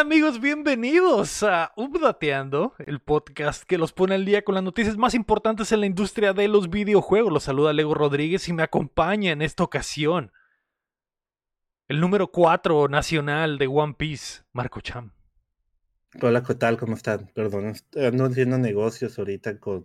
¿Qué 0.00 0.04
tal 0.04 0.12
amigos? 0.12 0.40
Bienvenidos 0.40 1.42
a 1.42 1.74
Updateando, 1.76 2.72
el 2.86 3.00
podcast 3.00 3.64
que 3.64 3.76
los 3.76 3.92
pone 3.92 4.14
al 4.14 4.24
día 4.24 4.40
con 4.40 4.54
las 4.54 4.64
noticias 4.64 4.96
más 4.96 5.12
importantes 5.12 5.72
en 5.72 5.80
la 5.80 5.86
industria 5.86 6.32
de 6.32 6.48
los 6.48 6.70
videojuegos. 6.70 7.30
Los 7.30 7.42
saluda 7.42 7.74
Lego 7.74 7.92
Rodríguez 7.92 8.48
y 8.48 8.54
me 8.54 8.62
acompaña 8.62 9.30
en 9.30 9.42
esta 9.42 9.62
ocasión 9.62 10.32
el 11.86 12.00
número 12.00 12.28
4 12.28 12.88
nacional 12.88 13.58
de 13.58 13.66
One 13.66 13.92
Piece, 13.92 14.40
Marco 14.54 14.80
Cham. 14.80 15.12
Hola, 16.22 16.42
¿qué 16.44 16.54
tal? 16.54 16.78
¿Cómo 16.78 16.94
están? 16.94 17.30
Perdón, 17.34 17.74
ando 17.94 18.24
haciendo 18.24 18.56
negocios 18.56 19.18
ahorita 19.18 19.58
con 19.58 19.84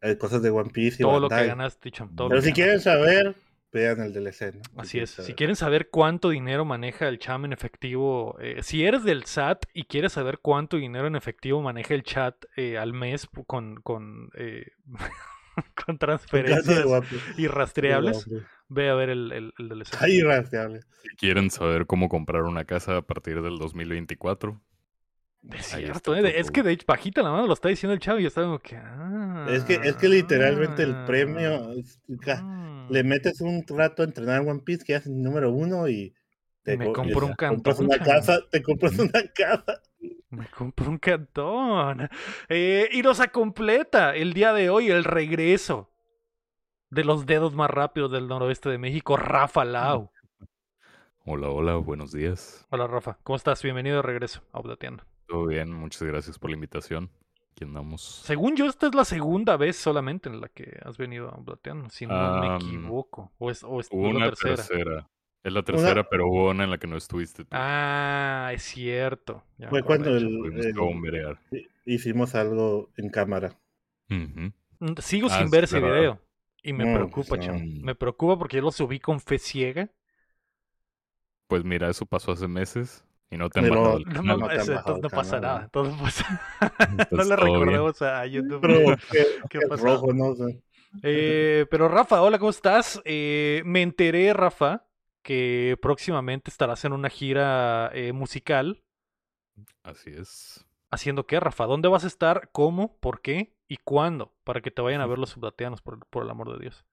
eh, 0.00 0.16
cosas 0.16 0.42
de 0.42 0.50
One 0.50 0.70
Piece 0.70 1.02
y 1.02 1.04
Todo 1.04 1.18
lo 1.18 1.28
que 1.28 1.44
ganaste, 1.44 1.90
Cham. 1.90 2.14
todo 2.14 2.28
Pero 2.28 2.40
si 2.40 2.50
que 2.50 2.54
quieren 2.54 2.80
saber, 2.80 3.34
vean 3.72 4.00
el 4.00 4.12
DLC, 4.12 4.54
¿no? 4.54 4.62
Así 4.80 4.98
es. 4.98 5.10
Si 5.10 5.34
quieren 5.34 5.54
saber 5.56 5.88
cuánto 5.90 6.30
dinero 6.30 6.64
maneja 6.64 7.06
el 7.08 7.18
Cham 7.18 7.44
en 7.44 7.52
efectivo, 7.52 8.36
eh, 8.40 8.62
si 8.62 8.84
eres 8.84 9.04
del 9.04 9.24
SAT 9.24 9.64
y 9.74 9.84
quieres 9.84 10.12
saber 10.12 10.38
cuánto 10.40 10.76
dinero 10.76 11.06
en 11.06 11.16
efectivo 11.16 11.60
maneja 11.62 11.94
el 11.94 12.02
chat 12.02 12.34
eh, 12.56 12.78
al 12.78 12.92
mes 12.92 13.28
con, 13.46 13.76
con, 13.82 14.30
eh, 14.34 14.66
con 15.86 15.98
transferencias 15.98 16.86
irrastreables, 17.36 18.26
ve 18.68 18.88
a 18.90 18.94
ver 18.94 19.10
el, 19.10 19.32
el, 19.32 19.52
el 19.58 19.68
DLC. 19.68 19.94
Ay, 20.00 20.22
rastreable. 20.22 20.80
Si 21.02 21.08
quieren 21.16 21.50
saber 21.50 21.86
cómo 21.86 22.08
comprar 22.08 22.42
una 22.42 22.64
casa 22.64 22.98
a 22.98 23.02
partir 23.02 23.42
del 23.42 23.58
2024, 23.58 24.60
Es 25.52 25.66
cierto, 25.66 26.14
eh, 26.16 26.38
es 26.40 26.50
que 26.50 26.62
de 26.62 26.72
hecho, 26.72 26.84
bajita 26.86 27.22
la 27.22 27.30
mano 27.30 27.46
lo 27.46 27.52
está 27.54 27.68
diciendo 27.68 27.94
el 27.94 28.00
chavo 28.00 28.18
y 28.18 28.22
yo 28.22 28.28
estaba 28.28 28.46
como 28.48 28.58
que. 28.58 28.76
Ah, 28.76 29.46
Es 29.50 29.64
que, 29.64 29.74
es 29.74 29.96
que 29.96 30.08
literalmente 30.08 30.82
el 30.82 31.04
premio, 31.06 31.72
es- 31.72 32.00
ca- 32.20 32.42
mm. 32.42 32.67
Le 32.90 33.04
metes 33.04 33.40
un 33.40 33.64
rato 33.66 34.02
a 34.02 34.06
entrenar 34.06 34.42
en 34.42 34.48
One 34.48 34.60
Piece 34.64 34.84
que 34.84 34.94
haces 34.94 35.12
número 35.12 35.52
uno 35.52 35.88
y 35.88 36.14
Y 36.66 36.76
me 36.76 36.86
co- 36.86 36.92
compro 36.94 37.26
un 37.26 37.34
compras 37.34 37.78
una 37.78 37.98
casa, 37.98 38.40
te 38.50 38.62
compras 38.62 38.98
una 38.98 39.22
casa. 39.34 39.80
Me 40.30 40.46
compró 40.46 40.90
un 40.90 40.98
cantón. 40.98 42.08
Eh, 42.48 42.88
y 42.92 43.02
nos 43.02 43.20
completa 43.32 44.14
el 44.14 44.32
día 44.34 44.52
de 44.52 44.68
hoy 44.70 44.90
el 44.90 45.04
regreso 45.04 45.90
de 46.90 47.04
los 47.04 47.26
dedos 47.26 47.54
más 47.54 47.70
rápidos 47.70 48.10
del 48.12 48.28
noroeste 48.28 48.68
de 48.68 48.78
México, 48.78 49.16
Rafa 49.16 49.64
Lau. 49.64 50.10
hola, 51.24 51.48
hola, 51.48 51.76
buenos 51.76 52.12
días. 52.12 52.66
Hola 52.70 52.86
Rafa, 52.86 53.18
¿cómo 53.22 53.36
estás? 53.36 53.62
Bienvenido 53.62 53.96
de 53.96 54.02
regreso 54.02 54.42
a 54.52 54.60
Updateando. 54.60 55.04
Todo 55.26 55.46
bien, 55.46 55.72
muchas 55.72 56.02
gracias 56.02 56.38
por 56.38 56.50
la 56.50 56.54
invitación. 56.54 57.10
Aquí 57.58 57.64
andamos. 57.64 58.22
Según 58.24 58.54
yo, 58.54 58.66
esta 58.66 58.86
es 58.86 58.94
la 58.94 59.04
segunda 59.04 59.56
vez 59.56 59.76
solamente 59.76 60.28
en 60.28 60.40
la 60.40 60.48
que 60.48 60.78
has 60.84 60.96
venido 60.96 61.28
a 61.28 61.36
Updateando, 61.40 61.90
si 61.90 62.06
no 62.06 62.40
me 62.40 62.54
equivoco. 62.54 63.32
O 63.38 63.50
es, 63.50 63.64
o 63.64 63.80
es 63.80 63.88
Hubo 63.90 64.04
la 64.12 64.16
una 64.16 64.26
tercera. 64.26 64.54
tercera. 64.56 65.10
Es 65.42 65.52
la 65.52 65.62
tercera, 65.64 66.08
pero 66.08 66.28
hubo 66.28 66.50
una 66.50 66.62
en 66.62 66.70
la 66.70 66.78
que 66.78 66.86
no 66.86 66.96
estuviste 66.96 67.42
tú. 67.44 67.50
Ah, 67.50 68.52
es 68.54 68.62
cierto. 68.62 69.42
Ya 69.56 69.70
Fue 69.70 69.82
cuando 69.82 70.16
el- 70.16 70.24
el- 70.54 71.38
hicimos 71.84 72.36
algo 72.36 72.90
en 72.96 73.08
cámara. 73.10 73.58
Mm, 74.08 74.50
Sigo 74.98 75.26
Ah, 75.28 75.38
sin 75.38 75.46
sí, 75.48 75.50
ver 75.50 75.64
ese 75.64 75.80
video. 75.80 76.20
Y 76.62 76.72
me 76.72 76.84
No, 76.84 76.94
preocupa, 76.94 77.30
pues, 77.30 77.48
no. 77.48 77.58
Me 77.58 77.96
preocupa 77.96 78.38
porque 78.38 78.58
yo 78.58 78.62
lo 78.62 78.70
subí 78.70 79.00
con 79.00 79.18
fe 79.18 79.40
ciega. 79.40 79.90
Pues 81.48 81.64
mira, 81.64 81.88
eso 81.90 82.06
pasó 82.06 82.30
hace 82.30 82.46
meses 82.46 83.04
y 83.30 83.36
no 83.36 83.50
te 83.50 83.60
han 83.60 83.66
el 83.66 83.72
No, 83.72 84.22
no 84.22 84.36
no 84.36 84.50
el 84.50 85.10
pasa 85.10 85.40
canal, 85.40 85.42
nada. 85.42 85.60
¿no? 85.60 85.64
entonces 85.64 85.96
no 85.96 86.02
pasa- 86.04 86.40
no 87.12 87.24
le 87.24 87.36
todo 87.36 87.58
bien. 87.58 87.70
recordemos 87.70 88.02
a 88.02 88.26
YouTube. 88.26 88.60
Pero 88.60 88.78
qué, 89.10 89.26
¿no? 90.14 90.34
Sea, 90.34 90.48
Eh, 91.02 91.66
pero 91.70 91.88
Rafa, 91.88 92.22
hola, 92.22 92.38
¿cómo 92.38 92.50
estás? 92.50 93.00
Eh, 93.04 93.62
me 93.64 93.82
enteré, 93.82 94.32
Rafa, 94.32 94.86
que 95.22 95.76
próximamente 95.80 96.50
estarás 96.50 96.84
en 96.84 96.92
una 96.92 97.10
gira 97.10 97.90
eh, 97.94 98.12
musical. 98.12 98.82
Así 99.82 100.10
es. 100.10 100.64
¿Haciendo 100.90 101.26
qué, 101.26 101.40
Rafa? 101.40 101.64
¿Dónde 101.66 101.88
vas 101.88 102.04
a 102.04 102.08
estar? 102.08 102.50
¿Cómo? 102.52 102.98
¿Por 103.00 103.20
qué? 103.22 103.54
¿Y 103.68 103.76
cuándo? 103.78 104.34
Para 104.44 104.60
que 104.60 104.70
te 104.70 104.82
vayan 104.82 105.00
a 105.00 105.06
ver 105.06 105.18
los 105.18 105.30
subdateanos, 105.30 105.80
por, 105.82 106.04
por 106.08 106.24
el 106.24 106.30
amor 106.30 106.52
de 106.52 106.58
Dios. 106.60 106.84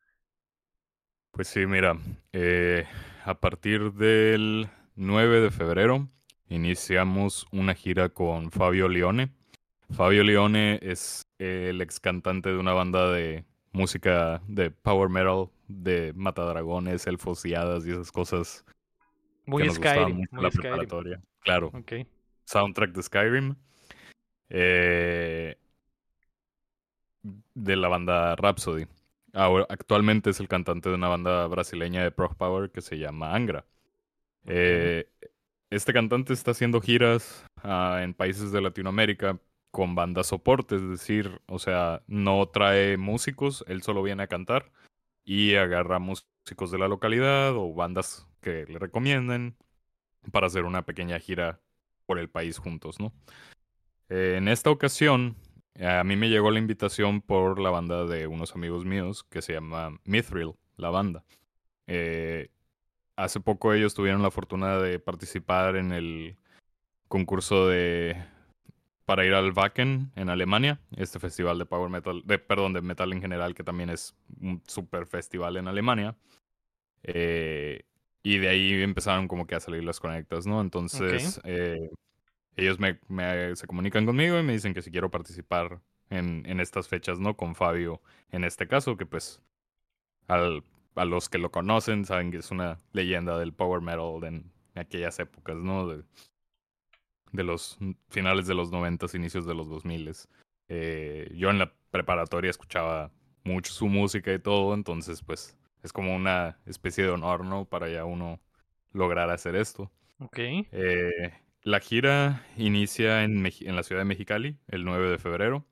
Pues 1.31 1.47
sí, 1.49 1.65
mira, 1.65 1.97
eh, 2.31 2.85
a 3.25 3.39
partir 3.39 3.91
del 3.93 4.69
9 4.95 5.41
de 5.41 5.51
febrero 5.51 6.07
iniciamos 6.49 7.47
una 7.51 7.73
gira 7.73 8.09
con 8.09 8.51
Fabio 8.51 8.87
Leone. 8.87 9.31
Fabio 9.91 10.23
Leone 10.23 10.79
es 10.81 11.21
el 11.37 11.81
ex 11.81 11.99
cantante 11.99 12.49
de 12.49 12.57
una 12.57 12.73
banda 12.73 13.11
de 13.11 13.45
música 13.71 14.41
de 14.47 14.71
power 14.71 15.09
metal, 15.09 15.49
de 15.67 16.13
matadragones, 16.15 17.07
elfos 17.07 17.45
y 17.45 17.53
hadas 17.55 17.85
y 17.85 17.91
esas 17.91 18.11
cosas 18.11 18.65
Muy 19.45 19.63
que 19.63 19.67
nos 19.67 19.75
Skyrim. 19.77 20.15
mucho 20.17 20.29
Muy 20.31 20.43
la 20.43 20.51
Skyrim. 20.51 20.69
preparatoria. 20.71 21.21
Claro, 21.41 21.71
Ok. 21.73 21.93
soundtrack 22.45 22.91
de 22.93 23.03
Skyrim. 23.03 23.55
eh, 24.49 25.57
de 27.55 27.75
la 27.75 27.87
banda 27.87 28.35
Rhapsody. 28.35 28.85
Ahora, 29.33 29.65
actualmente 29.69 30.29
es 30.29 30.39
el 30.39 30.47
cantante 30.47 30.89
de 30.89 30.95
una 30.95 31.07
banda 31.09 31.47
brasileña 31.47 32.03
de 32.03 32.11
prog 32.11 32.35
power 32.37 32.69
que 32.71 32.81
se 32.81 32.97
llama 32.97 33.33
Angra. 33.35 33.65
Eh, 34.45 35.09
este 35.69 35.93
cantante 35.93 36.33
está 36.33 36.51
haciendo 36.51 36.81
giras 36.81 37.45
ah, 37.63 38.01
en 38.03 38.13
países 38.13 38.51
de 38.51 38.61
Latinoamérica 38.61 39.39
con 39.71 39.95
bandas 39.95 40.27
soporte, 40.27 40.75
es 40.75 40.87
decir, 40.87 41.41
o 41.47 41.59
sea, 41.59 42.01
no 42.07 42.47
trae 42.47 42.97
músicos, 42.97 43.65
él 43.67 43.81
solo 43.81 44.03
viene 44.03 44.23
a 44.23 44.27
cantar 44.27 44.71
y 45.25 45.55
agarra 45.55 45.99
músicos 45.99 46.71
de 46.71 46.77
la 46.77 46.87
localidad 46.87 47.55
o 47.55 47.73
bandas 47.73 48.27
que 48.41 48.65
le 48.67 48.79
recomienden 48.79 49.57
para 50.31 50.47
hacer 50.47 50.63
una 50.63 50.85
pequeña 50.85 51.19
gira 51.19 51.59
por 52.05 52.19
el 52.19 52.29
país 52.29 52.57
juntos, 52.57 52.99
¿no? 52.99 53.11
Eh, 54.09 54.35
en 54.37 54.47
esta 54.47 54.69
ocasión, 54.69 55.35
a 55.79 56.03
mí 56.03 56.15
me 56.15 56.29
llegó 56.29 56.51
la 56.51 56.59
invitación 56.59 57.21
por 57.21 57.59
la 57.59 57.69
banda 57.69 58.05
de 58.05 58.27
unos 58.27 58.55
amigos 58.55 58.85
míos 58.85 59.23
que 59.25 59.41
se 59.41 59.53
llama 59.53 59.99
Mithril, 60.05 60.53
la 60.77 60.89
banda. 60.89 61.25
Eh, 61.87 62.49
hace 63.15 63.39
poco 63.39 63.73
ellos 63.73 63.93
tuvieron 63.93 64.21
la 64.21 64.31
fortuna 64.31 64.77
de 64.79 64.99
participar 64.99 65.75
en 65.75 65.91
el 65.91 66.37
concurso 67.09 67.67
de 67.67 68.17
para 69.05 69.25
ir 69.25 69.33
al 69.35 69.51
Wacken 69.53 70.11
en 70.15 70.29
Alemania, 70.29 70.79
este 70.97 71.19
festival 71.19 71.59
de 71.59 71.65
power 71.65 71.89
metal, 71.89 72.23
de 72.25 72.39
perdón, 72.39 72.73
de 72.73 72.81
metal 72.81 73.13
en 73.13 73.21
general 73.21 73.55
que 73.55 73.63
también 73.63 73.89
es 73.91 74.15
un 74.41 74.61
super 74.67 75.05
festival 75.07 75.57
en 75.57 75.67
Alemania. 75.67 76.15
Eh, 77.03 77.83
y 78.23 78.39
de 78.39 78.49
ahí 78.49 78.81
empezaron 78.81 79.27
como 79.27 79.47
que 79.47 79.55
a 79.55 79.59
salir 79.59 79.83
las 79.83 79.99
conectas, 79.99 80.47
¿no? 80.47 80.61
Entonces, 80.61 81.41
eh, 81.45 81.89
ellos 82.57 82.79
me, 82.79 82.99
me- 83.07 83.55
se 83.55 83.67
comunican 83.67 84.05
conmigo 84.05 84.39
y 84.39 84.43
me 84.43 84.53
dicen 84.53 84.73
que 84.73 84.81
si 84.81 84.91
quiero 84.91 85.11
participar 85.11 85.81
en, 86.09 86.43
en 86.47 86.59
estas 86.59 86.87
fechas, 86.87 87.19
¿no? 87.19 87.37
Con 87.37 87.55
Fabio, 87.55 88.01
en 88.31 88.43
este 88.45 88.67
caso, 88.67 88.97
que 88.97 89.05
pues 89.05 89.41
al, 90.27 90.63
a 90.95 91.05
los 91.05 91.29
que 91.29 91.37
lo 91.37 91.51
conocen 91.51 92.05
saben 92.05 92.31
que 92.31 92.37
es 92.37 92.51
una 92.51 92.77
leyenda 92.93 93.37
del 93.37 93.53
power 93.53 93.81
metal 93.81 94.23
en 94.23 94.51
aquellas 94.75 95.19
épocas, 95.19 95.57
¿no? 95.57 95.87
De, 95.87 96.03
de 97.31 97.43
los 97.43 97.77
finales 98.09 98.47
de 98.47 98.55
los 98.55 98.71
noventas, 98.71 99.13
inicios 99.13 99.45
de 99.45 99.53
los 99.53 99.69
2000 99.69 100.11
eh, 100.69 101.31
Yo 101.35 101.49
en 101.49 101.59
la 101.59 101.73
preparatoria 101.91 102.49
escuchaba 102.49 103.11
mucho 103.43 103.71
su 103.71 103.87
música 103.87 104.33
y 104.33 104.39
todo, 104.39 104.73
entonces 104.73 105.21
pues 105.21 105.57
es 105.83 105.93
como 105.93 106.15
una 106.15 106.57
especie 106.65 107.03
de 107.03 107.11
honor, 107.11 107.45
¿no? 107.45 107.65
Para 107.65 107.89
ya 107.89 108.05
uno 108.05 108.39
lograr 108.91 109.29
hacer 109.29 109.55
esto. 109.55 109.91
Ok. 110.19 110.39
Eh, 110.39 111.33
la 111.61 111.79
gira 111.79 112.43
inicia 112.57 113.23
en, 113.23 113.45
en 113.45 113.75
la 113.75 113.83
ciudad 113.83 114.01
de 114.01 114.05
Mexicali 114.05 114.57
el 114.67 114.85
9 114.85 115.11
de 115.11 115.17
febrero 115.19 115.65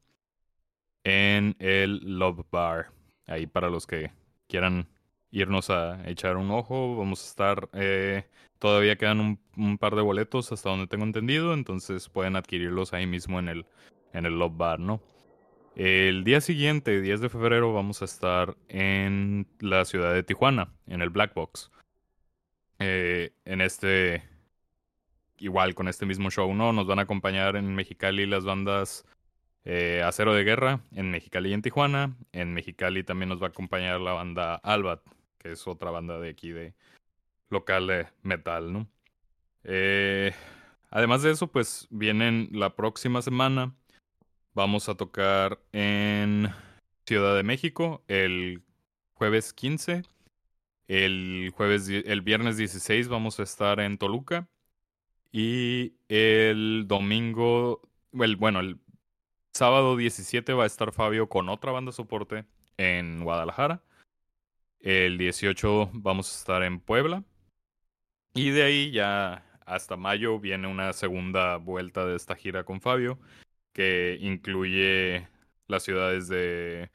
en 1.04 1.56
el 1.60 2.20
Love 2.20 2.46
Bar. 2.52 2.92
Ahí 3.26 3.48
para 3.48 3.70
los 3.70 3.88
que 3.88 4.12
quieran 4.48 4.88
irnos 5.34 5.70
a 5.70 6.08
echar 6.10 6.38
un 6.38 6.52
ojo, 6.52 6.96
vamos 6.96 7.24
a 7.24 7.28
estar... 7.28 7.70
eh, 7.74 8.24
todavía 8.64 8.96
quedan 8.96 9.40
un, 9.58 9.78
par 9.78 9.94
de 9.94 10.02
boletos 10.02 10.54
hasta 10.54 10.70
donde 10.70 10.88
tengo 10.88 11.04
entendido, 11.04 11.54
entonces 11.54 12.08
pueden 12.08 12.38
adquirirlos 12.38 12.94
ahí 12.94 13.06
mismo 13.06 13.40
en 13.40 13.50
el, 13.50 13.66
en 14.14 14.26
el 14.26 14.40
Love 14.40 14.56
Bar, 14.56 14.80
¿no? 14.80 15.02
El 15.76 16.24
día 16.24 16.40
siguiente, 16.40 17.02
10 17.02 17.20
de 17.20 17.28
febrero, 17.28 17.74
vamos 17.74 18.02
a 18.02 18.06
estar 18.06 18.56
en 18.70 19.48
la 19.60 19.84
ciudad 19.84 20.14
de 20.14 20.24
Tijuana, 20.24 20.70
en 20.88 21.02
el 21.02 21.10
Black 21.10 21.34
Box. 21.34 21.72
Eh, 22.80 23.34
en 23.44 23.60
este, 23.60 24.24
igual 25.40 25.76
con 25.76 25.90
este 25.90 26.06
mismo 26.06 26.30
show, 26.32 26.54
¿no? 26.54 26.72
Nos 26.72 26.88
van 26.88 27.00
a 27.00 27.04
acompañar 27.04 27.58
en 27.58 27.76
Mexicali 27.76 28.26
las 28.26 28.46
bandas 28.46 29.06
eh, 29.66 30.02
Acero 30.06 30.34
de 30.34 30.46
Guerra, 30.46 30.80
en 30.94 31.12
Mexicali 31.12 31.50
y 31.50 31.54
en 31.54 31.64
Tijuana. 31.64 32.16
En 32.32 32.54
Mexicali 32.54 33.04
también 33.04 33.28
nos 33.28 33.42
va 33.42 33.48
a 33.48 33.50
acompañar 33.50 34.00
la 34.00 34.14
banda 34.14 34.56
Albat, 34.56 35.02
que 35.44 35.52
es 35.52 35.68
otra 35.68 35.92
banda 35.92 36.20
de 36.20 36.30
aquí 36.30 36.52
de 36.52 36.74
local 37.50 37.88
de 37.88 38.08
metal, 38.24 38.72
¿no? 38.72 38.88
Eh, 39.66 40.34
además 40.90 41.22
de 41.22 41.32
eso, 41.32 41.48
pues 41.48 41.88
vienen 41.92 42.50
la 42.52 42.76
próxima 42.76 43.22
semana. 43.22 43.76
Vamos 44.56 44.88
a 44.88 44.96
tocar 44.96 45.60
en 45.74 46.50
Ciudad 47.06 47.36
de 47.36 47.44
México 47.44 48.04
el 48.08 48.64
jueves 49.16 49.54
15. 49.54 50.04
El 50.88 51.52
jueves, 51.56 51.90
el 51.90 52.22
viernes 52.22 52.58
16 52.58 53.10
vamos 53.10 53.40
a 53.40 53.44
estar 53.44 53.80
en 53.80 53.98
Toluca. 53.98 54.48
Y 55.32 55.94
el 56.08 56.86
domingo, 56.88 57.82
bueno, 58.12 58.60
el 58.60 58.80
sábado 59.52 59.98
17 59.98 60.54
va 60.54 60.64
a 60.64 60.68
estar 60.68 60.94
Fabio 60.94 61.28
con 61.28 61.50
otra 61.50 61.72
banda 61.72 61.92
soporte 61.92 62.46
en 62.78 63.24
Guadalajara. 63.24 63.82
El 64.84 65.18
18 65.18 65.92
vamos 65.94 66.30
a 66.30 66.38
estar 66.38 66.62
en 66.62 66.82
Puebla. 66.82 67.24
Y 68.34 68.50
de 68.50 68.64
ahí 68.64 68.92
ya 68.92 69.46
hasta 69.66 69.96
mayo 69.96 70.40
viene 70.40 70.68
una 70.68 70.92
segunda 70.92 71.56
vuelta 71.56 72.06
de 72.06 72.18
esta 72.18 72.36
gira 72.36 72.66
con 72.66 72.82
Fabio, 72.82 73.18
que 73.72 74.18
incluye 74.20 75.30
las 75.68 75.84
ciudades 75.84 76.28
de 76.28 76.92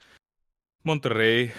Monterrey, 0.82 1.50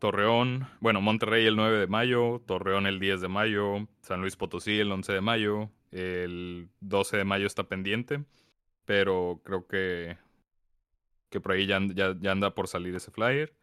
Torreón, 0.00 0.66
bueno, 0.80 1.00
Monterrey 1.00 1.46
el 1.46 1.54
9 1.54 1.78
de 1.78 1.86
mayo, 1.86 2.42
Torreón 2.46 2.88
el 2.88 2.98
10 2.98 3.20
de 3.20 3.28
mayo, 3.28 3.86
San 4.02 4.20
Luis 4.20 4.34
Potosí 4.34 4.80
el 4.80 4.90
11 4.90 5.12
de 5.12 5.20
mayo, 5.20 5.70
el 5.92 6.68
12 6.80 7.18
de 7.18 7.24
mayo 7.24 7.46
está 7.46 7.68
pendiente, 7.68 8.24
pero 8.84 9.40
creo 9.44 9.68
que, 9.68 10.18
que 11.30 11.40
por 11.40 11.52
ahí 11.52 11.66
ya, 11.66 11.80
ya, 11.94 12.32
anda 12.32 12.56
por 12.56 12.66
salir 12.66 12.94
ese 12.96 13.12
flyer. 13.12 13.54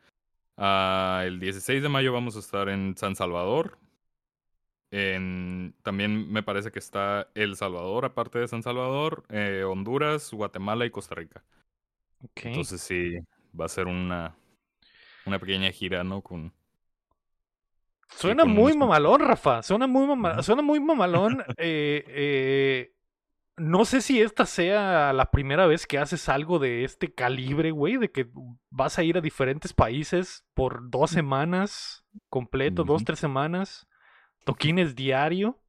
Ah, 0.58 1.24
el 1.26 1.40
16 1.40 1.82
de 1.82 1.90
mayo 1.90 2.14
vamos 2.14 2.36
a 2.36 2.40
estar 2.40 2.70
en 2.70 2.96
San 2.98 3.16
Salvador. 3.16 3.78
En, 4.92 5.74
también 5.82 6.32
me 6.32 6.44
parece 6.44 6.72
que 6.72 6.80
está 6.80 7.28
El 7.34 7.56
Salvador, 7.56 8.06
aparte 8.06 8.38
de 8.40 8.48
San 8.48 8.62
Salvador, 8.62 9.24
eh, 9.30 9.64
Honduras, 9.64 10.32
Guatemala 10.32 10.86
y 10.86 10.92
Costa 10.92 11.16
Rica. 11.16 11.44
Entonces 12.36 12.82
sí, 12.82 13.18
va 13.60 13.66
a 13.66 13.70
ser 13.70 13.88
una, 13.88 14.36
una 15.26 15.40
pequeña 15.40 15.72
gira, 15.72 16.04
¿no? 16.04 16.22
Con, 16.22 16.54
Suena 18.16 18.46
muy 18.46 18.78
mamalón, 18.78 19.22
Rafa. 19.22 19.64
Suena 19.64 19.88
muy, 19.88 20.08
Suena 20.44 20.62
muy 20.62 20.80
mamalón. 20.80 21.44
Eh, 21.58 22.04
eh, 22.08 22.94
no 23.58 23.86
sé 23.86 24.02
si 24.02 24.22
esta 24.22 24.46
sea 24.46 25.14
la 25.14 25.30
primera 25.30 25.68
vez 25.68 25.86
que 25.86 26.00
haces 26.00 26.28
algo 26.30 26.60
de 26.60 26.84
este 26.84 27.14
calibre, 27.14 27.72
güey, 27.72 27.98
de 27.98 28.12
que 28.12 28.30
vas 28.70 28.98
a 28.98 29.04
ir 29.04 29.18
a 29.18 29.22
diferentes 29.22 29.74
países 29.74 30.44
por 30.54 30.90
dos 30.90 31.12
semanas 31.12 32.04
completo, 32.30 32.84
dos, 32.84 33.04
tres 33.04 33.20
semanas, 33.20 33.88
toquines 34.44 34.96
diario, 34.96 35.60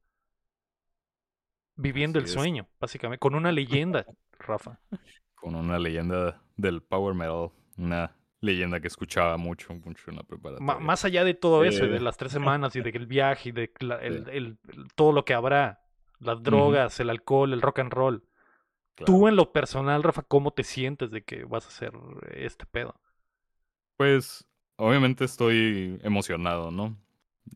viviendo 1.75 2.19
el 2.19 2.27
sueño, 2.27 2.67
básicamente, 2.79 3.19
con 3.19 3.35
una 3.35 3.51
leyenda, 3.51 4.05
Rafa. 4.39 4.79
Con 5.35 5.53
una 5.53 5.77
leyenda 5.77 6.41
del 6.57 6.81
power 6.81 7.13
metal, 7.13 7.51
una 7.77 8.15
leyenda 8.41 8.79
que 8.79 8.87
escuchaba 8.87 9.37
mucho, 9.37 9.75
mucho 9.75 10.09
en 10.09 10.15
la 10.15 10.23
preparatoria. 10.23 10.79
más 10.79 11.05
allá 11.05 11.23
de 11.23 11.35
todo 11.35 11.63
eso, 11.63 11.85
de 11.85 11.97
eh. 11.97 11.99
las 11.99 12.17
tres 12.17 12.31
semanas 12.31 12.75
y 12.75 12.81
del 12.81 13.05
viaje 13.05 13.49
y 13.49 13.51
de 13.51 13.71
el, 14.01 14.57
todo 14.95 15.11
lo 15.11 15.23
que 15.23 15.35
habrá, 15.35 15.84
las 16.19 16.41
drogas, 16.43 16.99
el 16.99 17.09
alcohol, 17.09 17.53
el 17.53 17.61
rock 17.61 17.79
and 17.79 17.91
roll. 17.91 18.23
Tú 19.03 19.27
en 19.27 19.35
lo 19.35 19.51
personal, 19.51 20.03
Rafa, 20.03 20.21
¿cómo 20.21 20.51
te 20.51 20.63
sientes 20.63 21.11
de 21.11 21.23
que 21.23 21.43
vas 21.43 21.65
a 21.65 21.69
hacer 21.69 21.91
este 22.33 22.65
pedo? 22.65 22.95
Pues 23.97 24.47
obviamente 24.77 25.25
estoy 25.25 25.99
emocionado, 26.03 26.71
¿no? 26.71 26.97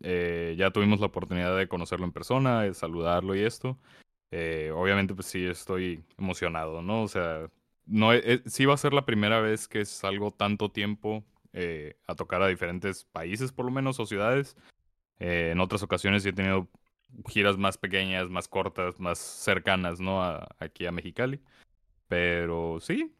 Eh, 0.02 0.56
ya 0.58 0.72
tuvimos 0.72 1.00
la 1.00 1.08
oportunidad 1.08 1.58
de 1.58 1.68
conocerlo 1.68 2.06
en 2.06 2.12
persona, 2.12 2.64
de 2.64 2.74
saludarlo 2.74 3.36
y 3.36 3.44
esto. 3.44 3.78
Eh, 4.32 4.72
obviamente, 4.76 5.16
pues 5.16 5.28
sí, 5.28 5.46
estoy 5.46 6.04
emocionado, 6.18 6.82
¿no? 6.82 7.04
O 7.04 7.08
sea, 7.08 7.50
no, 7.86 8.14
eh, 8.14 8.42
sí 8.46 8.66
va 8.66 8.74
a 8.74 8.78
ser 8.78 8.94
la 8.94 9.06
primera 9.06 9.40
vez 9.40 9.68
que 9.68 9.86
salgo 9.86 10.32
tanto 10.32 10.70
tiempo 10.70 11.24
a 12.08 12.16
tocar 12.16 12.42
a 12.42 12.48
diferentes 12.48 13.06
países, 13.06 13.52
por 13.52 13.66
lo 13.66 13.72
menos, 13.72 14.00
o 14.00 14.06
ciudades. 14.06 14.56
En 15.18 15.60
otras 15.60 15.84
ocasiones 15.84 16.26
he 16.26 16.32
tenido 16.32 16.70
giras 17.28 17.58
más 17.58 17.78
pequeñas, 17.78 18.30
más 18.30 18.48
cortas, 18.48 19.00
más 19.00 19.20
cercanas, 19.20 20.00
¿no? 20.00 20.22
aquí 20.60 20.86
a 20.86 20.92
Mexicali. 20.92 21.40
Pero 22.08 22.80
sí, 22.82 23.14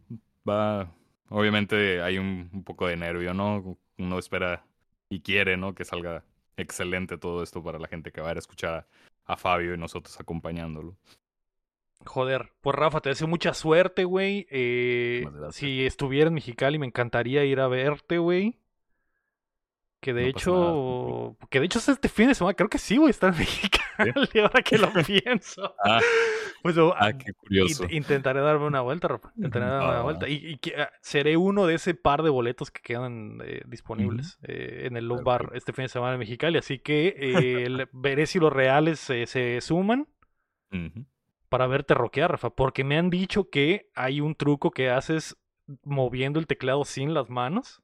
va. 0.48 0.92
Obviamente 1.30 2.02
hay 2.02 2.18
un, 2.18 2.50
un, 2.52 2.64
poco 2.64 2.88
de 2.88 2.98
nervio, 2.98 3.34
¿no? 3.34 3.78
Uno 3.98 4.20
espera 4.20 4.66
y 5.10 5.22
quiere, 5.22 5.58
¿no? 5.58 5.76
Que 5.76 5.86
salga 5.86 6.24
excelente 6.58 7.18
todo 7.18 7.44
esto 7.44 7.64
para 7.64 7.80
la 7.80 7.88
gente 7.88 8.12
que 8.12 8.22
va 8.22 8.30
a 8.30 8.32
ir 8.32 8.38
a 8.38 8.40
escuchar 8.40 8.88
a 9.26 9.38
Fabio 9.38 9.74
y 9.76 9.78
nosotros 9.78 10.20
acompañándolo. 10.20 10.98
Joder, 12.06 12.52
pues 12.62 12.76
Rafa, 12.76 13.02
te 13.02 13.10
deseo 13.10 13.28
mucha 13.28 13.54
suerte, 13.54 14.06
güey. 14.06 14.48
Eh, 14.50 15.26
si 15.52 15.86
estuviera 15.86 16.30
en 16.30 16.34
Mexicali, 16.34 16.80
me 16.80 16.88
encantaría 16.88 17.44
ir 17.44 17.60
a 17.60 17.68
verte, 17.68 18.18
güey. 18.18 18.58
Que 20.02 20.14
de 20.14 20.30
hecho, 20.30 21.36
que 21.50 21.60
de 21.60 21.66
hecho 21.66 21.80
es 21.80 21.90
este 21.90 22.08
fin 22.08 22.30
de 22.30 22.36
semana, 22.36 22.54
creo 22.54 22.70
que 22.70 22.78
sí, 22.78 22.96
güey, 22.96 23.10
está 23.10 23.28
en 23.28 23.38
Mexicali, 23.38 24.40
ahora 24.40 24.62
que 24.62 24.78
lo 24.78 24.92
pienso. 25.06 25.76
Ah, 25.84 26.00
pues, 26.62 26.78
oh, 26.78 26.94
ah 26.98 27.12
qué 27.14 27.34
curioso. 27.34 27.86
intentaré 27.90 28.40
darme 28.40 28.66
una 28.66 28.80
vuelta, 28.80 29.10
Rafa. 29.10 29.34
Intentaré 29.36 29.66
darme 29.66 29.90
una 29.90 30.02
vuelta. 30.02 30.30
Y, 30.30 30.58
ah, 30.78 30.90
seré 31.02 31.36
uno 31.36 31.66
de 31.66 31.76
ese 31.76 31.96
par 31.96 32.24
de 32.24 32.30
boletos 32.30 32.72
que 32.72 32.82
quedan 32.82 33.40
eh, 33.44 33.62
disponibles 33.68 34.40
eh, 34.44 34.84
en 34.86 34.96
el 34.96 35.06
Love 35.06 35.24
Bar 35.24 35.52
este 35.54 35.74
fin 35.74 35.84
de 35.84 35.90
semana 35.90 36.14
en 36.14 36.20
Mexicali. 36.20 36.58
Así 36.58 36.80
que 36.80 37.68
veré 37.92 38.26
si 38.26 38.40
los 38.40 38.54
reales 38.54 39.00
se 39.00 39.60
suman 39.60 40.08
para 41.50 41.68
verte 41.68 41.94
rockear, 41.94 42.32
Rafa, 42.32 42.52
porque 42.52 42.84
me 42.84 42.98
han 42.98 43.10
dicho 43.10 43.50
que 43.50 43.90
hay 43.96 44.22
un 44.22 44.36
truco 44.36 44.72
que 44.72 44.90
haces 44.90 45.36
moviendo 45.84 46.40
el 46.40 46.48
teclado 46.48 46.86
sin 46.86 47.14
las 47.14 47.30
manos. 47.30 47.82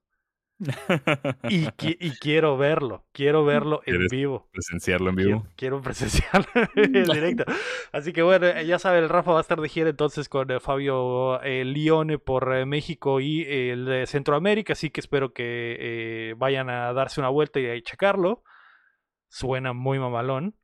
Y, 1.49 1.67
y, 1.79 2.11
quiero 2.19 2.57
verlo, 2.57 3.05
quiero 3.11 3.43
verlo 3.43 3.81
en 3.85 4.07
vivo. 4.07 4.47
Presenciarlo 4.51 5.09
en 5.09 5.15
vivo. 5.15 5.47
Quiero, 5.55 5.81
presenciarlo 5.81 6.47
en 6.75 7.03
directo. 7.03 7.43
Así 7.91 8.13
que 8.13 8.21
bueno, 8.21 8.61
ya 8.61 8.79
sabe, 8.79 8.99
el 8.99 9.09
Rafa 9.09 9.31
va 9.31 9.39
a 9.39 9.41
estar 9.41 9.59
de 9.59 9.69
gira 9.69 9.89
entonces 9.89 10.29
con 10.29 10.49
eh, 10.51 10.59
Fabio 10.59 11.41
eh, 11.41 11.65
Lione 11.65 12.19
por 12.19 12.53
eh, 12.55 12.65
México 12.65 13.19
y 13.19 13.43
el 13.43 13.85
de 13.85 14.05
Centroamérica, 14.05 14.73
así 14.73 14.89
que 14.89 15.01
espero 15.01 15.33
que 15.33 16.33
vayan 16.37 16.69
a 16.69 16.93
darse 16.93 17.19
una 17.19 17.29
vuelta 17.29 17.59
y 17.59 17.67
a 17.67 17.81
checarlo. 17.81 18.43
Suena 19.27 19.73
muy 19.73 19.99
mamalón. 19.99 20.55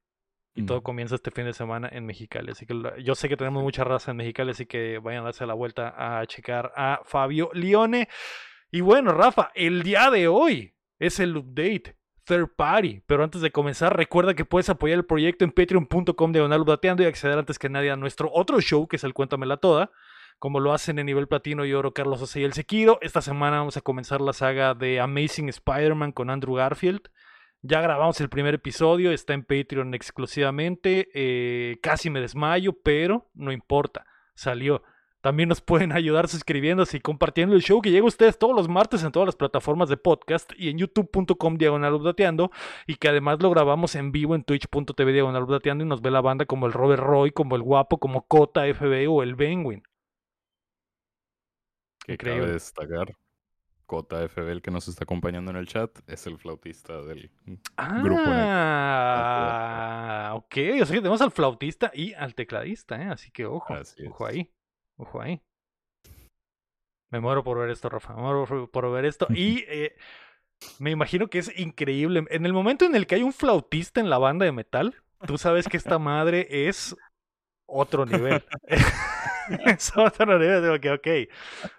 Y 0.54 0.66
todo 0.66 0.84
comienza 0.84 1.16
este 1.16 1.32
fin 1.32 1.46
de 1.46 1.54
semana 1.54 1.88
en 1.90 2.06
Mexicali. 2.06 2.52
Así 2.52 2.66
que 2.66 2.76
yo 3.02 3.16
sé 3.16 3.30
que 3.30 3.38
tenemos 3.38 3.64
mucha 3.64 3.86
raza 3.86 4.12
en 4.12 4.18
Mexicali, 4.18 4.52
así 4.52 4.66
que 4.66 5.00
vayan 5.00 5.22
a 5.22 5.26
darse 5.28 5.46
la 5.46 5.54
vuelta 5.54 5.94
a 5.96 6.26
checar 6.26 6.74
a 6.76 7.00
Fabio 7.06 7.52
Lione. 7.54 8.10
Y 8.72 8.80
bueno, 8.82 9.14
Rafa, 9.14 9.52
el 9.54 9.84
día 9.84 10.10
de 10.10 10.30
hoy 10.30 10.74
es 10.98 11.20
el 11.20 11.36
update 11.36 11.98
third 12.24 12.56
party. 12.56 13.04
Pero 13.06 13.24
antes 13.24 13.42
de 13.42 13.52
comenzar, 13.52 13.98
recuerda 13.98 14.34
que 14.34 14.46
puedes 14.46 14.70
apoyar 14.70 14.98
el 14.98 15.06
proyecto 15.06 15.44
en 15.44 15.52
patreon.com 15.52 16.32
diagonal 16.32 16.66
y 17.00 17.04
acceder 17.04 17.38
antes 17.38 17.60
que 17.60 17.68
nadie 17.68 17.92
a 17.92 17.98
nuestro 17.98 18.32
otro 18.32 18.62
show, 18.62 18.88
que 18.88 18.96
es 18.96 19.04
el 19.04 19.14
Cuéntamela 19.14 19.58
Toda. 19.58 19.92
Como 20.40 20.60
lo 20.60 20.74
hacen 20.74 20.98
en 20.98 21.06
nivel 21.06 21.28
platino 21.28 21.66
y 21.66 21.74
oro 21.74 21.94
Carlos 21.94 22.22
Ose 22.22 22.40
y 22.40 22.44
el 22.46 22.54
Sequiro. 22.54 22.98
Esta 23.02 23.22
semana 23.22 23.58
vamos 23.58 23.76
a 23.76 23.82
comenzar 23.82 24.22
la 24.22 24.34
saga 24.34 24.74
de 24.74 25.00
Amazing 25.00 25.50
Spider-Man 25.50 26.14
con 26.14 26.30
Andrew 26.30 26.56
Garfield. 26.56 27.02
Ya 27.62 27.82
grabamos 27.82 28.20
el 28.22 28.30
primer 28.30 28.56
episodio, 28.56 29.12
está 29.12 29.34
en 29.34 29.44
Patreon 29.44 29.94
exclusivamente. 29.94 31.10
Eh, 31.14 31.78
casi 31.82 32.10
me 32.10 32.22
desmayo, 32.22 32.74
pero 32.82 33.30
no 33.36 33.52
importa, 33.52 34.08
salió. 34.34 34.82
También 35.22 35.50
nos 35.50 35.62
pueden 35.62 35.92
ayudar 35.92 36.28
suscribiéndose 36.28 36.98
y 36.98 37.00
compartiendo 37.00 37.56
el 37.56 37.62
show 37.62 37.82
que 37.82 37.92
llega 37.92 38.06
a 38.06 38.08
ustedes 38.08 38.38
todos 38.40 38.56
los 38.56 38.68
martes 38.68 39.04
en 39.04 39.12
todas 39.12 39.28
las 39.28 39.36
plataformas 39.36 39.88
de 39.88 39.98
podcast 39.98 40.52
y 40.58 40.70
en 40.70 40.80
youtube.com 40.80 41.58
diagonal 41.58 42.00
y 42.88 42.96
que 42.96 43.08
además 43.08 43.42
lo 43.42 43.50
grabamos 43.52 43.96
en 43.96 44.12
vivo 44.12 44.36
en 44.36 44.44
twitch.tv 44.44 45.14
diagonal 45.14 45.48
y 45.64 45.86
nos 45.86 46.02
ve 46.02 46.12
la 46.12 46.22
banda 46.22 46.46
como 46.46 46.66
el 46.66 46.74
Robert 46.74 47.04
Roy, 47.04 47.32
como 47.32 47.56
el 47.56 47.62
Guapo, 47.62 48.00
como 48.00 48.26
Cota 48.28 48.64
FB 48.66 49.08
o 49.10 49.24
el 49.24 49.36
Benwin. 49.36 49.84
Que 52.06 52.18
cabe 52.18 52.54
destacar 52.54 53.16
JFB, 53.92 54.50
el 54.50 54.62
que 54.62 54.72
nos 54.72 54.88
está 54.88 55.04
acompañando 55.04 55.52
en 55.52 55.58
el 55.58 55.68
chat, 55.68 55.92
es 56.08 56.26
el 56.26 56.38
flautista 56.38 57.02
del 57.02 57.30
grupo. 58.04 58.24
Ah, 58.28 59.52
ok. 60.36 60.56
O 60.82 60.86
sea 60.86 60.96
que 60.96 61.02
tenemos 61.02 61.22
al 61.22 61.32
flautista 61.32 61.92
y 61.94 62.14
al 62.14 62.34
tecladista, 62.34 63.02
¿eh? 63.02 63.10
Así 63.10 63.30
que 63.32 63.46
ojo, 63.46 63.74
ojo 64.08 64.26
ahí, 64.26 64.50
ojo 64.98 65.22
ahí. 65.22 65.42
Me 67.12 67.20
muero 67.20 67.44
por 67.44 67.60
ver 67.60 67.70
esto, 67.70 67.90
Rafa. 67.90 68.16
Me 68.16 68.22
muero 68.22 68.70
por 68.72 68.92
ver 68.92 69.06
esto. 69.06 69.28
Y 69.34 69.66
eh, 69.68 69.96
me 70.80 70.92
imagino 70.92 71.30
que 71.30 71.40
es 71.40 71.58
increíble. 71.60 72.26
En 72.30 72.46
el 72.46 72.54
momento 72.54 72.86
en 72.86 72.96
el 72.96 73.06
que 73.06 73.16
hay 73.16 73.24
un 73.24 73.34
flautista 73.34 74.00
en 74.00 74.10
la 74.10 74.18
banda 74.18 74.46
de 74.46 74.52
metal, 74.52 74.96
tú 75.28 75.38
sabes 75.38 75.68
que 75.68 75.78
esta 75.78 76.00
madre 76.00 76.48
es 76.68 76.96
otro 77.66 78.06
nivel. 78.06 78.44
es 79.66 79.92
otro 79.96 80.40
nivel. 80.40 80.70
Ok, 80.72 80.86
ok. 80.98 81.08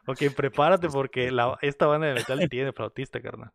Ok, 0.07 0.35
prepárate 0.37 0.88
porque 0.88 1.31
la, 1.31 1.59
esta 1.62 1.87
banda 1.87 2.09
de 2.09 2.14
metal 2.14 2.49
tiene 2.49 2.73
flautista, 2.73 3.21
carnal. 3.21 3.52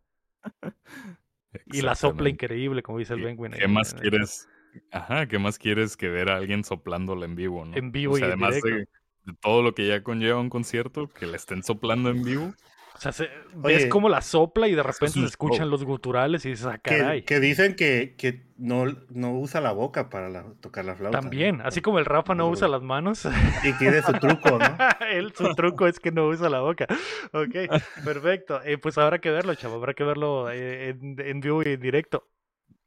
Y 1.66 1.82
la 1.82 1.96
sopla 1.96 2.30
increíble, 2.30 2.82
como 2.82 3.00
dice 3.00 3.14
el 3.14 3.22
Benwin. 3.22 3.52
¿Qué 3.52 3.68
más 3.68 3.94
quieres? 3.94 4.50
Ajá, 4.92 5.28
¿qué 5.28 5.40
más 5.40 5.58
quieres 5.58 5.98
que 5.98 6.08
ver 6.10 6.30
a 6.30 6.38
alguien 6.38 6.64
soplándola 6.64 7.26
en 7.26 7.36
vivo, 7.36 7.66
no? 7.66 7.76
En 7.76 7.92
vivo 7.92 8.18
y 8.18 8.22
además 8.22 8.62
de, 8.62 8.88
todo 9.36 9.62
lo 9.62 9.74
que 9.74 9.88
ya 9.88 10.04
conlleva 10.04 10.40
un 10.40 10.50
concierto, 10.50 11.08
que 11.08 11.26
le 11.28 11.38
estén 11.38 11.64
soplando 11.64 12.10
en 12.10 12.24
vivo. 12.24 12.54
O 12.98 13.00
sea, 13.00 13.12
se, 13.12 13.30
ves 13.54 13.86
como 13.86 14.10
la 14.10 14.22
sopla 14.22 14.68
y 14.68 14.74
de 14.74 14.82
repente 14.82 15.14
se 15.14 15.20
un 15.20 15.26
escuchan 15.26 15.70
los 15.70 15.84
guturales 15.84 16.44
y 16.46 16.50
dices, 16.50 16.66
ah, 16.66 16.80
caray. 16.80 17.22
Que, 17.22 17.36
que 17.36 17.40
dicen 17.40 17.76
que, 17.76 18.16
que 18.18 18.48
no, 18.58 18.86
no 19.10 19.38
usa 19.38 19.62
la 19.62 19.72
boca 19.72 20.10
para 20.10 20.30
la- 20.30 20.46
tocar 20.62 20.84
la 20.84 20.96
flauta. 20.96 21.18
¿no? 21.18 21.22
También, 21.22 21.62
así 21.62 21.82
como 21.82 22.00
el 22.00 22.06
Rafa 22.06 22.34
no 22.34 22.50
usa 22.50 22.68
las 22.68 22.82
manos, 22.82 23.28
Y 23.64 23.74
tiene 23.74 24.02
su 24.02 24.14
truco, 24.14 24.58
¿no? 24.58 24.78
él 25.12 25.32
su 25.36 25.54
truco 25.54 25.86
es 25.86 26.00
que 26.00 26.12
no 26.12 26.28
usa 26.28 26.50
la 26.50 26.62
boca. 26.62 26.88
Ok, 27.34 27.72
perfecto. 28.04 28.62
Eh, 28.64 28.80
pues 28.80 28.98
habrá 28.98 29.20
que 29.20 29.30
verlo, 29.30 29.54
chavo, 29.54 29.76
habrá 29.76 29.94
que 29.94 30.04
verlo 30.04 30.50
eh, 30.50 30.90
en, 30.90 31.18
en 31.20 31.40
vivo 31.40 31.62
y 31.62 31.74
en 31.74 31.80
directo. 31.80 32.28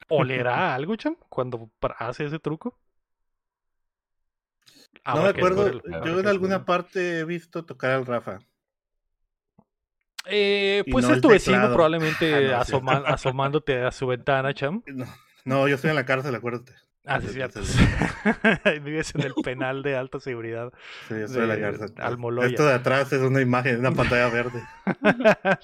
¿Olerá 0.09 0.75
algo, 0.75 0.97
cham, 0.97 1.15
cuando 1.29 1.71
hace 1.99 2.25
ese 2.25 2.41
truco? 2.41 2.77
No 5.07 5.23
me 5.23 5.29
acuerdo, 5.31 5.81
yo 6.05 6.21
en 6.21 6.27
alguna 6.29 6.65
parte 6.65 7.21
he 7.21 7.25
visto 7.25 7.65
tocar 7.65 7.91
al 7.93 8.07
Rafa. 8.07 8.39
Eh, 10.27 10.85
pues 10.91 11.07
no 11.07 11.15
es 11.15 11.21
tu 11.21 11.29
vecino 11.29 11.57
teclado. 11.57 11.75
probablemente 11.75 12.35
Ah, 12.35 12.41
no, 12.41 12.57
asoma- 12.63 13.03
asomándote 13.07 13.83
a 13.83 13.91
su 13.91 14.07
ventana, 14.07 14.53
cham. 14.55 14.83
No, 14.95 15.07
no, 15.45 15.69
yo 15.69 15.77
estoy 15.77 15.91
en 15.91 15.97
la 15.97 16.05
cárcel, 16.05 16.35
acuérdate. 16.35 16.75
Ah, 17.07 17.19
sí, 17.23 17.29
cierto. 17.29 17.61
Vives 18.85 19.15
en 19.15 19.23
el 19.23 19.33
penal 19.43 19.83
de 19.83 19.97
alta 19.97 20.21
seguridad. 20.21 20.71
Sí, 21.09 21.15
yo 21.15 21.25
estoy 21.25 21.43
en 21.45 21.49
la 21.49 21.59
cárcel. 21.59 21.95
Almoloya. 21.97 22.49
Esto 22.49 22.67
de 22.67 22.75
atrás 22.75 23.11
es 23.15 23.23
una 23.23 23.41
imagen, 23.41 23.79
una 23.81 23.91
pantalla 23.93 24.29
verde. 24.29 24.63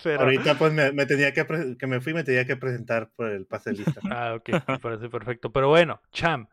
Pero- 0.03 0.21
Ahorita 0.23 0.57
pues 0.57 0.73
me, 0.73 0.93
me 0.93 1.05
tenía 1.05 1.35
que, 1.35 1.77
que 1.79 1.87
me 1.87 2.01
fui, 2.01 2.15
me 2.15 2.25
tenía 2.25 2.47
que 2.47 2.57
presentar 2.57 3.11
por 3.15 3.29
el 3.29 3.45
pase 3.47 3.71
de 3.73 3.77
lista. 3.77 4.01
Ah, 4.11 4.33
ok, 4.35 4.49
me 4.67 4.79
parece 4.79 5.11
perfecto. 5.11 5.53
Pero 5.53 5.69
bueno, 5.69 6.01
Cham, 6.11 6.49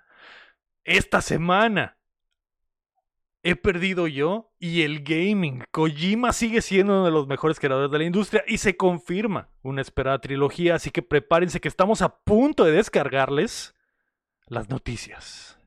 esta 0.83 1.21
semana 1.21 1.97
he 3.43 3.55
perdido 3.57 4.07
yo 4.07 4.51
y 4.57 4.81
el 4.81 5.03
gaming. 5.03 5.63
Kojima 5.71 6.31
sigue 6.31 6.61
siendo 6.61 6.93
uno 6.93 7.05
de 7.05 7.11
los 7.11 7.27
mejores 7.27 7.59
creadores 7.59 7.91
de 7.91 7.97
la 7.97 8.05
industria 8.05 8.43
y 8.47 8.57
se 8.57 8.77
confirma 8.77 9.49
una 9.61 9.81
esperada 9.81 10.19
trilogía, 10.19 10.75
así 10.75 10.89
que 10.89 11.01
prepárense 11.01 11.59
que 11.59 11.67
estamos 11.67 12.01
a 12.01 12.17
punto 12.19 12.63
de 12.63 12.71
descargarles 12.71 13.75
las 14.47 14.69
noticias. 14.69 15.59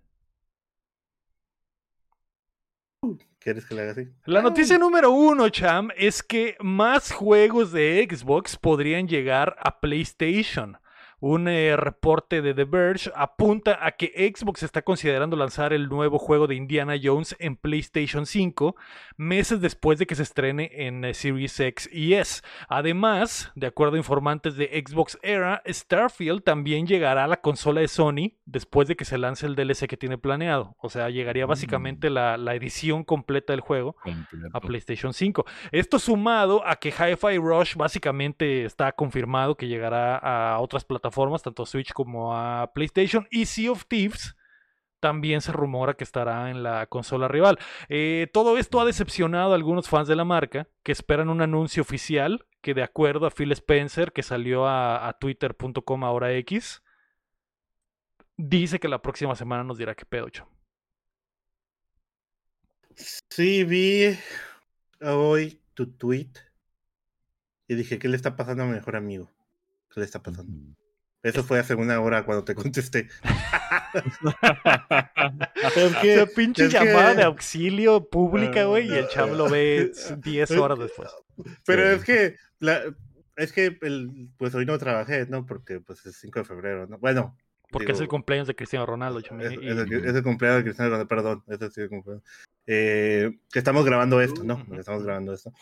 ¿Quieres 3.39 3.65
que 3.67 3.75
le 3.75 3.83
haga 3.83 3.93
así? 3.93 4.09
La 4.25 4.43
noticia 4.43 4.77
número 4.77 5.13
uno, 5.13 5.49
Cham, 5.51 5.91
es 5.97 6.23
que 6.23 6.57
más 6.59 7.13
juegos 7.13 7.71
de 7.71 8.05
Xbox 8.11 8.57
podrían 8.57 9.07
llegar 9.07 9.57
a 9.61 9.79
PlayStation. 9.79 10.79
Un 11.19 11.49
eh, 11.49 11.77
reporte 11.77 12.43
de 12.43 12.53
The 12.53 12.65
Verge 12.65 13.11
apunta 13.15 13.79
a 13.81 13.93
que 13.93 14.13
Xbox 14.35 14.63
está 14.63 14.83
considerando 14.83 15.35
lanzar 15.35 15.73
el 15.73 15.89
nuevo 15.89 16.19
juego 16.19 16.47
de 16.47 16.57
Indiana 16.57 16.95
Jones 17.03 17.35
en 17.39 17.57
PlayStation 17.57 18.27
5 18.27 18.77
meses 19.17 19.63
después 19.63 19.99
de 19.99 20.07
que 20.07 20.15
se 20.15 20.23
estrene 20.23 20.71
en 20.75 21.07
eh, 21.07 21.15
Series 21.15 21.59
X 21.59 21.89
y 21.91 22.13
S. 22.13 22.43
Además, 22.69 23.51
de 23.55 23.67
acuerdo 23.67 23.95
a 23.95 23.99
informantes 23.99 24.57
de 24.57 24.85
Xbox 24.87 25.19
Era, 25.23 25.63
Starfield 25.67 26.43
también 26.43 26.87
llegará 26.87 27.25
a 27.25 27.29
la 27.29 27.41
consola 27.41 27.81
de 27.81 27.89
Sony 27.89 28.35
después 28.45 28.87
de 28.87 28.97
que 28.97 29.07
se 29.07 29.17
lance 29.17 29.47
el 29.47 29.57
DLC 29.57 29.89
que 29.89 29.97
tiene 29.97 30.19
planeado. 30.19 30.77
O 30.79 30.91
sea, 30.91 31.09
llegaría 31.09 31.47
básicamente 31.47 32.11
la, 32.11 32.37
la 32.37 32.55
edición 32.55 33.05
completa 33.05 33.55
del 33.55 33.61
juego 33.61 33.97
Completo. 34.03 34.51
a 34.53 34.61
PlayStation 34.61 35.15
5. 35.15 35.47
Esto 35.73 35.99
sumado 35.99 36.63
a 36.67 36.77
que 36.77 36.91
Hi-Fi 36.91 37.39
Rush 37.39 37.75
básicamente 37.75 38.67
está 38.67 38.93
confirmado 38.93 39.55
que 39.55 39.67
llegará 39.67 40.17
a 40.19 40.59
otras 40.61 40.85
plataformas, 40.85 41.06
tanto 41.11 41.63
a 41.63 41.67
Switch 41.67 41.93
como 41.93 42.37
a 42.37 42.73
PlayStation. 42.73 43.27
Y 43.31 43.47
Sea 43.47 43.73
of 43.73 43.87
Thieves 43.87 44.37
también 45.01 45.41
se 45.41 45.53
rumora 45.53 45.95
que 45.95 46.05
estará 46.05 46.51
en 46.51 46.63
la 46.63 46.87
consola 46.87 47.29
rival. 47.29 47.59
Eh, 47.89 48.29
todo 48.33 48.59
esto 48.59 48.81
ha 48.81 48.85
decepcionado 48.85 49.53
a 49.53 49.55
algunos 49.55 49.89
fans 49.89 50.09
de 50.09 50.17
la 50.17 50.25
marca 50.25 50.69
que 50.83 50.93
esperan 50.93 51.29
un 51.29 51.43
anuncio 51.43 51.83
oficial 51.83 52.47
que 52.61 52.75
de 52.75 52.83
acuerdo 52.83 53.27
a 53.27 53.31
Phil 53.31 53.53
Spencer, 53.53 54.13
que 54.13 54.23
salió 54.23 54.67
a, 54.67 55.07
a 55.09 55.13
twitter.com 55.13 56.05
ahora 56.05 56.33
X, 56.33 56.83
dice 58.37 58.81
que 58.81 58.89
la 58.89 59.03
próxima 59.03 59.37
semana 59.37 59.63
nos 59.63 59.79
dirá 59.79 59.95
qué 59.95 60.05
pedo, 60.05 60.29
chamo. 60.31 60.51
Sí, 62.97 63.63
vi 63.65 64.19
hoy 65.03 65.61
tu 65.75 65.93
tweet 65.93 66.31
y 67.69 67.75
dije, 67.75 67.99
¿qué 67.99 68.09
le 68.09 68.17
está 68.17 68.37
pasando 68.37 68.63
a 68.63 68.67
mi 68.67 68.73
mejor 68.73 68.97
amigo? 68.97 69.31
¿Qué 69.91 70.01
le 70.01 70.07
está 70.07 70.23
pasando? 70.23 70.77
Eso 71.29 71.45
fue 71.45 71.59
hace 71.59 71.75
una 71.75 72.01
hora 72.01 72.25
cuando 72.25 72.45
te 72.45 72.55
contesté. 72.55 73.09
es 73.95 75.97
O 75.97 76.01
que, 76.01 76.15
sea, 76.15 76.27
pinche 76.27 76.67
es 76.67 76.75
que- 76.75 76.85
llamada 76.85 77.15
de 77.15 77.23
auxilio 77.25 78.09
pública, 78.09 78.65
güey, 78.65 78.89
y 78.89 78.93
el 78.95 79.09
cham 79.09 79.33
lo 79.33 79.49
ve 79.49 79.93
Eh, 79.93 80.17
10 80.19 80.51
horas 80.53 80.79
después. 80.79 81.11
Pero 81.65 81.91
Sí. 81.91 81.97
es 81.97 82.05
que, 82.05 82.37
la, 82.61 82.81
es 83.37 83.53
que, 83.53 83.79
el, 83.83 84.29
pues 84.37 84.55
hoy 84.55 84.67
no 84.67 84.79
trabajé, 84.79 85.27
¿no? 85.27 85.47
Porque 85.47 85.81
pues 85.81 86.05
es 86.07 86.17
5 86.17 86.41
de 86.41 86.45
febrero, 86.45 86.87
¿no? 86.87 86.99
Bueno. 86.99 87.37
Porque 87.71 87.93
es 87.93 87.99
el 87.99 88.05
digo, 88.05 88.11
cumpleaños 88.11 88.47
de 88.47 88.55
Cristiano 88.55 88.87
Ronaldo, 88.87 89.21
cham, 89.23 89.41
Es, 89.41 89.53
y- 89.53 89.57
es 89.69 89.77
el, 89.77 89.93
es 89.93 90.15
el 90.15 90.23
cumpleaños 90.23 90.59
de 90.59 90.65
Cristiano 90.65 90.91
Ronaldo, 90.91 91.09
perdón, 91.09 91.43
ese 91.49 91.65
sí 91.71 91.81
es 91.81 91.85
el 91.85 91.89
cumpleaños. 91.89 92.23
Eh, 92.69 93.39
que 93.53 93.59
estamos 93.59 93.85
grabando 93.85 94.21
esto, 94.21 94.45
¿no? 94.45 94.65
Que 94.67 94.77
Estamos 94.79 95.03
grabando 95.03 95.35
esto. 95.35 95.53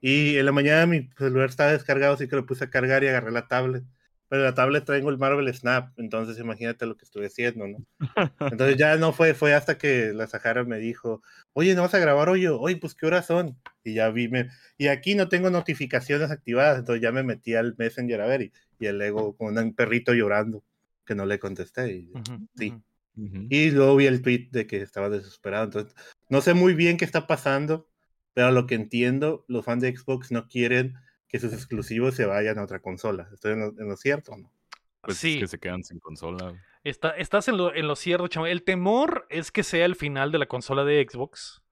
Y 0.00 0.38
en 0.38 0.46
la 0.46 0.52
mañana 0.52 0.86
mi 0.86 1.10
celular 1.18 1.50
estaba 1.50 1.72
descargado, 1.72 2.14
así 2.14 2.26
que 2.26 2.36
lo 2.36 2.46
puse 2.46 2.64
a 2.64 2.70
cargar 2.70 3.04
y 3.04 3.08
agarré 3.08 3.30
la 3.30 3.46
tablet. 3.46 3.84
Pero 4.30 4.42
en 4.42 4.46
la 4.46 4.54
tablet 4.54 4.84
traigo 4.84 5.10
el 5.10 5.18
Marvel 5.18 5.52
Snap, 5.52 5.92
entonces 5.98 6.38
imagínate 6.38 6.86
lo 6.86 6.96
que 6.96 7.04
estuve 7.04 7.26
haciendo, 7.26 7.66
¿no? 7.66 7.84
Entonces 8.52 8.76
ya 8.78 8.96
no 8.96 9.12
fue, 9.12 9.34
fue 9.34 9.54
hasta 9.54 9.76
que 9.76 10.12
la 10.14 10.28
Sahara 10.28 10.62
me 10.64 10.78
dijo, 10.78 11.20
oye, 11.52 11.74
¿no 11.74 11.82
vas 11.82 11.94
a 11.94 11.98
grabar 11.98 12.28
hoy? 12.28 12.46
Oye, 12.46 12.76
pues 12.76 12.94
¿qué 12.94 13.06
horas 13.06 13.26
son? 13.26 13.58
Y 13.84 13.94
ya 13.94 14.08
vi, 14.10 14.28
me... 14.28 14.48
y 14.78 14.86
aquí 14.86 15.16
no 15.16 15.28
tengo 15.28 15.50
notificaciones 15.50 16.30
activadas, 16.30 16.78
entonces 16.78 17.02
ya 17.02 17.10
me 17.10 17.24
metí 17.24 17.56
al 17.56 17.74
Messenger 17.76 18.20
a 18.20 18.26
ver 18.26 18.42
y, 18.42 18.52
y 18.78 18.86
el 18.86 19.02
ego 19.02 19.36
con 19.36 19.58
un 19.58 19.74
perrito 19.74 20.14
llorando, 20.14 20.62
que 21.04 21.16
no 21.16 21.26
le 21.26 21.40
contesté. 21.40 21.92
Y, 21.92 22.12
Ujú, 22.14 22.46
sí. 22.54 22.68
ujú. 22.70 22.82
Ujú. 23.16 23.46
y 23.50 23.70
luego 23.72 23.96
vi 23.96 24.06
el 24.06 24.22
tweet 24.22 24.48
de 24.52 24.68
que 24.68 24.80
estaba 24.80 25.10
desesperado. 25.10 25.64
Entonces, 25.64 25.94
no 26.28 26.40
sé 26.40 26.54
muy 26.54 26.74
bien 26.74 26.96
qué 26.96 27.04
está 27.04 27.26
pasando, 27.26 27.90
pero 28.32 28.52
lo 28.52 28.66
que 28.66 28.76
entiendo, 28.76 29.44
los 29.48 29.64
fans 29.64 29.82
de 29.82 29.94
Xbox 29.94 30.30
no 30.30 30.46
quieren 30.46 30.94
que 31.30 31.38
sus 31.38 31.52
exclusivos 31.52 32.14
se 32.14 32.26
vayan 32.26 32.58
a 32.58 32.64
otra 32.64 32.80
consola. 32.80 33.28
¿Estoy 33.32 33.52
en 33.52 33.60
lo, 33.60 33.66
en 33.68 33.88
lo 33.88 33.96
cierto 33.96 34.32
o 34.32 34.36
no? 34.36 34.52
Pues 35.00 35.16
Sí. 35.16 35.34
es 35.36 35.40
que 35.40 35.46
se 35.48 35.58
quedan 35.58 35.82
sin 35.84 35.98
consola. 36.00 36.52
Está- 36.84 37.10
estás 37.16 37.48
en 37.48 37.56
lo, 37.56 37.74
en 37.74 37.86
lo 37.86 37.94
cierto, 37.96 38.26
chamo. 38.28 38.46
El 38.46 38.64
temor 38.64 39.26
es 39.30 39.50
que 39.52 39.62
sea 39.62 39.84
el 39.86 39.94
final 39.96 40.32
de 40.32 40.38
la 40.38 40.46
consola 40.46 40.84
de 40.84 41.06
Xbox 41.08 41.62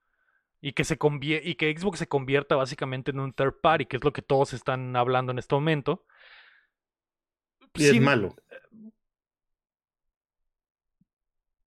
y 0.61 0.73
que, 0.73 0.83
se 0.83 0.97
convie- 0.97 1.41
y 1.43 1.55
que 1.55 1.75
Xbox 1.77 1.99
se 1.99 2.07
convierta 2.07 2.55
básicamente 2.55 3.11
en 3.11 3.19
un 3.19 3.33
third 3.33 3.59
party, 3.61 3.85
que 3.85 3.97
es 3.97 4.03
lo 4.03 4.13
que 4.13 4.21
todos 4.21 4.53
están 4.53 4.95
hablando 4.95 5.31
en 5.31 5.39
este 5.39 5.55
momento. 5.55 6.05
Y 7.75 7.85
es 7.85 8.01
malo. 8.01 8.35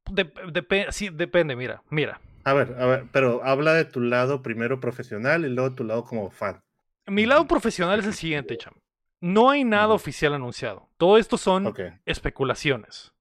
Depe- 0.07 0.91
sí, 0.91 1.09
depende, 1.11 1.57
mira, 1.57 1.83
mira. 1.91 2.21
A 2.45 2.55
ver, 2.55 2.75
a 2.81 2.87
ver, 2.87 3.05
pero 3.13 3.43
habla 3.45 3.73
de 3.75 3.85
tu 3.85 4.01
lado 4.01 4.43
primero 4.43 4.81
profesional 4.81 5.45
y 5.45 5.49
luego 5.49 5.75
tu 5.75 5.85
lado 5.85 6.05
como 6.05 6.31
fan. 6.31 6.61
Mi 7.07 7.27
lado 7.27 7.47
profesional 7.47 7.99
es 8.01 8.07
el 8.07 8.15
siguiente, 8.15 8.57
cham. 8.57 8.75
No 9.21 9.51
hay 9.51 9.65
nada 9.65 9.95
oficial 9.95 10.35
anunciado. 10.35 10.89
Todo 10.97 11.17
esto 11.19 11.37
son 11.39 11.73
especulaciones. 12.05 13.13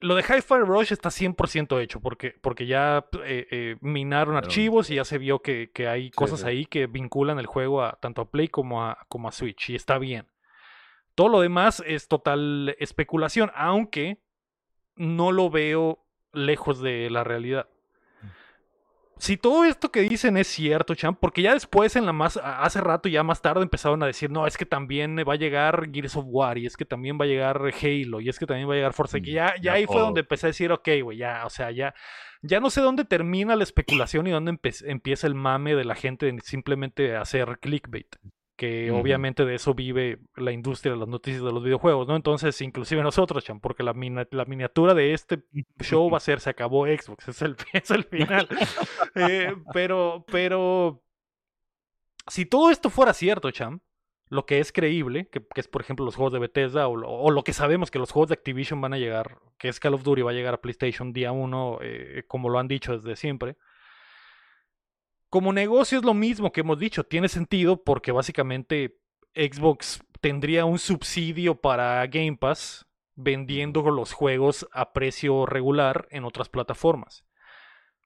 Lo 0.00 0.16
de 0.16 0.22
Hi-Fi 0.22 0.54
Rush 0.64 0.92
está 0.92 1.10
100% 1.10 1.80
hecho 1.80 2.00
porque, 2.00 2.34
porque 2.40 2.66
ya 2.66 3.06
eh, 3.24 3.46
eh, 3.52 3.76
minaron 3.80 4.34
Pero- 4.34 4.46
archivos 4.46 4.90
y 4.90 4.96
ya 4.96 5.04
se 5.04 5.18
vio 5.18 5.42
que, 5.42 5.70
que 5.72 5.86
hay 5.86 6.10
cosas 6.10 6.40
sí. 6.40 6.46
ahí 6.46 6.66
que 6.66 6.88
vinculan 6.88 7.38
el 7.38 7.46
juego 7.46 7.84
a, 7.84 7.98
tanto 8.00 8.22
a 8.22 8.30
Play 8.30 8.48
como 8.48 8.84
a, 8.84 9.06
como 9.08 9.28
a 9.28 9.32
Switch 9.32 9.70
y 9.70 9.76
está 9.76 9.98
bien. 9.98 10.26
Todo 11.14 11.28
lo 11.28 11.40
demás 11.40 11.84
es 11.86 12.08
total 12.08 12.74
especulación, 12.80 13.52
aunque 13.54 14.18
no 14.96 15.30
lo 15.30 15.50
veo 15.50 16.04
lejos 16.32 16.80
de 16.80 17.08
la 17.08 17.22
realidad. 17.22 17.68
Si 19.22 19.36
todo 19.36 19.64
esto 19.64 19.92
que 19.92 20.00
dicen 20.00 20.36
es 20.36 20.48
cierto, 20.48 20.96
Champ, 20.96 21.16
porque 21.20 21.42
ya 21.42 21.54
después 21.54 21.94
en 21.94 22.06
la 22.06 22.12
más 22.12 22.36
hace 22.42 22.80
rato 22.80 23.08
ya 23.08 23.22
más 23.22 23.40
tarde 23.40 23.62
empezaron 23.62 24.02
a 24.02 24.06
decir, 24.06 24.30
"No, 24.32 24.48
es 24.48 24.56
que 24.56 24.66
también 24.66 25.16
va 25.16 25.34
a 25.34 25.36
llegar 25.36 25.88
Gears 25.92 26.16
of 26.16 26.24
War 26.26 26.58
y 26.58 26.66
es 26.66 26.76
que 26.76 26.84
también 26.84 27.16
va 27.20 27.24
a 27.24 27.28
llegar 27.28 27.58
Halo 27.58 28.20
y 28.20 28.28
es 28.28 28.36
que 28.40 28.46
también 28.46 28.68
va 28.68 28.72
a 28.72 28.76
llegar 28.78 28.94
Forza", 28.94 29.20
que 29.20 29.30
Mm, 29.30 29.34
ya 29.34 29.54
ya 29.62 29.74
ahí 29.74 29.86
fue 29.86 30.00
donde 30.00 30.22
empecé 30.22 30.46
a 30.46 30.48
decir, 30.48 30.72
"Ok, 30.72 30.88
güey, 31.04 31.18
ya, 31.18 31.46
o 31.46 31.50
sea, 31.50 31.70
ya 31.70 31.94
ya 32.42 32.58
no 32.58 32.68
sé 32.70 32.80
dónde 32.80 33.04
termina 33.04 33.54
la 33.54 33.62
especulación 33.62 34.26
y 34.26 34.32
dónde 34.32 34.58
empieza 34.86 35.26
el 35.28 35.36
mame 35.36 35.76
de 35.76 35.84
la 35.84 35.94
gente 35.94 36.26
en 36.28 36.40
simplemente 36.40 37.14
hacer 37.14 37.60
clickbait." 37.60 38.16
Que 38.62 38.90
obviamente 38.92 39.44
de 39.44 39.56
eso 39.56 39.74
vive 39.74 40.20
la 40.36 40.52
industria 40.52 40.92
de 40.92 40.98
las 41.00 41.08
noticias 41.08 41.42
de 41.42 41.50
los 41.50 41.64
videojuegos, 41.64 42.06
¿no? 42.06 42.14
Entonces, 42.14 42.60
inclusive 42.60 43.02
nosotros, 43.02 43.42
Champ, 43.44 43.60
porque 43.60 43.82
la, 43.82 43.92
mina- 43.92 44.28
la 44.30 44.44
miniatura 44.44 44.94
de 44.94 45.12
este 45.14 45.42
show 45.80 46.08
va 46.08 46.18
a 46.18 46.20
ser 46.20 46.38
se 46.38 46.50
acabó 46.50 46.86
Xbox, 46.86 47.26
es 47.28 47.42
el, 47.42 47.56
es 47.72 47.90
el 47.90 48.04
final. 48.04 48.46
Eh, 49.16 49.52
pero, 49.72 50.24
pero, 50.30 51.02
si 52.28 52.46
todo 52.46 52.70
esto 52.70 52.88
fuera 52.88 53.12
cierto, 53.14 53.50
Cham, 53.50 53.80
lo 54.28 54.46
que 54.46 54.60
es 54.60 54.72
creíble, 54.72 55.28
que, 55.28 55.44
que 55.44 55.60
es 55.60 55.68
por 55.68 55.82
ejemplo 55.82 56.04
los 56.04 56.14
juegos 56.14 56.32
de 56.32 56.38
Bethesda 56.38 56.86
o, 56.88 56.96
lo- 56.96 57.10
o 57.10 57.30
lo 57.30 57.42
que 57.44 57.52
sabemos 57.52 57.90
que 57.90 57.98
los 57.98 58.12
juegos 58.12 58.28
de 58.28 58.34
Activision 58.34 58.80
van 58.80 58.94
a 58.94 58.98
llegar, 58.98 59.38
que 59.58 59.68
es 59.68 59.80
Call 59.80 59.94
of 59.94 60.04
Duty 60.04 60.22
va 60.22 60.30
a 60.30 60.34
llegar 60.34 60.54
a 60.54 60.60
PlayStation 60.60 61.12
día 61.12 61.32
1, 61.32 61.78
como 62.28 62.48
lo 62.48 62.58
han 62.58 62.68
dicho 62.68 62.96
desde 62.96 63.16
siempre. 63.16 63.56
Como 65.32 65.54
negocio 65.54 65.96
es 65.96 66.04
lo 66.04 66.12
mismo 66.12 66.52
que 66.52 66.60
hemos 66.60 66.78
dicho, 66.78 67.04
tiene 67.04 67.26
sentido 67.26 67.82
porque 67.82 68.12
básicamente 68.12 68.98
Xbox 69.34 70.04
tendría 70.20 70.66
un 70.66 70.78
subsidio 70.78 71.58
para 71.58 72.06
Game 72.06 72.36
Pass 72.36 72.86
vendiendo 73.14 73.80
los 73.90 74.12
juegos 74.12 74.68
a 74.72 74.92
precio 74.92 75.46
regular 75.46 76.06
en 76.10 76.24
otras 76.24 76.50
plataformas. 76.50 77.24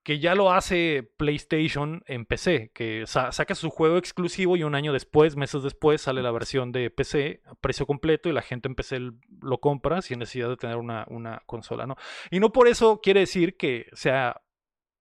Que 0.04 0.20
ya 0.20 0.36
lo 0.36 0.52
hace 0.52 1.10
PlayStation 1.16 2.04
en 2.06 2.26
PC, 2.26 2.70
que 2.72 3.02
saca 3.08 3.56
su 3.56 3.70
juego 3.70 3.96
exclusivo 3.96 4.56
y 4.56 4.62
un 4.62 4.76
año 4.76 4.92
después, 4.92 5.34
meses 5.34 5.64
después, 5.64 6.02
sale 6.02 6.22
la 6.22 6.30
versión 6.30 6.70
de 6.70 6.90
PC 6.90 7.40
a 7.44 7.56
precio 7.56 7.86
completo 7.86 8.28
y 8.28 8.34
la 8.34 8.42
gente 8.42 8.68
en 8.68 8.76
PC 8.76 9.00
lo 9.42 9.58
compra 9.58 10.00
sin 10.00 10.20
necesidad 10.20 10.48
de 10.48 10.56
tener 10.56 10.76
una, 10.76 11.04
una 11.08 11.42
consola, 11.46 11.88
¿no? 11.88 11.96
Y 12.30 12.38
no 12.38 12.52
por 12.52 12.68
eso 12.68 13.00
quiere 13.02 13.18
decir 13.18 13.56
que 13.56 13.88
sea 13.94 14.42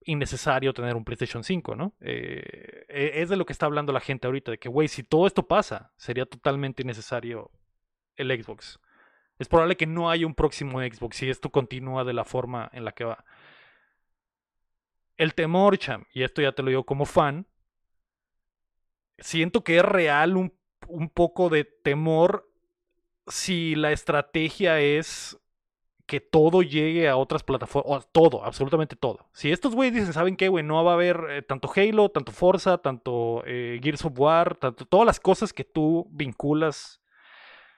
innecesario 0.05 0.74
tener 0.74 0.95
un 0.95 1.03
PlayStation 1.03 1.43
5, 1.43 1.75
¿no? 1.75 1.93
Eh, 2.00 2.85
e, 2.88 3.21
es 3.21 3.29
de 3.29 3.35
lo 3.35 3.45
que 3.45 3.53
está 3.53 3.65
hablando 3.65 3.91
la 3.91 4.00
gente 4.00 4.27
ahorita, 4.27 4.51
de 4.51 4.57
que, 4.57 4.69
güey, 4.69 4.88
si 4.88 5.03
todo 5.03 5.27
esto 5.27 5.47
pasa, 5.47 5.91
sería 5.97 6.25
totalmente 6.25 6.83
innecesario 6.83 7.51
el 8.15 8.31
Xbox. 8.31 8.79
Es 9.38 9.50
probable 9.50 9.75
que 9.75 9.88
no 9.88 10.09
haya 10.09 10.25
un 10.25 10.35
próximo 10.35 10.79
Xbox 10.79 11.17
si 11.17 11.29
esto 11.29 11.50
continúa 11.50 12.03
de 12.03 12.13
la 12.13 12.24
forma 12.24 12.69
en 12.71 12.85
la 12.85 12.93
que 12.93 13.03
va. 13.03 13.25
El 15.17 15.33
temor, 15.33 15.77
Cham, 15.77 16.05
y 16.13 16.24
esto 16.24 16.41
ya 16.41 16.51
te 16.51 16.62
lo 16.62 16.69
digo 16.69 16.85
como 16.85 17.05
fan, 17.05 17.47
siento 19.17 19.63
que 19.63 19.77
es 19.77 19.83
real 19.83 20.38
un, 20.38 20.53
un 20.88 21.09
poco 21.09 21.50
de 21.50 21.63
temor 21.63 22.50
si 23.27 23.75
la 23.75 23.91
estrategia 23.91 24.79
es 24.79 25.38
que 26.05 26.19
todo 26.19 26.62
llegue 26.62 27.09
a 27.09 27.17
otras 27.17 27.43
plataformas, 27.43 28.07
todo, 28.12 28.43
absolutamente 28.45 28.95
todo. 28.95 29.27
Si 29.33 29.51
estos 29.51 29.74
güeyes 29.74 29.95
dicen, 29.95 30.13
¿saben 30.13 30.35
qué, 30.35 30.50
güey? 30.50 30.63
No 30.63 30.83
va 30.83 30.91
a 30.91 30.95
haber 30.95 31.19
eh, 31.29 31.41
tanto 31.41 31.69
Halo, 31.75 32.09
tanto 32.09 32.31
Forza, 32.31 32.77
tanto 32.77 33.43
eh, 33.45 33.79
Gears 33.81 34.05
of 34.05 34.19
War, 34.19 34.55
tanto 34.55 34.85
todas 34.85 35.05
las 35.05 35.19
cosas 35.19 35.51
que 35.51 35.63
tú 35.63 36.07
vinculas 36.12 37.01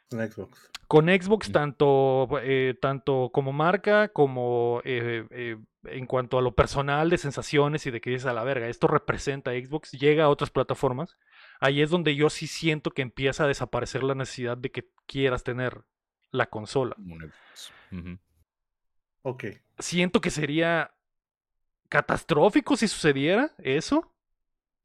con 0.10 0.28
Xbox. 0.28 0.72
Con 0.88 1.08
Xbox, 1.08 1.52
tanto, 1.52 2.30
eh, 2.42 2.78
tanto 2.82 3.30
como 3.34 3.52
marca, 3.52 4.08
como 4.08 4.82
en 4.86 6.06
cuanto 6.06 6.38
a 6.38 6.42
lo 6.42 6.56
personal 6.56 7.10
de 7.10 7.18
sensaciones 7.18 7.86
y 7.86 7.92
de 7.92 8.00
que 8.00 8.12
dices 8.12 8.26
a 8.26 8.34
la 8.34 8.46
verga, 8.46 8.70
esto 8.70 8.88
representa 8.88 9.52
Xbox, 9.52 9.92
llega 9.92 10.24
a 10.24 10.30
otras 10.30 10.50
plataformas. 10.50 11.18
Ahí 11.60 11.82
es 11.82 11.90
donde 11.90 12.16
yo 12.16 12.30
sí 12.30 12.48
siento 12.48 12.92
que 12.92 13.02
empieza 13.02 13.44
a 13.44 13.48
desaparecer 13.48 14.04
la 14.04 14.16
necesidad 14.16 14.58
de 14.58 14.72
que 14.72 14.90
quieras 15.08 15.44
tener 15.44 15.84
la 16.32 16.48
consola. 16.48 16.96
Ok. 19.22 19.46
Siento 19.80 20.22
que 20.22 20.30
sería 20.30 20.92
catastrófico 21.90 22.78
si 22.78 22.88
sucediera 22.88 23.54
eso. 23.60 24.14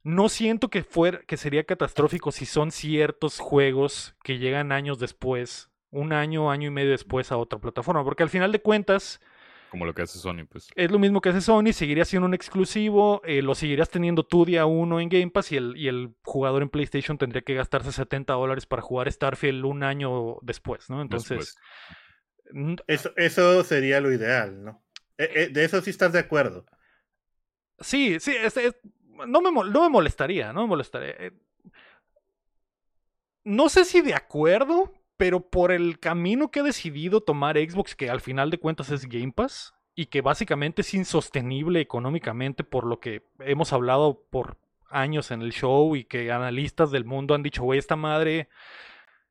No 0.03 0.27
siento 0.29 0.69
que, 0.69 0.83
fuera, 0.83 1.21
que 1.23 1.37
sería 1.37 1.63
catastrófico 1.63 2.31
si 2.31 2.45
son 2.45 2.71
ciertos 2.71 3.39
juegos 3.39 4.15
que 4.23 4.37
llegan 4.37 4.71
años 4.71 4.99
después, 4.99 5.71
un 5.91 6.11
año, 6.11 6.51
año 6.51 6.67
y 6.67 6.71
medio 6.71 6.91
después 6.91 7.31
a 7.31 7.37
otra 7.37 7.59
plataforma, 7.59 8.03
porque 8.03 8.23
al 8.23 8.29
final 8.29 8.51
de 8.51 8.61
cuentas... 8.61 9.21
Como 9.73 9.87
lo 9.87 9.95
que 9.95 10.03
hace 10.03 10.19
Sony, 10.19 10.45
pues. 10.47 10.69
Es 10.75 10.91
lo 10.91 10.99
mismo 10.99 11.19
que 11.19 11.29
hace 11.29 11.41
Sony, 11.41 11.73
seguiría 11.73 12.05
siendo 12.05 12.27
un 12.27 12.35
exclusivo, 12.35 13.23
eh, 13.25 13.41
lo 13.41 13.55
seguirías 13.55 13.89
teniendo 13.89 14.23
tú 14.23 14.45
día 14.45 14.67
uno 14.67 14.99
en 14.99 15.09
Game 15.09 15.31
Pass 15.31 15.51
y 15.51 15.57
el, 15.57 15.75
y 15.75 15.87
el 15.87 16.13
jugador 16.21 16.61
en 16.61 16.69
PlayStation 16.69 17.17
tendría 17.17 17.41
que 17.41 17.55
gastarse 17.55 17.91
70 17.91 18.33
dólares 18.33 18.67
para 18.67 18.83
jugar 18.83 19.11
Starfield 19.11 19.65
un 19.65 19.81
año 19.81 20.37
después, 20.43 20.91
¿no? 20.91 21.01
Entonces... 21.01 21.55
Eso, 22.85 23.13
eso 23.15 23.63
sería 23.63 23.99
lo 23.99 24.11
ideal, 24.11 24.63
¿no? 24.63 24.83
Eh, 25.17 25.31
eh, 25.33 25.49
de 25.51 25.65
eso 25.65 25.81
sí 25.81 25.89
estás 25.89 26.13
de 26.13 26.19
acuerdo. 26.19 26.67
Sí, 27.79 28.19
sí, 28.19 28.35
no, 29.25 29.41
me, 29.41 29.51
no 29.51 29.81
me 29.81 29.89
molestaría, 29.89 30.53
no 30.53 30.61
me 30.61 30.67
molestaría. 30.67 31.15
Eh, 31.17 31.31
no 33.43 33.69
sé 33.69 33.85
si 33.85 34.01
de 34.01 34.13
acuerdo, 34.13 34.93
pero 35.17 35.49
por 35.49 35.71
el 35.71 35.99
camino 35.99 36.51
que 36.51 36.59
he 36.59 36.63
decidido 36.63 37.21
tomar 37.21 37.57
Xbox, 37.57 37.95
que 37.95 38.09
al 38.09 38.21
final 38.21 38.49
de 38.49 38.57
cuentas 38.57 38.89
es 38.89 39.07
Game 39.07 39.31
Pass, 39.31 39.73
y 39.95 40.07
que 40.07 40.21
básicamente 40.21 40.81
es 40.81 40.93
insostenible 40.93 41.79
económicamente 41.79 42.63
por 42.63 42.85
lo 42.85 42.99
que 42.99 43.23
hemos 43.39 43.73
hablado 43.73 44.23
por 44.29 44.57
años 44.89 45.31
en 45.31 45.41
el 45.41 45.51
show 45.51 45.95
y 45.95 46.05
que 46.05 46.31
analistas 46.31 46.91
del 46.91 47.05
mundo 47.05 47.35
han 47.35 47.43
dicho, 47.43 47.63
güey, 47.63 47.79
esta 47.79 47.95
madre 47.95 48.49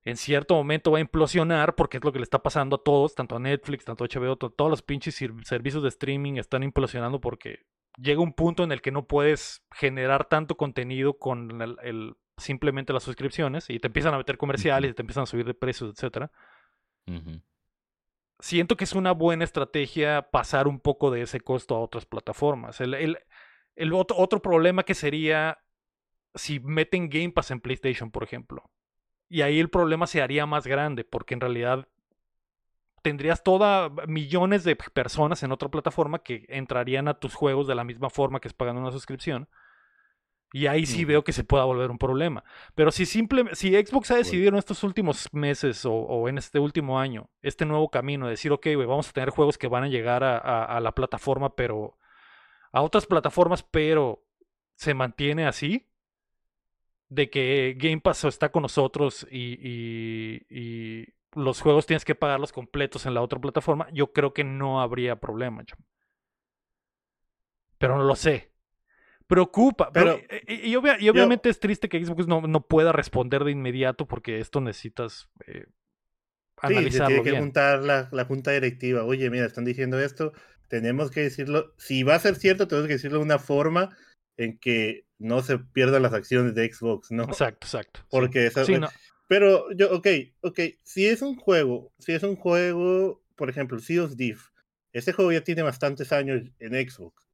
en 0.04 0.16
cierto 0.16 0.54
momento 0.54 0.90
va 0.90 0.98
a 0.98 1.00
implosionar 1.00 1.74
porque 1.74 1.98
es 1.98 2.04
lo 2.04 2.12
que 2.12 2.18
le 2.18 2.24
está 2.24 2.42
pasando 2.42 2.76
a 2.76 2.82
todos, 2.82 3.14
tanto 3.14 3.36
a 3.36 3.40
Netflix, 3.40 3.84
tanto 3.84 4.04
a 4.04 4.08
HBO, 4.08 4.36
todos 4.36 4.70
los 4.70 4.82
pinches 4.82 5.16
servicios 5.44 5.82
de 5.82 5.88
streaming 5.88 6.34
están 6.34 6.62
implosionando 6.62 7.20
porque 7.20 7.60
llega 7.96 8.20
un 8.20 8.32
punto 8.32 8.64
en 8.64 8.72
el 8.72 8.80
que 8.80 8.90
no 8.90 9.06
puedes 9.06 9.64
generar 9.70 10.28
tanto 10.28 10.56
contenido 10.56 11.18
con 11.18 11.60
el, 11.62 12.16
simplemente 12.36 12.92
las 12.92 13.02
suscripciones 13.02 13.68
y 13.70 13.78
te 13.78 13.88
empiezan 13.88 14.14
a 14.14 14.18
meter 14.18 14.38
comerciales 14.38 14.90
y 14.90 14.94
te 14.94 15.02
empiezan 15.02 15.24
a 15.24 15.26
subir 15.26 15.46
de 15.46 15.54
precios, 15.54 15.94
etc. 15.96 16.30
Siento 18.38 18.76
que 18.76 18.84
es 18.84 18.94
una 18.94 19.12
buena 19.12 19.44
estrategia 19.44 20.30
pasar 20.30 20.66
un 20.66 20.80
poco 20.80 21.10
de 21.10 21.22
ese 21.22 21.40
costo 21.40 21.76
a 21.76 21.80
otras 21.80 22.06
plataformas. 22.06 22.80
El, 22.80 23.18
el 23.74 23.92
otro, 23.92 24.16
otro 24.16 24.42
problema 24.42 24.82
que 24.82 24.94
sería 24.94 25.58
si 26.34 26.60
meten 26.60 27.08
Game 27.08 27.30
Pass 27.30 27.50
en 27.50 27.60
PlayStation, 27.60 28.10
por 28.10 28.24
ejemplo 28.24 28.70
y 29.32 29.40
ahí 29.40 29.58
el 29.60 29.70
problema 29.70 30.06
se 30.06 30.20
haría 30.20 30.44
más 30.44 30.66
grande, 30.66 31.04
porque 31.04 31.32
en 31.32 31.40
realidad 31.40 31.88
tendrías 33.00 33.42
toda 33.42 33.88
millones 34.06 34.62
de 34.62 34.76
personas 34.76 35.42
en 35.42 35.52
otra 35.52 35.70
plataforma 35.70 36.18
que 36.18 36.44
entrarían 36.50 37.08
a 37.08 37.14
tus 37.14 37.34
juegos 37.34 37.66
de 37.66 37.74
la 37.74 37.82
misma 37.82 38.10
forma 38.10 38.40
que 38.40 38.48
es 38.48 38.52
pagando 38.52 38.82
una 38.82 38.92
suscripción. 38.92 39.48
Y 40.52 40.66
ahí 40.66 40.84
sí 40.84 41.04
veo 41.04 41.24
que 41.24 41.32
se 41.32 41.44
pueda 41.44 41.64
volver 41.64 41.90
un 41.90 41.98
problema. 41.98 42.44
Pero 42.74 42.92
si 42.92 43.06
simple, 43.06 43.54
si 43.54 43.72
Xbox 43.74 44.10
ha 44.10 44.16
decidido 44.16 44.50
en 44.50 44.56
estos 44.56 44.82
últimos 44.82 45.26
meses 45.32 45.84
o, 45.86 46.28
en 46.28 46.38
este 46.38 46.58
último 46.58 46.98
año, 46.98 47.30
este 47.40 47.64
nuevo 47.64 47.90
camino, 47.90 48.26
de 48.26 48.32
decir, 48.32 48.52
ok, 48.52 48.66
vamos 48.86 49.08
a 49.08 49.12
tener 49.12 49.30
juegos 49.30 49.56
que 49.56 49.68
van 49.68 49.84
a 49.84 49.88
llegar 49.88 50.22
a 50.24 50.80
la 50.80 50.92
plataforma, 50.92 51.54
pero 51.54 51.96
a 52.72 52.82
otras 52.82 53.06
plataformas, 53.06 53.62
pero 53.62 54.24
se 54.74 54.94
mantiene 54.94 55.46
así, 55.46 55.88
de 57.08 57.28
que 57.28 57.74
Game 57.76 58.00
Pass 58.00 58.24
está 58.24 58.50
con 58.50 58.62
nosotros 58.62 59.26
y, 59.30 61.06
los 61.34 61.62
juegos 61.62 61.86
tienes 61.86 62.04
que 62.04 62.14
pagarlos 62.14 62.52
completos 62.52 63.06
en 63.06 63.14
la 63.14 63.22
otra 63.22 63.40
plataforma, 63.40 63.88
yo 63.90 64.12
creo 64.12 64.34
que 64.34 64.44
no 64.44 64.82
habría 64.82 65.16
problema. 65.16 65.64
Pero 67.78 67.96
no 67.96 68.04
lo 68.04 68.16
sé. 68.16 68.51
Preocupa. 69.32 69.90
Pero, 69.94 70.20
y, 70.46 70.76
obviamente 70.76 71.48
es 71.48 71.58
triste 71.58 71.88
que 71.88 72.04
Xbox 72.04 72.26
no, 72.26 72.42
no, 72.42 72.66
pueda 72.66 72.92
responder 72.92 73.44
de 73.44 73.52
inmediato 73.52 74.06
porque 74.06 74.40
esto 74.40 74.60
necesitas 74.60 75.30
eh, 75.46 75.64
analizarlo. 76.58 77.16
Sí, 77.16 77.22
tiene 77.22 77.36
que 77.36 77.42
juntar 77.42 77.82
la, 77.82 78.10
la 78.12 78.26
junta 78.26 78.50
directiva. 78.50 79.04
Oye, 79.04 79.30
mira, 79.30 79.46
están 79.46 79.64
diciendo 79.64 79.98
esto. 79.98 80.34
Tenemos 80.68 81.10
que 81.10 81.22
decirlo. 81.22 81.72
Si 81.78 82.02
va 82.02 82.16
a 82.16 82.18
ser 82.18 82.34
cierto, 82.34 82.68
tenemos 82.68 82.88
que 82.88 82.92
decirlo 82.92 83.20
de 83.20 83.24
una 83.24 83.38
forma 83.38 83.96
en 84.36 84.58
que 84.58 85.06
no 85.18 85.40
se 85.40 85.58
pierdan 85.58 86.02
las 86.02 86.12
acciones 86.12 86.54
de 86.54 86.70
Xbox, 86.70 87.10
¿no? 87.10 87.22
Exacto, 87.22 87.66
exacto. 87.66 88.00
Porque 88.10 88.50
Pero 89.28 89.72
yo, 89.72 89.94
ok, 89.96 90.08
ok, 90.42 90.60
si 90.82 91.06
es 91.06 91.22
un 91.22 91.36
juego, 91.36 91.90
si 91.98 92.12
es 92.12 92.22
un 92.22 92.36
juego, 92.36 93.22
por 93.36 93.48
ejemplo, 93.48 93.78
Sea 93.78 94.04
of 94.04 94.14
Thief, 94.14 94.48
ese 94.92 95.14
juego 95.14 95.32
ya 95.32 95.40
tiene 95.40 95.62
bastantes 95.62 96.12
años 96.12 96.42
en 96.58 96.90
Xbox. 96.90 97.31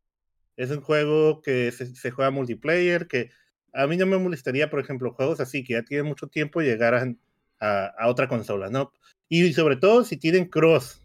Es 0.59 0.71
un 0.71 0.83
juego 0.83 1.41
que 1.41 1.73
se, 1.73 2.11
juega 2.11 2.31
multiplayer, 2.31 3.09
que 3.09 3.31
a 3.73 3.87
mí 3.87 3.97
no 3.97 4.05
me 4.05 4.19
molestaría, 4.19 4.69
por 4.69 4.81
ejemplo, 4.81 5.15
juegos 5.15 5.41
así 5.41 5.65
que 5.65 5.73
ya 5.73 5.83
tienen 5.83 6.05
mucho 6.05 6.27
tiempo 6.27 6.61
llegaran 6.61 7.19
a, 7.61 7.87
a 7.99 8.09
otra 8.09 8.29
consola, 8.29 8.69
¿no? 8.69 8.93
Y 9.31 9.53
sobre 9.55 9.77
todo 9.77 10.05
si 10.05 10.19
tienen 10.19 10.45
cross. 10.45 11.03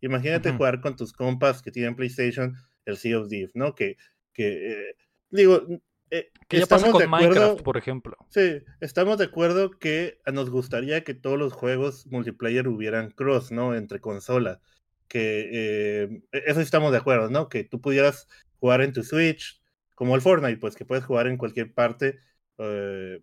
Imagínate 0.00 0.52
jugar 0.52 0.80
con 0.80 0.96
tus 0.96 1.12
compas 1.12 1.60
que 1.60 1.70
tienen 1.70 1.96
PlayStation 1.96 2.56
el 2.84 2.96
Sea 2.96 3.18
of 3.18 3.28
Thief, 3.28 3.50
¿no? 3.54 3.74
Que, 3.74 3.96
que 4.32 4.70
eh, 4.70 4.96
digo, 5.30 5.66
eh, 6.10 6.30
que 6.48 6.58
ya 6.58 6.66
pasa 6.66 6.90
con 6.90 7.10
Minecraft, 7.10 7.62
por 7.62 7.76
ejemplo. 7.76 8.16
Sí, 8.28 8.62
estamos 8.80 9.18
de 9.18 9.24
acuerdo 9.24 9.70
que 9.70 10.20
nos 10.32 10.50
gustaría 10.50 11.02
que 11.02 11.14
todos 11.14 11.38
los 11.38 11.52
juegos 11.52 12.06
multiplayer 12.06 12.68
hubieran 12.68 13.10
cross, 13.10 13.50
¿no? 13.50 13.74
Entre 13.74 14.00
consolas. 14.00 14.60
Que 15.08 15.48
eh, 15.52 16.22
e-, 16.32 16.42
eso 16.46 16.60
estamos 16.60 16.92
de 16.92 16.98
acuerdo, 16.98 17.30
¿no? 17.30 17.48
Que 17.48 17.64
tú 17.64 17.80
pudieras 17.80 18.28
jugar 18.64 18.80
en 18.80 18.94
tu 18.94 19.02
Switch, 19.02 19.60
como 19.94 20.14
el 20.14 20.22
Fortnite, 20.22 20.56
pues 20.56 20.74
que 20.74 20.86
puedes 20.86 21.04
jugar 21.04 21.26
en 21.26 21.36
cualquier 21.36 21.74
parte. 21.74 22.18
Eh, 22.56 23.20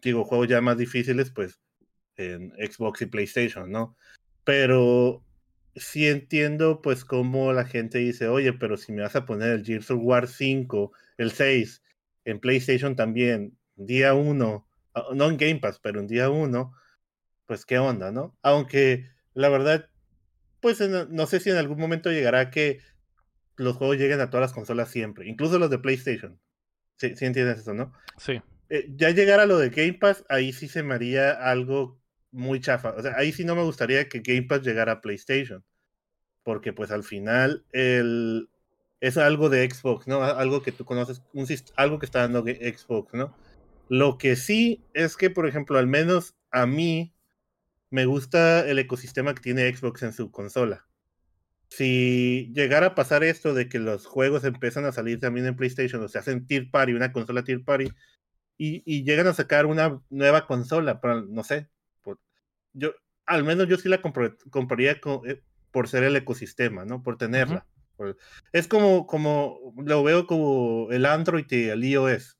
digo, 0.00 0.24
juegos 0.24 0.46
ya 0.46 0.60
más 0.60 0.78
difíciles, 0.78 1.32
pues 1.32 1.58
en 2.14 2.52
Xbox 2.52 3.02
y 3.02 3.06
PlayStation, 3.06 3.68
¿no? 3.68 3.96
Pero 4.44 5.24
sí 5.74 6.06
entiendo 6.06 6.80
pues 6.82 7.04
cómo 7.04 7.52
la 7.52 7.64
gente 7.64 7.98
dice, 7.98 8.28
oye, 8.28 8.52
pero 8.52 8.76
si 8.76 8.92
me 8.92 9.02
vas 9.02 9.16
a 9.16 9.26
poner 9.26 9.48
el 9.50 9.64
Gears 9.64 9.90
of 9.90 9.98
War 10.02 10.28
5, 10.28 10.92
el 11.16 11.32
6, 11.32 11.82
en 12.24 12.38
PlayStation 12.38 12.94
también, 12.94 13.58
día 13.74 14.14
1, 14.14 14.68
ah, 14.94 15.04
no 15.16 15.30
en 15.30 15.36
Game 15.36 15.58
Pass, 15.58 15.80
pero 15.80 15.98
en 15.98 16.06
día 16.06 16.30
1, 16.30 16.72
pues 17.46 17.66
qué 17.66 17.80
onda, 17.80 18.12
¿no? 18.12 18.38
Aunque 18.42 19.10
la 19.34 19.48
verdad, 19.48 19.90
pues 20.60 20.78
no 20.80 21.26
sé 21.26 21.40
si 21.40 21.50
en 21.50 21.56
algún 21.56 21.80
momento 21.80 22.12
llegará 22.12 22.52
que 22.52 22.78
los 23.58 23.76
juegos 23.76 23.98
lleguen 23.98 24.20
a 24.20 24.30
todas 24.30 24.42
las 24.42 24.52
consolas 24.52 24.90
siempre, 24.90 25.28
incluso 25.28 25.58
los 25.58 25.70
de 25.70 25.78
PlayStation. 25.78 26.40
Sí, 26.96 27.14
sí 27.14 27.26
entiendes 27.26 27.60
eso, 27.60 27.74
¿no? 27.74 27.92
Sí. 28.16 28.40
Eh, 28.70 28.90
ya 28.96 29.10
llegar 29.10 29.40
a 29.40 29.46
lo 29.46 29.58
de 29.58 29.70
Game 29.70 29.94
Pass, 29.94 30.24
ahí 30.28 30.52
sí 30.52 30.68
se 30.68 30.82
me 30.82 30.94
haría 30.94 31.32
algo 31.32 32.00
muy 32.30 32.60
chafa. 32.60 32.90
O 32.90 33.02
sea, 33.02 33.14
ahí 33.16 33.32
sí 33.32 33.44
no 33.44 33.54
me 33.54 33.62
gustaría 33.62 34.08
que 34.08 34.20
Game 34.20 34.42
Pass 34.42 34.62
llegara 34.62 34.92
a 34.92 35.00
PlayStation. 35.00 35.64
Porque 36.42 36.72
pues 36.72 36.90
al 36.90 37.04
final 37.04 37.64
el, 37.72 38.48
es 39.00 39.16
algo 39.16 39.48
de 39.48 39.68
Xbox, 39.70 40.06
¿no? 40.06 40.22
Algo 40.22 40.62
que 40.62 40.72
tú 40.72 40.84
conoces, 40.84 41.22
un, 41.32 41.46
algo 41.76 41.98
que 41.98 42.06
está 42.06 42.20
dando 42.20 42.42
Xbox, 42.42 43.14
¿no? 43.14 43.36
Lo 43.88 44.18
que 44.18 44.36
sí 44.36 44.82
es 44.92 45.16
que, 45.16 45.30
por 45.30 45.46
ejemplo, 45.46 45.78
al 45.78 45.86
menos 45.86 46.34
a 46.50 46.66
mí 46.66 47.14
me 47.90 48.06
gusta 48.06 48.66
el 48.68 48.78
ecosistema 48.78 49.34
que 49.34 49.42
tiene 49.42 49.74
Xbox 49.74 50.02
en 50.02 50.12
su 50.12 50.30
consola. 50.30 50.87
Si 51.70 52.50
llegara 52.54 52.88
a 52.88 52.94
pasar 52.94 53.24
esto 53.24 53.54
de 53.54 53.68
que 53.68 53.78
los 53.78 54.06
juegos 54.06 54.44
empiezan 54.44 54.84
a 54.84 54.92
salir 54.92 55.20
también 55.20 55.46
en 55.46 55.56
PlayStation, 55.56 56.02
o 56.02 56.08
se 56.08 56.18
hacen 56.18 56.46
Tier 56.46 56.70
Party, 56.70 56.92
una 56.94 57.12
consola 57.12 57.44
Tier 57.44 57.62
Party, 57.62 57.88
y, 58.56 59.04
llegan 59.04 59.28
a 59.28 59.34
sacar 59.34 59.66
una 59.66 60.02
nueva 60.10 60.46
consola, 60.46 61.00
pero 61.00 61.22
no 61.22 61.44
sé, 61.44 61.68
yo, 62.72 62.92
al 63.26 63.44
menos 63.44 63.68
yo 63.68 63.76
sí 63.76 63.88
la 63.88 64.02
compraría 64.02 65.00
eh, 65.26 65.42
por 65.70 65.88
ser 65.88 66.04
el 66.04 66.16
ecosistema, 66.16 66.84
¿no? 66.84 67.02
Por 67.02 67.18
tenerla. 67.18 67.66
es 68.52 68.68
como, 68.68 69.06
como, 69.06 69.74
lo 69.76 70.02
veo 70.02 70.26
como 70.26 70.88
el 70.90 71.06
Android 71.06 71.46
y 71.50 71.64
el 71.68 71.84
iOS. 71.84 72.38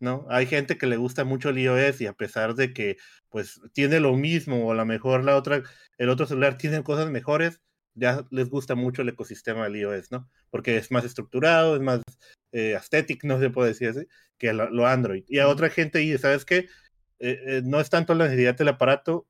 ¿no? 0.00 0.26
Hay 0.30 0.46
gente 0.46 0.78
que 0.78 0.86
le 0.86 0.96
gusta 0.96 1.24
mucho 1.24 1.48
el 1.48 1.58
iOS 1.58 2.00
y 2.00 2.06
a 2.06 2.12
pesar 2.12 2.54
de 2.54 2.72
que 2.72 2.96
pues 3.28 3.60
tiene 3.72 4.00
lo 4.00 4.14
mismo 4.14 4.66
o 4.66 4.72
a 4.72 4.74
lo 4.74 4.86
mejor 4.86 5.24
la 5.24 5.36
otra, 5.36 5.62
el 5.98 6.08
otro 6.08 6.26
celular 6.26 6.56
tiene 6.56 6.82
cosas 6.84 7.10
mejores, 7.10 7.60
ya 7.98 8.24
les 8.30 8.48
gusta 8.48 8.74
mucho 8.74 9.02
el 9.02 9.08
ecosistema 9.10 9.64
del 9.64 9.76
iOS, 9.76 10.10
¿no? 10.10 10.28
Porque 10.50 10.76
es 10.76 10.90
más 10.90 11.04
estructurado, 11.04 11.76
es 11.76 11.82
más 11.82 12.00
eh, 12.52 12.78
no 13.24 13.40
se 13.40 13.50
puede 13.50 13.68
decir 13.68 13.88
así, 13.88 14.06
que 14.38 14.52
lo, 14.52 14.86
Android. 14.86 15.24
Y 15.28 15.38
a 15.38 15.48
otra 15.48 15.70
gente, 15.70 16.02
y 16.02 16.16
¿sabes 16.18 16.44
qué? 16.44 16.68
Eh, 17.18 17.40
eh, 17.46 17.62
no 17.64 17.80
es 17.80 17.90
tanto 17.90 18.14
la 18.14 18.24
necesidad 18.24 18.56
del 18.56 18.68
aparato, 18.68 19.26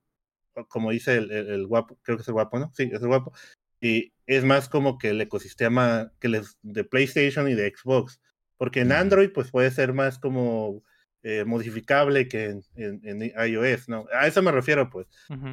como 0.68 0.90
dice 0.90 1.16
el, 1.16 1.66
guapo, 1.66 1.98
creo 2.02 2.16
que 2.16 2.22
es 2.22 2.28
el 2.28 2.35
guapo, 2.35 2.59
¿no? 2.59 2.72
Sí, 2.74 2.90
es 2.92 3.00
el 3.00 3.09
guapo. 3.09 3.33
Y 3.81 4.12
es 4.26 4.44
más 4.44 4.68
como 4.68 4.98
que 4.98 5.11
el 5.11 5.20
ecosistema 5.20 6.12
que 6.20 6.28
les, 6.28 6.59
de 6.62 6.85
PlayStation 6.85 7.48
y 7.48 7.54
de 7.54 7.72
Xbox. 7.74 8.20
Porque 8.57 8.81
en 8.81 8.90
Android, 8.90 9.31
pues 9.33 9.52
puede 9.52 9.70
ser 9.70 9.92
más 9.92 10.18
como 10.18 10.83
eh, 11.22 11.44
modificable 11.44 12.28
que 12.28 12.61
en, 12.76 13.33
iOS, 13.46 13.88
¿no? 13.88 14.07
A 14.12 14.26
eso 14.26 14.40
me 14.42 14.52
refiero, 14.52 14.88
pues. 14.88 15.07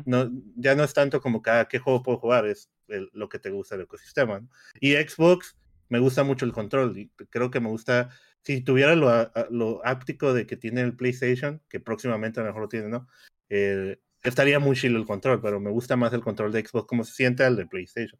no, 0.06 0.32
ya 0.56 0.76
no 0.76 0.84
es 0.84 0.94
tanto 0.94 1.22
como 1.22 1.42
cada 1.42 1.68
qué 1.68 1.80
juego 1.80 2.04
puedo 2.04 2.20
jugar, 2.20 2.46
es 2.46 2.70
lo 2.88 3.30
que 3.30 3.40
te 3.40 3.50
gusta 3.50 3.76
del 3.76 3.86
ecosistema. 3.86 4.42
¿no? 4.42 4.50
Y 4.80 4.94
Xbox, 4.94 5.58
me 5.90 6.00
gusta 6.00 6.24
mucho 6.24 6.46
el 6.46 6.54
control. 6.54 6.98
Y 6.98 7.10
creo 7.30 7.50
que 7.50 7.60
me 7.60 7.70
gusta, 7.70 8.10
si 8.44 8.62
tuviera 8.62 8.96
lo, 8.96 9.32
lo 9.50 9.82
áptico 9.86 10.34
de 10.34 10.46
que 10.46 10.58
tiene 10.58 10.82
el 10.82 10.96
PlayStation, 10.96 11.62
que 11.70 11.80
próximamente 11.80 12.40
a 12.40 12.44
lo 12.44 12.50
mejor 12.50 12.62
lo 12.64 12.70
tiene, 12.70 12.90
¿no? 12.90 13.08
Eh, 13.50 14.00
estaría 14.24 14.60
muy 14.60 14.76
chill 14.76 14.96
el 14.96 15.06
control, 15.06 15.42
pero 15.42 15.60
me 15.60 15.72
gusta 15.72 15.96
más 15.96 16.14
el 16.14 16.22
control 16.22 16.52
de 16.52 16.66
Xbox 16.66 16.88
como 16.88 17.04
se 17.04 17.14
siente 17.14 17.44
al 17.44 17.56
de 17.56 17.66
PlayStation. 17.66 18.20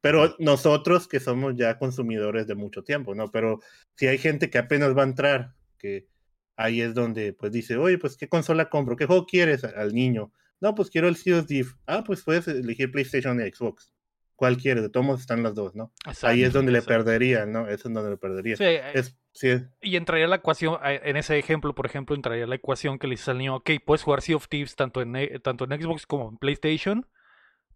Pero 0.00 0.34
nosotros 0.40 1.06
que 1.06 1.20
somos 1.20 1.54
ya 1.56 1.78
consumidores 1.78 2.48
de 2.48 2.56
mucho 2.56 2.82
tiempo, 2.82 3.14
¿no? 3.14 3.30
Pero 3.30 3.60
si 3.94 4.08
hay 4.08 4.18
gente 4.18 4.50
que 4.50 4.58
apenas 4.58 4.96
va 4.96 5.02
a 5.02 5.06
entrar, 5.06 5.54
que 5.78 6.08
ahí 6.56 6.80
es 6.80 6.94
donde 6.94 7.32
pues 7.32 7.52
dice, 7.52 7.76
oye, 7.76 7.98
pues 7.98 8.16
¿qué 8.16 8.28
consola 8.28 8.68
compro? 8.68 8.96
¿Qué 8.96 9.06
juego 9.06 9.26
quieres 9.26 9.64
al 9.64 9.94
niño? 9.94 10.32
No, 10.60 10.74
pues 10.74 10.90
quiero 10.90 11.08
el 11.08 11.16
Sea 11.16 11.40
of 11.40 11.46
Ah, 11.86 12.04
pues 12.04 12.22
puedes 12.22 12.46
elegir 12.48 12.90
PlayStation 12.90 13.40
y 13.40 13.50
Xbox. 13.50 13.92
¿Cuál 14.36 14.56
quieres? 14.56 14.82
De 14.82 14.88
todos 14.88 15.06
modos 15.06 15.20
están 15.20 15.42
las 15.42 15.54
dos, 15.54 15.74
¿no? 15.74 15.92
ahí 16.22 16.42
es 16.42 16.52
donde 16.52 16.72
le 16.72 16.82
perdería, 16.82 17.46
¿no? 17.46 17.68
Eso 17.68 17.88
es 17.88 17.94
donde 17.94 18.10
le 18.10 18.16
perdería. 18.16 18.56
Sí, 18.56 18.64
eh, 18.64 18.82
es, 18.94 19.16
sí. 19.32 19.50
Y 19.80 19.96
entraría 19.96 20.26
la 20.26 20.36
ecuación, 20.36 20.78
eh, 20.84 21.00
en 21.04 21.16
ese 21.16 21.38
ejemplo, 21.38 21.74
por 21.74 21.86
ejemplo, 21.86 22.16
entraría 22.16 22.46
la 22.46 22.56
ecuación 22.56 22.98
que 22.98 23.06
le 23.06 23.14
dice 23.14 23.30
al 23.30 23.38
niño, 23.38 23.56
ok, 23.56 23.70
puedes 23.84 24.02
jugar 24.02 24.22
Sea 24.22 24.36
of 24.36 24.48
Thieves 24.48 24.74
tanto 24.74 25.00
en, 25.00 25.14
eh, 25.16 25.38
tanto 25.40 25.64
en 25.64 25.80
Xbox 25.80 26.06
como 26.06 26.28
en 26.28 26.38
PlayStation, 26.38 27.06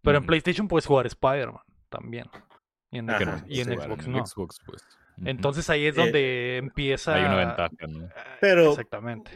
pero 0.03 0.19
en 0.19 0.27
PlayStation 0.27 0.67
puedes 0.67 0.87
jugar 0.87 1.07
Spider-Man 1.07 1.63
también. 1.89 2.27
Y 2.91 2.99
en, 2.99 3.09
Xbox, 3.09 4.09
no. 4.09 4.25
Pues. 4.67 4.83
Entonces 5.25 5.71
ahí 5.71 5.87
es 5.87 5.95
donde 5.95 6.59
empieza. 6.59 7.15
Hay 7.15 7.25
una 7.25 7.37
ventaja, 7.37 7.71
ah, 8.17 8.37
Pero. 8.41 8.71
Exactamente. 8.71 9.31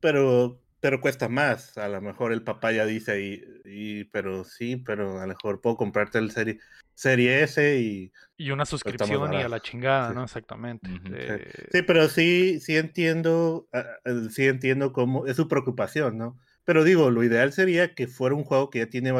Pero 0.00 0.60
pero 0.80 1.00
cuesta 1.00 1.28
más. 1.28 1.76
A 1.78 1.88
lo 1.88 2.00
mejor 2.00 2.32
el 2.32 2.42
papá 2.42 2.70
ya 2.72 2.86
dice, 2.86 3.20
y, 3.20 3.42
y, 3.64 4.04
pero 4.04 4.44
sí, 4.44 4.76
pero 4.76 5.18
a 5.18 5.22
lo 5.22 5.28
mejor 5.28 5.60
puedo 5.60 5.76
comprarte 5.76 6.18
el 6.18 6.30
serie, 6.30 6.60
serie 6.94 7.42
S 7.42 7.80
y... 7.80 8.12
Y 8.36 8.50
una 8.50 8.66
suscripción 8.66 9.32
y 9.32 9.36
a 9.38 9.48
la 9.48 9.60
chingada, 9.60 10.12
¿no? 10.12 10.22
Exactamente. 10.22 10.88
Eh, 11.12 11.68
sí, 11.72 11.82
pero 11.82 12.08
sí, 12.08 12.60
sí 12.60 12.76
entiendo, 12.76 13.68
ah, 13.72 13.84
sí 14.30 14.46
entiendo 14.46 14.92
cómo 14.92 15.26
es 15.26 15.36
su 15.36 15.48
preocupación, 15.48 16.18
¿no? 16.18 16.38
Pero 16.64 16.84
digo, 16.84 17.10
lo 17.10 17.24
ideal 17.24 17.52
sería 17.52 17.94
que 17.94 18.06
fuera 18.06 18.34
un 18.36 18.44
juego 18.44 18.70
que 18.70 18.80
ya 18.80 18.86
tiene 18.86 19.12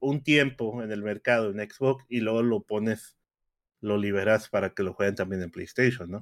un 0.00 0.22
tiempo 0.22 0.82
en 0.82 0.90
el 0.90 1.02
mercado 1.02 1.50
en 1.50 1.70
Xbox 1.70 2.04
y 2.08 2.20
luego 2.20 2.42
lo 2.42 2.62
pones 2.62 3.17
lo 3.80 3.96
liberas 3.96 4.48
para 4.48 4.70
que 4.70 4.82
lo 4.82 4.92
jueguen 4.92 5.14
también 5.14 5.42
en 5.42 5.50
PlayStation, 5.50 6.10
¿no? 6.10 6.20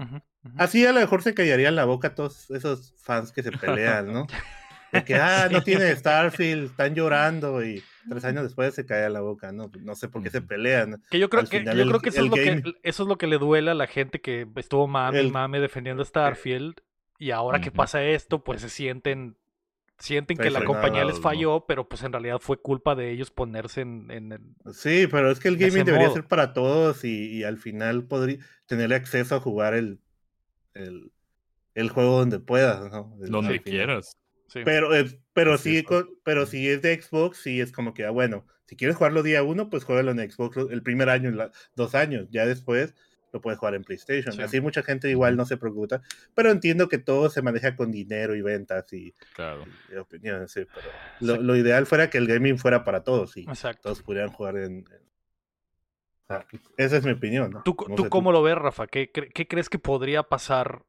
Así 0.57 0.85
a 0.85 0.93
lo 0.93 1.01
mejor 1.01 1.23
se 1.23 1.35
callarían 1.35 1.75
la 1.75 1.85
boca 1.85 2.15
todos 2.15 2.51
esos 2.51 2.95
fans 2.99 3.33
que 3.33 3.43
se 3.43 3.53
pelean, 3.53 4.13
¿no? 4.13 4.27
De 4.93 5.05
que, 5.05 5.17
ah, 5.17 5.49
no 5.51 5.63
tiene 5.63 5.95
Starfield, 5.97 6.67
están 6.71 6.95
llorando 6.95 7.65
y 7.65 7.83
tres 8.09 8.25
años 8.25 8.45
después 8.45 8.73
se 8.73 8.87
cae 8.87 9.11
la 9.11 9.21
boca, 9.21 9.51
¿no? 9.51 9.71
No 9.81 9.97
sé 9.97 10.09
por 10.09 10.23
qué 10.23 10.31
se 10.31 10.41
pelean. 10.41 11.03
Que 11.11 11.19
yo 11.19 11.29
creo, 11.29 11.45
que, 11.45 11.65
yo 11.65 11.73
creo 11.73 12.01
que, 12.01 12.11
eso, 12.11 12.23
es 12.23 12.29
lo 12.29 12.35
que 12.35 12.63
eso 12.85 13.03
es 13.03 13.09
lo 13.09 13.19
que 13.19 13.27
le 13.27 13.39
duele 13.39 13.73
a 13.73 13.75
la 13.75 13.89
gente 13.89 14.21
que 14.21 14.47
estuvo 14.55 14.87
mame 14.87 15.23
y 15.23 15.31
mame 15.31 15.59
defendiendo 15.59 16.05
Starfield 16.05 16.77
y 17.19 17.31
ahora 17.31 17.61
que 17.61 17.73
pasa 17.73 18.03
esto, 18.05 18.45
pues 18.45 18.61
se 18.61 18.69
sienten 18.69 19.37
sienten 19.99 20.37
que 20.37 20.51
la 20.51 20.65
compañía 20.65 21.05
les 21.05 21.21
falló, 21.21 21.65
pero 21.67 21.89
pues 21.89 22.03
en 22.03 22.13
realidad 22.13 22.39
fue 22.41 22.61
culpa 22.61 22.95
de 22.95 23.11
ellos 23.11 23.31
ponerse 23.31 23.81
en... 23.81 24.11
en, 24.11 24.57
sí, 24.73 25.07
pero 25.11 25.31
es 25.31 25.39
que 25.39 25.49
el 25.49 25.57
gaming 25.57 25.85
debería 25.85 26.11
ser 26.11 26.27
para 26.27 26.53
todos 26.53 27.05
y, 27.05 27.45
al 27.45 27.59
final 27.59 28.05
podría 28.05 28.39
tener 28.67 28.93
acceso 28.93 29.37
a 29.37 29.41
jugar 29.41 29.75
el, 29.75 30.01
el, 30.75 31.13
el 31.75 31.91
juego 31.91 32.19
donde 32.19 32.39
puedas, 32.39 32.91
¿no? 32.91 33.17
donde 33.19 33.63
quieras. 33.63 34.17
Pero, 34.53 34.91
pero, 35.33 35.59
sí, 35.59 35.85
pero 36.23 36.47
si 36.47 36.69
es 36.69 36.81
de 36.81 37.01
Xbox, 37.01 37.39
sí 37.39 37.61
es 37.61 37.73
como 37.73 37.95
que, 37.95 38.05
ah, 38.05 38.11
bueno, 38.11 38.47
si 38.67 38.77
quieres 38.77 38.97
jugarlo 38.97 39.23
día 39.23 39.43
uno, 39.43 39.71
pues 39.71 39.85
juégalo 39.85 40.13
en 40.13 40.31
Xbox 40.31 40.57
el 40.71 40.83
primer 40.83 41.09
año, 41.09 41.33
dos 41.75 41.95
años, 41.95 42.29
ya 42.31 42.47
después 42.47 42.95
lo 43.37 43.41
puedes 43.43 43.59
jugar 43.59 43.75
en 43.75 43.85
PlayStation. 43.85 44.41
Así 44.41 44.61
mucha 44.61 44.83
gente 44.83 45.11
igual 45.11 45.37
no 45.37 45.45
se 45.45 45.57
preocupa, 45.57 46.01
pero 46.35 46.51
entiendo 46.51 46.89
que 46.89 46.99
todo 46.99 47.29
se 47.29 47.43
maneja 47.43 47.77
con 47.77 47.93
dinero 47.93 48.35
y 48.35 48.41
ventas 48.41 48.91
y, 48.93 49.13
claro. 49.35 49.65
opiniones, 49.99 50.51
sí, 50.51 50.67
pero 51.21 51.41
lo, 51.41 51.57
ideal 51.57 51.87
fuera 51.87 52.11
que 52.11 52.19
el 52.19 52.27
gaming 52.27 52.59
fuera 52.59 52.85
para 52.85 53.03
todos 53.03 53.37
y 53.37 53.47
todos 53.83 54.03
pudieran 54.03 54.31
jugar 54.31 54.57
en... 54.57 54.85
esa 56.77 56.97
es 56.97 57.05
mi 57.05 57.13
opinión. 57.13 57.63
¿Tú, 57.65 57.77
cómo 57.77 58.33
lo 58.33 58.43
ves, 58.43 58.57
Rafa? 58.57 58.87
¿Qué, 58.87 59.11
¿Qué, 59.11 59.47
crees 59.47 59.69
que 59.69 59.79
podría 59.79 60.23
pasar 60.23 60.85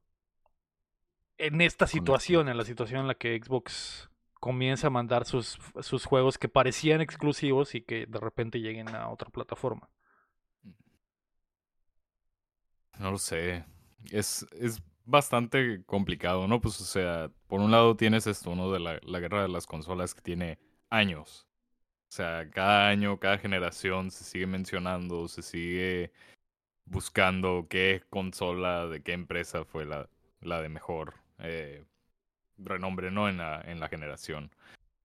en 1.37 1.61
esta 1.61 1.85
situación, 1.85 2.47
en 2.47 2.57
la 2.57 2.65
situación 2.65 3.01
en 3.01 3.07
la 3.07 3.15
que 3.15 3.39
Xbox 3.43 4.09
comienza 4.39 4.87
a 4.87 4.91
mandar 4.91 5.25
sus, 5.25 5.59
sus 5.81 6.05
juegos 6.05 6.37
que 6.37 6.47
parecían 6.47 7.01
exclusivos 7.01 7.75
y 7.75 7.81
que 7.81 8.05
de 8.05 8.19
repente 8.19 8.59
lleguen 8.59 8.95
a 8.95 9.09
otra 9.09 9.29
plataforma? 9.29 9.89
No 12.99 13.11
lo 13.11 13.17
sé. 13.17 13.65
Es, 14.11 14.45
es 14.51 14.81
bastante 15.05 15.83
complicado, 15.85 16.47
¿no? 16.47 16.61
Pues, 16.61 16.79
o 16.81 16.85
sea, 16.85 17.31
por 17.47 17.61
un 17.61 17.71
lado 17.71 17.95
tienes 17.95 18.27
esto, 18.27 18.55
¿no? 18.55 18.71
De 18.71 18.79
la, 18.79 18.99
la 19.03 19.19
guerra 19.19 19.41
de 19.41 19.49
las 19.49 19.65
consolas 19.65 20.13
que 20.13 20.21
tiene 20.21 20.59
años. 20.89 21.47
O 22.09 22.11
sea, 22.11 22.49
cada 22.51 22.89
año, 22.89 23.19
cada 23.19 23.37
generación 23.37 24.11
se 24.11 24.23
sigue 24.23 24.47
mencionando, 24.47 25.27
se 25.27 25.41
sigue 25.41 26.11
buscando 26.85 27.67
qué 27.69 28.03
consola 28.09 28.87
de 28.87 29.01
qué 29.03 29.13
empresa 29.13 29.65
fue 29.65 29.85
la, 29.85 30.09
la 30.41 30.61
de 30.61 30.69
mejor 30.69 31.15
eh, 31.39 31.83
renombre, 32.57 33.11
¿no? 33.11 33.29
En 33.29 33.37
la, 33.37 33.61
en 33.61 33.79
la 33.79 33.89
generación. 33.89 34.51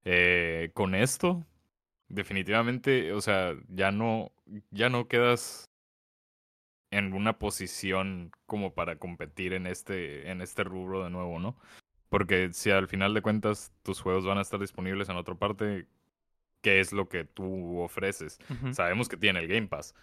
Eh, 0.04 0.70
con 0.74 0.94
esto, 0.94 1.44
definitivamente, 2.08 3.12
o 3.12 3.20
sea, 3.20 3.54
ya 3.68 3.90
no, 3.90 4.32
ya 4.70 4.88
no 4.88 5.08
quedas 5.08 5.70
en 6.92 7.14
una 7.14 7.38
posición 7.38 8.30
como 8.46 8.74
para 8.74 8.96
competir 8.96 9.54
en 9.54 9.66
este, 9.66 10.30
en 10.30 10.42
este 10.42 10.62
rubro 10.62 11.02
de 11.02 11.10
nuevo, 11.10 11.40
¿no? 11.40 11.56
Porque 12.10 12.52
si 12.52 12.70
al 12.70 12.86
final 12.86 13.14
de 13.14 13.22
cuentas 13.22 13.72
tus 13.82 14.00
juegos 14.00 14.26
van 14.26 14.36
a 14.38 14.42
estar 14.42 14.60
disponibles 14.60 15.08
en 15.08 15.16
otra 15.16 15.34
parte, 15.34 15.88
¿qué 16.60 16.80
es 16.80 16.92
lo 16.92 17.08
que 17.08 17.24
tú 17.24 17.80
ofreces? 17.80 18.38
Sabemos 18.72 19.08
que 19.08 19.16
tiene 19.16 19.40
el 19.40 19.48
Game 19.48 19.68
Pass. 19.68 19.94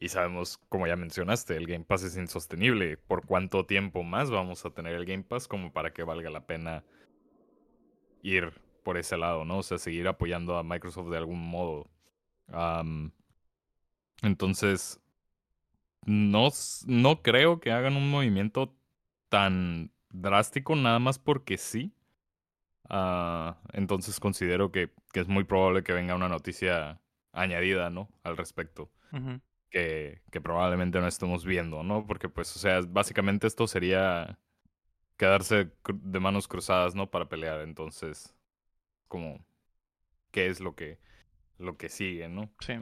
Y 0.00 0.08
sabemos, 0.08 0.58
como 0.68 0.88
ya 0.88 0.96
mencionaste, 0.96 1.56
el 1.56 1.68
Game 1.68 1.84
Pass 1.84 2.02
es 2.02 2.16
insostenible. 2.16 2.96
¿Por 2.96 3.24
cuánto 3.24 3.64
tiempo 3.64 4.02
más 4.02 4.32
vamos 4.32 4.66
a 4.66 4.70
tener 4.70 4.94
el 4.94 5.06
Game 5.06 5.22
Pass 5.22 5.46
como 5.46 5.72
para 5.72 5.92
que 5.92 6.02
valga 6.02 6.28
la 6.28 6.44
pena 6.44 6.84
ir 8.22 8.52
por 8.82 8.98
ese 8.98 9.16
lado, 9.16 9.44
¿no? 9.44 9.58
O 9.58 9.62
sea, 9.62 9.78
seguir 9.78 10.08
apoyando 10.08 10.56
a 10.58 10.64
Microsoft 10.64 11.10
de 11.10 11.18
algún 11.18 11.40
modo. 11.48 11.88
entonces, 14.22 15.00
no, 16.04 16.48
no 16.86 17.22
creo 17.22 17.60
que 17.60 17.72
hagan 17.72 17.96
un 17.96 18.10
movimiento 18.10 18.74
tan 19.28 19.92
drástico 20.10 20.76
nada 20.76 20.98
más 20.98 21.18
porque 21.18 21.58
sí. 21.58 21.92
Ah, 22.88 23.58
entonces 23.72 24.20
considero 24.20 24.70
que, 24.72 24.90
que, 25.12 25.20
es 25.20 25.28
muy 25.28 25.44
probable 25.44 25.82
que 25.82 25.92
venga 25.92 26.14
una 26.14 26.28
noticia 26.28 27.00
añadida, 27.32 27.90
¿no? 27.90 28.10
Al 28.22 28.36
respecto. 28.36 28.90
que, 29.70 30.20
que, 30.30 30.40
probablemente 30.40 31.00
no 31.00 31.06
estemos 31.06 31.44
viendo, 31.44 31.82
¿no? 31.82 32.06
Porque, 32.06 32.28
pues, 32.28 32.54
o 32.56 32.58
sea, 32.58 32.80
básicamente 32.86 33.46
esto 33.46 33.66
sería 33.66 34.38
quedarse 35.16 35.70
de 35.88 36.20
manos 36.20 36.48
cruzadas, 36.48 36.94
¿no? 36.94 37.10
Para 37.10 37.28
pelear. 37.28 37.60
Entonces, 37.60 38.34
como, 39.08 39.44
¿qué 40.30 40.48
es 40.48 40.60
lo 40.60 40.74
que, 40.74 40.98
lo 41.58 41.76
que 41.78 41.88
sigue, 41.88 42.28
¿no? 42.28 42.50
Sí. 42.60 42.74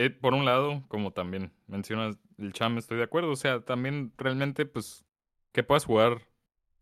Eh, 0.00 0.10
por 0.10 0.32
un 0.32 0.44
lado, 0.44 0.84
como 0.86 1.10
también 1.12 1.50
mencionas 1.66 2.18
el 2.38 2.52
cham, 2.52 2.78
estoy 2.78 2.98
de 2.98 3.02
acuerdo. 3.02 3.32
O 3.32 3.36
sea, 3.36 3.64
también 3.64 4.12
realmente, 4.16 4.64
pues, 4.64 5.04
que 5.50 5.64
puedas 5.64 5.84
jugar 5.84 6.22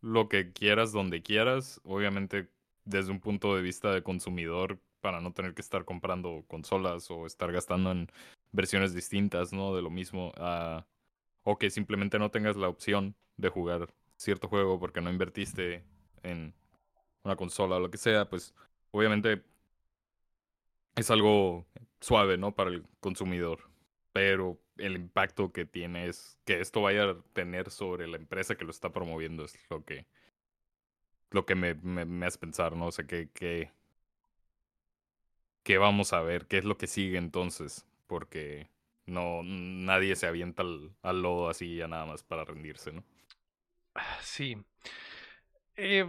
lo 0.02 0.28
que 0.28 0.52
quieras, 0.52 0.92
donde 0.92 1.22
quieras. 1.22 1.80
Obviamente, 1.84 2.50
desde 2.84 3.12
un 3.12 3.20
punto 3.20 3.56
de 3.56 3.62
vista 3.62 3.90
de 3.90 4.02
consumidor, 4.02 4.78
para 5.00 5.22
no 5.22 5.32
tener 5.32 5.54
que 5.54 5.62
estar 5.62 5.86
comprando 5.86 6.44
consolas 6.46 7.10
o 7.10 7.24
estar 7.24 7.50
gastando 7.52 7.90
en 7.90 8.10
versiones 8.52 8.92
distintas, 8.92 9.50
¿no? 9.50 9.74
De 9.74 9.80
lo 9.80 9.88
mismo. 9.88 10.34
Uh, 10.36 10.82
o 11.42 11.56
que 11.56 11.70
simplemente 11.70 12.18
no 12.18 12.30
tengas 12.30 12.56
la 12.56 12.68
opción 12.68 13.16
de 13.38 13.48
jugar 13.48 13.88
cierto 14.18 14.46
juego 14.48 14.78
porque 14.78 15.00
no 15.00 15.08
invertiste 15.10 15.84
en 16.22 16.52
una 17.24 17.36
consola 17.36 17.76
o 17.76 17.80
lo 17.80 17.90
que 17.90 17.96
sea, 17.96 18.28
pues 18.28 18.54
obviamente 18.90 19.42
es 20.96 21.10
algo 21.10 21.66
suave, 22.00 22.38
¿no? 22.38 22.54
Para 22.54 22.70
el 22.70 22.84
consumidor. 23.00 23.70
Pero 24.12 24.58
el 24.78 24.96
impacto 24.96 25.52
que 25.52 25.66
tiene 25.66 26.08
es 26.08 26.38
que 26.44 26.60
esto 26.60 26.82
vaya 26.82 27.10
a 27.10 27.22
tener 27.32 27.70
sobre 27.70 28.06
la 28.08 28.16
empresa 28.16 28.56
que 28.56 28.64
lo 28.64 28.70
está 28.70 28.90
promoviendo 28.92 29.44
es 29.44 29.58
lo 29.70 29.84
que 29.84 30.06
lo 31.30 31.44
que 31.44 31.54
me, 31.54 31.74
me, 31.74 32.26
hace 32.26 32.38
pensar, 32.38 32.76
¿no? 32.76 32.86
O 32.86 32.92
sea, 32.92 33.06
que, 33.06 33.28
que, 35.64 35.78
vamos 35.78 36.12
a 36.12 36.20
ver, 36.20 36.46
qué 36.46 36.58
es 36.58 36.64
lo 36.64 36.78
que 36.78 36.86
sigue 36.86 37.18
entonces, 37.18 37.84
porque 38.06 38.70
no 39.06 39.42
nadie 39.42 40.16
se 40.16 40.26
avienta 40.26 40.62
al, 40.62 40.94
al 41.02 41.22
lodo 41.22 41.48
así 41.48 41.76
ya 41.76 41.88
nada 41.88 42.06
más 42.06 42.22
para 42.22 42.44
rendirse, 42.44 42.92
¿no? 42.92 43.04
Sí. 44.22 44.56
Eh, 45.76 46.06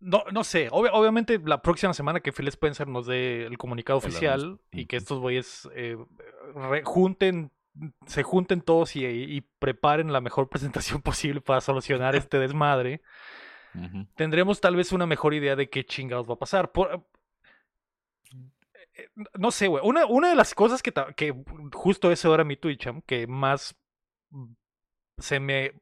no, 0.00 0.24
no 0.32 0.44
sé, 0.44 0.68
obviamente 0.70 1.40
la 1.44 1.62
próxima 1.62 1.94
semana 1.94 2.20
que 2.20 2.32
Phil 2.32 2.48
Spencer 2.48 2.86
nos 2.86 3.06
dé 3.06 3.46
el 3.46 3.56
comunicado 3.56 3.98
oficial 3.98 4.60
y 4.70 4.86
que 4.86 4.96
estos 4.96 5.20
güeyes 5.20 5.68
eh, 5.74 5.96
junten, 6.84 7.50
se 8.06 8.22
junten 8.22 8.60
todos 8.60 8.94
y, 8.96 9.40
preparen 9.58 10.12
la 10.12 10.20
mejor 10.20 10.48
presentación 10.50 11.02
posible 11.02 11.40
para 11.40 11.60
solucionar 11.60 12.14
este 12.16 12.38
desmadre, 12.38 13.02
tendremos 14.14 14.60
tal 14.60 14.76
vez 14.76 14.92
una 14.92 15.06
mejor 15.06 15.34
idea 15.34 15.56
de 15.56 15.68
qué 15.70 15.84
chingados 15.84 16.28
va 16.28 16.34
a 16.34 16.38
pasar. 16.38 16.70
Eh, 18.94 19.08
no 19.34 19.50
sé, 19.50 19.66
güey, 19.68 19.82
una, 19.84 20.06
una 20.06 20.30
de 20.30 20.36
las 20.36 20.54
cosas 20.54 20.82
que, 20.82 20.92
que 21.16 21.34
justo 21.72 22.10
eso 22.10 22.34
era 22.34 22.44
mi 22.44 22.56
Twitch, 22.56 22.88
que 23.06 23.26
más 23.26 23.76
se 25.18 25.40
me... 25.40 25.72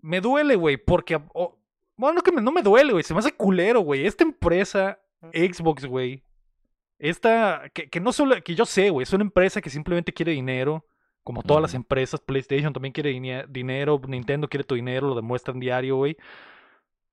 Me 0.00 0.20
duele, 0.20 0.56
güey, 0.56 0.76
porque... 0.76 1.18
Bueno, 1.96 2.22
que 2.22 2.32
no 2.32 2.52
me 2.52 2.62
duele, 2.62 2.92
güey. 2.92 3.04
Se 3.04 3.14
me 3.14 3.20
hace 3.20 3.32
culero, 3.32 3.80
güey. 3.80 4.06
Esta 4.06 4.24
empresa, 4.24 4.98
Xbox, 5.32 5.86
güey. 5.86 6.22
Esta, 6.98 7.70
que, 7.72 7.88
que 7.88 8.00
no 8.00 8.12
solo, 8.12 8.42
que 8.42 8.54
yo 8.54 8.64
sé, 8.64 8.90
güey, 8.90 9.02
es 9.02 9.12
una 9.12 9.24
empresa 9.24 9.60
que 9.60 9.70
simplemente 9.70 10.12
quiere 10.12 10.32
dinero. 10.32 10.84
Como 11.22 11.42
todas 11.42 11.62
las 11.62 11.72
empresas, 11.72 12.20
PlayStation 12.20 12.74
también 12.74 12.92
quiere 12.92 13.10
dinero, 13.48 14.00
Nintendo 14.06 14.46
quiere 14.46 14.62
tu 14.62 14.74
dinero, 14.74 15.08
lo 15.08 15.14
demuestran 15.14 15.58
diario, 15.58 15.96
güey. 15.96 16.18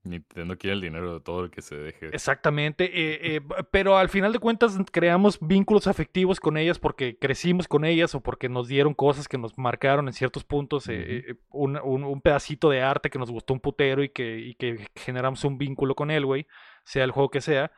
Nintendo 0.03 0.57
quiere 0.57 0.73
el 0.73 0.81
dinero 0.81 1.13
de 1.13 1.19
todo 1.19 1.43
el 1.43 1.51
que 1.51 1.61
se 1.61 1.75
deje. 1.75 2.07
Exactamente, 2.07 2.85
eh, 2.85 3.35
eh, 3.35 3.41
pero 3.71 3.97
al 3.97 4.09
final 4.09 4.33
de 4.33 4.39
cuentas 4.39 4.75
creamos 4.91 5.37
vínculos 5.39 5.87
afectivos 5.87 6.39
con 6.39 6.57
ellas 6.57 6.79
porque 6.79 7.17
crecimos 7.17 7.67
con 7.67 7.85
ellas 7.85 8.15
o 8.15 8.21
porque 8.21 8.49
nos 8.49 8.67
dieron 8.67 8.93
cosas 8.93 9.27
que 9.27 9.37
nos 9.37 9.57
marcaron 9.57 10.07
en 10.07 10.13
ciertos 10.13 10.43
puntos, 10.43 10.87
eh, 10.89 11.35
un, 11.49 11.77
un, 11.77 12.21
pedacito 12.21 12.69
de 12.69 12.81
arte 12.81 13.09
que 13.09 13.19
nos 13.19 13.31
gustó 13.31 13.53
un 13.53 13.59
putero 13.59 14.03
y 14.03 14.09
que, 14.09 14.39
y 14.39 14.55
que 14.55 14.87
generamos 14.95 15.43
un 15.43 15.57
vínculo 15.57 15.93
con 15.93 16.09
él, 16.09 16.25
güey, 16.25 16.47
sea 16.83 17.03
el 17.03 17.11
juego 17.11 17.29
que 17.29 17.41
sea. 17.41 17.71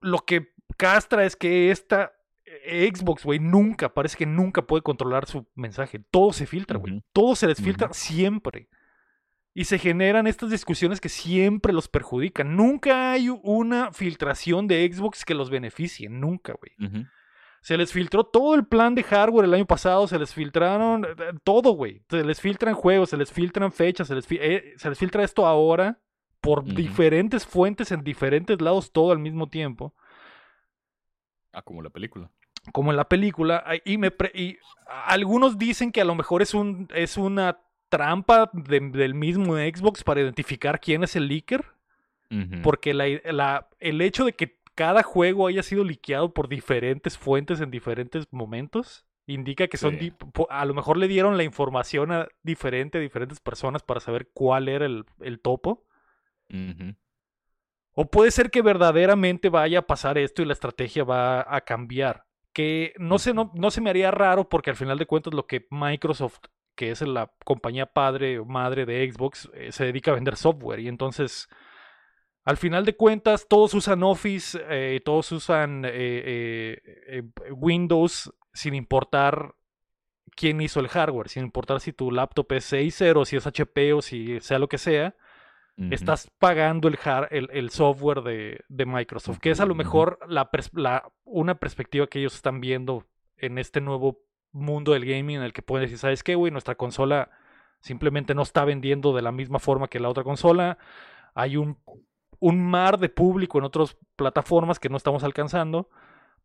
lo 0.00 0.18
que 0.20 0.52
castra 0.76 1.24
es 1.24 1.36
que 1.36 1.70
esta 1.70 2.12
Xbox, 2.66 3.24
güey, 3.24 3.38
nunca, 3.38 3.92
parece 3.92 4.16
que 4.16 4.26
nunca 4.26 4.62
puede 4.62 4.82
controlar 4.82 5.26
su 5.26 5.46
mensaje. 5.54 5.98
Todo 6.10 6.32
se 6.32 6.46
filtra, 6.46 6.78
güey. 6.78 7.02
Todo 7.12 7.34
se 7.34 7.46
les 7.46 7.60
filtra 7.60 7.92
siempre. 7.92 8.68
Y 9.56 9.64
se 9.64 9.78
generan 9.78 10.26
estas 10.26 10.50
discusiones 10.50 11.00
que 11.00 11.08
siempre 11.08 11.72
los 11.72 11.86
perjudican. 11.86 12.56
Nunca 12.56 13.12
hay 13.12 13.28
una 13.28 13.92
filtración 13.92 14.66
de 14.66 14.90
Xbox 14.92 15.24
que 15.24 15.34
los 15.34 15.48
beneficie. 15.48 16.08
Nunca, 16.08 16.54
güey. 16.54 17.04
Se 17.60 17.76
les 17.76 17.92
filtró 17.92 18.24
todo 18.24 18.56
el 18.56 18.66
plan 18.66 18.96
de 18.96 19.04
hardware 19.04 19.44
el 19.46 19.54
año 19.54 19.64
pasado. 19.64 20.08
Se 20.08 20.18
les 20.18 20.34
filtraron 20.34 21.04
eh, 21.04 21.32
todo, 21.44 21.70
güey. 21.70 22.02
Se 22.10 22.24
les 22.24 22.40
filtran 22.40 22.74
juegos, 22.74 23.10
se 23.10 23.16
les 23.16 23.32
filtran 23.32 23.72
fechas, 23.72 24.08
se 24.08 24.16
les, 24.16 24.26
eh, 24.32 24.74
se 24.76 24.88
les 24.88 24.98
filtra 24.98 25.22
esto 25.22 25.46
ahora 25.46 25.98
por 26.40 26.62
diferentes 26.62 27.46
fuentes 27.46 27.90
en 27.90 28.04
diferentes 28.04 28.60
lados 28.60 28.92
todo 28.92 29.12
al 29.12 29.18
mismo 29.18 29.48
tiempo. 29.48 29.94
Ah, 31.52 31.62
como 31.62 31.80
la 31.80 31.88
película. 31.88 32.30
Como 32.72 32.90
en 32.90 32.96
la 32.98 33.08
película. 33.08 33.64
Y, 33.84 33.96
me 33.96 34.12
y 34.34 34.58
algunos 35.06 35.56
dicen 35.56 35.90
que 35.90 36.02
a 36.02 36.04
lo 36.04 36.14
mejor 36.14 36.42
es, 36.42 36.52
un, 36.52 36.88
es 36.94 37.16
una 37.16 37.60
trampa 37.88 38.50
del 38.52 39.14
mismo 39.14 39.56
Xbox 39.56 40.02
para 40.04 40.20
identificar 40.20 40.80
quién 40.80 41.04
es 41.04 41.16
el 41.16 41.28
leaker. 41.28 41.64
Porque 42.64 42.94
la, 42.94 43.68
el 43.78 44.00
hecho 44.00 44.24
de 44.24 44.32
que 44.32 44.58
cada 44.74 45.04
juego 45.04 45.46
haya 45.46 45.62
sido 45.62 45.84
liqueado 45.84 46.34
por 46.34 46.48
diferentes 46.48 47.16
fuentes 47.16 47.60
en 47.60 47.70
diferentes 47.70 48.26
momentos 48.32 49.06
indica 49.26 49.68
que 49.68 49.76
son 49.76 49.98
a 50.50 50.64
lo 50.64 50.74
mejor 50.74 50.96
le 50.96 51.08
dieron 51.08 51.36
la 51.36 51.44
información 51.44 52.12
a 52.12 52.28
diferente 52.42 52.98
diferentes 52.98 53.40
personas 53.40 53.82
para 53.82 54.00
saber 54.00 54.30
cuál 54.34 54.68
era 54.68 54.84
el, 54.86 55.40
topo. 55.40 55.86
O 57.92 58.10
puede 58.10 58.30
ser 58.30 58.50
que 58.50 58.62
verdaderamente 58.62 59.48
vaya 59.48 59.80
a 59.80 59.86
pasar 59.86 60.18
esto 60.18 60.42
y 60.42 60.46
la 60.46 60.52
estrategia 60.52 61.04
va 61.04 61.46
a 61.48 61.60
cambiar. 61.60 62.26
Que 62.52 62.94
no, 62.98 63.18
se, 63.18 63.34
no, 63.34 63.50
no 63.54 63.70
se 63.70 63.80
me 63.80 63.90
haría 63.90 64.10
raro 64.10 64.48
porque 64.48 64.70
al 64.70 64.76
final 64.76 64.98
de 64.98 65.06
cuentas 65.06 65.34
lo 65.34 65.46
que 65.46 65.66
Microsoft 65.70 66.46
que 66.74 66.90
es 66.90 67.00
la 67.02 67.32
compañía 67.44 67.86
padre 67.86 68.38
o 68.38 68.44
madre 68.44 68.86
de 68.86 69.10
Xbox, 69.10 69.50
eh, 69.54 69.72
se 69.72 69.84
dedica 69.84 70.10
a 70.10 70.14
vender 70.14 70.36
software. 70.36 70.80
Y 70.80 70.88
entonces, 70.88 71.48
al 72.44 72.56
final 72.56 72.84
de 72.84 72.96
cuentas, 72.96 73.46
todos 73.48 73.74
usan 73.74 74.02
Office, 74.02 74.58
eh, 74.68 75.00
todos 75.04 75.30
usan 75.32 75.82
eh, 75.86 77.22
Windows, 77.50 78.32
sin 78.52 78.74
importar 78.74 79.54
quién 80.36 80.60
hizo 80.60 80.80
el 80.80 80.88
hardware, 80.88 81.28
sin 81.28 81.44
importar 81.44 81.80
si 81.80 81.92
tu 81.92 82.10
laptop 82.10 82.52
es 82.52 82.72
6.0, 82.72 83.24
si 83.24 83.36
es 83.36 83.46
HP 83.46 83.92
o 83.92 84.02
si 84.02 84.40
sea 84.40 84.58
lo 84.58 84.68
que 84.68 84.78
sea. 84.78 85.14
Estás 85.90 86.30
pagando 86.38 86.86
el, 86.86 86.96
el, 87.50 87.70
software 87.70 88.22
de, 88.22 88.86
Microsoft, 88.86 89.38
que 89.40 89.50
es 89.50 89.58
a 89.58 89.66
lo 89.66 89.74
mejor 89.74 90.20
la, 90.28 90.48
una 91.24 91.56
perspectiva 91.56 92.06
que 92.06 92.20
ellos 92.20 92.36
están 92.36 92.60
viendo 92.60 93.08
en 93.36 93.58
este 93.58 93.80
nuevo 93.80 94.20
mundo 94.54 94.92
del 94.92 95.04
gaming 95.04 95.36
en 95.36 95.42
el 95.42 95.52
que 95.52 95.62
puedes 95.62 95.90
decir, 95.90 95.98
¿sabes 95.98 96.22
qué, 96.22 96.34
güey? 96.34 96.50
Nuestra 96.50 96.76
consola 96.76 97.30
simplemente 97.80 98.34
no 98.34 98.42
está 98.42 98.64
vendiendo 98.64 99.14
de 99.14 99.22
la 99.22 99.32
misma 99.32 99.58
forma 99.58 99.88
que 99.88 100.00
la 100.00 100.08
otra 100.08 100.24
consola. 100.24 100.78
Hay 101.34 101.56
un, 101.56 101.76
un 102.38 102.64
mar 102.64 102.98
de 102.98 103.08
público 103.08 103.58
en 103.58 103.64
otras 103.64 103.96
plataformas 104.16 104.78
que 104.78 104.88
no 104.88 104.96
estamos 104.96 105.24
alcanzando. 105.24 105.90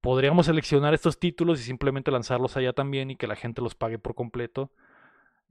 Podríamos 0.01 0.47
seleccionar 0.47 0.93
estos 0.93 1.19
títulos 1.19 1.59
y 1.59 1.63
simplemente 1.63 2.11
lanzarlos 2.11 2.57
allá 2.57 2.73
también 2.73 3.11
y 3.11 3.15
que 3.15 3.27
la 3.27 3.35
gente 3.35 3.61
los 3.61 3.75
pague 3.75 3.99
por 3.99 4.15
completo. 4.15 4.71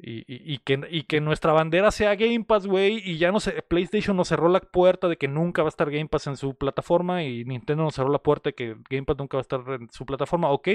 Y, 0.00 0.24
y, 0.28 0.58
que, 0.58 0.80
y 0.90 1.02
que 1.04 1.20
nuestra 1.20 1.52
bandera 1.52 1.90
sea 1.90 2.14
Game 2.14 2.44
Pass, 2.44 2.66
güey. 2.66 3.02
Y 3.04 3.18
ya 3.18 3.32
no 3.32 3.40
sé, 3.40 3.62
PlayStation 3.62 4.16
nos 4.16 4.28
cerró 4.28 4.48
la 4.48 4.60
puerta 4.60 5.08
de 5.08 5.16
que 5.16 5.26
nunca 5.26 5.62
va 5.62 5.68
a 5.68 5.70
estar 5.70 5.90
Game 5.90 6.08
Pass 6.08 6.28
en 6.28 6.36
su 6.36 6.54
plataforma. 6.54 7.24
Y 7.24 7.44
Nintendo 7.44 7.82
nos 7.82 7.94
cerró 7.94 8.10
la 8.10 8.22
puerta 8.22 8.50
de 8.50 8.54
que 8.54 8.76
Game 8.88 9.04
Pass 9.04 9.18
nunca 9.18 9.36
va 9.36 9.40
a 9.40 9.42
estar 9.42 9.60
en 9.68 9.90
su 9.90 10.06
plataforma. 10.06 10.50
Ok, 10.50 10.68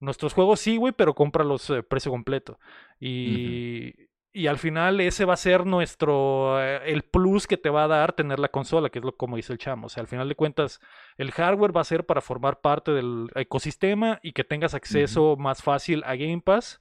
Nuestros 0.00 0.32
juegos 0.32 0.60
sí, 0.60 0.76
güey, 0.76 0.92
pero 0.92 1.14
cómpralos 1.14 1.68
eh, 1.70 1.82
precio 1.82 2.10
completo. 2.10 2.58
Y, 2.98 3.94
y, 4.32 4.46
al 4.46 4.58
final 4.58 5.00
ese 5.00 5.26
va 5.26 5.34
a 5.34 5.36
ser 5.36 5.66
nuestro, 5.66 6.60
eh, 6.62 6.80
el 6.86 7.02
plus 7.02 7.46
que 7.46 7.58
te 7.58 7.70
va 7.70 7.84
a 7.84 7.88
dar 7.88 8.14
tener 8.14 8.38
la 8.38 8.48
consola, 8.48 8.88
que 8.90 8.98
es 8.98 9.04
lo 9.04 9.16
como 9.16 9.36
dice 9.36 9.52
el 9.52 9.58
chamo. 9.58 9.86
O 9.86 9.88
sea, 9.90 10.00
al 10.00 10.08
final 10.08 10.28
de 10.28 10.34
cuentas, 10.34 10.80
el 11.18 11.30
hardware 11.32 11.76
va 11.76 11.82
a 11.82 11.84
ser 11.84 12.06
para 12.06 12.22
formar 12.22 12.60
parte 12.60 12.92
del 12.92 13.30
ecosistema 13.34 14.18
y 14.22 14.32
que 14.32 14.44
tengas 14.44 14.74
acceso 14.74 15.36
más 15.36 15.62
fácil 15.62 16.02
a 16.04 16.16
Game 16.16 16.40
Pass 16.40 16.80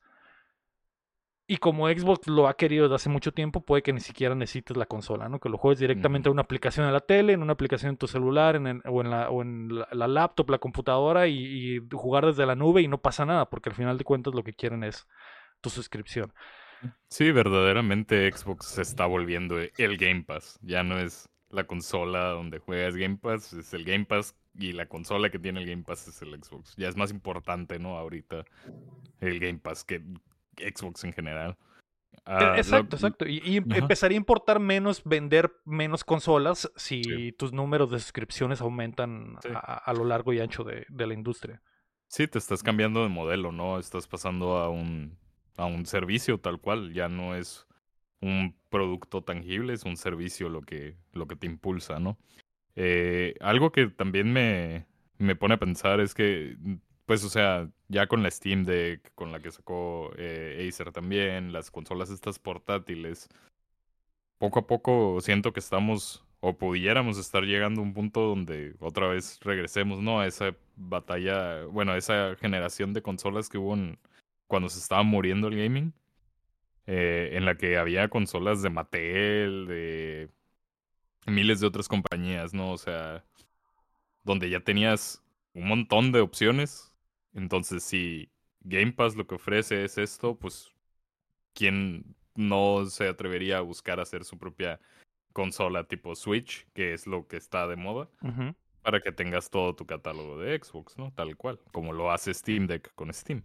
y 1.51 1.57
como 1.57 1.89
Xbox 1.89 2.27
lo 2.27 2.47
ha 2.47 2.55
querido 2.55 2.83
desde 2.83 2.95
hace 2.95 3.09
mucho 3.09 3.33
tiempo, 3.33 3.61
puede 3.61 3.81
que 3.81 3.91
ni 3.91 4.01
siquiera 4.01 4.35
necesites 4.35 4.77
la 4.77 4.85
consola, 4.85 5.29
¿no? 5.29 5.39
Que 5.39 5.49
lo 5.49 5.57
juegues 5.57 5.79
directamente 5.79 6.29
en 6.29 6.33
una 6.33 6.43
aplicación 6.43 6.85
en 6.85 6.93
la 6.93 6.99
tele, 6.99 7.33
en 7.33 7.41
una 7.41 7.53
aplicación 7.53 7.89
en 7.89 7.97
tu 7.97 8.07
celular, 8.07 8.55
en, 8.55 8.83
o 8.85 9.01
en, 9.01 9.09
la, 9.09 9.31
o 9.31 9.41
en 9.41 9.79
la, 9.91 10.07
laptop, 10.07 10.51
la 10.51 10.59
computadora 10.59 11.27
y, 11.27 11.79
jugar 11.91 12.27
desde 12.27 12.45
la 12.45 12.53
nube 12.53 12.83
y 12.83 12.87
no 12.87 13.01
pasa 13.01 13.25
nada, 13.25 13.49
porque 13.49 13.69
al 13.69 13.75
final 13.75 13.97
de 13.97 14.03
cuentas 14.03 14.35
lo 14.35 14.43
que 14.43 14.53
quieren 14.53 14.83
es 14.83 15.07
tu 15.59 15.71
suscripción. 15.71 16.31
Sí, 17.07 17.31
verdaderamente 17.31 18.31
Xbox 18.31 18.67
se 18.67 18.83
está 18.83 19.07
volviendo 19.07 19.57
el 19.59 19.97
Game 19.97 20.25
Pass. 20.25 20.59
Ya 20.61 20.83
no 20.83 20.99
es 20.99 21.29
la 21.49 21.63
consola 21.63 22.27
donde 22.27 22.59
juegas 22.59 22.95
Game 22.95 23.17
Pass, 23.17 23.53
es 23.53 23.73
el 23.73 23.85
Game 23.85 24.05
Pass 24.05 24.35
y 24.53 24.73
la 24.73 24.85
consola 24.85 25.31
que 25.31 25.39
tiene 25.39 25.61
el 25.61 25.67
Game 25.67 25.81
Pass 25.81 26.09
es 26.09 26.21
el 26.21 26.31
Xbox. 26.39 26.75
Ya 26.77 26.89
es 26.89 26.95
más 26.95 27.09
importante, 27.09 27.79
¿no? 27.79 27.97
Ahorita 27.97 28.45
el 29.19 29.39
Game 29.39 29.57
Pass 29.57 29.83
que 29.83 30.03
Xbox 30.59 31.03
en 31.03 31.13
general. 31.13 31.57
Ah, 32.25 32.55
exacto, 32.57 32.95
exacto. 32.95 33.25
Y, 33.27 33.57
empezaría 33.57 34.15
a 34.15 34.19
importar 34.19 34.59
menos 34.59 35.03
vender 35.03 35.51
menos 35.65 36.03
consolas 36.03 36.71
si 36.75 37.31
tus 37.33 37.53
números 37.53 37.89
de 37.91 37.99
suscripciones 37.99 38.61
aumentan 38.61 39.37
a, 39.53 39.93
lo 39.93 40.05
largo 40.05 40.33
y 40.33 40.39
ancho 40.39 40.63
de, 40.63 40.85
la 40.89 41.13
industria. 41.13 41.61
Sí, 42.07 42.27
te 42.27 42.37
estás 42.37 42.61
cambiando 42.61 43.03
de 43.03 43.09
modelo, 43.09 43.51
¿no? 43.51 43.79
Estás 43.79 44.07
pasando 44.07 44.57
a 44.57 44.69
un, 44.69 45.17
a 45.57 45.65
un 45.65 45.85
servicio 45.85 46.39
tal 46.39 46.59
cual. 46.59 46.93
Ya 46.93 47.09
no 47.09 47.35
es 47.35 47.67
un 48.21 48.55
producto 48.69 49.23
tangible, 49.23 49.73
es 49.73 49.83
un 49.83 49.97
servicio 49.97 50.49
lo 50.49 50.61
que, 50.61 50.97
lo 51.13 51.27
que 51.27 51.35
te 51.35 51.47
impulsa, 51.47 51.99
¿no? 51.99 52.17
Eh, 52.75 53.35
algo 53.39 53.71
que 53.71 53.87
también 53.87 54.31
me, 54.31 54.85
me 55.17 55.35
pone 55.35 55.55
a 55.55 55.59
pensar 55.59 55.99
es 55.99 56.13
que 56.13 56.55
pues, 57.09 57.23
o 57.23 57.29
sea, 57.29 57.67
ya 57.87 58.05
con 58.05 58.21
la 58.21 58.29
Steam 58.29 58.65
Deck, 58.65 59.15
con 59.15 59.31
la 59.31 59.39
que 59.39 59.49
sacó 59.49 60.11
eh, 60.15 60.67
Acer 60.69 60.91
también, 60.91 61.51
las 61.51 61.71
consolas 61.71 62.11
estas 62.11 62.37
portátiles, 62.37 63.27
poco 64.37 64.59
a 64.59 64.67
poco 64.67 65.19
siento 65.19 65.51
que 65.51 65.59
estamos 65.59 66.23
o 66.39 66.55
pudiéramos 66.55 67.17
estar 67.17 67.43
llegando 67.45 67.81
a 67.81 67.83
un 67.85 67.95
punto 67.95 68.21
donde 68.21 68.75
otra 68.79 69.07
vez 69.07 69.39
regresemos, 69.41 70.01
¿no? 70.01 70.19
A 70.19 70.27
esa 70.27 70.55
batalla, 70.75 71.65
bueno, 71.65 71.93
a 71.93 71.97
esa 71.97 72.35
generación 72.35 72.93
de 72.93 73.01
consolas 73.01 73.49
que 73.49 73.57
hubo 73.57 73.75
cuando 74.45 74.69
se 74.69 74.77
estaba 74.77 75.01
muriendo 75.01 75.47
el 75.47 75.57
gaming, 75.57 75.93
eh, 76.85 77.31
en 77.33 77.45
la 77.45 77.55
que 77.57 77.79
había 77.79 78.09
consolas 78.09 78.61
de 78.61 78.69
Mattel, 78.69 79.65
de 79.67 80.29
miles 81.25 81.59
de 81.59 81.65
otras 81.65 81.87
compañías, 81.87 82.53
¿no? 82.53 82.71
O 82.71 82.77
sea, 82.77 83.25
donde 84.23 84.47
ya 84.51 84.59
tenías 84.59 85.23
un 85.55 85.67
montón 85.69 86.11
de 86.11 86.21
opciones 86.21 86.88
entonces, 87.33 87.83
si 87.83 88.29
Game 88.61 88.91
Pass 88.93 89.15
lo 89.15 89.27
que 89.27 89.35
ofrece 89.35 89.83
es 89.83 89.97
esto, 89.97 90.35
pues, 90.35 90.73
¿quién 91.53 92.15
no 92.35 92.85
se 92.85 93.07
atrevería 93.07 93.57
a 93.57 93.61
buscar 93.61 93.99
hacer 93.99 94.23
su 94.23 94.37
propia 94.37 94.79
consola 95.33 95.83
tipo 95.85 96.15
Switch, 96.15 96.67
que 96.73 96.93
es 96.93 97.07
lo 97.07 97.27
que 97.27 97.37
está 97.37 97.67
de 97.67 97.75
moda, 97.75 98.09
para 98.81 99.01
que 99.01 99.11
tengas 99.11 99.49
todo 99.49 99.75
tu 99.75 99.85
catálogo 99.85 100.39
de 100.39 100.57
Xbox, 100.57 100.97
¿no? 100.97 101.11
Tal 101.11 101.35
cual, 101.37 101.59
como 101.71 101.93
lo 101.93 102.11
hace 102.11 102.33
Steam 102.33 102.67
Deck 102.67 102.93
con 102.95 103.13
Steam. 103.13 103.43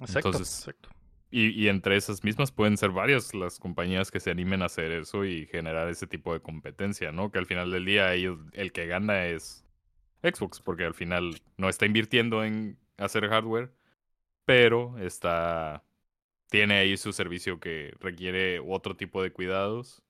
Exacto, 0.00 0.36
exacto. 0.36 0.90
Y, 1.30 1.48
y, 1.50 1.68
entre 1.68 1.96
esas 1.96 2.22
mismas 2.22 2.52
pueden 2.52 2.76
ser 2.76 2.90
varias 2.90 3.34
las 3.34 3.58
compañías 3.58 4.12
que 4.12 4.20
se 4.20 4.30
animen 4.30 4.62
a 4.62 4.66
hacer 4.66 4.92
eso 4.92 5.24
y 5.24 5.46
generar 5.46 5.88
ese 5.88 6.06
tipo 6.06 6.32
de 6.32 6.40
competencia, 6.40 7.10
¿no? 7.10 7.32
Que 7.32 7.38
al 7.38 7.46
final 7.46 7.72
del 7.72 7.84
día 7.84 8.14
ellos, 8.14 8.38
el 8.52 8.72
que 8.72 8.86
gana 8.86 9.26
es 9.26 9.65
Xbox, 10.34 10.60
porque 10.60 10.84
al 10.84 10.94
final 10.94 11.40
no 11.56 11.68
está 11.68 11.86
invirtiendo 11.86 12.44
en 12.44 12.78
hacer 12.96 13.28
hardware, 13.28 13.72
pero 14.44 14.98
está 14.98 15.82
tiene 16.48 16.78
ahí 16.78 16.96
su 16.96 17.12
servicio 17.12 17.58
que 17.58 17.94
requiere 18.00 18.60
otro 18.60 18.96
tipo 18.96 19.22
de 19.22 19.32
cuidados 19.32 20.02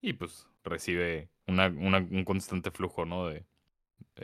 y 0.00 0.14
pues 0.14 0.46
recibe 0.64 1.30
una, 1.46 1.68
un 1.68 2.24
constante 2.24 2.70
flujo 2.70 3.04
¿no? 3.04 3.28
de, 3.28 3.44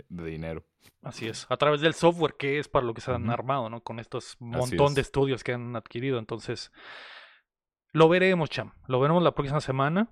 de, 0.09 0.25
dinero. 0.25 0.65
Así 1.03 1.29
es, 1.29 1.47
a 1.49 1.57
través 1.57 1.81
del 1.81 1.95
software 1.95 2.35
que 2.37 2.59
es 2.59 2.69
para 2.69 2.85
lo 2.85 2.95
que 2.95 3.01
se 3.01 3.13
han 3.13 3.31
armado, 3.31 3.71
¿no? 3.71 3.83
Con 3.83 4.01
estos 4.01 4.37
montón 4.41 4.95
de 4.95 5.01
estudios 5.01 5.45
que 5.45 5.53
han 5.53 5.77
adquirido. 5.77 6.19
Entonces, 6.19 6.73
lo 7.93 8.09
veremos, 8.09 8.51
Cham. 8.51 8.73
Lo 8.89 9.01
veremos 9.01 9.23
la 9.23 9.35
próxima 9.35 9.61
semana. 9.61 10.11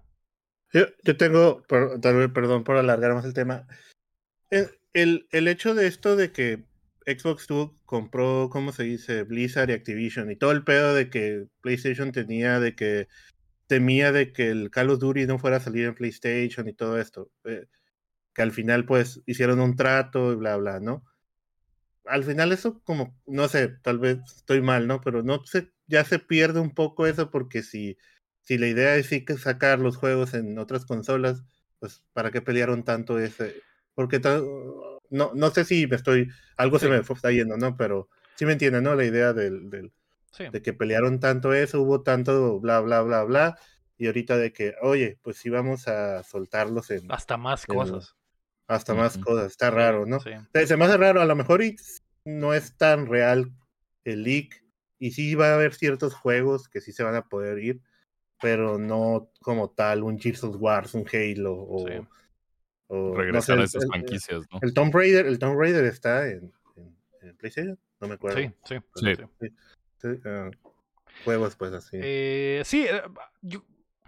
Yo, 0.72 0.86
yo 1.02 1.16
tengo, 1.16 1.62
perdón 1.62 2.64
por 2.64 2.76
alargar 2.76 3.14
más 3.14 3.24
el 3.24 3.34
tema. 3.34 3.66
Eh, 4.50 4.68
el, 4.94 5.28
el 5.32 5.48
hecho 5.48 5.74
de 5.74 5.86
esto 5.86 6.16
de 6.16 6.32
que 6.32 6.64
Xbox 7.06 7.46
tuvo, 7.46 7.78
compró, 7.84 8.48
¿cómo 8.50 8.72
se 8.72 8.84
dice? 8.84 9.24
Blizzard 9.24 9.70
y 9.70 9.74
Activision 9.74 10.30
y 10.30 10.36
todo 10.36 10.52
el 10.52 10.64
pedo 10.64 10.94
de 10.94 11.10
que 11.10 11.46
PlayStation 11.60 12.12
tenía, 12.12 12.60
de 12.60 12.74
que 12.74 13.08
temía 13.66 14.12
de 14.12 14.32
que 14.32 14.50
el 14.50 14.70
Call 14.70 14.90
of 14.90 15.00
Duty 15.00 15.26
no 15.26 15.38
fuera 15.38 15.58
a 15.58 15.60
salir 15.60 15.86
en 15.86 15.94
PlayStation 15.94 16.68
y 16.68 16.74
todo 16.74 16.98
esto. 16.98 17.30
Eh, 17.44 17.66
que 18.34 18.42
al 18.42 18.52
final 18.52 18.86
pues 18.86 19.22
hicieron 19.26 19.60
un 19.60 19.76
trato 19.76 20.32
y 20.32 20.36
bla, 20.36 20.56
bla, 20.56 20.80
¿no? 20.80 21.04
Al 22.06 22.24
final 22.24 22.52
eso 22.52 22.82
como, 22.84 23.18
no 23.26 23.48
sé, 23.48 23.68
tal 23.82 23.98
vez 23.98 24.18
estoy 24.36 24.60
mal, 24.60 24.86
¿no? 24.86 25.00
Pero 25.00 25.22
no 25.22 25.44
sé, 25.46 25.72
ya 25.86 26.04
se 26.04 26.18
pierde 26.18 26.60
un 26.60 26.74
poco 26.74 27.06
eso 27.06 27.30
porque 27.30 27.62
si, 27.62 27.96
si 28.40 28.58
la 28.58 28.68
idea 28.68 28.96
es 28.96 29.06
sí 29.06 29.24
que 29.24 29.38
sacar 29.38 29.78
los 29.78 29.96
juegos 29.96 30.34
en 30.34 30.58
otras 30.58 30.86
consolas, 30.86 31.44
pues 31.78 32.02
¿para 32.12 32.30
qué 32.30 32.42
pelearon 32.42 32.84
tanto 32.84 33.18
ese, 33.18 33.62
porque 33.94 34.20
no, 35.10 35.32
no 35.34 35.50
sé 35.50 35.64
si 35.64 35.86
me 35.86 35.96
estoy, 35.96 36.28
algo 36.56 36.78
se 36.78 36.88
me 36.88 36.98
está 36.98 37.30
yendo, 37.30 37.56
¿no? 37.56 37.76
Pero 37.76 38.08
sí 38.36 38.46
me 38.46 38.52
entienden, 38.52 38.84
¿no? 38.84 38.94
La 38.94 39.04
idea 39.04 39.32
del, 39.32 39.70
del 39.70 39.92
de 40.38 40.62
que 40.62 40.72
pelearon 40.72 41.20
tanto 41.20 41.52
eso, 41.52 41.80
hubo 41.80 42.02
tanto 42.02 42.58
bla, 42.60 42.80
bla, 42.80 43.02
bla, 43.02 43.22
bla, 43.24 43.58
y 43.96 44.06
ahorita 44.06 44.36
de 44.36 44.52
que, 44.52 44.74
oye, 44.82 45.18
pues 45.22 45.36
sí 45.36 45.48
vamos 45.48 45.86
a 45.86 46.22
soltarlos 46.24 46.90
en... 46.90 47.10
Hasta 47.12 47.36
más 47.36 47.66
cosas. 47.66 48.16
Hasta 48.66 48.94
más 48.94 49.18
cosas, 49.18 49.52
está 49.52 49.70
raro, 49.70 50.06
¿no? 50.06 50.18
Se 50.20 50.76
me 50.76 50.84
hace 50.84 50.96
raro, 50.96 51.20
a 51.20 51.26
lo 51.26 51.36
mejor 51.36 51.62
no 52.24 52.54
es 52.54 52.76
tan 52.76 53.06
real 53.06 53.52
el 54.04 54.22
leak, 54.24 54.64
y 54.98 55.12
sí 55.12 55.34
va 55.34 55.50
a 55.50 55.54
haber 55.54 55.74
ciertos 55.74 56.14
juegos 56.14 56.68
que 56.68 56.80
sí 56.80 56.92
se 56.92 57.04
van 57.04 57.14
a 57.14 57.28
poder 57.28 57.58
ir, 57.58 57.80
pero 58.40 58.78
no 58.78 59.30
como 59.40 59.70
tal 59.70 60.02
un 60.02 60.18
Gears 60.18 60.44
of 60.44 60.56
Wars, 60.58 60.94
un 60.94 61.06
Halo 61.12 61.54
o 61.54 61.86
Regresar 63.14 63.58
a 63.58 63.64
esas 63.64 63.86
franquicias, 63.86 64.44
¿no? 64.50 64.58
El 64.62 64.74
Tomb 64.74 64.94
Raider, 64.94 65.26
el 65.26 65.38
Tomb 65.38 65.58
Raider 65.58 65.84
está 65.84 66.28
en, 66.28 66.52
en, 67.22 67.36
PlayStation, 67.36 67.78
no 68.00 68.08
me 68.08 68.14
acuerdo. 68.14 68.38
Sí, 68.38 68.50
sí. 68.64 68.76
sí. 69.98 70.08
Ah, 70.24 70.50
juegos, 71.24 71.56
pues 71.56 71.72
así. 71.72 71.98
Eh, 72.00 72.62
sí, 72.64 72.86
eh, 72.86 73.02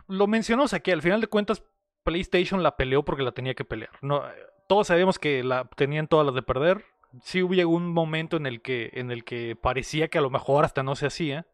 lo 0.08 0.26
mencionamos 0.26 0.72
aquí, 0.72 0.90
al 0.90 1.02
final 1.02 1.20
de 1.20 1.26
cuentas, 1.26 1.62
PlayStation 2.02 2.62
la 2.62 2.76
peleó 2.76 3.04
porque 3.04 3.22
la 3.22 3.32
tenía 3.32 3.54
que 3.54 3.64
pelear. 3.64 3.90
No, 4.00 4.22
todos 4.68 4.88
sabíamos 4.88 5.18
que 5.18 5.42
la 5.42 5.68
tenían 5.76 6.08
todas 6.08 6.26
las 6.26 6.34
de 6.34 6.42
perder. 6.42 6.84
Sí 7.22 7.42
hubo 7.42 7.68
un 7.68 7.92
momento 7.92 8.36
en 8.36 8.46
el 8.46 8.60
que, 8.60 8.90
en 8.94 9.10
el 9.10 9.24
que 9.24 9.56
parecía 9.56 10.08
que 10.08 10.18
a 10.18 10.20
lo 10.20 10.30
mejor 10.30 10.64
hasta 10.64 10.82
no 10.82 10.96
se 10.96 11.06
hacía. 11.06 11.46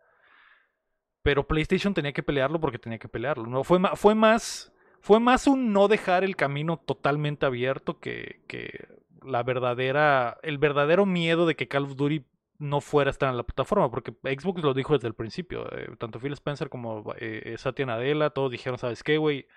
Pero 1.22 1.46
PlayStation 1.46 1.94
tenía 1.94 2.12
que 2.12 2.22
pelearlo 2.22 2.60
porque 2.60 2.78
tenía 2.78 2.98
que 2.98 3.08
pelearlo. 3.08 3.46
No, 3.46 3.62
fue, 3.62 3.78
fue 3.94 4.14
más 4.14 4.71
fue 5.02 5.18
más 5.18 5.48
un 5.48 5.72
no 5.72 5.88
dejar 5.88 6.22
el 6.22 6.36
camino 6.36 6.76
totalmente 6.76 7.44
abierto 7.44 7.98
que, 7.98 8.40
que 8.46 8.86
la 9.24 9.42
verdadera, 9.42 10.38
el 10.42 10.58
verdadero 10.58 11.06
miedo 11.06 11.44
de 11.44 11.56
que 11.56 11.66
Call 11.66 11.84
of 11.84 11.96
Duty 11.96 12.24
no 12.58 12.80
fuera 12.80 13.10
a 13.10 13.12
estar 13.12 13.28
en 13.28 13.36
la 13.36 13.42
plataforma, 13.42 13.90
porque 13.90 14.12
Xbox 14.22 14.62
lo 14.62 14.74
dijo 14.74 14.94
desde 14.94 15.08
el 15.08 15.14
principio, 15.14 15.66
eh, 15.76 15.88
tanto 15.98 16.20
Phil 16.20 16.32
Spencer 16.34 16.68
como 16.68 17.14
eh, 17.18 17.56
Satya 17.58 17.84
Nadella, 17.84 18.30
todos 18.30 18.52
dijeron, 18.52 18.78
¿sabes 18.78 19.02
qué, 19.02 19.18
güey? 19.18 19.48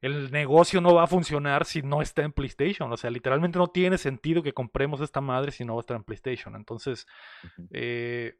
El 0.00 0.30
negocio 0.30 0.80
no 0.80 0.94
va 0.94 1.02
a 1.02 1.06
funcionar 1.06 1.66
si 1.66 1.82
no 1.82 2.00
está 2.00 2.22
en 2.22 2.32
PlayStation, 2.32 2.90
o 2.90 2.96
sea, 2.96 3.10
literalmente 3.10 3.58
no 3.58 3.68
tiene 3.68 3.98
sentido 3.98 4.42
que 4.42 4.54
compremos 4.54 5.02
esta 5.02 5.20
madre 5.20 5.52
si 5.52 5.66
no 5.66 5.74
va 5.74 5.80
a 5.80 5.82
estar 5.82 5.96
en 5.98 6.04
PlayStation, 6.04 6.56
entonces, 6.56 7.06
eh, 7.70 8.38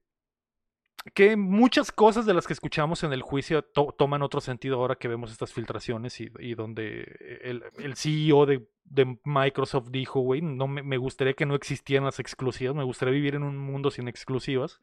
que 1.15 1.37
muchas 1.37 1.93
cosas 1.93 2.27
de 2.27 2.35
las 2.35 2.47
que 2.47 2.53
escuchamos 2.53 3.03
en 3.05 3.13
el 3.13 3.23
juicio 3.23 3.63
toman 3.63 4.23
otro 4.23 4.41
sentido 4.41 4.77
ahora 4.77 4.97
que 4.97 5.09
vemos 5.09 5.33
estas 5.33 5.53
filtraciones 5.53 6.21
y, 6.21 6.55
donde 6.55 7.41
el, 7.43 7.97
CEO 7.97 8.47
de, 8.47 8.67
Microsoft 9.25 9.89
dijo, 9.91 10.21
güey, 10.21 10.43
no 10.43 10.69
me, 10.69 10.83
me, 10.83 10.99
gustaría 10.99 11.35
que 11.35 11.47
no 11.47 11.55
existieran 11.55 12.05
las 12.05 12.19
exclusivas, 12.19 12.77
me 12.77 12.85
gustaría 12.85 13.15
vivir 13.15 13.35
en 13.35 13.45
un 13.45 13.57
mundo 13.57 13.91
sin 13.91 14.09
exclusivas, 14.09 14.81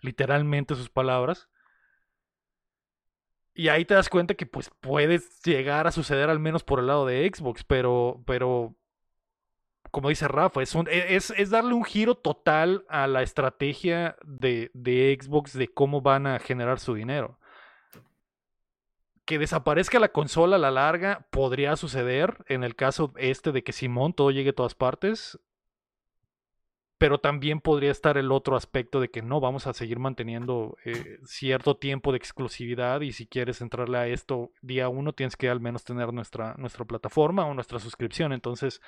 literalmente 0.00 0.74
sus 0.76 0.88
palabras. 0.88 1.48
Y 3.52 3.68
ahí 3.68 3.84
te 3.84 3.94
das 3.94 4.08
cuenta 4.08 4.34
que 4.34 4.46
pues 4.46 4.70
puede 4.80 5.20
llegar 5.44 5.86
a 5.86 5.92
suceder 5.92 6.30
al 6.30 6.38
menos 6.38 6.62
por 6.62 6.78
el 6.78 6.86
lado 6.86 7.04
de 7.06 7.28
Xbox, 7.28 7.64
pero, 7.64 8.22
pero 8.24 8.76
como 9.90 10.08
dice 10.08 10.28
Rafa, 10.28 10.62
es, 10.62 10.74
e, 10.74 11.16
es, 11.16 11.50
darle 11.50 11.74
un 11.74 11.84
giro 11.84 12.14
total 12.14 12.84
a 12.88 13.06
la 13.06 13.22
estrategia 13.22 14.16
de, 14.24 14.70
de, 14.74 15.16
Xbox 15.20 15.52
de 15.52 15.68
cómo 15.68 16.00
van 16.00 16.26
a 16.26 16.38
generar 16.38 16.78
su 16.78 16.94
dinero. 16.94 17.38
Que 19.24 19.38
desaparezca 19.38 19.98
la 19.98 20.08
consola 20.08 20.56
a 20.56 20.60
la 20.60 20.70
larga 20.70 21.26
podría 21.30 21.76
suceder 21.76 22.44
en 22.48 22.64
el 22.64 22.74
caso 22.74 23.12
este 23.16 23.52
de 23.52 23.62
que 23.62 23.72
Simón 23.72 24.12
todo 24.12 24.30
llegue 24.30 24.50
a 24.50 24.54
todas 24.54 24.74
partes. 24.74 25.38
Pero 26.98 27.18
también 27.18 27.60
podría 27.60 27.90
estar 27.90 28.18
el 28.18 28.30
otro 28.30 28.56
aspecto 28.56 29.00
de 29.00 29.10
que 29.10 29.22
no 29.22 29.40
vamos 29.40 29.66
a 29.66 29.72
seguir 29.72 29.98
manteniendo 29.98 30.76
eh, 30.84 31.18
cierto 31.24 31.76
tiempo 31.76 32.12
de 32.12 32.18
exclusividad 32.18 33.00
y 33.00 33.12
si 33.12 33.26
quieres 33.26 33.62
entrarle 33.62 33.96
a 33.96 34.06
esto 34.06 34.52
día 34.60 34.90
uno 34.90 35.14
tienes 35.14 35.34
que 35.34 35.48
al 35.48 35.60
menos 35.60 35.82
tener 35.82 36.12
nuestra, 36.12 36.54
nuestra 36.58 36.84
plataforma 36.84 37.46
o 37.46 37.54
nuestra 37.54 37.78
suscripción. 37.78 38.34
Entonces, 38.34 38.82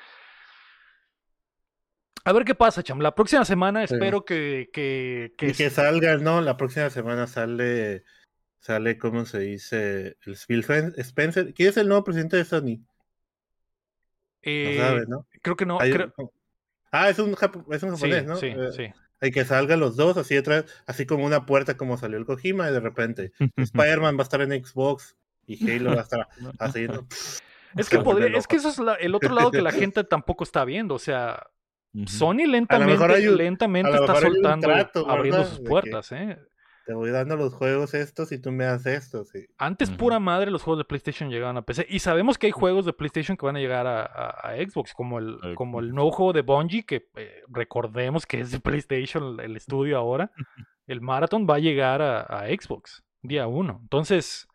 a 2.24 2.32
ver 2.32 2.44
qué 2.44 2.54
pasa, 2.54 2.82
Cham. 2.82 3.00
La 3.00 3.14
próxima 3.14 3.44
semana 3.44 3.84
espero 3.84 4.24
que, 4.24 4.70
que, 4.72 5.32
que... 5.36 5.48
Y 5.48 5.52
que 5.52 5.70
salga, 5.70 6.16
¿no? 6.18 6.40
La 6.40 6.56
próxima 6.56 6.90
semana 6.90 7.26
sale 7.26 8.04
sale, 8.60 8.96
¿cómo 8.96 9.24
se 9.26 9.40
dice? 9.40 10.16
El 10.24 10.34
Spencer. 10.98 11.52
¿Quién 11.52 11.68
es 11.70 11.76
el 11.76 11.88
nuevo 11.88 12.04
presidente 12.04 12.36
de 12.36 12.44
Sony? 12.44 12.76
No 12.78 12.82
Eh, 14.42 14.76
sabes, 14.78 15.08
¿no? 15.08 15.26
Creo 15.42 15.56
que 15.56 15.66
no. 15.66 15.80
Hay- 15.80 15.92
creo- 15.92 16.12
Ah, 16.90 17.08
es 17.08 17.18
un, 17.18 17.30
es 17.32 17.82
un 17.82 17.96
sí, 17.96 18.02
japonés, 18.02 18.24
¿no? 18.26 18.36
sí, 18.36 18.46
Eh, 18.48 18.68
sí. 18.76 18.86
Hay 19.20 19.30
que 19.30 19.44
salgan 19.44 19.80
los 19.80 19.96
dos 19.96 20.16
así 20.16 20.34
detrás, 20.34 20.64
así 20.86 21.06
como 21.06 21.24
una 21.24 21.46
puerta 21.46 21.76
como 21.76 21.96
salió 21.96 22.18
el 22.18 22.26
Kojima 22.26 22.68
y 22.68 22.72
de 22.72 22.80
repente 22.80 23.32
Spider-Man 23.56 24.16
va 24.16 24.20
a 24.20 24.22
estar 24.24 24.42
en 24.42 24.64
Xbox 24.64 25.16
y 25.46 25.70
Halo 25.70 25.90
va 25.94 26.00
a 26.00 26.02
estar 26.02 26.28
así, 26.58 26.86
¿no? 26.88 27.06
Es 27.76 27.88
que 27.88 27.98
podría, 28.04 28.36
es 28.36 28.46
que 28.46 28.56
eso 28.56 28.68
es 28.68 28.78
la- 28.78 28.94
el 28.96 29.14
otro 29.14 29.32
lado 29.34 29.50
que 29.52 29.62
la 29.62 29.72
gente 29.72 30.04
tampoco 30.04 30.44
está 30.44 30.64
viendo. 30.64 30.94
O 30.96 30.98
sea, 30.98 31.46
Sony 32.06 32.46
lentamente, 32.46 32.92
mejor 32.92 33.10
hay 33.12 33.26
un- 33.28 33.36
lentamente 33.36 33.90
a 33.90 33.96
lo 33.96 34.00
está 34.00 34.12
mejor 34.12 34.24
hay 34.24 34.30
un 34.30 34.34
soltando, 34.36 34.66
trato, 34.68 35.10
abriendo 35.10 35.44
sus 35.44 35.60
puertas, 35.60 36.12
¿eh? 36.12 36.38
Te 36.84 36.94
voy 36.94 37.10
dando 37.10 37.36
los 37.36 37.54
juegos 37.54 37.94
estos 37.94 38.32
y 38.32 38.40
tú 38.40 38.50
me 38.50 38.64
das 38.64 38.86
estos. 38.86 39.28
sí. 39.28 39.46
Antes, 39.56 39.88
pura 39.90 40.18
madre, 40.18 40.50
los 40.50 40.62
juegos 40.64 40.78
de 40.78 40.84
PlayStation 40.84 41.30
llegaban 41.30 41.56
a 41.56 41.62
PC. 41.62 41.86
Y 41.88 42.00
sabemos 42.00 42.38
que 42.38 42.46
hay 42.46 42.50
juegos 42.50 42.84
de 42.86 42.92
PlayStation 42.92 43.36
que 43.36 43.46
van 43.46 43.54
a 43.54 43.60
llegar 43.60 43.86
a, 43.86 44.02
a- 44.02 44.50
a 44.50 44.56
Xbox, 44.56 44.92
como 44.92 45.18
el, 45.20 45.38
A 45.42 45.54
como 45.54 45.78
el 45.78 45.92
nuevo 45.94 46.10
juego 46.10 46.32
de 46.32 46.42
Bungie, 46.42 46.82
que 46.84 47.06
eh, 47.14 47.42
recordemos 47.48 48.26
que 48.26 48.40
es 48.40 48.50
de 48.50 48.58
PlayStation, 48.58 49.38
el, 49.38 49.50
el 49.50 49.56
estudio 49.56 49.96
ahora. 49.98 50.30
El 50.88 51.00
Marathon 51.00 51.46
va 51.48 51.54
a 51.54 51.60
llegar 51.60 52.02
a, 52.02 52.22
a 52.22 52.48
Xbox, 52.48 53.04
día 53.22 53.46
uno. 53.46 53.78
Entonces, 53.82 54.48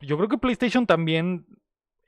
yo 0.00 0.16
creo 0.16 0.28
que 0.28 0.38
PlayStation 0.38 0.86
también. 0.86 1.46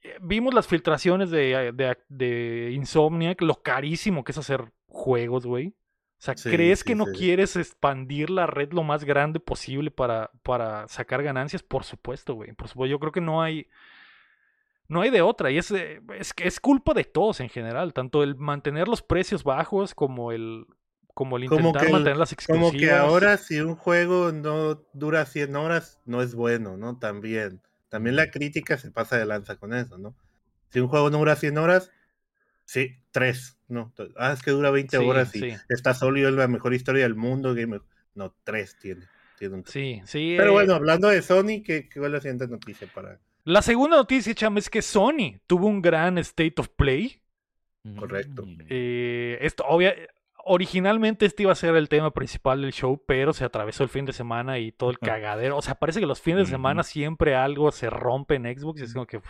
Eh, 0.03 0.17
Vimos 0.21 0.55
las 0.55 0.67
filtraciones 0.67 1.31
de, 1.31 1.73
de, 1.75 1.97
de 2.09 2.71
Insomniac, 2.73 3.41
lo 3.43 3.63
carísimo 3.63 4.25
que 4.25 4.33
es 4.33 4.39
hacer 4.39 4.73
juegos, 4.87 5.47
güey. 5.47 5.69
O 5.69 6.25
sea, 6.25 6.37
Sí, 6.37 6.51
¿crees 6.51 6.85
que 6.85 6.95
no 6.95 7.07
sí. 7.07 7.13
quieres 7.13 7.57
expandir 7.57 8.31
la 8.31 8.47
red 8.47 8.73
lo 8.73 8.85
más 8.85 9.05
grande 9.05 9.41
posible 9.41 9.91
para, 9.91 10.31
para 10.43 10.87
sacar 10.89 11.23
ganancias? 11.23 11.63
Por 11.63 11.85
supuesto, 11.85 12.35
güey. 12.35 12.53
Por 12.53 12.69
supuesto, 12.69 12.91
yo 12.91 13.01
creo 13.01 13.13
que 13.13 13.21
no 13.21 13.43
hay. 13.43 13.69
No 14.89 15.01
hay 15.01 15.11
de 15.11 15.23
otra. 15.23 15.51
Y 15.51 15.59
es, 15.59 15.71
eh, 15.71 16.01
es, 16.19 16.33
es 16.37 16.61
culpa 16.61 16.95
de 16.95 17.05
todos 17.05 17.41
en 17.41 17.49
general. 17.49 17.93
Tanto 17.93 18.23
el 18.23 18.37
mantener 18.37 18.89
los 18.89 19.03
precios 19.03 19.43
bajos 19.43 19.95
como 19.95 20.31
el. 20.33 20.67
Como 21.15 21.37
el 21.37 21.47
Como 21.49 21.61
intentar 21.61 21.87
que 21.87 21.93
mantener 21.93 22.17
las 22.19 22.33
exclusivas. 22.33 22.71
Como 22.71 22.81
que 22.81 22.91
ahora 22.93 23.37
si 23.37 23.61
un 23.61 23.75
juego 23.75 24.33
no 24.33 24.77
dura 24.93 25.27
100 25.27 25.57
horas, 25.57 26.01
no 26.05 26.23
es 26.23 26.35
bueno, 26.35 26.77
¿no? 26.77 26.99
También. 26.99 27.61
También 27.93 28.17
la 28.17 28.31
crítica 28.31 28.79
se 28.79 28.91
pasa 28.91 29.19
de 29.19 29.27
lanza 29.27 29.57
con 29.57 29.75
eso, 29.75 29.99
¿no? 29.99 30.15
Si 30.71 30.81
un 30.81 30.89
juego 30.89 31.11
no 31.11 31.19
dura 31.19 31.37
100 31.37 31.59
horas, 31.59 31.93
sí, 32.65 32.97
3, 33.11 33.59
¿no? 33.69 33.93
Ah, 34.17 34.33
es 34.33 34.41
que 34.41 34.51
dura 34.51 34.71
20 34.71 34.97
Sí, 34.97 35.05
horas 35.05 35.37
y 35.37 35.41
sí. 35.41 35.53
está 35.69 35.93
sólido, 35.93 36.31
es 36.31 36.35
la 36.35 36.49
mejor 36.49 36.73
historia 36.73 37.03
del 37.03 37.15
mundo. 37.17 37.55
Game 37.55 37.81
No, 38.15 38.35
3 38.45 38.79
tiene. 38.81 39.07
tiene 39.39 39.57
un. 39.57 39.67
Sí, 39.67 40.01
sí. 40.07 40.37
Pero 40.39 40.49
eh, 40.53 40.55
bueno, 40.55 40.75
hablando 40.75 41.09
de 41.09 41.21
Sony, 41.21 41.63
¿qué, 41.63 41.87
qué 41.91 42.01
fue 42.01 42.09
la 42.09 42.23
siguiente 42.23 42.49
noticia 42.49 42.89
para...? 42.95 43.21
La 43.45 43.61
segunda 43.61 43.99
noticia, 43.99 44.35
Cham, 44.35 44.57
es 44.57 44.71
que 44.71 44.81
Sony 44.81 45.39
tuvo 45.47 45.67
un 45.67 45.83
gran 45.83 46.17
State 46.17 46.55
of 46.57 46.69
Play. 46.71 47.21
Correcto. 47.99 48.47
Mm. 48.47 48.59
Eh, 48.71 49.39
esto, 49.43 49.65
obvia- 49.69 49.95
originalmente 50.45 51.27
este 51.27 51.45
iba 51.45 51.53
a 51.53 51.57
ser 51.57 51.75
el 51.77 51.89
tema 51.89 52.13
principal 52.13 52.63
del 52.63 52.73
show, 52.73 53.03
pero 53.07 53.33
se 53.33 53.45
atravesó 53.45 53.83
el 53.83 53.89
fin 53.89 54.05
de 54.05 54.13
semana 54.13 54.59
y 54.59 54.73
todo 54.73 54.91
el 54.91 54.99
cagadero. 54.99 55.57
O 55.57 55.63
sea, 55.63 55.75
parece 55.75 56.01
que 56.01 56.07
los 56.07 56.21
fines 56.21 56.47
de 56.47 56.53
semana 56.53 56.83
siempre 56.83 57.35
algo 57.35 57.71
se 57.73 57.91
rompe 57.91 58.37
en 58.37 58.45
Xbox 58.45 58.81
y 58.81 58.85
es 58.85 58.95
como 58.95 59.07
que. 59.07 59.19
O 59.19 59.23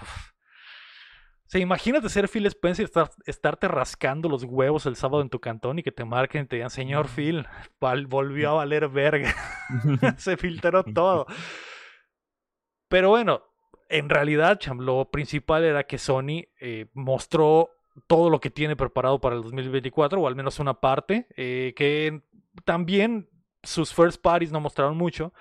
sea, 1.53 1.61
imagínate 1.61 2.09
ser 2.09 2.29
Phil 2.29 2.47
Spencer 2.47 2.85
y 2.85 2.87
estar, 2.87 3.11
estarte 3.27 3.69
rascando 3.69 4.29
los 4.29 4.45
huevos 4.45 4.87
el 4.87 4.97
sábado 4.97 5.23
en 5.23 5.29
tu 5.29 5.39
cantón 5.39 5.79
y 5.79 5.83
que 5.83 5.93
te 5.93 6.05
marquen 6.05 6.45
y 6.45 6.47
te 6.47 6.57
digan, 6.57 6.71
señor 6.71 7.09
Phil, 7.09 7.47
volvió 7.79 8.51
a 8.51 8.55
valer 8.55 8.89
verga. 8.89 9.35
se 10.17 10.39
filtró 10.39 10.83
todo. 10.95 11.27
Pero 12.89 13.11
bueno, 13.11 13.43
en 13.91 14.09
realidad, 14.09 14.59
cham, 14.59 14.79
lo 14.79 15.11
principal 15.11 15.65
era 15.65 15.85
que 15.85 15.99
Sony 15.99 16.45
eh, 16.59 16.87
mostró 16.95 17.71
todo 18.07 18.31
lo 18.31 18.41
que 18.41 18.51
tiene 18.51 18.77
preparado 18.77 19.21
para 19.21 19.37
el 19.37 19.43
2024, 19.43 20.21
o 20.21 20.27
al 20.27 20.37
menos 20.37 20.59
una 20.59 20.75
parte, 20.75 21.27
eh, 21.37 21.75
que 21.77 22.23
también 22.65 23.29
sus 23.63 23.93
first 23.93 24.21
parties 24.21 24.53
no 24.53 24.61
mostraron 24.61 24.97
mucho. 24.97 25.33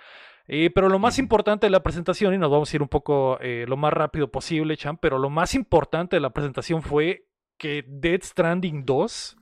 Eh, 0.47 0.69
pero 0.73 0.89
lo 0.89 0.99
más 0.99 1.17
importante 1.17 1.67
de 1.67 1.71
la 1.71 1.83
presentación, 1.83 2.33
y 2.33 2.37
nos 2.37 2.51
vamos 2.51 2.71
a 2.71 2.75
ir 2.75 2.81
un 2.81 2.89
poco 2.89 3.37
eh, 3.41 3.65
lo 3.67 3.77
más 3.77 3.93
rápido 3.93 4.29
posible, 4.31 4.75
Cham, 4.75 4.97
pero 4.97 5.17
lo 5.17 5.29
más 5.29 5.55
importante 5.55 6.15
de 6.15 6.19
la 6.19 6.31
presentación 6.31 6.81
fue 6.81 7.27
que 7.57 7.85
Dead 7.87 8.21
Stranding 8.21 8.85
2 8.85 9.37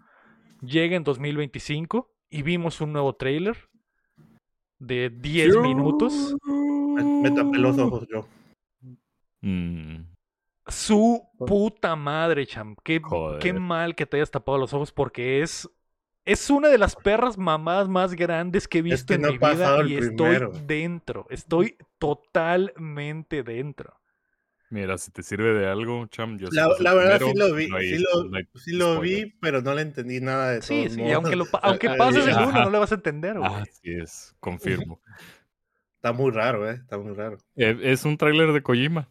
llega 0.62 0.96
en 0.96 1.04
2025 1.04 2.12
y 2.30 2.42
vimos 2.44 2.82
un 2.82 2.94
nuevo 2.94 3.16
trailer 3.16 3.58
de 4.78 5.10
10 5.10 5.58
minutos. 5.58 6.36
Me, 6.46 7.04
me 7.04 7.32
tapé 7.32 7.58
los 7.58 7.78
ojos 7.80 8.08
yo. 8.08 8.28
Mm. 9.42 10.19
Su 10.70 11.28
puta 11.46 11.96
madre, 11.96 12.46
cham. 12.46 12.76
Qué, 12.84 13.02
qué 13.40 13.54
mal 13.54 13.96
que 13.96 14.06
te 14.06 14.18
hayas 14.18 14.32
tapado 14.32 14.58
los 14.58 14.74
ojos 14.74 14.92
porque 14.92 15.42
es. 15.42 15.70
Es 16.26 16.50
una 16.52 16.68
de 16.68 16.78
las 16.78 16.96
perras 16.96 17.38
mamadas 17.40 17.88
más 17.88 18.14
grandes 18.14 18.68
que 18.68 18.80
he 18.80 18.82
visto 18.84 19.14
que 19.14 19.16
en 19.16 19.22
no 19.22 19.30
mi 19.32 19.38
vida 19.40 19.82
y 19.88 19.96
estoy 19.96 20.36
primero. 20.36 20.52
dentro. 20.68 21.26
Estoy 21.30 21.76
totalmente 21.98 23.42
dentro. 23.42 24.00
Mira, 24.70 24.98
si 25.00 25.10
te 25.12 25.24
sirve 25.24 25.54
de 25.54 25.68
algo, 25.68 26.06
Cham, 26.08 26.38
yo 26.38 26.52
sí 26.52 26.56
La, 26.56 26.68
verdad 26.94 27.18
primero, 27.18 27.26
sí 27.26 27.34
lo 27.34 27.54
vi, 27.56 27.68
no 27.70 27.78
hay- 27.78 27.90
sí 27.90 27.98
lo, 27.98 28.24
no 28.26 28.36
sí 28.68 29.00
vi, 29.02 29.26
pero 29.42 29.62
no 29.62 29.74
le 29.74 29.82
entendí 29.82 30.22
nada 30.22 30.52
de 30.52 30.62
Sí, 30.62 30.68
todos 30.68 30.92
sí, 30.92 31.00
modos. 31.00 31.14
aunque, 31.16 31.36
lo 31.36 31.46
aunque 31.64 31.90
Ah, 31.90 31.96
pases 31.98 32.28
el 32.28 32.34
ajá. 32.36 32.50
uno, 32.50 32.64
no 32.66 32.70
le 32.70 32.78
vas 32.80 32.92
a 32.92 32.96
entender, 32.96 33.40
güey. 33.40 33.52
Así 33.62 33.92
es, 33.92 34.36
confirmo. 34.40 35.02
Está 35.98 36.14
muy 36.14 36.32
raro, 36.32 36.68
¿eh? 36.70 36.74
Está 36.82 36.98
muy 36.98 37.14
raro. 37.14 37.38
Eh, 37.56 37.78
es 37.84 38.06
un 38.06 38.18
tráiler 38.18 38.54
de 38.54 38.64
Kojima. 38.64 39.08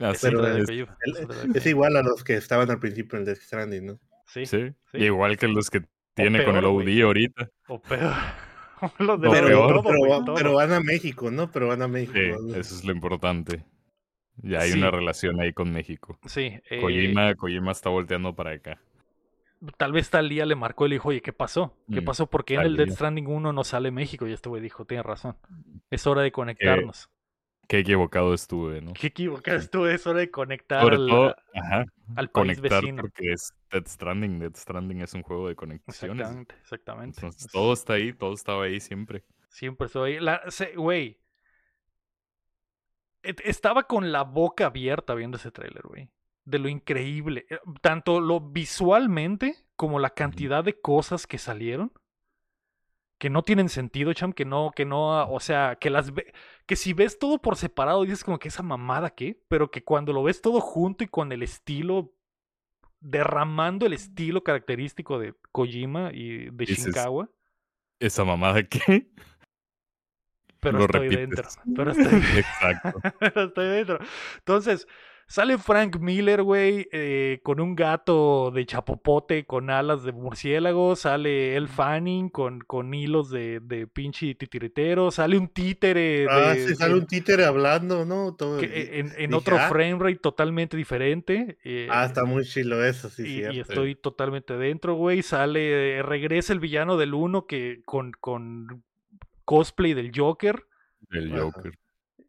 Así 0.00 0.26
Es 0.26 1.64
El- 1.64 1.66
igual 1.70 1.96
a 1.96 2.02
los 2.02 2.24
que 2.24 2.34
estaban 2.34 2.70
al 2.70 2.78
principio 2.78 3.18
en 3.18 3.24
Death 3.24 3.38
Stranding, 3.38 3.86
¿no? 3.86 3.98
Sí, 4.26 4.46
sí. 4.46 4.72
sí. 4.90 4.98
Igual 4.98 5.36
que 5.36 5.48
los 5.48 5.68
que 5.70 5.82
tiene 6.14 6.44
con 6.44 6.56
el 6.56 6.64
OD 6.64 7.02
ahorita. 7.02 7.48
O 7.68 7.80
peor. 7.80 8.12
Los 8.98 9.20
de 9.20 9.30
Pero, 9.30 9.46
peor. 9.46 9.82
todo, 9.82 9.82
pero, 9.84 10.24
todo. 10.24 10.54
van 10.54 10.72
a 10.72 10.80
México, 10.80 11.30
¿no? 11.30 11.50
Pero 11.52 11.68
van 11.68 11.82
a 11.82 11.88
México. 11.88 12.14
Sí, 12.14 12.30
¿no? 12.48 12.56
eso 12.56 12.74
es 12.74 12.84
lo 12.84 12.92
importante. 12.92 13.64
Ya 14.38 14.60
hay 14.60 14.72
Sí. 14.72 14.78
una 14.78 14.90
relación 14.90 15.40
ahí 15.40 15.52
con 15.52 15.72
México. 15.72 16.18
Sí, 16.26 16.58
eh, 16.68 16.80
Kojima, 16.80 17.34
Kojima 17.36 17.70
está 17.70 17.90
volteando 17.90 18.34
para 18.34 18.50
acá. 18.52 18.80
tal 19.76 19.92
vez 19.92 20.10
Talía 20.10 20.44
le 20.46 20.56
marcó 20.56 20.86
y 20.86 20.88
le 20.88 20.94
dijo, 20.96 21.10
oye, 21.10 21.22
¿qué 21.22 21.32
pasó? 21.32 21.76
¿Qué 21.92 22.00
Mm, 22.00 22.04
pasó? 22.04 22.26
Porque 22.28 22.54
en 22.54 22.62
el 22.62 22.76
Dead. 22.76 22.88
Stranding 22.90 23.28
1 23.28 23.52
no 23.52 23.62
sale 23.62 23.92
México? 23.92 24.26
Y 24.26 24.32
este 24.32 24.48
güey 24.48 24.60
dijo, 24.60 24.84
tienes 24.84 25.06
razón. 25.06 25.36
Es 25.88 26.04
hora 26.08 26.22
de 26.22 26.32
conectarnos. 26.32 27.08
Qué 27.72 27.78
equivocado 27.78 28.34
estuve, 28.34 28.82
¿no? 28.82 28.92
Qué 28.92 29.06
equivocado 29.06 29.56
estuve, 29.56 29.94
es 29.94 30.06
hora 30.06 30.18
de 30.18 30.30
conectar 30.30 30.82
Sobre 30.82 30.96
al, 30.96 31.06
todo, 31.08 31.36
ajá, 31.54 31.86
al 32.16 32.28
país 32.30 32.58
conectar 32.58 32.82
vecino. 32.82 33.00
porque 33.00 33.32
es 33.32 33.54
Dead 33.70 33.86
Stranding. 33.86 34.38
Dead 34.40 34.54
Stranding 34.54 35.00
es 35.00 35.14
un 35.14 35.22
juego 35.22 35.48
de 35.48 35.56
conexiones. 35.56 36.20
Exactamente, 36.20 36.54
exactamente. 36.60 37.16
Entonces, 37.20 37.46
Es- 37.46 37.50
todo 37.52 37.72
está 37.72 37.94
ahí, 37.94 38.12
todo 38.12 38.34
estaba 38.34 38.64
ahí 38.64 38.78
siempre. 38.78 39.24
Siempre 39.48 39.86
estoy. 39.86 40.20
La, 40.20 40.42
se- 40.50 40.76
güey. 40.76 41.18
Et- 43.22 43.40
Estaba 43.42 43.84
con 43.84 44.12
la 44.12 44.22
boca 44.24 44.66
abierta 44.66 45.14
viendo 45.14 45.38
ese 45.38 45.50
tráiler, 45.50 45.82
güey. 45.84 46.10
De 46.44 46.58
lo 46.58 46.68
increíble. 46.68 47.46
eh, 47.48 47.58
Tanto 47.80 48.20
lo 48.20 48.38
visualmente 48.40 49.56
como 49.76 49.98
la 49.98 50.10
cantidad 50.10 50.62
de 50.62 50.78
cosas 50.78 51.26
que 51.26 51.38
salieron. 51.38 51.90
Que 53.22 53.30
no 53.30 53.44
tienen 53.44 53.68
sentido, 53.68 54.12
cham. 54.14 54.32
Que 54.32 54.44
no, 54.44 54.72
que 54.74 54.84
no, 54.84 55.14
ah, 55.16 55.26
o 55.30 55.38
sea, 55.38 55.76
que 55.76 55.90
las 55.90 56.12
ve. 56.12 56.34
Que 56.66 56.74
si 56.74 56.92
ves 56.92 57.20
todo 57.20 57.40
por 57.40 57.54
separado, 57.54 58.02
dices 58.02 58.24
como 58.24 58.40
que 58.40 58.48
esa 58.48 58.64
mamada 58.64 59.10
qué. 59.10 59.40
Pero 59.46 59.70
que 59.70 59.84
cuando 59.84 60.12
lo 60.12 60.24
ves 60.24 60.42
todo 60.42 60.60
junto 60.60 61.04
y 61.04 61.06
con 61.06 61.30
el 61.30 61.44
estilo. 61.44 62.12
Derramando 62.98 63.86
el 63.86 63.92
estilo 63.92 64.42
característico 64.42 65.20
de 65.20 65.36
Kojima 65.52 66.10
y 66.12 66.50
de 66.50 66.64
Shinkawa. 66.64 67.30
¿Esa 68.00 68.24
mamada 68.24 68.60
qué? 68.68 69.08
Pero 70.58 70.78
lo 70.78 70.84
estoy 70.86 71.08
repites. 71.08 71.28
dentro. 71.28 71.48
Pero 71.76 71.92
estoy, 71.92 72.20
Exacto. 72.38 73.00
pero 73.20 73.42
estoy 73.44 73.68
dentro. 73.68 73.98
Entonces, 74.38 74.88
sale 75.32 75.56
Frank 75.56 75.96
Miller, 75.98 76.42
güey, 76.42 76.86
eh, 76.92 77.40
con 77.42 77.58
un 77.58 77.74
gato 77.74 78.50
de 78.50 78.66
chapopote 78.66 79.46
con 79.46 79.70
alas 79.70 80.02
de 80.04 80.12
murciélago. 80.12 80.94
Sale 80.94 81.56
El 81.56 81.68
Fanning 81.68 82.28
con, 82.28 82.60
con 82.60 82.92
hilos 82.92 83.30
de, 83.30 83.60
de 83.60 83.86
pinche 83.86 84.34
titiritero. 84.34 85.10
Sale 85.10 85.38
un 85.38 85.48
títere 85.48 86.26
Ah, 86.28 86.52
de- 86.52 86.68
sí, 86.68 86.74
sale 86.74 86.94
un 86.94 87.06
títere 87.06 87.46
hablando, 87.46 88.04
¿no? 88.04 88.34
Todo 88.36 88.60
que- 88.60 88.66
el- 89.00 89.06
en, 89.06 89.12
en 89.16 89.32
otro 89.34 89.56
ah. 89.58 89.68
frame 89.70 89.96
rate 89.98 90.16
totalmente 90.16 90.76
diferente. 90.76 91.56
eh, 91.64 91.88
Ah, 91.90 92.04
está 92.04 92.24
muy 92.24 92.44
chilo 92.44 92.84
eso, 92.84 93.08
sí, 93.08 93.22
y, 93.26 93.56
y 93.56 93.60
estoy 93.60 93.94
totalmente 93.94 94.56
dentro, 94.58 94.94
güey. 94.96 95.22
Sale, 95.22 95.98
eh, 95.98 96.02
regresa 96.02 96.52
el 96.52 96.60
villano 96.60 96.98
del 96.98 97.14
1 97.14 97.46
que 97.46 97.80
con, 97.86 98.12
con 98.12 98.84
cosplay 99.46 99.94
del 99.94 100.12
Joker. 100.14 100.66
El. 101.10 101.30
Joker. 101.38 101.72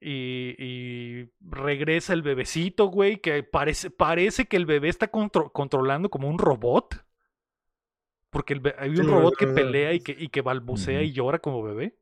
Y, 0.05 0.55
y 0.59 1.29
regresa 1.39 2.11
el 2.13 2.23
bebecito, 2.23 2.87
güey, 2.87 3.21
que 3.21 3.41
parece, 3.43 3.89
parece 3.89 4.45
que 4.47 4.57
el 4.57 4.65
bebé 4.65 4.89
está 4.89 5.07
contro- 5.09 5.51
controlando 5.53 6.09
como 6.09 6.27
un 6.27 6.37
robot. 6.39 7.05
Porque 8.29 8.53
el 8.53 8.73
hay 8.79 8.89
un 8.89 8.97
Sí, 8.97 9.03
robot 9.03 9.35
que 9.37 9.47
pelea 9.47 9.93
y 9.93 9.99
que, 10.01 10.15
y 10.17 10.27
que 10.27 10.41
balbucea 10.41 11.01
y 11.03 11.13
llora 11.13 11.39
como 11.39 11.63
bebé. 11.63 11.95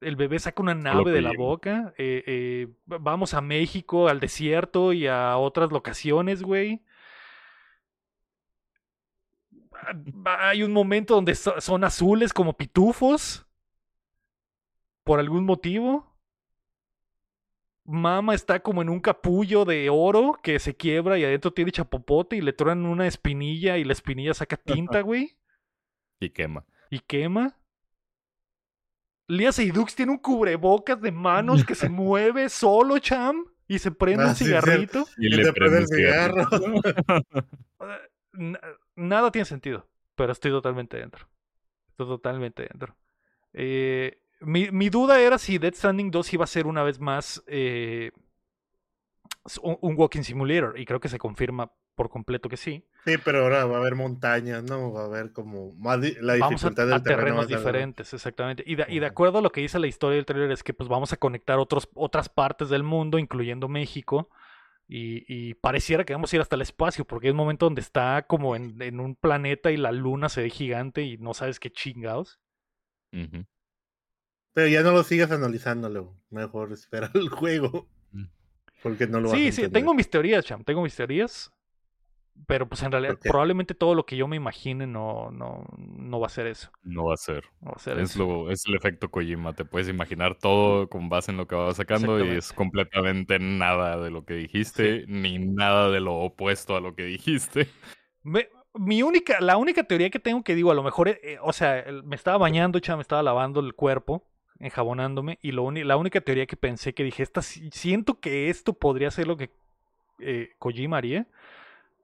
El 0.00 0.16
bebé 0.16 0.38
saca 0.38 0.62
una 0.62 0.74
nave 0.74 1.10
de 1.10 1.20
la 1.20 1.32
boca. 1.36 1.92
eh, 1.98 2.22
eh, 2.26 2.68
vamos 2.86 3.34
a 3.34 3.42
México, 3.42 4.08
al 4.08 4.20
desierto 4.20 4.94
y 4.94 5.06
a 5.06 5.36
otras 5.36 5.70
locaciones, 5.72 6.42
güey. 6.42 6.82
Ah, 10.24 10.48
Hay 10.48 10.62
un 10.62 10.72
momento 10.72 11.14
donde 11.14 11.34
so- 11.34 11.60
son 11.60 11.84
azules 11.84 12.32
como 12.32 12.56
pitufos. 12.56 13.46
Por 15.04 15.18
algún 15.20 15.44
motivo. 15.44 16.06
Mama 17.84 18.34
está 18.34 18.60
como 18.60 18.82
en 18.82 18.88
un 18.88 19.00
capullo 19.00 19.64
de 19.64 19.88
oro 19.90 20.38
que 20.42 20.58
se 20.60 20.76
quiebra 20.76 21.18
y 21.18 21.24
adentro 21.24 21.52
tiene 21.52 21.72
chapopote 21.72 22.36
y 22.36 22.40
le 22.40 22.52
truenan 22.52 22.86
una 22.86 23.06
espinilla 23.06 23.78
y 23.78 23.84
la 23.84 23.92
espinilla 23.94 24.34
saca 24.34 24.56
tinta, 24.56 25.00
güey. 25.00 25.36
Y 26.20 26.30
quema. 26.30 26.64
y 26.90 27.00
quema. 27.00 27.56
Lía 29.26 29.52
Seydoux 29.52 29.94
tiene 29.94 30.12
un 30.12 30.18
cubrebocas 30.18 31.00
de 31.00 31.10
manos 31.12 31.64
que 31.64 31.74
se 31.74 31.88
mueve 31.88 32.48
solo, 32.48 32.98
cham, 32.98 33.44
y 33.66 33.78
se 33.78 33.90
prende 33.90 34.24
Ah, 34.24 34.28
un 34.28 34.34
sí, 34.34 34.44
cierto. 34.44 34.66
cigarrito. 34.70 35.06
Y 35.16 35.26
Y 35.26 35.30
le 35.30 35.52
prende 35.52 35.52
prende 35.52 35.78
el 35.78 35.86
cigarro. 35.88 36.48
Na- 38.32 38.60
Nada 38.96 39.30
tiene 39.32 39.46
sentido, 39.46 39.88
pero 40.14 40.32
estoy 40.32 40.50
totalmente 40.50 40.96
dentro. 40.98 41.26
Estoy 41.88 42.06
totalmente 42.06 42.64
dentro. 42.70 42.96
Eh, 43.52 44.19
mi, 44.40 44.70
mi 44.70 44.88
duda 44.90 45.20
era 45.20 45.38
si 45.38 45.58
Dead 45.58 45.74
Stranding 45.74 46.10
2 46.10 46.32
iba 46.32 46.44
a 46.44 46.46
ser 46.48 46.66
una 46.66 46.82
vez 46.82 46.98
más 47.00 47.42
eh, 47.46 48.10
un, 49.62 49.78
un 49.80 49.96
Walking 49.96 50.22
Simulator, 50.22 50.78
y 50.78 50.84
creo 50.84 51.00
que 51.00 51.08
se 51.08 51.18
confirma 51.18 51.72
por 51.94 52.08
completo 52.08 52.48
que 52.48 52.56
sí. 52.56 52.84
Sí, 53.04 53.14
pero 53.24 53.42
ahora 53.42 53.64
va 53.64 53.76
a 53.76 53.80
haber 53.80 53.94
montañas, 53.94 54.62
¿no? 54.62 54.92
Va 54.92 55.02
a 55.02 55.04
haber 55.06 55.32
como 55.32 55.74
más 55.74 56.00
di- 56.00 56.14
la 56.20 56.34
vamos 56.36 56.62
a, 56.64 56.68
dificultad 56.68 56.86
del 56.86 56.96
a 56.96 57.02
terreno. 57.02 57.18
terrenos 57.18 57.38
va 57.38 57.44
a 57.44 57.48
ser- 57.48 57.56
diferentes, 57.58 58.14
exactamente. 58.14 58.62
Y 58.66 58.76
de, 58.76 58.86
y 58.88 58.98
de 58.98 59.06
acuerdo 59.06 59.38
a 59.38 59.42
lo 59.42 59.50
que 59.50 59.60
dice 59.60 59.78
la 59.78 59.86
historia 59.86 60.16
del 60.16 60.26
trailer 60.26 60.50
es 60.50 60.62
que 60.62 60.74
pues 60.74 60.88
vamos 60.88 61.12
a 61.12 61.16
conectar 61.16 61.58
otros, 61.58 61.88
otras 61.94 62.28
partes 62.28 62.68
del 62.68 62.82
mundo, 62.82 63.18
incluyendo 63.18 63.68
México. 63.68 64.28
Y, 64.88 65.24
y 65.28 65.54
pareciera 65.54 66.04
que 66.04 66.14
vamos 66.14 66.32
a 66.32 66.36
ir 66.36 66.42
hasta 66.42 66.56
el 66.56 66.62
espacio, 66.62 67.04
porque 67.04 67.28
hay 67.28 67.30
un 67.30 67.36
momento 67.36 67.66
donde 67.66 67.80
está 67.80 68.24
como 68.26 68.56
en, 68.56 68.80
en 68.82 68.98
un 69.00 69.14
planeta 69.14 69.70
y 69.70 69.76
la 69.76 69.92
luna 69.92 70.28
se 70.28 70.42
ve 70.42 70.50
gigante 70.50 71.02
y 71.02 71.16
no 71.16 71.32
sabes 71.32 71.60
qué 71.60 71.70
chingados. 71.70 72.40
Ujú. 73.12 73.44
Pero 74.52 74.68
ya 74.68 74.82
no 74.82 74.92
lo 74.92 75.02
sigas 75.04 75.30
analizándolo. 75.30 76.16
Mejor 76.30 76.72
espera 76.72 77.10
el 77.14 77.28
juego. 77.28 77.88
Mm. 78.12 78.24
Porque 78.82 79.06
no 79.06 79.20
lo 79.20 79.28
vas 79.28 79.34
a 79.34 79.36
Sí, 79.36 79.52
sí, 79.52 79.68
tengo 79.68 79.94
mis 79.94 80.10
teorías, 80.10 80.44
Cham, 80.44 80.64
tengo 80.64 80.82
mis 80.82 80.96
teorías. 80.96 81.52
Pero 82.46 82.66
pues 82.66 82.82
en 82.82 82.90
realidad, 82.90 83.18
probablemente 83.22 83.74
todo 83.74 83.94
lo 83.94 84.06
que 84.06 84.16
yo 84.16 84.26
me 84.26 84.36
imagine 84.36 84.86
no, 84.86 85.30
no, 85.30 85.66
no 85.76 86.20
va 86.20 86.26
a 86.26 86.30
ser 86.30 86.46
eso. 86.46 86.70
No 86.82 87.04
va 87.04 87.14
a 87.14 87.16
ser. 87.18 87.44
No 87.60 87.72
va 87.72 87.76
a 87.76 87.78
ser 87.78 87.98
Es, 87.98 88.10
eso. 88.12 88.24
lo, 88.24 88.50
es 88.50 88.64
el 88.66 88.74
efecto 88.76 89.10
Kojima. 89.10 89.52
Te 89.52 89.66
puedes 89.66 89.88
imaginar 89.88 90.36
todo 90.38 90.88
con 90.88 91.10
base 91.10 91.32
en 91.32 91.36
lo 91.36 91.46
que 91.46 91.54
vas 91.54 91.76
sacando 91.76 92.24
y 92.24 92.28
es 92.30 92.52
completamente 92.54 93.38
nada 93.38 93.98
de 94.00 94.10
lo 94.10 94.24
que 94.24 94.34
dijiste, 94.34 95.04
ni 95.06 95.38
nada 95.38 95.90
de 95.90 96.00
lo 96.00 96.14
opuesto 96.14 96.76
a 96.76 96.80
lo 96.80 96.94
que 96.94 97.04
dijiste. 97.04 97.68
Me- 98.22 98.48
mi 98.74 99.02
única, 99.02 99.40
la 99.40 99.56
única 99.58 99.84
teoría 99.84 100.08
que 100.10 100.18
tengo 100.20 100.42
que 100.42 100.54
digo, 100.54 100.70
a 100.70 100.74
lo 100.74 100.82
mejor, 100.82 101.08
eh, 101.08 101.20
eh, 101.22 101.38
o 101.42 101.52
sea, 101.52 101.84
me 102.04 102.16
estaba 102.16 102.38
bañando, 102.38 102.78
cha, 102.78 102.96
me 102.96 103.02
estaba 103.02 103.22
lavando 103.22 103.60
el 103.60 103.74
cuerpo, 103.74 104.29
enjabonándome, 104.60 105.38
y 105.42 105.52
lo 105.52 105.70
la 105.70 105.96
única 105.96 106.20
teoría 106.20 106.46
que 106.46 106.56
pensé 106.56 106.94
que 106.94 107.02
dije, 107.04 107.22
esta, 107.22 107.42
siento 107.42 108.20
que 108.20 108.50
esto 108.50 108.74
podría 108.74 109.10
ser 109.10 109.26
lo 109.26 109.36
que 109.36 109.50
eh, 110.20 110.50
Kojima 110.58 110.98
haría, 110.98 111.26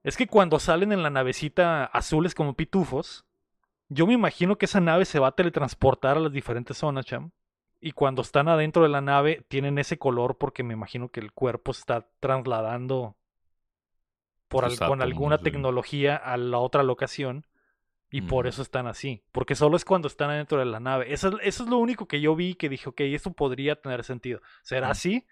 es 0.02 0.16
que 0.16 0.26
cuando 0.26 0.58
salen 0.58 0.92
en 0.92 1.02
la 1.02 1.10
navecita 1.10 1.84
azules 1.84 2.34
como 2.34 2.54
pitufos, 2.54 3.24
yo 3.88 4.06
me 4.06 4.14
imagino 4.14 4.56
que 4.56 4.66
esa 4.66 4.80
nave 4.80 5.04
se 5.04 5.18
va 5.18 5.28
a 5.28 5.32
teletransportar 5.32 6.16
a 6.16 6.20
las 6.20 6.32
diferentes 6.32 6.78
zonas, 6.78 7.06
cham. 7.06 7.30
Y 7.80 7.92
cuando 7.92 8.22
están 8.22 8.48
adentro 8.48 8.82
de 8.82 8.88
la 8.88 9.00
nave, 9.00 9.44
tienen 9.48 9.78
ese 9.78 9.98
color 9.98 10.38
porque 10.38 10.62
me 10.62 10.74
imagino 10.74 11.08
que 11.08 11.20
el 11.20 11.32
cuerpo 11.32 11.72
se 11.72 11.80
está 11.80 12.06
trasladando 12.20 13.14
por 14.48 14.64
al- 14.64 14.70
con 14.88 15.02
alguna 15.02 15.36
tecnología 15.44 16.16
a 16.16 16.36
la 16.36 16.58
otra 16.58 16.82
locación. 16.82 17.44
Y 18.10 18.22
por 18.22 18.46
eso 18.46 18.62
están 18.62 18.86
así. 18.86 19.22
Porque 19.32 19.54
solo 19.54 19.76
es 19.76 19.84
cuando 19.84 20.06
están 20.08 20.30
adentro 20.30 20.58
de 20.58 20.64
la 20.64 20.78
nave. 20.80 21.12
Eso, 21.12 21.28
es- 21.28 21.34
eso 21.42 21.64
es 21.64 21.68
lo 21.68 21.78
único 21.78 22.06
que 22.06 22.20
yo 22.20 22.36
vi 22.36 22.54
que 22.54 22.68
dije, 22.68 22.88
ok, 22.88 23.00
esto 23.00 23.32
podría 23.32 23.76
tener 23.80 24.04
sentido. 24.04 24.40
¿Será 24.62 24.88
Mm. 24.88 24.90
así? 24.92 25.26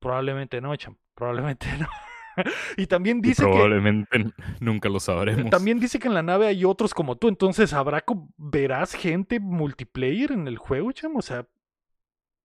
Probablemente 0.00 0.60
no, 0.60 0.74
cham. 0.76 0.96
Probablemente 1.14 1.66
no. 1.80 1.88
y 2.76 2.86
también 2.86 3.18
Y 3.18 3.28
dice 3.28 3.42
que. 3.44 3.48
probablemente 3.50 4.26
nunca 4.60 4.88
lo 4.90 5.00
sabremos. 5.00 5.50
También 5.50 5.80
dice 5.80 5.98
que 5.98 6.08
en 6.08 6.14
la 6.14 6.22
nave 6.22 6.46
hay 6.48 6.64
otros 6.66 6.92
como 6.92 7.16
tú, 7.16 7.28
entonces 7.28 7.72
habrá 7.72 8.04
verás 8.36 8.92
gente 8.94 9.40
multiplayer 9.40 10.32
en 10.32 10.46
el 10.46 10.58
juego, 10.58 10.92
chamo, 10.92 11.20
o 11.20 11.22
sea, 11.22 11.46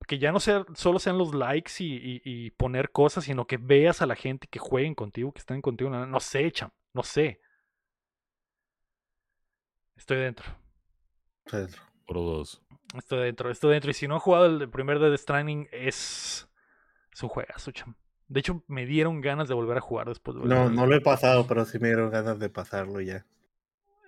que 0.08 0.18
ya 0.18 0.32
no 0.32 0.40
sea, 0.40 0.66
solo 0.76 0.98
sean 0.98 1.18
los 1.18 1.34
likes 1.36 1.74
y, 1.80 1.94
y- 1.94 2.22
y 2.24 2.52
poner 2.52 2.92
cosas, 2.92 3.26
sino 3.26 3.46
que 3.48 3.58
veas 3.58 4.02
a 4.02 4.06
la 4.06 4.16
gente 4.16 4.48
que 4.48 4.60
jueguen 4.60 4.96
contigo, 4.96 5.34
que 5.34 5.40
estén 5.40 5.62
contigo, 5.62 5.90
no 5.90 6.20
sé, 6.22 6.50
chamo, 6.54 6.74
no 6.94 7.04
sé. 7.04 7.41
Estoy 10.02 10.18
dentro, 10.18 10.46
Pues, 11.44 11.76
Por 12.06 12.16
dos. 12.18 12.62
estoy 12.98 13.20
dentro, 13.26 13.50
estoy 13.52 13.74
dentro, 13.74 13.92
y 13.92 13.94
si 13.94 14.08
no 14.08 14.16
han 14.16 14.20
jugado 14.20 14.46
el 14.46 14.70
primer 14.70 15.00
Death 15.00 15.18
Stranding, 15.20 15.68
es, 15.72 16.48
es 17.14 17.24
un 17.24 17.30
juegazo, 17.30 17.72
chamo. 17.72 17.96
De 18.28 18.40
hecho, 18.42 18.64
me 18.68 18.86
dieron 18.86 19.22
ganas 19.22 19.48
de 19.50 19.56
volver 19.56 19.78
a 19.78 19.82
jugar 19.82 20.08
después 20.10 20.36
de 20.36 20.42
No, 20.42 20.58
volver 20.58 20.68
a- 20.70 20.70
no 20.70 20.86
lo 20.88 20.96
he 20.98 21.00
pasado, 21.00 21.48
pero 21.48 21.64
sí 21.64 21.80
me 21.80 21.88
dieron 21.88 22.12
ganas 22.12 22.38
de 22.38 22.50
pasarlo 22.50 23.00
ya. 23.00 23.26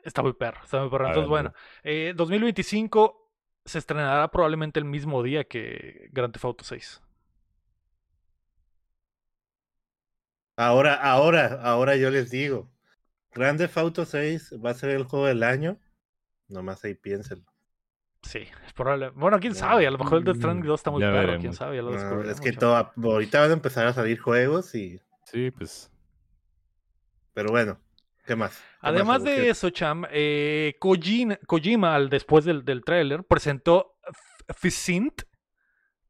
Está 0.03 0.21
muy 0.21 0.33
perro, 0.33 0.59
está 0.63 0.79
muy 0.81 0.89
perro. 0.89 1.05
Entonces, 1.05 1.29
Háganlo. 1.29 1.29
bueno, 1.29 1.53
eh, 1.83 2.13
2025 2.15 3.31
se 3.65 3.79
estrenará 3.79 4.29
probablemente 4.31 4.79
el 4.79 4.85
mismo 4.85 5.23
día 5.23 5.45
que 5.45 6.09
Grand 6.11 6.33
Theft 6.33 6.45
Auto 6.45 6.63
6. 6.65 7.01
Ahora, 10.57 10.95
ahora, 10.95 11.59
ahora 11.61 11.95
yo 11.95 12.09
les 12.09 12.31
digo. 12.31 12.67
Grand 13.35 13.57
Theft 13.57 13.77
Auto 13.77 14.05
6 14.05 14.53
va 14.63 14.71
a 14.71 14.73
ser 14.73 14.91
el 14.91 15.03
juego 15.03 15.25
del 15.27 15.43
año. 15.43 15.77
Nomás 16.47 16.83
ahí 16.85 16.93
piénsenlo. 16.95 17.45
Sí, 18.21 18.47
es 18.65 18.73
probable. 18.73 19.09
Bueno, 19.09 19.39
quién 19.39 19.53
sabe, 19.55 19.85
a 19.85 19.91
lo 19.91 19.97
mejor 19.97 20.19
el 20.19 20.23
Death 20.23 20.37
Stranding 20.37 20.65
2 20.65 20.79
está 20.79 20.91
muy 20.91 21.01
perro, 21.01 21.37
quién 21.39 21.53
sabe, 21.53 21.75
ya 21.75 21.81
lo 21.81 21.89
No, 21.91 21.97
descubriremos, 21.97 22.35
es 22.35 22.41
que 22.41 22.53
todo, 22.53 22.91
ahorita 23.03 23.41
van 23.41 23.49
a 23.49 23.53
empezar 23.53 23.85
a 23.87 23.93
salir 23.93 24.19
juegos 24.19 24.73
y. 24.75 24.99
Sí, 25.25 25.51
pues. 25.51 25.91
Pero 27.33 27.49
bueno, 27.51 27.77
¿qué 28.25 28.35
más? 28.35 28.51
¿Qué 28.57 28.65
más, 28.87 28.93
Además 28.95 29.23
de 29.23 29.35
¿Qué- 29.35 29.49
eso, 29.49 29.69
Cham, 29.71 30.05
eh, 30.11 30.75
Kojima, 30.79 31.95
al, 31.95 32.09
después 32.09 32.45
del, 32.45 32.63
del 32.63 32.83
tráiler, 32.85 33.23
presentó 33.25 33.97
F- 34.07 34.53
Fissint, 34.57 35.23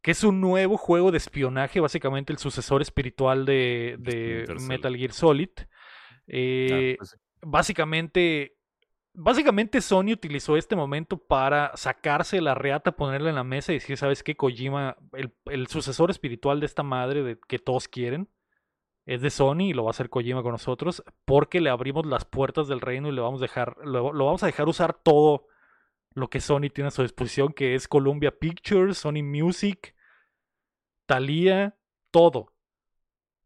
que 0.02 0.12
es 0.12 0.24
un 0.24 0.40
nuevo 0.42 0.78
juego 0.78 1.10
de 1.12 1.18
espionaje, 1.18 1.80
básicamente 1.80 2.32
el 2.34 2.38
sucesor 2.40 2.82
espiritual 2.84 3.46
de. 3.46 3.98
Metal 4.68 4.96
Gear 4.96 5.14
Solid. 5.14 5.50
Ah, 6.70 6.86
Eh, 6.88 6.96
pues 6.98 7.12
sí. 7.12 7.18
básicamente, 7.42 8.58
básicamente 9.14 9.82
Sony 9.82 10.14
utilizó 10.14 10.58
este 10.58 10.76
momento 10.76 11.18
para 11.18 11.72
sacarse 11.76 12.42
la 12.42 12.56
reata, 12.56 12.94
ponerla 12.96 13.30
en 13.30 13.36
la 13.36 13.44
mesa 13.44 13.72
y 13.72 13.76
decir, 13.76 13.98
¿sabes 13.98 14.24
qué? 14.24 14.36
Kojima, 14.36 14.98
el, 15.14 15.34
el 15.46 15.68
sucesor 15.68 16.12
espiritual 16.12 16.60
de 16.60 16.66
esta 16.68 16.84
madre 16.84 17.24
de, 17.24 17.40
que 17.48 17.60
todos 17.60 17.88
quieren, 17.88 18.30
es 19.06 19.22
de 19.22 19.30
Sony 19.30 19.62
y 19.70 19.74
lo 19.74 19.84
va 19.84 19.90
a 19.90 19.92
hacer 19.92 20.10
Kojima 20.10 20.44
con 20.44 20.54
nosotros, 20.54 21.04
porque 21.26 21.60
le 21.62 21.70
abrimos 21.70 22.06
las 22.06 22.26
puertas 22.26 22.68
del 22.68 22.82
reino 22.82 23.10
y 23.10 23.12
le 23.12 23.22
vamos 23.22 23.42
a 23.42 23.46
dejar, 23.46 23.76
lo, 23.84 24.14
lo 24.14 24.26
vamos 24.26 24.44
a 24.44 24.48
dejar 24.48 24.68
usar 24.70 24.94
todo 24.94 25.48
lo 26.16 26.30
que 26.30 26.40
Sony 26.40 26.70
tiene 26.74 26.88
a 26.90 26.92
su 26.92 27.02
disposición, 27.02 27.54
que 27.54 27.76
es 27.76 27.88
Columbia 27.88 28.32
Pictures, 28.38 28.98
Sony 29.00 29.24
Music, 29.24 29.96
Thalia, 31.06 31.76
todo. 32.12 32.53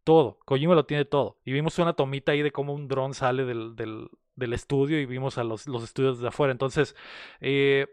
Todo. 0.08 0.40
Kojima 0.46 0.74
lo 0.74 0.86
tiene 0.86 1.04
todo. 1.04 1.38
Y 1.44 1.52
vimos 1.52 1.78
una 1.80 1.92
tomita 1.92 2.32
ahí 2.32 2.42
de 2.42 2.54
cómo 2.54 2.74
un 2.74 2.88
dron 2.88 3.14
sale 3.14 3.44
del, 3.44 3.76
del, 3.76 4.54
estudio 4.54 5.02
y 5.02 5.06
vimos 5.06 5.38
a 5.38 5.44
los, 5.44 5.68
los 5.68 5.84
estudios 5.84 6.22
de 6.22 6.30
afuera. 6.30 6.54
Entonces, 6.54 6.96
eh, 7.42 7.88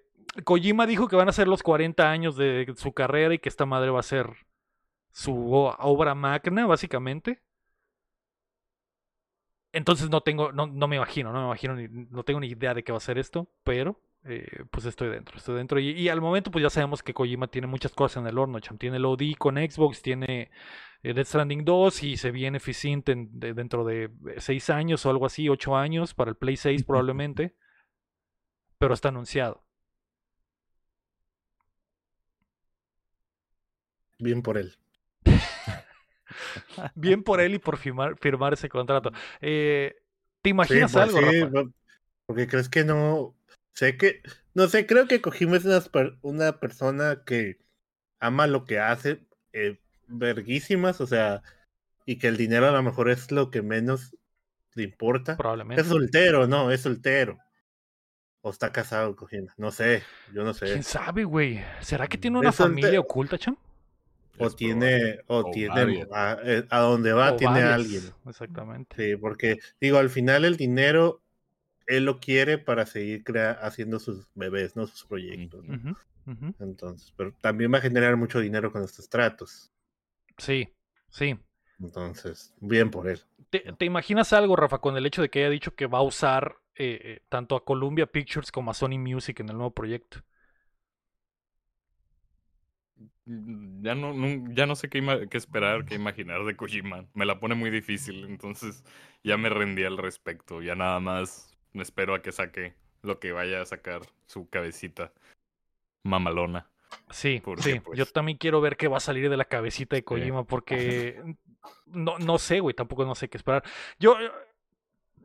Kojima 0.45 0.87
dijo 0.87 1.09
que 1.09 1.17
van 1.17 1.29
a 1.29 1.33
ser 1.33 1.49
los 1.49 1.65
40 1.65 2.09
años 2.09 2.37
de 2.37 2.73
su 2.77 2.93
carrera 2.93 3.35
y 3.35 3.41
que 3.41 3.49
esta 3.49 3.67
madre 3.67 3.91
va 3.91 3.99
a 3.99 4.05
ser 4.05 4.31
su 5.11 5.55
obra 5.55 6.15
magna, 6.15 6.67
básicamente. 6.67 7.43
Entonces 9.73 10.09
no 10.09 10.21
tengo, 10.21 10.53
no, 10.53 10.69
no 10.69 10.87
me 10.87 10.95
imagino, 10.95 11.33
no 11.33 11.41
me 11.41 11.47
imagino, 11.47 11.75
no 12.13 12.23
tengo 12.23 12.39
ni 12.39 12.47
idea 12.47 12.75
de 12.75 12.85
qué 12.85 12.93
va 12.93 12.99
a 12.99 13.01
ser 13.01 13.19
esto, 13.19 13.49
pero 13.65 14.01
eh, 14.25 14.65
pues 14.71 14.87
estoy 14.87 15.09
dentro, 15.11 15.37
estoy 15.39 15.57
dentro. 15.57 15.79
Y, 15.81 15.91
y 15.91 16.09
al 16.09 16.21
momento 16.21 16.51
pues 16.51 16.63
ya 16.63 16.71
sabemos 16.71 17.03
que 17.03 17.15
Kojima 17.15 17.49
tiene 17.49 17.67
muchas 17.67 17.93
cosas 17.93 18.19
en 18.23 18.27
el 18.29 18.39
horno, 18.39 18.61
cham. 18.61 18.79
Tiene 18.79 18.97
el 18.99 19.05
OD 19.05 19.35
con 19.37 19.57
Xbox, 19.57 20.03
tiene 20.03 20.51
eh, 21.03 21.15
Death 21.15 21.27
Stranding 21.29 21.65
2 21.65 22.03
y 22.03 22.17
se 22.17 22.31
viene 22.31 22.61
Ficint 22.61 23.07
de- 23.09 23.55
dentro 23.55 23.85
de 23.85 24.11
6 24.39 24.71
años 24.71 25.05
o 25.07 25.11
algo 25.11 25.27
así, 25.27 25.49
8 25.49 25.77
años 25.77 26.15
para 26.15 26.31
el 26.31 26.37
Play 26.37 26.57
6 26.57 26.85
probablemente, 26.85 27.55
pero 28.79 28.95
está 28.95 29.09
anunciado. 29.09 29.65
Bien 34.19 34.43
por 34.43 34.59
él. 34.59 34.77
Bien 36.95 37.23
por 37.23 37.41
él 37.41 37.55
y 37.55 37.59
por 37.59 37.77
firmar, 37.79 38.17
firmar 38.19 38.53
ese 38.55 38.69
contrato. 38.69 39.11
Eh, 39.41 39.95
¿Te 40.43 40.51
Sí, 40.61 40.75
imaginas 40.75 40.87
pues 40.87 41.13
algo, 41.13 41.21
sí, 41.21 41.21
Rafa? 41.21 41.53
porque 42.27 42.49
crees 42.49 42.69
que 42.69 42.85
no. 42.85 43.37
Sé 43.75 43.97
que. 43.97 44.23
No 44.55 44.69
sé, 44.69 44.87
creo 44.87 45.09
que 45.09 45.21
Kojima 45.21 45.57
es 45.57 45.65
una, 45.65 45.81
per- 45.81 46.17
una 46.23 46.61
persona 46.61 47.23
que 47.27 47.59
ama 48.21 48.47
lo 48.47 48.65
que 48.65 48.79
hace, 48.79 49.27
eh, 49.53 49.81
verguísimas, 50.07 51.01
o 51.01 51.07
sea, 51.07 51.43
y 52.07 52.19
que 52.19 52.29
el 52.29 52.37
dinero 52.37 52.69
a 52.69 52.73
lo 52.73 52.83
mejor 52.83 53.11
es 53.11 53.31
lo 53.33 53.51
que 53.51 53.63
menos 53.63 54.17
le 54.75 54.85
importa. 54.85 55.37
Probablemente. 55.37 55.83
Es 55.83 55.89
soltero, 55.89 56.47
no, 56.47 56.71
es 56.71 56.83
soltero. 56.83 57.39
O 58.43 58.51
está 58.51 58.71
casado, 58.73 59.17
Kojima. 59.17 59.55
No 59.57 59.71
sé, 59.73 60.03
yo 60.33 60.45
no 60.45 60.53
sé. 60.55 60.67
¿Quién 60.67 60.83
sabe, 60.83 61.25
güey? 61.25 61.65
¿Será 61.81 62.07
que 62.07 62.19
tiene 62.19 62.39
una 62.39 62.51
Es 62.51 62.57
soltero. 62.57 62.75
familia 62.83 63.01
oculta, 63.01 63.39
cham? 63.39 63.57
O 64.39 64.47
Es 64.49 64.57
tiene, 64.57 65.21
o, 65.29 65.39
O 65.39 65.51
tiene, 65.51 66.07
a, 66.13 66.39
eh, 66.45 66.67
a 66.69 66.81
donde 66.81 67.13
va, 67.13 67.33
O 67.33 67.37
tiene 67.37 67.55
varias, 67.55 67.73
alguien. 67.73 68.03
Exactamente. 68.29 68.97
Sí, 68.97 69.17
porque 69.17 69.59
digo, 69.81 69.99
al 69.99 70.11
final 70.11 70.45
el 70.45 70.57
dinero, 70.57 71.23
él 71.87 72.05
lo 72.05 72.21
quiere 72.21 72.59
para 72.59 72.87
seguir 72.87 73.25
crea 73.25 73.53
haciendo 73.53 73.99
sus 74.01 74.29
bebés, 74.35 74.77
¿no? 74.77 74.87
Sus 74.87 75.05
proyectos. 75.05 75.65
¿no? 75.65 75.79
Entonces, 76.61 77.13
pero 77.17 77.33
también 77.41 77.73
va 77.73 77.79
a 77.79 77.83
generar 77.83 78.17
mucho 78.17 78.41
dinero 78.41 78.73
con 78.73 78.85
estos 78.85 79.09
tratos. 79.09 79.71
Sí, 80.39 80.69
sí. 81.11 81.37
Entonces, 81.79 82.53
bien 82.61 82.91
por 82.91 83.09
él. 83.09 83.21
¿Te, 83.51 83.61
te 83.79 83.85
imaginas 83.85 84.33
algo, 84.33 84.57
Rafa, 84.57 84.79
con 84.81 84.97
el 84.97 85.07
hecho 85.07 85.23
de 85.23 85.31
que 85.31 85.41
haya 85.41 85.51
dicho 85.51 85.75
que 85.75 85.87
va 85.87 85.99
a 85.99 86.03
usar 86.03 86.57
eh, 86.75 87.01
eh, 87.03 87.21
tanto 87.29 87.57
a 87.57 87.65
Columbia 87.65 88.07
Pictures 88.07 88.51
como 88.53 88.71
a 88.71 88.75
Sony 88.75 88.99
Music 88.99 89.41
en 89.41 89.49
el 89.49 89.57
nuevo 89.57 89.73
proyecto? 89.73 90.19
Mm, 93.27 93.83
Ya 93.85 93.95
no, 93.95 94.13
nun- 94.15 94.55
ya 94.55 94.67
no 94.67 94.75
sé 94.77 94.89
qué, 94.89 95.01
qué 95.31 95.39
esperar, 95.39 95.85
qué 95.85 95.95
imaginar 95.95 96.45
de 96.45 96.57
Kojima. 96.57 97.07
Me 97.15 97.25
la 97.27 97.39
pone 97.41 97.55
muy 97.55 97.71
difícil, 97.71 98.25
entonces 98.25 98.85
ya 99.23 99.37
me 99.37 99.49
rendí 99.49 99.85
al 99.85 99.99
respecto. 99.99 100.63
Ya 100.63 100.75
nada 100.75 101.01
más 101.01 101.54
me 101.75 101.83
espero 101.83 102.15
a 102.15 102.23
que 102.23 102.33
saque 102.33 102.73
lo 103.03 103.19
que 103.21 103.33
vaya 103.33 103.61
a 103.61 103.67
sacar 103.67 104.01
su 104.27 104.49
cabecita 104.49 105.13
mamalona. 106.03 106.67
Sí, 107.11 107.43
sí. 107.59 107.81
pues, 107.81 107.99
Yo 107.99 108.07
también 108.07 108.39
quiero 108.39 108.61
ver 108.61 108.77
qué 108.77 108.89
va 108.89 108.99
a 108.99 109.01
salir 109.01 109.29
de 109.29 109.37
la 109.37 109.45
cabecita 109.45 109.97
de 109.97 110.05
Kojima 110.05 110.45
porque 110.47 111.21
no, 111.87 112.19
no 112.19 112.39
sé, 112.39 112.61
güey, 112.61 112.75
tampoco 112.75 113.05
no 113.05 113.15
sé 113.15 113.29
qué 113.29 113.37
esperar. 113.37 113.63
Yo 113.99 114.17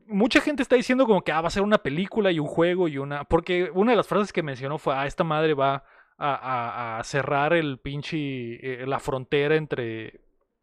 mucha 0.07 0.41
gente 0.41 0.63
está 0.63 0.75
diciendo 0.75 1.05
como 1.05 1.21
que 1.23 1.31
ah, 1.31 1.41
va 1.41 1.47
a 1.47 1.51
ser 1.51 1.61
una 1.63 1.77
película 1.77 2.31
y 2.31 2.39
un 2.39 2.47
juego 2.47 2.87
y 2.87 2.97
una 2.97 3.23
porque 3.25 3.69
una 3.73 3.91
de 3.91 3.97
las 3.97 4.07
frases 4.07 4.33
que 4.33 4.41
mencionó 4.41 4.77
fue, 4.79 4.95
"Ah, 4.95 5.05
esta 5.05 5.23
madre 5.23 5.53
va 5.53 5.83
a, 6.17 6.33
a- 6.35 6.99
a 6.99 7.03
cerrar 7.03 7.53
el 7.53 7.77
pinche 7.79 8.81
eh, 8.81 8.87
la 8.87 8.99
frontera 8.99 9.55
entre 9.55 10.21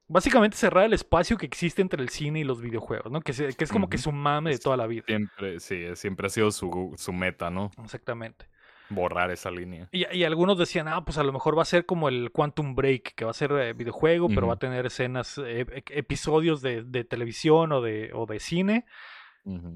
básicamente 0.09 0.57
cerrar 0.57 0.84
el 0.84 0.92
espacio 0.92 1.36
que 1.36 1.46
existe 1.46 1.82
entre 1.82 2.02
el 2.02 2.09
cine 2.09 2.40
y 2.40 2.44
los 2.44 2.61
videojuegos, 2.61 3.11
¿no? 3.12 3.20
Que, 3.20 3.32
se- 3.32 3.54
que 3.54 3.64
es 3.64 3.72
como 3.72 3.88
que 3.88 3.98
su 3.98 4.12
mame 4.12 4.50
de 4.50 4.59
toda 4.59 4.76
la 4.76 4.86
vida. 4.86 5.04
Siempre, 5.07 5.61
sí, 5.61 5.84
siempre 5.94 6.26
ha 6.26 6.30
sido 6.30 6.50
su, 6.50 6.94
su 6.96 7.12
meta, 7.12 7.50
¿no? 7.50 7.70
Exactamente. 7.82 8.46
Borrar 8.88 9.32
esa 9.32 9.50
línea. 9.50 9.88
Y, 9.90 10.07
y 10.16 10.22
algunos 10.22 10.57
decían, 10.59 10.86
ah, 10.86 11.04
pues 11.04 11.18
a 11.18 11.24
lo 11.24 11.32
mejor 11.32 11.59
va 11.59 11.62
a 11.62 11.64
ser 11.64 11.86
como 11.86 12.09
el 12.09 12.30
Quantum 12.30 12.76
Break, 12.76 13.14
que 13.16 13.24
va 13.24 13.32
a 13.32 13.34
ser 13.34 13.50
eh, 13.52 13.72
videojuego, 13.72 14.28
pero 14.28 14.46
va 14.46 14.54
a 14.54 14.59
tener 14.61 14.86
escenas, 14.86 15.38
eh, 15.38 15.66
ep- 15.66 15.90
episodios 15.90 16.62
de, 16.62 16.84
de 16.84 17.02
televisión 17.02 17.72
o 17.72 17.80
de, 17.80 18.11
o 18.14 18.26
de 18.26 18.38
cine. 18.38 18.84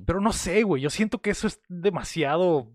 Pero 0.06 0.20
no 0.20 0.32
sé, 0.32 0.62
güey, 0.64 0.82
yo 0.82 0.90
siento 0.90 1.20
que 1.20 1.30
eso 1.30 1.46
es 1.48 1.60
demasiado, 1.68 2.72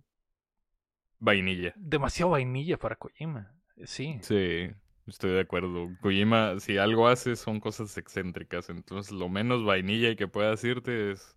Vainilla. 1.19 1.73
demasiado 1.77 2.31
vainilla 2.31 2.77
para 2.77 2.95
Kojima. 2.95 3.53
Sí. 3.83 4.17
Sí, 4.21 4.69
estoy 5.07 5.31
de 5.31 5.41
acuerdo. 5.41 5.89
Kojima, 6.01 6.59
si 6.59 6.77
algo 6.77 7.07
hace, 7.07 7.35
son 7.35 7.59
cosas 7.59 7.97
excéntricas. 7.97 8.69
Entonces, 8.69 9.11
lo 9.11 9.29
menos 9.29 9.63
vainilla 9.63 10.15
que 10.15 10.27
pueda 10.27 10.51
decirte 10.51 11.11
es 11.11 11.35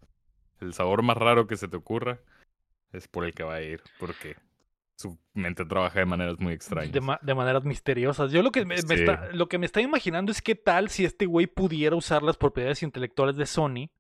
el 0.61 0.73
sabor 0.75 1.03
más 1.03 1.17
raro 1.17 1.47
que 1.47 1.57
se 1.57 1.69
te 1.69 1.77
ocurra. 1.77 2.21
Es 2.93 3.07
por 3.09 3.25
el 3.25 3.35
que 3.35 3.43
va 3.45 3.55
a 3.57 3.63
ir, 3.63 3.83
porque 4.01 4.37
su 4.97 5.19
mente 5.35 5.65
trabaja 5.65 6.01
de 6.01 6.07
maneras 6.07 6.41
muy 6.41 6.55
extrañas. 6.55 6.93
De, 6.93 7.01
ma- 7.01 7.21
de 7.23 7.35
maneras 7.35 7.63
misteriosas. 7.65 8.33
Yo 8.33 8.43
lo 8.43 8.51
que 8.51 8.65
me, 8.65 8.75
me 8.77 8.81
Sí. 8.81 8.95
está, 8.95 9.29
lo 9.33 9.49
que 9.49 9.59
me 9.59 9.67
está 9.67 9.81
imaginando 9.81 10.33
es 10.33 10.41
qué 10.43 10.55
tal 10.55 10.89
si 10.89 11.05
este 11.05 11.27
güey 11.27 11.47
pudiera 11.47 11.95
usar 11.95 12.23
las 12.23 12.37
propiedades 12.37 12.83
intelectuales 12.83 13.37
de 13.37 13.47
Sony 13.47 13.91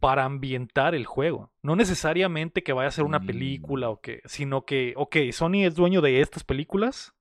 para 0.00 0.24
ambientar 0.24 0.94
el 0.94 1.06
juego. 1.06 1.50
No 1.62 1.76
necesariamente 1.76 2.62
que 2.62 2.74
vaya 2.74 2.88
a 2.88 2.92
ser 2.92 3.04
una 3.04 3.20
película 3.20 3.86
Mm. 3.88 3.90
o 3.90 4.00
que, 4.02 4.20
sino 4.26 4.66
que, 4.66 4.92
ok, 4.96 5.16
Sony 5.32 5.64
es 5.64 5.74
dueño 5.74 6.02
de 6.02 6.20
estas 6.20 6.44
películas. 6.44 7.14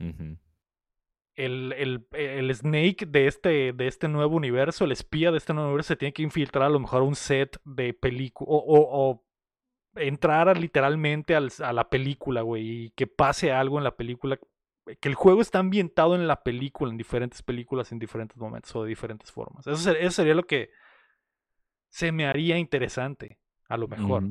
Ujú. 0.00 0.38
El, 1.36 1.72
el, 1.76 2.06
el 2.12 2.54
Snake 2.54 3.06
de 3.06 3.26
este, 3.26 3.72
de 3.72 3.86
este 3.88 4.06
nuevo 4.08 4.36
universo, 4.36 4.84
el 4.84 4.92
espía 4.92 5.32
de 5.32 5.38
este 5.38 5.52
nuevo 5.52 5.68
universo, 5.70 5.88
se 5.88 5.96
tiene 5.96 6.12
que 6.12 6.22
infiltrar 6.22 6.66
a 6.66 6.68
lo 6.70 6.78
mejor 6.78 7.00
a 7.02 7.04
un 7.04 7.16
set 7.16 7.56
de 7.64 7.92
película 7.92 8.48
o, 8.50 8.56
o- 8.56 9.10
o 9.10 9.24
entrar 9.96 10.56
literalmente 10.58 11.34
al- 11.34 11.50
a 11.62 11.72
la 11.72 11.88
película, 11.90 12.42
güey, 12.42 12.84
y 12.86 12.90
que 12.90 13.06
pase 13.06 13.52
algo 13.52 13.78
en 13.78 13.84
la 13.84 13.96
película. 13.96 14.38
Que 15.00 15.08
el 15.08 15.14
juego 15.14 15.40
está 15.40 15.60
ambientado 15.60 16.14
en 16.14 16.26
la 16.28 16.42
película, 16.42 16.90
en 16.92 16.98
diferentes 16.98 17.42
películas, 17.42 17.90
en 17.90 17.98
diferentes 17.98 18.36
momentos 18.36 18.74
o 18.76 18.82
de 18.82 18.90
diferentes 18.90 19.32
formas. 19.32 19.66
Eso, 19.66 19.90
eso 19.92 20.10
sería 20.10 20.34
lo 20.34 20.42
que 20.44 20.70
se 21.88 22.12
me 22.12 22.26
haría 22.26 22.58
interesante, 22.58 23.38
a 23.68 23.76
lo 23.76 23.88
mejor. 23.88 24.24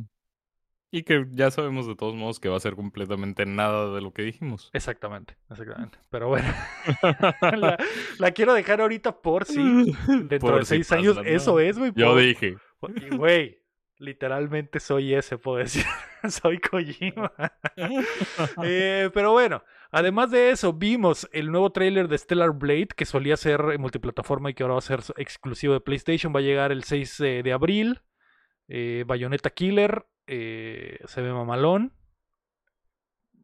Y 0.95 1.01
que 1.01 1.25
ya 1.31 1.49
sabemos 1.49 1.87
de 1.87 1.95
todos 1.95 2.13
modos 2.13 2.39
que 2.39 2.49
va 2.49 2.57
a 2.57 2.59
ser 2.59 2.75
completamente 2.75 3.47
nada 3.47 3.91
de 3.95 3.99
lo 3.99 4.13
que 4.13 4.21
dijimos. 4.21 4.69
Exactamente, 4.73 5.35
exactamente. 5.49 5.97
Pero 6.11 6.27
bueno, 6.27 6.47
la, 7.41 7.77
la 8.19 8.31
quiero 8.31 8.53
dejar 8.53 8.79
ahorita 8.79 9.19
por 9.23 9.45
si 9.45 9.57
dentro 10.07 10.39
Por 10.39 10.59
de 10.59 10.65
si 10.65 10.75
seis 10.75 10.91
años 10.91 11.17
eso 11.25 11.59
es, 11.59 11.79
güey. 11.79 11.91
Yo 11.95 12.11
por- 12.11 12.21
dije. 12.21 12.57
y, 13.09 13.15
Güey, 13.15 13.57
literalmente 13.97 14.79
soy 14.79 15.15
ese, 15.15 15.39
puedo 15.39 15.57
decir. 15.57 15.83
soy 16.29 16.59
Kojima. 16.59 17.33
Eh, 18.63 19.09
pero 19.15 19.31
bueno, 19.31 19.63
además 19.89 20.29
de 20.29 20.51
eso, 20.51 20.73
vimos 20.73 21.27
el 21.31 21.51
nuevo 21.51 21.71
tráiler 21.71 22.07
de 22.07 22.19
Stellar 22.19 22.51
Blade, 22.51 22.89
que 22.95 23.05
solía 23.05 23.35
ser 23.35 23.79
multiplataforma 23.79 24.51
y 24.51 24.53
que 24.53 24.61
ahora 24.61 24.73
va 24.73 24.77
a 24.79 24.81
ser 24.81 25.01
exclusivo 25.17 25.73
de 25.73 25.81
PlayStation. 25.81 26.31
Va 26.35 26.39
a 26.39 26.43
llegar 26.43 26.71
el 26.71 26.83
6 26.83 27.19
eh, 27.21 27.41
de 27.43 27.51
abril. 27.51 28.01
Eh, 28.67 29.05
Bayonetta 29.07 29.49
Killer. 29.49 30.05
Eh, 30.27 30.99
se 31.05 31.21
ve 31.21 31.31
mamalón. 31.31 31.93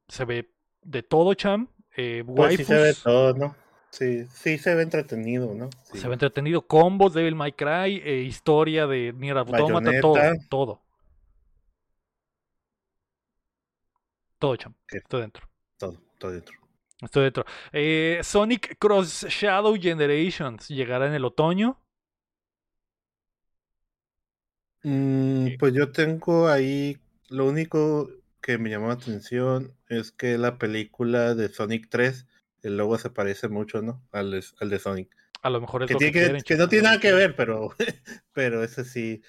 Se 0.08 0.26
ve 0.26 0.54
de 0.82 1.04
todo, 1.04 1.34
cham. 1.34 1.70
Eh, 1.96 2.24
Pues 2.26 2.58
sí 2.58 2.64
se 2.64 2.76
ve 2.76 2.94
todo, 2.94 3.34
¿no? 3.34 3.56
Sí, 3.92 4.26
sí 4.26 4.58
se 4.58 4.76
ve 4.76 4.84
entretenido, 4.84 5.54
¿no? 5.56 5.70
Sí. 5.92 6.00
Se 6.00 6.08
ve 6.08 6.14
entretenido. 6.14 6.62
Combos, 6.68 7.14
Devil 7.14 7.36
May 7.36 7.54
Cry, 7.54 8.02
eh, 8.04 8.24
historia 8.26 8.86
de 8.88 9.14
Nier 9.14 9.38
Automata, 9.38 9.92
todo, 10.00 10.16
todo. 10.50 10.82
Todo, 14.38 14.56
cham. 14.56 14.74
Estoy 14.90 15.22
dentro. 15.22 15.50
Todo, 15.78 16.02
todo 16.18 16.32
dentro. 16.32 16.56
Estoy 17.02 17.24
dentro. 17.24 17.46
Eh, 17.72 18.20
Sonic 18.24 18.78
Cross 18.78 19.26
Shadow 19.30 19.76
Generations 19.76 20.68
llegará 20.68 21.08
en 21.08 21.14
el 21.14 21.26
otoño. 21.26 21.78
Mm, 24.84 25.58
pues 25.60 25.74
yo 25.74 25.92
tengo 25.92 26.48
ahí, 26.48 26.98
lo 27.30 27.48
único 27.48 28.10
que 28.42 28.58
me 28.58 28.70
llamó 28.70 28.88
la 28.88 28.94
atención 28.94 29.74
es 29.88 30.12
que 30.12 30.38
la 30.38 30.58
película 30.58 31.36
de 31.36 31.50
Sonic 31.50 31.90
3, 31.90 32.28
el 32.62 32.78
logo 32.78 32.98
se 32.98 33.10
parece 33.10 33.50
mucho, 33.50 33.82
¿no? 33.82 34.02
Al, 34.12 34.32
de- 34.32 34.46
al 34.60 34.70
de 34.70 34.80
Sonic. 34.80 35.16
A 35.42 35.50
lo 35.50 35.62
mejor 35.62 35.84
es 35.84 35.88
Que, 35.90 35.94
lo 35.94 36.00
que, 36.00 36.12
tiene 36.12 36.14
que, 36.14 36.26
quieren, 36.26 36.44
que 36.44 36.56
no 36.56 36.70
tiene 36.70 36.84
nada 36.84 37.00
que 37.00 37.12
ver, 37.14 37.36
pero, 37.36 37.70
pero 38.34 38.64
ese 38.64 38.86
sí. 38.86 39.22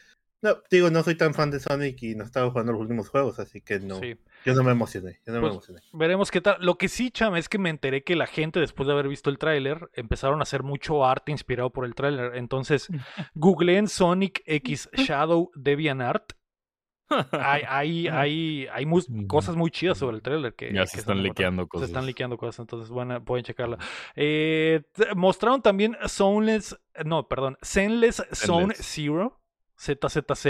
No, 0.43 0.63
digo, 0.71 0.91
no 0.91 1.03
soy 1.03 1.17
tan 1.17 1.35
fan 1.35 1.51
de 1.51 1.61
Sonic 1.61 2.03
y 2.03 2.15
no 2.15 2.25
estaba 2.25 2.51
jugando 2.51 2.73
los 2.73 2.81
últimos 2.81 3.09
juegos, 3.09 3.39
así 3.39 3.61
que 3.61 3.79
no. 3.81 4.01
Sí. 4.01 4.17
Yo 4.45 4.55
no 4.55 4.63
me 4.63 4.73
emocioné, 4.73 5.21
yo 5.27 5.33
no 5.33 5.41
Pues, 5.41 5.51
me 5.51 5.57
emocioné. 5.57 5.81
Veremos 5.93 6.31
qué 6.31 6.41
tal. 6.41 6.57
Lo 6.61 6.77
que 6.79 6.89
sí, 6.89 7.11
cham, 7.11 7.37
es 7.37 7.49
que 7.49 7.59
me 7.59 7.71
enteré 7.71 8.03
que 8.05 8.17
la 8.17 8.27
gente, 8.27 8.61
después 8.61 8.87
de 8.87 8.93
haber 8.93 9.09
visto 9.09 9.31
el 9.31 9.39
tráiler, 9.39 9.91
empezaron 9.95 10.41
a 10.41 10.43
hacer 10.45 10.63
mucho 10.63 11.05
arte 11.05 11.33
inspirado 11.33 11.71
por 11.71 11.85
el 11.85 11.95
tráiler. 11.95 12.37
Entonces, 12.37 12.89
googleé 13.35 13.79
en 13.79 13.89
Sonic 13.89 14.43
X 14.47 14.89
Shadow 14.95 15.51
DeviantArt. 15.55 16.33
Hay, 17.33 17.63
hay, 17.67 18.09
hay, 18.09 18.67
hay 18.73 18.87
cosas 19.27 19.57
muy 19.57 19.71
chidas 19.73 19.99
sobre 19.99 20.17
el 20.17 20.23
tráiler 20.23 20.55
que 20.55 20.73
Ya 20.73 20.83
que 20.83 20.87
se 20.87 20.99
están 20.99 21.23
liqueando 21.23 21.65
Se 21.65 21.69
cosas. 21.69 21.89
están 21.89 22.07
liqueando 22.07 22.39
cosas, 22.39 22.61
entonces 22.61 22.89
bueno, 22.91 23.23
pueden 23.25 23.45
checarla. 23.45 23.79
Eh, 24.15 24.83
mostraron 25.17 25.61
también 25.61 25.97
Zoneless, 26.09 26.79
no, 27.05 27.27
perdón, 27.27 27.59
Zenless 27.65 28.25
Zone. 28.33 28.75
Zero, 28.77 29.41
ZZZ, 29.77 30.47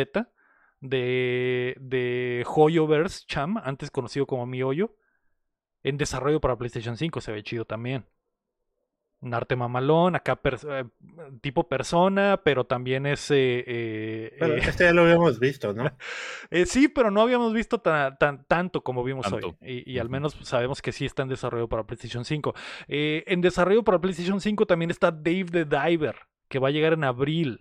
de, 0.81 1.77
de 1.81 2.45
Hoyoverse 2.47 3.25
Cham, 3.27 3.57
antes 3.59 3.91
conocido 3.91 4.27
como 4.27 4.47
Mi 4.47 4.63
Hoyo, 4.63 4.95
en 5.83 5.97
desarrollo 5.97 6.41
para 6.41 6.57
PlayStation 6.57 6.97
5, 6.97 7.21
se 7.21 7.33
ve 7.33 7.43
chido 7.43 7.65
también. 7.65 8.07
Un 9.23 9.35
arte 9.35 9.55
mamalón, 9.55 10.17
acá 10.17 10.41
pers- 10.43 10.67
eh, 10.67 10.89
tipo 11.43 11.69
persona, 11.69 12.41
pero 12.43 12.65
también 12.65 13.05
es... 13.05 13.31
eh, 13.31 13.63
eh, 13.67 14.37
Pero 14.39 14.55
eh, 14.55 14.61
este 14.67 14.85
ya 14.85 14.95
lo 14.95 15.03
habíamos 15.03 15.39
visto, 15.39 15.75
¿no? 15.75 15.85
eh, 16.51 16.65
sí, 16.65 16.89
pero 16.89 17.11
no 17.11 17.21
habíamos 17.21 17.53
visto 17.53 17.83
tan, 17.83 18.17
tan- 18.17 18.47
tanto 18.47 18.83
como 18.83 19.05
vimos 19.05 19.29
Tanto. 19.31 19.49
hoy. 19.49 19.57
Y, 19.61 19.93
y 19.93 19.99
al 19.99 20.09
menos 20.09 20.39
sabemos 20.43 20.81
que 20.81 20.93
sí 20.93 21.05
está 21.05 21.23
en 21.23 21.29
desarrollo 21.29 21.69
para 21.69 21.85
PlayStation 21.85 22.25
5. 22.25 22.55
Eh, 22.89 23.23
en 23.27 23.43
desarrollo 23.43 23.85
para 23.85 24.01
PlayStation 24.01 24.41
5 24.41 24.65
también 24.67 24.91
está 24.91 25.11
Dave 25.11 25.47
the 25.53 25.65
Diver, 25.67 26.17
que 26.49 26.59
va 26.59 26.69
a 26.69 26.73
llegar 26.73 26.95
en 26.95 27.05
abril 27.05 27.61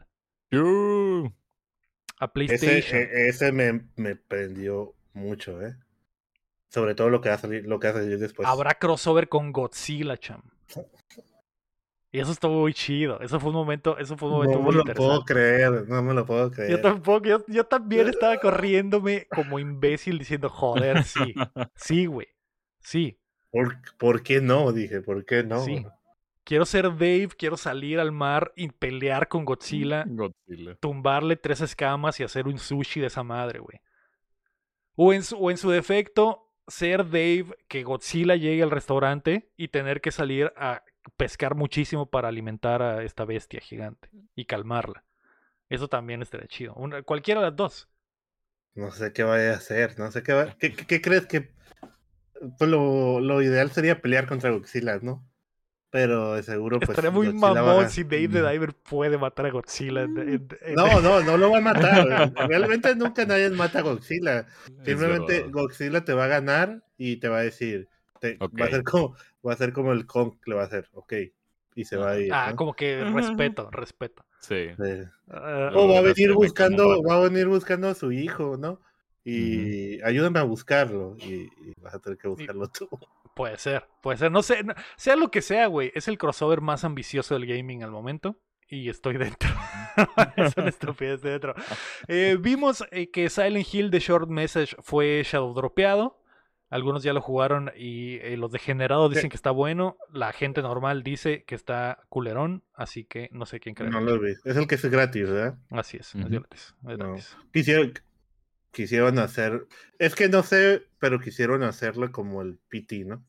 Yu. 0.51 1.33
A 2.19 2.25
Ese, 2.25 2.33
PlayStation. 2.33 3.01
e- 3.01 3.27
ese 3.29 3.51
me, 3.51 3.81
me 3.95 4.15
prendió 4.15 4.93
mucho, 5.13 5.61
¿eh? 5.61 5.75
Sobre 6.69 6.93
todo 6.93 7.09
lo 7.09 7.21
que 7.21 7.35
salir, 7.37 7.65
lo 7.65 7.79
que 7.79 7.91
salir 7.91 8.19
después. 8.19 8.47
Habrá 8.47 8.75
crossover 8.75 9.27
con 9.27 9.51
Godzilla, 9.51 10.17
cham. 10.17 10.41
Y 12.11 12.19
eso 12.19 12.31
estuvo 12.31 12.61
muy 12.61 12.73
chido. 12.73 13.19
Eso 13.21 13.39
fue 13.39 13.49
un 13.49 13.55
momento, 13.55 13.97
eso 13.97 14.17
fue 14.17 14.29
un 14.29 14.35
momento 14.35 14.57
no 14.57 14.63
muy 14.63 14.75
me 14.75 14.83
lo 14.83 14.93
puedo 14.93 15.25
creer, 15.25 15.87
no 15.87 16.01
me 16.03 16.13
lo 16.13 16.25
puedo 16.25 16.51
creer. 16.51 16.71
Yo 16.71 16.81
tampoco, 16.81 17.25
yo, 17.25 17.45
yo 17.47 17.65
también 17.65 18.07
estaba 18.09 18.37
corriéndome 18.37 19.27
como 19.31 19.59
imbécil 19.59 20.17
diciendo, 20.17 20.49
joder, 20.49 21.03
sí, 21.03 21.35
sí, 21.75 22.05
güey, 22.07 22.27
sí, 22.79 23.19
¿Por, 23.51 23.77
por 23.97 24.23
qué 24.23 24.41
no? 24.41 24.71
Dije, 24.71 25.01
¿por 25.01 25.25
qué 25.25 25.43
no? 25.43 25.63
Sí. 25.63 25.85
Quiero 26.49 26.65
ser 26.65 26.85
Dave, 26.85 27.29
quiero 27.37 27.57
salir 27.57 27.99
al 27.99 28.11
mar 28.11 28.51
y 28.55 28.69
pelear 28.69 29.27
con 29.27 29.45
Godzilla, 29.45 30.03
Godzilla. 30.07 30.73
tumbarle 30.79 31.35
tres 31.35 31.61
escamas 31.61 32.19
y 32.19 32.23
hacer 32.23 32.47
un 32.47 32.57
sushi 32.57 32.99
de 33.01 33.05
esa 33.05 33.21
madre, 33.21 33.59
güey. 33.59 33.79
O 34.95 35.13
en, 35.13 35.21
su, 35.21 35.37
o 35.37 35.51
en 35.51 35.57
su 35.57 35.69
defecto, 35.69 36.51
ser 36.67 37.05
Dave, 37.05 37.55
que 37.67 37.83
Godzilla 37.83 38.35
llegue 38.35 38.63
al 38.63 38.71
restaurante 38.71 39.51
y 39.57 39.67
tener 39.67 40.01
que 40.01 40.09
salir 40.11 40.51
a 40.57 40.83
pescar 41.17 41.53
muchísimo 41.53 42.09
para 42.09 42.29
alimentar 42.29 42.81
a 42.81 43.03
esta 43.03 43.25
bestia 43.25 43.59
gigante 43.61 44.09
y 44.33 44.45
calmarla. 44.45 45.03
Eso 45.69 45.87
también 45.87 46.23
estaría 46.23 46.47
chido. 46.47 46.73
Una- 46.73 47.03
cualquiera 47.03 47.41
de 47.41 47.47
las 47.47 47.55
dos. 47.55 47.89
No 48.73 48.89
sé 48.91 49.13
qué 49.13 49.21
vaya 49.21 49.51
a 49.53 49.57
hacer, 49.57 49.99
no 49.99 50.09
sé 50.11 50.23
qué 50.23 50.33
va... 50.33 50.55
¿Qué, 50.57 50.73
qué- 50.73 50.87
qué 50.87 50.99
crees 50.99 51.27
que...? 51.27 51.51
Pues 52.57 52.71
lo, 52.71 53.19
lo 53.19 53.43
ideal 53.43 53.69
sería 53.69 54.01
pelear 54.01 54.25
contra 54.27 54.49
Godzilla, 54.49 54.97
¿no? 55.03 55.28
Pero 55.91 56.35
de 56.35 56.43
seguro 56.43 56.77
pues... 56.79 56.89
Estaría 56.89 57.09
muy 57.11 57.27
Godzilla 57.27 57.47
va 57.53 57.59
a 57.59 57.63
mamón 57.63 57.89
si 57.89 58.03
Dave 58.03 58.27
Mm. 58.27 58.31
the 58.31 58.49
Diver 58.51 58.73
puede 58.75 59.17
matar 59.17 59.47
a 59.47 59.49
Godzilla. 59.49 60.01
en- 60.03 60.17
en- 60.17 60.47
en- 60.61 60.75
No, 60.75 61.01
no, 61.01 61.21
no 61.21 61.37
lo 61.37 61.49
va 61.51 61.57
a 61.57 61.61
matar. 61.61 62.31
Realmente 62.47 62.95
nunca 62.95 63.25
nadie 63.25 63.49
mata 63.49 63.79
a 63.79 63.81
Godzilla. 63.81 64.45
Simplemente. 64.85 65.43
Godzilla 65.49 66.05
te 66.05 66.13
va 66.13 66.25
a 66.25 66.27
ganar 66.27 66.83
y 66.97 67.17
te 67.17 67.27
va 67.27 67.39
a 67.39 67.41
decir... 67.43 67.87
te- 68.19 68.37
va, 68.37 68.65
a 68.65 68.69
ser 68.69 68.83
como, 68.83 69.15
va 69.47 69.53
a 69.53 69.57
ser 69.57 69.73
como 69.73 69.91
el 69.93 70.05
Kong 70.05 70.33
le 70.45 70.55
va 70.55 70.61
a 70.61 70.65
hacer, 70.65 70.89
ok. 70.93 71.13
Y 71.75 71.85
se 71.85 71.95
va 71.97 72.11
a 72.11 72.19
ir. 72.19 72.31
Ah, 72.33 72.49
¿no? 72.51 72.55
como 72.55 72.73
que 72.73 73.03
respeto, 73.05 73.69
respeto. 73.71 74.25
Sí. 74.41 74.67
Sí. 74.77 75.03
Ah, 75.29 75.71
O 75.73 75.87
va 75.87 75.99
a 75.99 76.01
venir 76.01 76.33
buscando, 76.33 77.01
va 77.01 77.15
a 77.15 77.19
venir 77.21 77.47
buscando 77.47 77.87
a 77.87 77.93
su 77.95 78.11
hijo, 78.11 78.57
¿no? 78.57 78.79
Y 79.23 80.01
ayúdame 80.01 80.39
a 80.39 80.43
buscarlo. 80.43 81.15
Y, 81.19 81.33
y 81.43 81.73
vas 81.81 81.93
a 81.93 81.99
tener 81.99 82.17
que 82.17 82.27
buscarlo 82.27 82.67
tú. 82.69 82.89
Puede 83.39 83.57
ser, 83.57 83.85
puede 84.01 84.17
ser. 84.17 84.31
No 84.33 84.43
sé, 84.43 84.65
no- 84.65 84.73
sea 84.97 85.15
lo 85.15 85.31
que 85.31 85.41
sea, 85.41 85.67
güey. 85.67 85.93
Es 85.95 86.09
el 86.09 86.17
crossover 86.17 86.59
más 86.59 86.83
ambicioso 86.83 87.35
del 87.35 87.45
gaming 87.45 87.83
al 87.83 87.91
momento. 87.91 88.35
Y 88.67 88.89
estoy 88.89 89.15
dentro. 89.17 89.49
es 90.35 90.57
una 90.57 90.67
estupidez 90.67 91.21
dentro. 91.21 91.55
Eh, 92.09 92.35
vimos 92.37 92.83
eh, 92.91 93.09
que 93.11 93.29
Silent 93.29 93.65
Hill 93.73 93.91
de 93.91 93.99
Short 93.99 94.27
Message 94.29 94.75
fue 94.81 95.23
shadow 95.23 95.53
dropeado. 95.53 96.21
Algunos 96.69 97.01
ya 97.01 97.13
lo 97.13 97.21
jugaron 97.21 97.71
y 97.77 98.17
eh, 98.17 98.35
los 98.35 98.51
degenerados 98.51 99.09
dicen 99.09 99.29
que 99.29 99.37
está 99.37 99.51
bueno. 99.51 99.95
La 100.11 100.33
gente 100.33 100.61
normal 100.61 101.01
dice 101.01 101.43
que 101.45 101.55
está 101.55 102.03
culerón. 102.09 102.63
Así 102.75 103.05
que 103.05 103.29
no 103.31 103.45
sé 103.45 103.61
quién 103.61 103.73
creer. 103.73 103.91
No 103.93 104.01
lo 104.01 104.19
vi. 104.19 104.33
Es 104.43 104.57
el 104.57 104.67
que 104.67 104.75
es 104.75 104.85
gratis, 104.85 105.29
¿verdad? 105.29 105.57
Así 105.71 105.95
es, 105.97 106.09
es 106.13 106.15
Ujú. 106.15 106.29
gratis, 106.29 106.75
es 106.89 106.97
No. 106.99 107.07
gratis. 107.07 107.37
Quisieron, 108.71 109.19
hacer. 109.19 109.67
Es 109.97 110.15
que 110.15 110.29
no 110.29 110.43
sé, 110.43 110.87
pero 110.99 111.19
quisieron 111.19 111.63
hacerlo 111.63 112.11
como 112.11 112.41
el 112.41 112.59
PT, 112.69 113.05
¿no? 113.05 113.25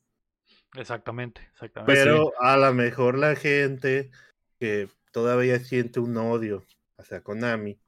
Exactamente, 0.74 1.40
exactamente. 1.52 1.86
Pues 1.92 1.98
sí. 1.98 2.04
pero 2.04 2.32
a 2.40 2.56
lo 2.56 2.72
mejor 2.74 3.18
la 3.18 3.34
gente 3.34 4.10
que 4.58 4.88
todavía 5.12 5.58
siente 5.58 5.98
un 6.00 6.16
odio 6.16 6.64
hacia 6.98 7.22
Konami 7.22 7.80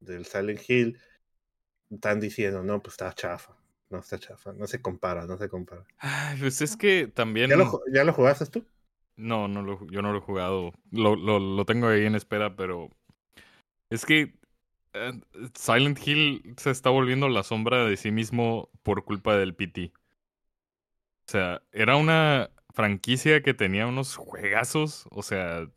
del 0.00 0.26
Silent 0.26 0.60
Hill 0.68 0.98
están 1.90 2.20
diciendo, 2.20 2.62
no, 2.62 2.82
pues 2.82 2.94
está 2.94 3.12
chafa. 3.12 3.56
No 3.90 3.98
está 3.98 4.18
chafa. 4.18 4.52
No 4.52 4.66
se 4.66 4.80
compara, 4.80 5.26
no 5.26 5.36
se 5.36 5.48
compara. 5.48 5.84
Ay, 5.98 6.38
Pues 6.38 6.62
es 6.62 6.76
que 6.76 7.08
también. 7.08 7.50
¿Ya 7.50 7.56
lo, 7.56 7.82
ya 7.92 8.04
lo 8.04 8.12
jugaste 8.12 8.46
tú? 8.46 8.64
No, 9.16 9.48
no 9.48 9.62
lo, 9.62 9.84
yo 9.88 10.00
no 10.00 10.12
lo 10.12 10.18
he 10.18 10.22
jugado. 10.22 10.72
Lo, 10.90 11.16
lo, 11.16 11.38
lo 11.38 11.64
tengo 11.64 11.88
ahí 11.88 12.06
en 12.06 12.14
espera, 12.14 12.54
pero 12.56 12.88
es 13.90 14.06
que 14.06 14.39
Silent 15.54 15.98
Hill 16.06 16.54
se 16.56 16.70
está 16.70 16.90
volviendo 16.90 17.28
la 17.28 17.42
sombra 17.42 17.84
de 17.84 17.96
sí 17.96 18.10
mismo 18.10 18.70
por 18.82 19.04
culpa 19.04 19.36
del 19.36 19.54
PT. 19.54 19.92
O 21.28 21.30
sea, 21.30 21.62
era 21.72 21.96
una 21.96 22.50
franquicia 22.74 23.42
que 23.42 23.54
tenía 23.54 23.86
unos 23.86 24.16
juegazos. 24.16 25.06
O 25.10 25.22
sea, 25.22 25.68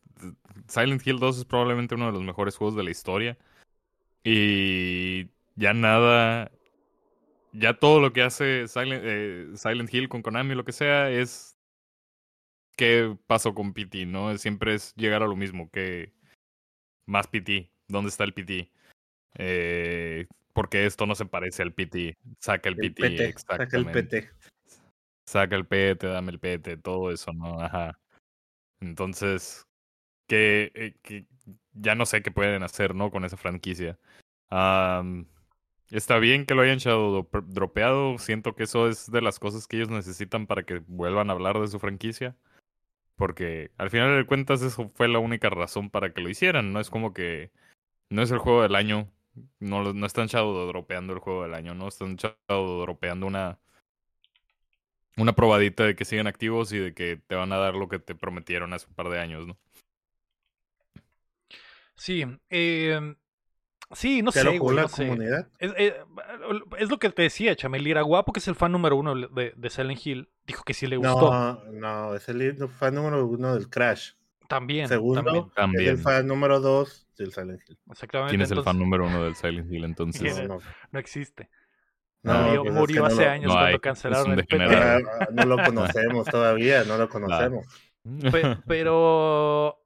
Silent 0.67 1.05
Hill 1.05 1.19
2 1.19 1.39
es 1.39 1.45
probablemente 1.45 1.95
uno 1.95 2.07
de 2.07 2.13
los 2.13 2.23
mejores 2.23 2.57
juegos 2.57 2.75
de 2.75 2.83
la 2.83 2.91
historia. 2.91 3.37
Y 4.23 5.27
ya 5.55 5.73
nada. 5.73 6.51
Ya 7.53 7.75
todo 7.75 7.99
lo 8.01 8.13
que 8.13 8.23
hace 8.23 8.67
Silent, 8.67 9.03
eh, 9.05 9.87
Hill 9.91 10.09
con 10.09 10.23
Konami, 10.23 10.55
lo 10.55 10.65
que 10.65 10.71
sea, 10.71 11.11
es 11.11 11.55
qué 12.75 13.15
pasó 13.27 13.53
con 13.53 13.73
PT, 13.73 14.07
¿no? 14.07 14.35
Siempre 14.37 14.73
es 14.75 14.95
llegar 14.95 15.21
a 15.23 15.27
lo 15.27 15.35
mismo, 15.35 15.69
que 15.69 16.13
más 17.05 17.27
PT, 17.27 17.71
¿dónde 17.87 18.09
está 18.09 18.23
el 18.23 18.33
PT? 18.33 18.71
Eh, 19.35 20.27
porque 20.53 20.85
esto 20.85 21.05
no 21.05 21.15
se 21.15 21.25
parece 21.25 21.63
al 21.63 21.73
PT, 21.73 22.17
saca 22.39 22.69
el, 22.69 22.75
El 22.79 22.93
PT, 22.93 23.31
PT. 23.31 23.39
Saca 23.39 23.77
el. 23.77 23.85
PT. 23.85 24.29
Saca 25.25 25.55
el 25.55 25.65
PT, 25.65 26.07
dame 26.07 26.31
el 26.31 26.39
PT, 26.39 26.77
todo 26.77 27.11
eso, 27.11 27.33
¿no? 27.33 27.59
Ajá. 27.59 27.97
Entonces, 28.81 29.65
que, 30.27 30.71
eh, 30.75 30.95
que 31.01 31.25
ya 31.73 31.95
no 31.95 32.05
sé 32.05 32.21
qué 32.21 32.31
pueden 32.31 32.61
hacer, 32.63 32.93
¿no? 32.93 33.09
Con 33.09 33.25
esa 33.25 33.37
franquicia. 33.37 33.97
Está 35.89 36.17
bien 36.19 36.45
que 36.45 36.55
lo 36.55 36.61
hayan 36.61 36.77
shadow 36.77 37.27
dro- 37.29 37.45
dropeado. 37.47 38.17
Siento 38.17 38.55
que 38.55 38.63
eso 38.63 38.87
es 38.87 39.11
de 39.11 39.21
las 39.21 39.39
cosas 39.39 39.67
que 39.67 39.77
ellos 39.77 39.89
necesitan 39.89 40.47
para 40.47 40.63
que 40.63 40.79
vuelvan 40.87 41.29
a 41.29 41.33
hablar 41.33 41.59
de 41.59 41.67
su 41.67 41.79
franquicia. 41.79 42.35
Porque 43.15 43.71
al 43.77 43.89
final 43.89 44.17
de 44.17 44.25
cuentas 44.25 44.61
eso 44.61 44.91
fue 44.95 45.07
la 45.07 45.19
única 45.19 45.49
razón 45.49 45.89
para 45.89 46.13
que 46.13 46.21
lo 46.21 46.29
hicieran. 46.29 46.73
No 46.73 46.79
es 46.79 46.89
como 46.89 47.13
que 47.13 47.51
no 48.09 48.21
es 48.21 48.31
el 48.31 48.39
juego 48.39 48.63
del 48.63 48.75
año. 48.75 49.07
No, 49.59 49.93
no 49.93 50.05
están 50.05 50.27
shadow 50.27 50.67
dropeando 50.67 51.13
el 51.13 51.19
juego 51.19 51.43
del 51.43 51.53
año, 51.53 51.73
no 51.73 51.87
están 51.87 52.15
shadow 52.15 52.81
dropeando 52.81 53.25
una 53.25 53.59
una 55.17 55.33
probadita 55.33 55.83
de 55.83 55.95
que 55.95 56.05
siguen 56.05 56.27
activos 56.27 56.71
y 56.73 56.79
de 56.79 56.93
que 56.93 57.17
te 57.27 57.35
van 57.35 57.51
a 57.51 57.57
dar 57.57 57.75
lo 57.75 57.87
que 57.87 57.99
te 57.99 58.15
prometieron 58.15 58.73
hace 58.73 58.87
un 58.87 58.95
par 58.95 59.09
de 59.09 59.19
años, 59.19 59.47
¿no? 59.47 59.57
Sí, 61.95 62.25
eh, 62.49 63.15
sí, 63.91 64.21
no 64.21 64.31
¿Ya 64.31 64.41
sé, 64.41 64.57
güey, 64.57 64.75
la 64.75 64.83
no 64.83 64.89
sé. 64.89 65.07
comunidad? 65.07 65.47
Es, 65.59 65.73
eh, 65.77 65.95
es 66.79 66.89
lo 66.89 66.97
que 66.97 67.09
te 67.09 67.21
decía, 67.21 67.55
Chamel 67.55 67.87
Iraguapo, 67.87 68.33
que 68.33 68.39
es 68.39 68.47
el 68.47 68.55
fan 68.55 68.71
número 68.71 68.95
uno 68.95 69.15
de, 69.15 69.53
de 69.55 69.69
Silent 69.69 70.05
Hill, 70.05 70.29
dijo 70.45 70.63
que 70.63 70.73
sí 70.73 70.87
le 70.87 70.97
gustó. 70.97 71.31
No, 71.31 71.63
no, 71.71 72.15
es 72.15 72.27
el 72.29 72.67
fan 72.67 72.95
número 72.95 73.25
uno 73.25 73.53
del 73.53 73.69
Crash. 73.69 74.13
También, 74.47 74.87
Segundo, 74.87 75.51
también, 75.55 75.83
es 75.83 75.89
el 75.89 75.97
fan 75.99 76.27
número 76.27 76.59
dos 76.59 77.07
del 77.17 77.31
Silent 77.31 77.61
Hill. 77.67 77.77
exactamente. 77.91 78.29
¿Quién 78.31 78.41
es 78.41 78.51
el 78.51 78.63
fan 78.63 78.77
número 78.77 79.05
uno 79.07 79.23
del 79.23 79.35
Silent 79.35 79.71
Hill 79.71 79.83
entonces? 79.85 80.21
¿Quién 80.21 80.47
No, 80.47 80.55
es? 80.57 80.63
no. 80.65 80.71
No 80.91 80.99
existe. 80.99 81.49
No, 82.23 82.33
murió 82.41 82.61
pues 82.63 82.73
es 82.73 82.79
murió 82.79 82.95
que 82.95 82.99
no 82.99 83.05
hace 83.07 83.25
lo- 83.25 83.29
años 83.31 83.47
no 83.47 83.53
cuando 83.53 83.67
hay, 83.67 83.79
cancelaron 83.79 84.31
el 84.31 84.35
PT. 84.45 84.57
degenerado. 84.57 85.01
Ah, 85.19 85.27
no 85.31 85.45
lo 85.45 85.57
conocemos 85.63 86.27
todavía, 86.27 86.83
no 86.85 86.97
lo 86.97 87.09
conocemos. 87.09 87.65
Pe- 88.31 88.57
pero 88.67 89.79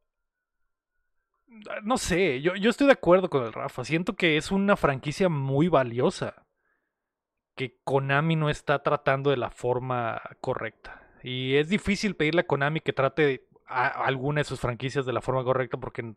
no 1.84 1.98
sé, 1.98 2.42
yo, 2.42 2.56
yo 2.56 2.70
estoy 2.70 2.88
de 2.88 2.94
acuerdo 2.94 3.30
con 3.30 3.44
el 3.44 3.54
Rafa. 3.54 3.84
Siento 3.84 4.16
que 4.16 4.38
es 4.38 4.52
una 4.52 4.76
franquicia 4.76 5.30
muy 5.30 5.68
valiosa. 5.68 6.46
Que 7.56 7.80
Konami 7.84 8.36
no 8.36 8.50
está 8.52 8.84
tratando 8.84 9.32
de 9.32 9.38
la 9.38 9.50
forma 9.50 10.22
correcta. 10.42 11.04
Y 11.24 11.56
es 11.56 11.70
difícil 11.70 12.16
pedirle 12.16 12.42
a 12.42 12.48
Konami 12.48 12.82
que 12.82 12.94
trate 12.94 13.47
a, 13.68 13.88
alguna 13.88 14.42
de 14.42 14.46
sus 14.46 14.60
franquicias 14.60 15.06
de 15.06 15.14
la 15.14 15.22
forma 15.22 15.44
correcta 15.44 15.78
porque. 15.78 16.14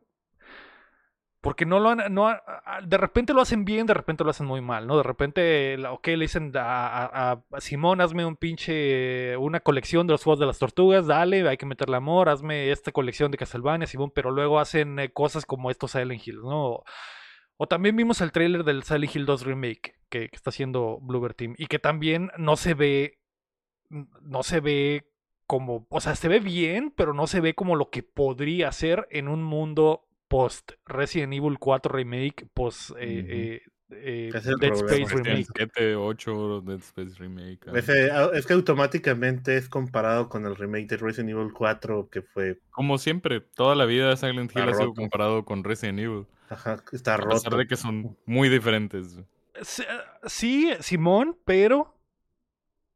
Porque 1.40 1.64
no 1.64 1.80
lo 1.80 1.88
han. 1.88 2.12
No, 2.12 2.36
de 2.84 2.96
repente 2.98 3.32
lo 3.32 3.40
hacen 3.40 3.64
bien, 3.64 3.86
de 3.86 3.94
repente 3.94 4.24
lo 4.24 4.30
hacen 4.30 4.46
muy 4.46 4.60
mal, 4.60 4.86
¿no? 4.86 4.98
De 4.98 5.02
repente, 5.02 5.76
ok, 5.88 6.06
le 6.08 6.18
dicen 6.18 6.52
a, 6.54 7.32
a- 7.32 7.60
Simón, 7.60 8.02
hazme 8.02 8.26
un 8.26 8.36
pinche. 8.36 9.36
Una 9.38 9.60
colección 9.60 10.06
de 10.06 10.12
los 10.12 10.22
juegos 10.22 10.38
de 10.40 10.46
las 10.46 10.58
tortugas, 10.58 11.06
dale, 11.06 11.48
hay 11.48 11.56
que 11.56 11.64
meterle 11.64 11.96
amor, 11.96 12.28
hazme 12.28 12.70
esta 12.70 12.92
colección 12.92 13.30
de 13.30 13.38
Castlevania, 13.38 13.86
Simón, 13.86 14.12
pero 14.14 14.30
luego 14.30 14.60
hacen 14.60 14.98
eh, 14.98 15.12
cosas 15.12 15.46
como 15.46 15.70
estos 15.70 15.92
Silent 15.92 16.26
Hill, 16.26 16.42
¿no? 16.42 16.82
O 17.56 17.66
también 17.68 17.96
vimos 17.96 18.20
el 18.20 18.32
tráiler 18.32 18.64
del 18.64 18.82
Silent 18.82 19.16
Hill 19.16 19.26
2 19.26 19.44
Remake 19.44 20.00
que, 20.10 20.28
está 20.32 20.50
haciendo 20.50 20.98
Bluebird 21.00 21.34
Team 21.34 21.54
y 21.56 21.66
que 21.66 21.78
también 21.78 22.30
no 22.36 22.56
se 22.56 22.74
ve. 22.74 23.18
No 23.88 24.42
se 24.42 24.60
ve 24.60 25.09
como. 25.50 25.84
O 25.90 26.00
sea, 26.00 26.14
se 26.14 26.28
ve 26.28 26.38
bien, 26.38 26.92
pero 26.96 27.12
no 27.12 27.26
se 27.26 27.40
ve 27.40 27.54
como 27.54 27.74
lo 27.74 27.90
que 27.90 28.04
podría 28.04 28.70
ser 28.70 29.08
en 29.10 29.26
un 29.26 29.42
mundo 29.42 30.06
post 30.28 30.74
Resident 30.86 31.32
Evil 31.32 31.58
4 31.58 31.92
Remake, 31.92 32.46
post 32.54 32.92
eh, 32.92 33.26
eh, 33.28 33.62
eh, 33.90 34.28
Ese 34.28 34.38
es 34.38 34.46
el 34.46 34.54
Dead 34.60 34.70
problema. 34.70 34.94
Space 35.06 35.16
Remake. 35.16 35.46
7, 35.56 35.96
8, 35.96 36.60
Dead 36.60 36.78
Space 36.78 37.14
Remake. 37.18 37.58
es 38.34 38.46
que 38.46 38.52
automáticamente 38.52 39.56
es 39.56 39.68
comparado 39.68 40.28
con 40.28 40.46
el 40.46 40.54
remake 40.54 40.86
de 40.86 40.98
Resident 40.98 41.30
Evil 41.30 41.52
4 41.52 42.08
que 42.08 42.22
fue, 42.22 42.60
Como 42.70 42.98
siempre, 42.98 43.40
toda 43.40 43.74
la 43.74 43.86
vida 43.86 44.16
Silent 44.16 44.52
Hill 44.54 44.62
ha 44.62 44.74
sido 44.74 44.86
roto. 44.90 44.94
comparado 44.94 45.44
con 45.44 45.64
Resident 45.64 45.98
Evil. 45.98 46.26
ajá, 46.48 46.80
está 46.92 47.14
A 47.14 47.18
pesar 47.18 47.50
roto. 47.50 47.56
de 47.56 47.66
que 47.66 47.74
son 47.76 48.16
muy 48.24 48.48
diferentes. 48.48 49.18
Sí, 49.62 49.82
Sí, 50.26 50.70
Simón, 50.78 51.36
pero 51.44 51.99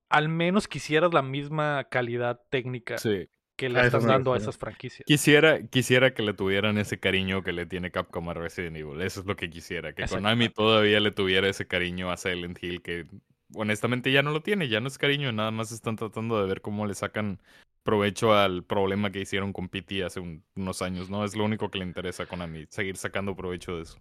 al 0.09 0.29
menos 0.29 0.69
quisieras 0.69 1.13
la 1.13 1.23
misma 1.23 1.85
calidad 1.91 2.41
técnica 2.51 2.99
Sí. 2.99 3.29
que 3.57 3.69
le 3.69 3.81
A 3.81 3.87
estás 3.87 4.05
dando 4.05 4.33
a 4.35 4.37
esas 4.37 4.57
franquicias. 4.59 5.05
Quisiera, 5.07 5.63
quisiera 5.67 6.13
que 6.15 6.23
le 6.23 6.35
tuvieran 6.35 6.79
ese 6.79 6.99
cariño 7.01 7.43
que 7.43 7.53
le 7.53 7.67
tiene 7.67 7.91
Capcom 7.91 8.29
a 8.31 8.35
Resident 8.35 8.77
Evil. 8.77 9.01
Eso 9.01 9.21
es 9.21 9.27
lo 9.27 9.37
que 9.37 9.49
quisiera. 9.51 9.93
Que 9.95 10.07
Konami 10.07 10.49
todavía 10.49 11.01
le 11.01 11.11
tuviera 11.11 11.49
ese 11.49 11.67
cariño 11.67 12.11
a 12.11 12.17
Silent 12.17 12.63
Hill 12.63 12.83
que 12.83 13.07
honestamente 13.55 14.11
ya 14.13 14.23
no 14.23 14.33
lo 14.33 14.43
tiene. 14.43 14.69
Ya 14.69 14.81
no 14.81 14.89
es 14.89 14.99
cariño. 14.99 15.31
Nada 15.33 15.51
más 15.51 15.71
están 15.73 15.97
tratando 15.97 16.41
de 16.41 16.49
ver 16.49 16.61
cómo 16.61 16.87
le 16.87 16.95
sacan 16.95 17.41
provecho 17.85 18.33
al 18.35 18.65
problema 18.65 19.11
que 19.13 19.21
hicieron 19.21 19.53
con 19.53 19.69
PT 19.69 20.05
hace 20.05 20.19
un- 20.19 20.43
unos 20.57 20.81
años. 20.83 21.11
No 21.11 21.25
es 21.25 21.37
lo 21.37 21.45
único 21.45 21.71
que 21.71 21.79
le 21.79 21.85
interesa 21.85 22.23
a 22.23 22.27
Konami. 22.27 22.67
Seguir 22.71 22.97
sacando 22.97 23.37
provecho 23.37 23.77
de 23.77 23.83
eso. 23.83 23.99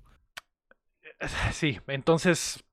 Sí, 1.52 1.80
entonces, 1.88 2.64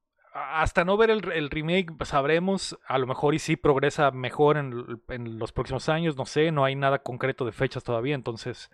hasta 0.52 0.84
no 0.84 0.96
ver 0.96 1.10
el, 1.10 1.50
remake, 1.50 1.92
sabremos, 2.04 2.78
a 2.86 2.98
lo 2.98 3.06
mejor 3.06 3.34
y 3.34 3.38
sí 3.38 3.56
progresa 3.56 4.10
mejor 4.10 4.56
en 4.56 5.38
los 5.38 5.52
próximos 5.52 5.88
años, 5.88 6.16
no 6.16 6.26
sé, 6.26 6.52
no 6.52 6.64
hay 6.64 6.74
nada 6.74 7.00
concreto 7.00 7.44
de 7.44 7.52
fechas 7.52 7.84
todavía, 7.84 8.14
entonces, 8.14 8.70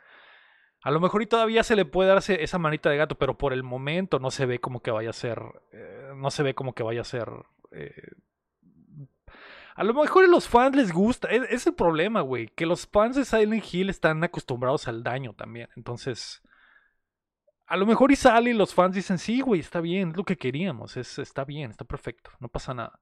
a 0.82 0.90
lo 0.90 1.00
mejor 1.00 1.22
y 1.22 1.26
todavía 1.26 1.62
se 1.62 1.76
le 1.76 1.84
puede 1.84 2.08
darse 2.08 2.42
esa 2.42 2.58
manita 2.58 2.90
de 2.90 2.96
gato, 2.96 3.16
pero 3.16 3.36
por 3.36 3.52
el 3.52 3.62
momento 3.62 4.18
no 4.18 4.30
se 4.30 4.46
ve 4.46 4.60
como 4.60 4.80
que 4.80 4.90
vaya 4.90 5.10
a 5.10 5.14
ser, 5.14 5.42
eh, 5.72 6.12
no 6.16 6.30
se 6.30 6.42
ve 6.42 6.54
como 6.54 6.74
que 6.74 6.82
vaya 6.82 7.00
a 7.00 7.04
ser... 7.04 7.30
eh, 7.72 7.92
a 9.74 9.84
lo 9.84 9.92
mejor 9.92 10.24
a 10.24 10.28
los 10.28 10.48
fans 10.48 10.74
les 10.74 10.92
gusta, 10.92 11.28
es, 11.28 11.42
es 11.50 11.66
el 11.66 11.74
problema, 11.74 12.22
güey, 12.22 12.48
que 12.48 12.64
los 12.64 12.86
fans 12.86 13.16
de 13.16 13.26
Silent 13.26 13.64
Hill 13.72 13.90
están 13.90 14.24
acostumbrados 14.24 14.88
al 14.88 15.02
daño 15.02 15.34
también, 15.34 15.68
entonces... 15.76 16.42
A 17.66 17.76
lo 17.76 17.86
mejor 17.86 18.12
y 18.12 18.16
sale 18.16 18.50
y 18.50 18.54
los 18.54 18.74
fans 18.74 18.94
dicen, 18.94 19.18
sí, 19.18 19.40
güey, 19.40 19.60
está 19.60 19.80
bien, 19.80 20.10
es 20.10 20.16
lo 20.16 20.24
que 20.24 20.36
queríamos, 20.36 20.96
es, 20.96 21.18
está 21.18 21.44
bien, 21.44 21.70
está 21.70 21.84
perfecto, 21.84 22.30
no 22.40 22.48
pasa 22.48 22.74
nada. 22.74 23.00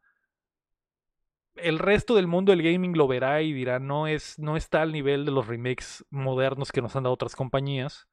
El 1.57 1.79
resto 1.79 2.17
del 2.17 2.27
mundo 2.27 2.51
del 2.51 2.62
gaming 2.62 2.97
lo 2.97 3.07
verá 3.07 3.41
y 3.43 3.53
dirá, 3.53 3.79
no, 3.79 4.07
es, 4.09 4.39
no 4.39 4.57
está 4.57 4.83
al 4.83 4.93
nivel 4.93 5.25
de 5.25 5.31
los 5.31 5.47
remakes 5.47 6.05
modernos 6.11 6.73
que 6.73 6.83
nos 6.83 6.97
han 6.97 7.05
dado 7.05 7.15
otras 7.15 7.37
compañías. 7.37 8.09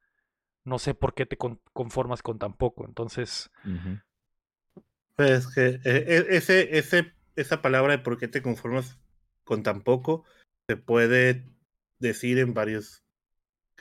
No 0.64 0.78
sé 0.78 0.94
por 0.94 1.14
qué 1.14 1.26
te 1.26 1.36
con- 1.38 1.60
conformas 1.72 2.22
con 2.22 2.38
tan 2.38 2.54
poco. 2.54 2.86
Entonces, 2.86 3.50
Pues 5.16 5.46
que 5.54 5.80
eh, 5.84 6.26
ese, 6.30 6.78
ese, 6.78 7.12
esa 7.36 7.62
palabra 7.62 7.92
de 7.96 8.02
por 8.02 8.18
qué 8.18 8.28
te 8.28 8.42
conformas 8.42 8.98
con 9.44 9.62
tan 9.62 9.82
poco 9.82 10.24
se 10.68 10.76
puede 10.76 11.44
decir 11.98 12.38
en 12.38 12.54
varios 12.54 13.02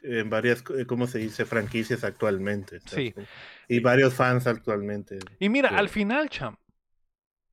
en 0.04 0.30
varias, 0.30 0.64
eh, 0.78 0.86
¿cómo 0.86 1.08
se 1.08 1.20
dice? 1.20 1.46
franquicias 1.46 2.04
actualmente. 2.04 2.80
¿sabes? 2.82 3.14
Sí. 3.16 3.22
Y 3.68 3.80
varios 3.80 4.14
fans 4.14 4.48
actualmente. 4.48 5.20
y 5.40 5.50
mira, 5.50 5.70
Sí. 5.70 5.76
al 5.76 5.90
final, 5.90 6.30
cham, 6.30 6.58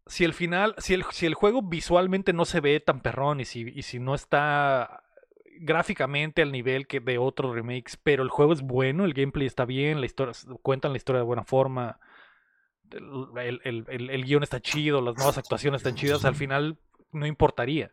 si 0.06 0.24
el 0.24 0.32
final, 0.34 0.74
si 0.78 0.94
el, 0.94 1.04
si 1.10 1.26
el 1.26 1.34
juego 1.34 1.62
visualmente 1.62 2.32
no 2.32 2.44
se 2.44 2.60
ve 2.60 2.80
tan 2.80 3.00
perrón 3.00 3.40
y 3.40 3.44
si, 3.44 3.60
y 3.74 3.82
si 3.82 3.98
no 3.98 4.14
está 4.14 5.04
gráficamente 5.60 6.40
al 6.40 6.52
nivel 6.52 6.86
que 6.86 7.00
de 7.00 7.18
otros 7.18 7.54
remakes, 7.54 7.98
pero 8.02 8.22
el 8.22 8.30
juego 8.30 8.52
es 8.52 8.62
bueno, 8.62 9.04
el 9.04 9.12
gameplay 9.12 9.46
está 9.46 9.64
bien, 9.64 10.00
la 10.00 10.06
historia, 10.06 10.32
cuentan 10.62 10.92
la 10.92 10.96
historia 10.98 11.18
de 11.20 11.26
buena 11.26 11.44
forma, 11.44 11.98
el, 12.90 13.60
el, 13.64 13.84
el, 13.88 14.08
el 14.10 14.24
guion 14.24 14.42
está 14.44 14.60
chido, 14.60 15.02
las 15.02 15.16
nuevas 15.16 15.36
actuaciones 15.36 15.80
están 15.80 15.94
chidas, 15.96 16.24
al 16.24 16.36
final 16.36 16.78
no 17.12 17.26
importaría. 17.26 17.92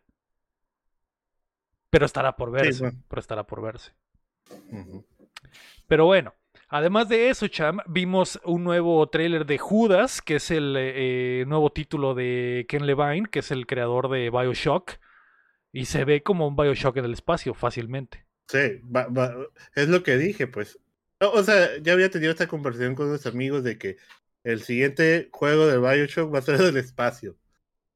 Pero 1.90 2.06
estará 2.06 2.36
por 2.36 2.52
verse, 2.52 2.82
bueno. 2.84 3.04
pero 3.08 3.20
estará 3.20 3.46
por 3.46 3.62
verse. 3.62 3.94
Pero 5.88 6.06
bueno, 6.06 6.34
además 6.68 7.10
de 7.10 7.30
eso, 7.30 7.48
Cham, 7.48 7.80
vimos 7.88 8.40
un 8.44 8.64
nuevo 8.64 9.08
tráiler 9.10 9.46
de 9.46 9.58
Judas, 9.58 10.22
que 10.22 10.36
es 10.38 10.52
el 10.52 10.76
eh, 10.78 11.46
nuevo 11.48 11.72
título 11.72 12.16
de 12.16 12.66
Ken 12.68 12.86
Levine, 12.86 13.28
que 13.30 13.40
es 13.40 13.52
el 13.52 13.68
creador 13.68 14.10
de 14.10 14.30
Bioshock. 14.30 14.94
Y 15.72 15.86
se 15.86 16.06
ve 16.06 16.24
como 16.24 16.48
un 16.48 16.56
Bioshock 16.56 16.98
en 16.98 17.06
el 17.06 17.14
espacio 17.14 17.54
fácilmente. 17.54 18.26
Sí, 18.48 18.80
va- 18.84 19.08
va- 19.08 19.36
es 19.76 19.90
lo 19.90 20.04
que 20.04 20.18
dije, 20.18 20.48
pues. 20.48 20.80
O 21.20 21.28
o 21.40 21.44
sea, 21.44 21.78
ya 21.82 21.94
había 21.94 22.10
tenido 22.10 22.32
esta 22.32 22.48
conversación 22.48 22.96
con 22.96 23.08
unos 23.10 23.26
amigos 23.26 23.64
de 23.64 23.78
que 23.78 23.98
el 24.44 24.62
siguiente 24.62 25.30
juego 25.32 25.68
de 25.68 25.78
Bioshock 25.78 26.34
va 26.34 26.40
a 26.40 26.44
ser 26.44 26.58
del 26.60 26.78
espacio. 26.78 27.36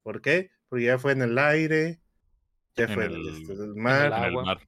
¿Por 0.04 0.22
qué? 0.22 0.52
Porque 0.68 0.86
ya 0.86 0.98
fue 1.00 1.14
en 1.14 1.22
el 1.22 1.38
aire, 1.38 2.00
ya 2.76 2.86
En 2.86 2.94
fue 2.94 3.06
en 3.06 3.12
el- 3.14 3.28
el, 3.28 3.42
este, 3.42 3.56
del 3.56 3.70
el 3.70 3.76
mar, 3.76 4.08
En 4.08 4.14
el 4.14 4.24
agua. 4.26 4.44
mar. 4.44 4.68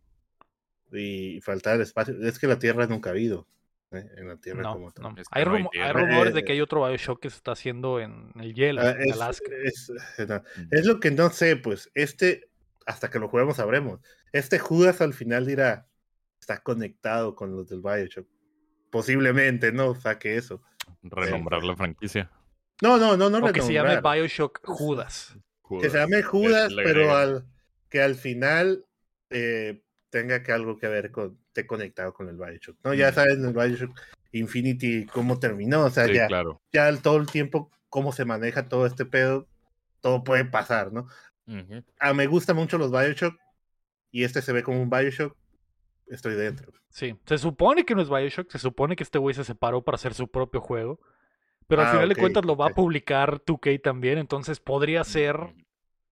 Y 0.91 1.39
faltaba 1.41 1.75
el 1.77 1.81
espacio. 1.81 2.15
Es 2.25 2.39
que 2.39 2.47
la 2.47 2.59
Tierra 2.59 2.87
nunca 2.87 3.09
ha 3.09 3.13
habido. 3.13 3.47
¿eh? 3.91 4.05
En 4.17 4.27
la 4.27 4.37
Tierra 4.37 4.61
No, 4.63 4.73
como 4.73 4.91
tal. 4.91 5.03
no. 5.03 5.21
Es 5.21 5.27
que 5.27 5.39
Hay, 5.39 5.45
no 5.45 5.51
hay 5.53 5.57
rumo- 5.63 5.69
hay 5.73 5.79
tierra. 5.81 5.99
rumores 6.01 6.33
de 6.33 6.39
Eh, 6.39 6.43
que 6.45 6.51
hay 6.53 6.61
otro 6.61 6.85
Bioshock 6.87 7.21
que 7.21 7.29
se 7.29 7.35
está 7.37 7.51
haciendo 7.51 7.99
en 7.99 8.31
el 8.39 8.53
hielo, 8.53 8.81
Ah, 8.81 8.91
en 8.91 9.09
es, 9.09 9.13
Alaska. 9.13 9.51
es- 9.63 9.91
no, 10.27 10.41
es 10.71 10.85
lo 10.85 10.99
que 10.99 11.11
no 11.11 11.29
sé, 11.29 11.55
pues. 11.57 11.89
Este, 11.93 12.49
hasta 12.85 13.09
que 13.09 13.19
lo 13.19 13.27
juguemos 13.29 13.57
sabremos. 13.57 13.99
Este 14.31 14.59
Judas 14.59 15.01
al 15.01 15.13
final 15.13 15.45
dirá, 15.45 15.87
está 16.39 16.61
conectado 16.63 17.35
con 17.35 17.51
los 17.55 17.67
del 17.69 17.81
Bioshock. 17.81 18.27
Posiblemente, 18.89 19.71
no 19.71 19.95
saque 19.95 20.35
eso. 20.37 20.61
Renombrar 21.03 21.63
la 21.63 21.75
franquicia. 21.75 22.29
No, 22.81 22.97
no, 22.97 23.15
no, 23.15 23.29
no 23.29 23.45
o 23.45 23.51
que 23.53 23.61
se 23.61 23.73
llame. 23.73 24.01
Bioshock 24.01 24.59
Judas. 24.65 25.37
Que 25.81 25.89
se 25.89 25.97
llame 25.97 26.21
Judas, 26.23 26.73
pero 26.75 27.15
al, 27.15 27.45
que 27.89 28.01
al 28.01 28.15
final 28.15 28.85
eh, 29.29 29.81
tenga 30.11 30.43
que 30.43 30.51
algo 30.51 30.77
que 30.77 30.87
ver 30.87 31.09
con, 31.09 31.39
esté 31.47 31.65
conectado 31.65 32.13
con 32.13 32.29
el 32.29 32.37
Bioshock. 32.37 32.77
No, 32.83 32.93
ya 32.93 33.09
Mm. 33.09 33.13
saben 33.15 33.45
el 33.45 33.53
Bioshock 33.53 33.99
Infinity 34.33 35.07
cómo 35.07 35.39
terminó, 35.39 35.85
o 35.85 35.89
sea, 35.89 36.05
Sí, 36.05 36.13
ya, 36.13 36.27
claro. 36.27 36.61
ya 36.71 36.95
todo 36.97 37.17
el 37.17 37.25
tiempo 37.25 37.71
cómo 37.89 38.11
se 38.13 38.23
maneja 38.25 38.69
todo 38.69 38.85
este 38.85 39.05
pedo, 39.05 39.47
todo 40.01 40.23
puede 40.23 40.45
pasar, 40.45 40.93
¿no? 40.93 41.07
Ah, 41.99 42.13
me 42.13 42.27
gustan 42.27 42.55
mucho 42.55 42.77
los 42.77 42.91
Bioshock 42.91 43.35
y 44.11 44.23
este 44.23 44.41
se 44.41 44.53
ve 44.53 44.63
como 44.63 44.81
un 44.81 44.89
Bioshock, 44.89 45.35
estoy 46.07 46.35
dentro. 46.35 46.71
Sí, 46.89 47.15
se 47.25 47.37
supone 47.37 47.83
que 47.85 47.95
no 47.95 48.01
es 48.01 48.09
Bioshock, 48.09 48.49
se 48.51 48.59
supone 48.59 48.95
que 48.95 49.03
este 49.03 49.17
güey 49.17 49.33
se 49.35 49.43
separó 49.43 49.81
para 49.83 49.95
hacer 49.95 50.13
su 50.13 50.29
propio 50.29 50.61
juego. 50.61 50.99
Pero 51.67 51.81
al 51.83 51.87
Ah, 51.87 51.91
final 51.91 52.09
de 52.09 52.15
cuentas 52.15 52.43
lo 52.45 52.57
va 52.57 52.67
a 52.67 52.69
publicar 52.73 53.41
2K 53.45 53.81
también, 53.81 54.17
entonces 54.17 54.59
podría 54.59 55.03
ser 55.05 55.37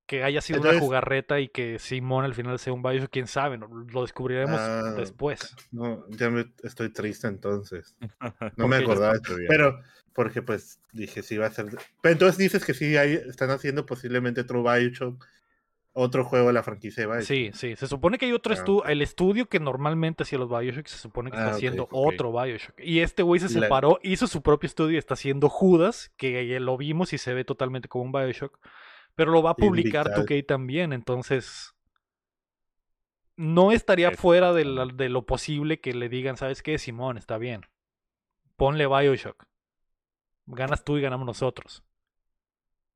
que 0.09 0.23
haya 0.23 0.41
sido 0.41 0.61
una 0.61 0.79
jugarreta 0.79 1.39
y 1.39 1.49
que 1.49 1.77
Simón 1.77 2.25
al 2.25 2.33
final 2.33 2.57
sea 2.57 2.73
un 2.73 2.81
Bioshock, 2.81 3.11
quién 3.11 3.27
sabe, 3.27 3.59
no- 3.59 3.67
lo 3.67 4.01
descubriremos 4.01 4.59
Ah, 4.59 4.95
después. 4.97 5.55
No, 5.71 6.03
ya 6.09 6.31
me 6.31 6.45
estoy 6.63 6.89
triste 6.91 7.27
entonces. 7.27 7.95
No 8.57 8.65
¿Por 8.65 8.67
me 8.69 8.77
acordaba. 8.77 9.13
Pero, 9.47 9.79
porque 10.13 10.41
pues 10.41 10.79
dije, 10.93 11.21
sí 11.21 11.37
va 11.37 11.45
a 11.45 11.51
ser. 11.51 11.67
Pero 12.01 12.13
entonces 12.13 12.39
dices 12.39 12.65
que 12.65 12.73
sí 12.73 12.97
hay, 12.97 13.13
están 13.13 13.51
haciendo 13.51 13.85
posiblemente 13.85 14.41
otro 14.41 14.63
Bioshock, 14.63 15.23
otro 15.93 16.23
juego 16.25 16.47
de 16.47 16.53
la 16.53 16.63
franquicia 16.63 17.03
de 17.03 17.07
Bioshock. 17.07 17.27
Sí, 17.27 17.51
sí, 17.53 17.75
se 17.75 17.85
supone 17.85 18.17
que 18.17 18.25
hay 18.25 18.31
otro 18.31 18.53
Ah, 18.53 18.57
estudio, 18.57 18.85
el 18.85 19.03
estudio 19.03 19.47
que 19.47 19.59
normalmente 19.59 20.23
hacía 20.23 20.39
los 20.39 20.49
Bioshock, 20.49 20.87
se 20.87 20.97
supone 20.97 21.29
que 21.29 21.37
está 21.37 21.51
Ah, 21.51 21.55
haciendo 21.55 21.87
otro 21.91 22.31
Bioshock. 22.31 22.79
Y 22.79 23.01
este 23.01 23.21
güey 23.21 23.39
se 23.39 23.53
La- 23.59 23.67
separó, 23.67 23.99
hizo 24.01 24.25
su 24.25 24.41
propio 24.41 24.65
estudio 24.65 24.95
y 24.95 24.97
está 24.97 25.13
haciendo 25.13 25.49
Judas, 25.49 26.11
que 26.17 26.47
ya 26.47 26.59
lo 26.59 26.77
vimos 26.77 27.13
y 27.13 27.19
se 27.19 27.35
ve 27.35 27.43
totalmente 27.45 27.87
como 27.87 28.05
un 28.05 28.11
Bioshock. 28.11 28.57
Pero 29.19 29.31
lo 29.31 29.43
va 29.43 29.51
a 29.51 29.55
publicar 29.55 30.07
Invitado. 30.07 30.25
2K 30.25 30.45
también, 30.45 30.93
entonces 30.93 31.75
no 33.35 33.71
estaría 33.71 34.09
Es- 34.09 34.19
fuera 34.19 34.53
de, 34.53 34.65
la- 34.65 34.85
de 34.85 35.09
lo 35.09 35.25
posible 35.25 35.79
que 35.79 35.93
le 35.93 36.09
digan, 36.09 36.37
¿sabes 36.37 36.61
qué? 36.61 36.77
Simón, 36.77 37.17
está 37.17 37.37
bien. 37.37 37.61
Ponle 38.57 38.87
Bioshock. 38.87 39.45
Ganas 40.47 40.83
tú 40.83 40.97
y 40.97 41.01
ganamos 41.01 41.25
nosotros. 41.25 41.83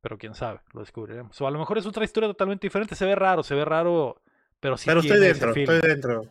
Pero 0.01 0.17
quién 0.17 0.33
sabe, 0.35 0.59
lo 0.73 0.81
descubriremos. 0.81 1.39
O 1.39 1.47
a 1.47 1.51
lo 1.51 1.59
mejor 1.59 1.77
es 1.77 1.85
otra 1.85 2.03
historia 2.03 2.27
totalmente 2.27 2.67
diferente. 2.67 2.95
Se 2.95 3.05
ve 3.05 3.15
raro, 3.15 3.41
se 3.43 3.55
ve 3.55 3.63
raro, 3.63 4.21
pero 4.59 4.75
sí 4.77 4.85
Pero 4.87 4.99
estoy 4.99 5.19
dentro, 5.19 5.53
estoy 5.53 5.79
dentro. 5.81 6.23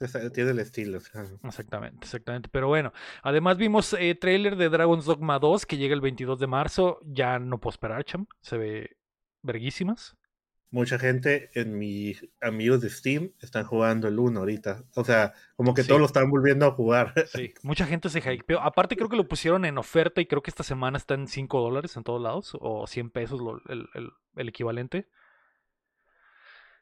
Es- 0.00 0.32
Tiene 0.32 0.50
el 0.52 0.58
estilo. 0.60 0.98
Exactamente, 1.44 2.04
exactamente. 2.04 2.48
Pero 2.50 2.68
bueno, 2.68 2.92
además 3.22 3.56
vimos 3.56 3.92
eh, 3.94 4.14
trailer 4.14 4.56
de 4.56 4.68
Dragon's 4.68 5.04
Dogma 5.04 5.38
2 5.38 5.66
que 5.66 5.76
llega 5.76 5.94
el 5.94 6.00
22 6.00 6.38
de 6.40 6.46
marzo. 6.48 7.00
Ya 7.04 7.38
no 7.38 7.58
puedo 7.58 7.72
esperar, 7.72 8.04
cham. 8.04 8.26
Se 8.40 8.56
ve 8.58 8.96
verguísimas. 9.42 10.16
Mucha 10.70 10.98
gente 10.98 11.50
en 11.54 11.78
mis 11.78 12.26
amigos 12.42 12.82
de 12.82 12.90
Steam 12.90 13.32
están 13.40 13.64
jugando 13.64 14.06
el 14.06 14.18
1 14.18 14.40
ahorita. 14.40 14.84
O 14.96 15.02
sea, 15.02 15.32
como 15.56 15.72
que 15.72 15.80
Sí. 15.82 15.88
todos 15.88 15.98
lo 16.00 16.06
están 16.06 16.28
volviendo 16.30 16.66
a 16.66 16.72
jugar. 16.72 17.14
Sí, 17.32 17.54
mucha 17.62 17.86
gente 17.86 18.10
se 18.10 18.18
hypeó. 18.20 18.60
Aparte, 18.60 18.94
creo 18.94 19.08
que 19.08 19.16
lo 19.16 19.26
pusieron 19.28 19.64
en 19.64 19.78
oferta 19.78 20.20
y 20.20 20.26
creo 20.26 20.42
que 20.42 20.50
esta 20.50 20.62
semana 20.64 20.98
está 20.98 21.14
en 21.14 21.26
5 21.26 21.60
dólares 21.62 21.96
en 21.96 22.04
todos 22.04 22.20
lados 22.20 22.54
o 22.60 22.86
100 22.86 23.08
pesos 23.10 23.40
lo- 23.40 23.62
el, 23.72 23.88
el- 23.94 24.12
el 24.36 24.48
equivalente. 24.50 25.08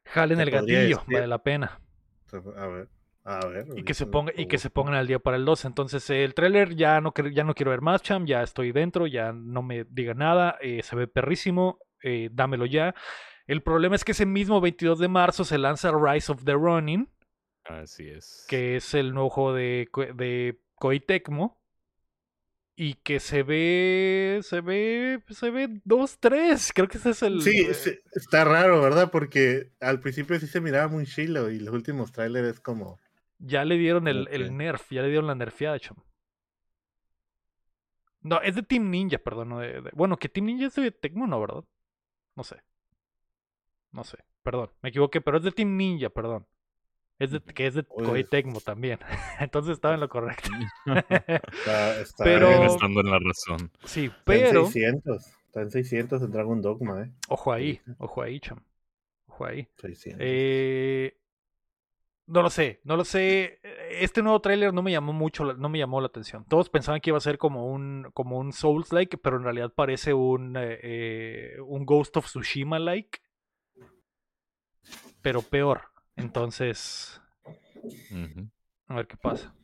Jalen 0.05 0.41
el 0.41 0.51
gatillo, 0.51 0.79
decir- 0.99 1.15
vale 1.15 1.27
la 1.27 1.43
pena. 1.43 1.81
A 2.57 2.67
ver, 2.67 2.89
a 3.25 3.47
ver. 3.47 3.67
Y 3.77 3.85
que 3.85 3.95
se 3.95 4.07
ponga 4.07 4.33
y 4.37 4.47
que 4.47 4.59
se 4.59 4.71
pongan 4.71 4.95
al 4.95 5.07
día 5.07 5.19
para 5.19 5.37
el 5.37 5.45
2. 5.45 5.65
Entonces, 5.65 6.09
eh, 6.11 6.25
el 6.25 6.35
tráiler 6.35 6.75
ya 6.77 7.01
no 7.01 7.13
ya 7.33 7.45
no 7.45 7.55
quiero 7.55 7.71
ver 7.71 7.81
más, 7.83 8.03
cham, 8.03 8.27
ya 8.27 8.43
estoy 8.43 8.73
dentro, 8.73 9.07
ya 9.07 9.33
no 9.33 9.63
me 9.63 9.85
diga 9.85 10.15
nada, 10.15 10.57
eh, 10.61 10.83
se 10.83 10.97
ve 10.97 11.07
perrísimo, 11.09 11.79
eh, 12.03 12.29
dámelo 12.33 12.67
ya. 12.67 12.95
El 13.47 13.63
problema 13.63 13.95
es 13.97 14.05
que 14.05 14.13
ese 14.13 14.27
mismo 14.27 14.61
22 14.61 14.99
de 14.99 15.09
marzo 15.09 15.45
se 15.45 15.59
lanza 15.59 15.93
Rise 15.93 16.33
of 16.33 16.45
the 16.45 16.53
Ronin, 16.55 17.09
Así 17.65 18.09
es. 18.09 18.45
que 18.49 18.77
es 18.77 18.95
el 18.95 19.13
nuevo 19.15 19.31
juego 19.31 19.55
de, 19.55 19.89
de 20.15 20.61
Koei 20.77 21.01
Tecmo. 21.01 21.61
y 22.79 22.95
que 22.95 23.21
se 23.21 23.43
ve, 23.43 24.41
se 24.43 24.61
ve, 24.61 25.23
se 25.31 25.51
ve 25.51 25.69
2-3. 25.87 26.73
Creo 26.75 26.89
que 26.89 26.99
ese 26.99 27.11
es 27.11 27.23
el... 27.23 27.41
Sí, 27.41 27.59
eh, 27.61 28.01
está 28.13 28.45
raro, 28.45 28.83
¿verdad? 28.83 29.11
Porque 29.11 29.73
al 29.81 30.01
principio 30.01 30.39
sí 30.39 30.47
se 30.47 30.61
miraba 30.61 30.87
muy 30.89 31.07
chilo 31.07 31.51
y 31.51 31.59
los 31.59 31.73
últimos 31.75 32.13
trailers 32.13 32.49
es 32.49 32.61
como... 32.61 32.99
Ya 33.39 33.65
le 33.65 33.77
dieron 33.79 34.09
el, 34.09 34.29
el 34.31 34.57
nerf, 34.57 34.91
ya 34.91 35.01
le 35.03 35.09
dieron 35.09 35.27
la 35.27 35.35
nerfeada, 35.35 35.79
chamo. 35.81 36.05
No, 38.23 38.41
es 38.43 38.55
de 38.57 38.63
Team 38.63 38.91
Ninja, 38.91 39.19
perdón. 39.19 39.51
no 39.51 39.59
de- 39.61 39.81
de- 39.83 39.91
Bueno, 39.95 40.17
que 40.17 40.29
Team 40.29 40.47
Ninja 40.47 40.67
es 40.67 40.75
de 40.75 40.91
Tecmo, 40.91 41.27
¿no, 41.27 41.41
verdad? 41.41 41.65
No 42.37 42.45
sé. 42.45 42.57
No 43.93 44.05
sé, 44.05 44.19
perdón, 44.43 44.71
me 44.83 44.91
equivoqué, 44.91 45.21
pero 45.21 45.39
es 45.39 45.43
de 45.43 45.53
Team 45.53 45.77
Ninja, 45.77 46.11
perdón. 46.11 46.47
Es 47.19 47.31
de, 47.31 47.41
que 47.41 47.67
es 47.67 47.73
de. 47.75 47.83
Koei 47.85 48.25
Tecmo 48.25 48.61
también. 48.61 48.99
Entonces 49.41 49.73
estaba 49.73 49.95
en 49.95 50.01
lo 50.01 50.09
correcto. 50.11 50.51
Está, 50.87 52.01
está 52.01 52.25
Pero- 52.25 52.65
estando 52.65 53.01
en 53.01 53.11
la 53.11 53.19
razón. 53.19 53.71
sí, 53.85 54.05
está 54.07 54.35
en 54.35 54.41
pero... 54.45 54.65
600. 54.67 55.27
Está 55.47 55.63
en 55.63 55.71
600 55.71 56.23
en 56.23 56.31
Dragon 56.31 56.61
Dogma, 56.61 57.03
¿eh? 57.05 57.11
Ojo 57.29 57.51
ahí, 57.53 57.81
ojo 57.97 58.21
ahí, 58.21 58.39
cham. 58.41 58.61
Ojo 59.29 59.47
ahí. 59.47 59.67
600. 59.81 60.21
Eh, 60.23 61.17
no 62.27 62.43
lo 62.43 62.51
sé, 62.51 62.81
no 62.85 62.97
lo 62.97 63.05
sé. 63.05 63.61
Este 63.91 64.23
nuevo 64.23 64.41
tráiler 64.41 64.73
no 64.75 64.83
me 64.83 64.91
llamó 64.91 65.13
mucho, 65.13 65.45
la- 65.45 65.55
no 65.55 65.69
me 65.69 65.79
llamó 65.79 66.01
la 66.01 66.09
atención. 66.09 66.45
Todos 66.49 66.69
pensaban 66.71 67.01
que 67.01 67.11
iba 67.11 67.19
a 67.19 67.21
ser 67.21 67.39
como 67.39 67.67
un, 67.71 68.11
como 68.15 68.39
un 68.39 68.53
Souls-like, 68.53 69.19
pero 69.19 69.37
en 69.37 69.45
realidad 69.45 69.73
parece 69.75 70.13
un, 70.15 70.57
eh, 70.57 70.79
eh, 70.83 71.57
un 71.65 71.87
Ghost 71.87 72.17
of 72.17 72.27
Tsushima-like. 72.27 73.21
Pero 75.23 75.43
peor. 75.43 75.83
Entonces, 76.17 77.21
a 78.89 78.95
ver 78.95 79.07
qué 79.07 79.17
pasa. 79.17 79.55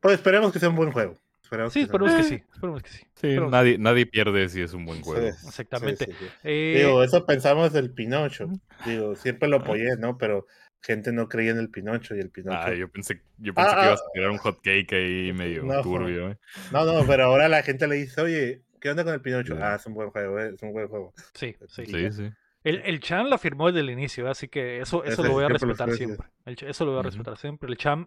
Pues 0.00 0.14
esperemos 0.14 0.52
que 0.52 0.58
sea 0.58 0.68
un 0.68 0.76
buen 0.76 0.90
juego. 0.92 1.16
Esperemos 1.42 1.72
Sí, 1.72 1.80
que 1.80 1.84
esperemos 1.84 2.14
que 2.14 2.22
sí. 2.22 2.42
Esperemos 2.52 2.82
que 2.82 2.90
sí. 2.90 3.06
Nadie, 3.50 3.78
nadie 3.78 4.06
pierde 4.06 4.48
si 4.48 4.62
es 4.62 4.72
un 4.72 4.84
buen 4.86 5.02
juego. 5.02 5.20
juego. 5.20 5.36
Sí, 5.36 5.46
Exactamente. 5.46 6.06
sí, 6.06 6.12
sí, 6.12 6.18
sí. 6.18 6.26
Eh, 6.44 6.74
Digo, 6.78 7.02
eso 7.02 7.24
pensamos 7.26 7.72
del 7.72 7.92
Pinocho. 7.92 8.48
Digo, 8.86 9.14
siempre 9.14 9.48
lo 9.48 9.58
apoyé, 9.58 9.96
¿no? 9.98 10.16
Pero 10.18 10.46
gente 10.82 11.12
no 11.12 11.28
creía 11.28 11.52
en 11.52 11.58
el 11.58 11.70
Pinocho 11.70 12.14
y 12.16 12.20
el 12.20 12.30
Pinocho. 12.30 12.58
Ah, 12.60 12.74
yo 12.74 12.88
pensé, 12.90 13.22
yo 13.38 13.54
pensé 13.54 13.70
Ah, 13.70 13.74
que 13.74 13.80
ah. 13.82 13.86
ibas 13.86 14.00
a 14.00 14.12
tirar 14.12 14.30
un 14.30 14.38
hot 14.38 14.60
cake 14.62 14.92
ahí 14.92 15.32
medio 15.32 15.62
No. 15.64 15.80
turbio. 15.82 16.30
¿eh? 16.30 16.38
No, 16.72 16.84
no, 16.84 16.92
pero 17.16 17.24
ahora 17.24 17.48
la 17.48 17.62
gente 17.62 17.86
le 17.86 17.96
dice, 17.96 18.20
oye, 18.20 18.62
¿qué 18.80 18.90
onda 18.90 19.04
con 19.04 19.14
el 19.14 19.20
Pinocho? 19.20 19.56
Ah, 19.60 19.76
es 19.76 19.86
un 19.86 19.94
buen 19.94 20.10
juego, 20.10 20.38
¿eh? 20.40 20.52
es 20.54 20.62
un 20.62 20.72
buen 20.72 20.88
juego. 20.88 21.12
sí, 21.34 21.56
sí. 21.68 21.86
Sí, 21.86 22.12
sí. 22.12 22.30
El, 22.64 22.76
el 22.84 23.00
Cham 23.00 23.26
la 23.26 23.38
firmó 23.38 23.66
desde 23.66 23.80
el 23.80 23.90
inicio, 23.90 24.28
así 24.30 24.46
que 24.46 24.78
eso, 24.80 25.02
eso 25.02 25.24
lo 25.24 25.32
voy 25.32 25.44
a 25.44 25.48
respetar 25.48 25.90
siempre. 25.92 26.28
El 26.44 26.56
eso 26.60 26.84
lo 26.84 26.92
voy 26.92 27.00
a 27.00 27.02
respetar 27.02 27.36
siempre. 27.36 27.68
El 27.68 27.76
Cham. 27.76 28.06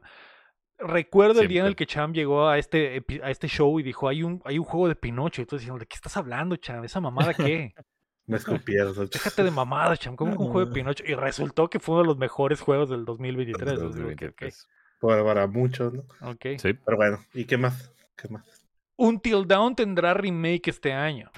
Recuerdo 0.77 1.41
el 1.41 1.47
día 1.47 1.61
en 1.61 1.67
el 1.67 1.75
que 1.75 1.85
Cham 1.85 2.13
llegó 2.13 2.47
a 2.49 2.57
este, 2.57 3.01
a 3.23 3.31
este 3.31 3.47
show 3.47 3.79
y 3.79 3.83
dijo: 3.83 4.07
hay 4.09 4.23
un, 4.23 4.41
hay 4.45 4.57
un 4.59 4.65
juego 4.65 4.87
de 4.89 4.95
Pinocho. 4.95 5.41
Y 5.41 5.45
todos 5.45 5.61
decían: 5.61 5.77
¿de 5.77 5.85
qué 5.85 5.95
estás 5.95 6.15
hablando, 6.17 6.55
Cham? 6.57 6.83
¿Esa 6.83 6.99
mamada 7.01 7.33
qué? 7.33 7.73
Me 8.27 8.37
escupieron. 8.37 8.93
Déjate 9.09 9.43
de 9.43 9.51
mamada, 9.51 9.95
Cham. 9.97 10.15
¿Cómo 10.15 10.35
que 10.35 10.43
un 10.43 10.49
juego 10.49 10.67
de 10.67 10.73
Pinocho? 10.73 11.03
Y 11.05 11.13
resultó 11.13 11.69
que 11.69 11.79
fue 11.79 11.93
uno 11.95 12.01
de 12.03 12.07
los 12.07 12.17
mejores 12.17 12.59
juegos 12.61 12.89
del 12.89 13.05
2023. 13.05 13.65
Del 13.65 13.75
Entonces, 13.75 13.95
digo, 13.95 14.09
ok, 14.09 14.21
2023. 14.21 14.67
Para, 14.99 15.23
para 15.23 15.47
muchos, 15.47 15.93
¿no? 15.93 16.03
ok. 16.21 16.45
Sí, 16.57 16.73
Pero 16.73 16.97
bueno, 16.97 17.23
¿y 17.33 17.45
qué 17.45 17.57
más? 17.57 17.91
¿Qué 18.15 18.27
más? 18.29 18.43
Until 18.97 19.45
Dawn 19.47 19.75
tendrá 19.75 20.13
remake 20.13 20.69
este 20.69 20.93
año. 20.93 21.29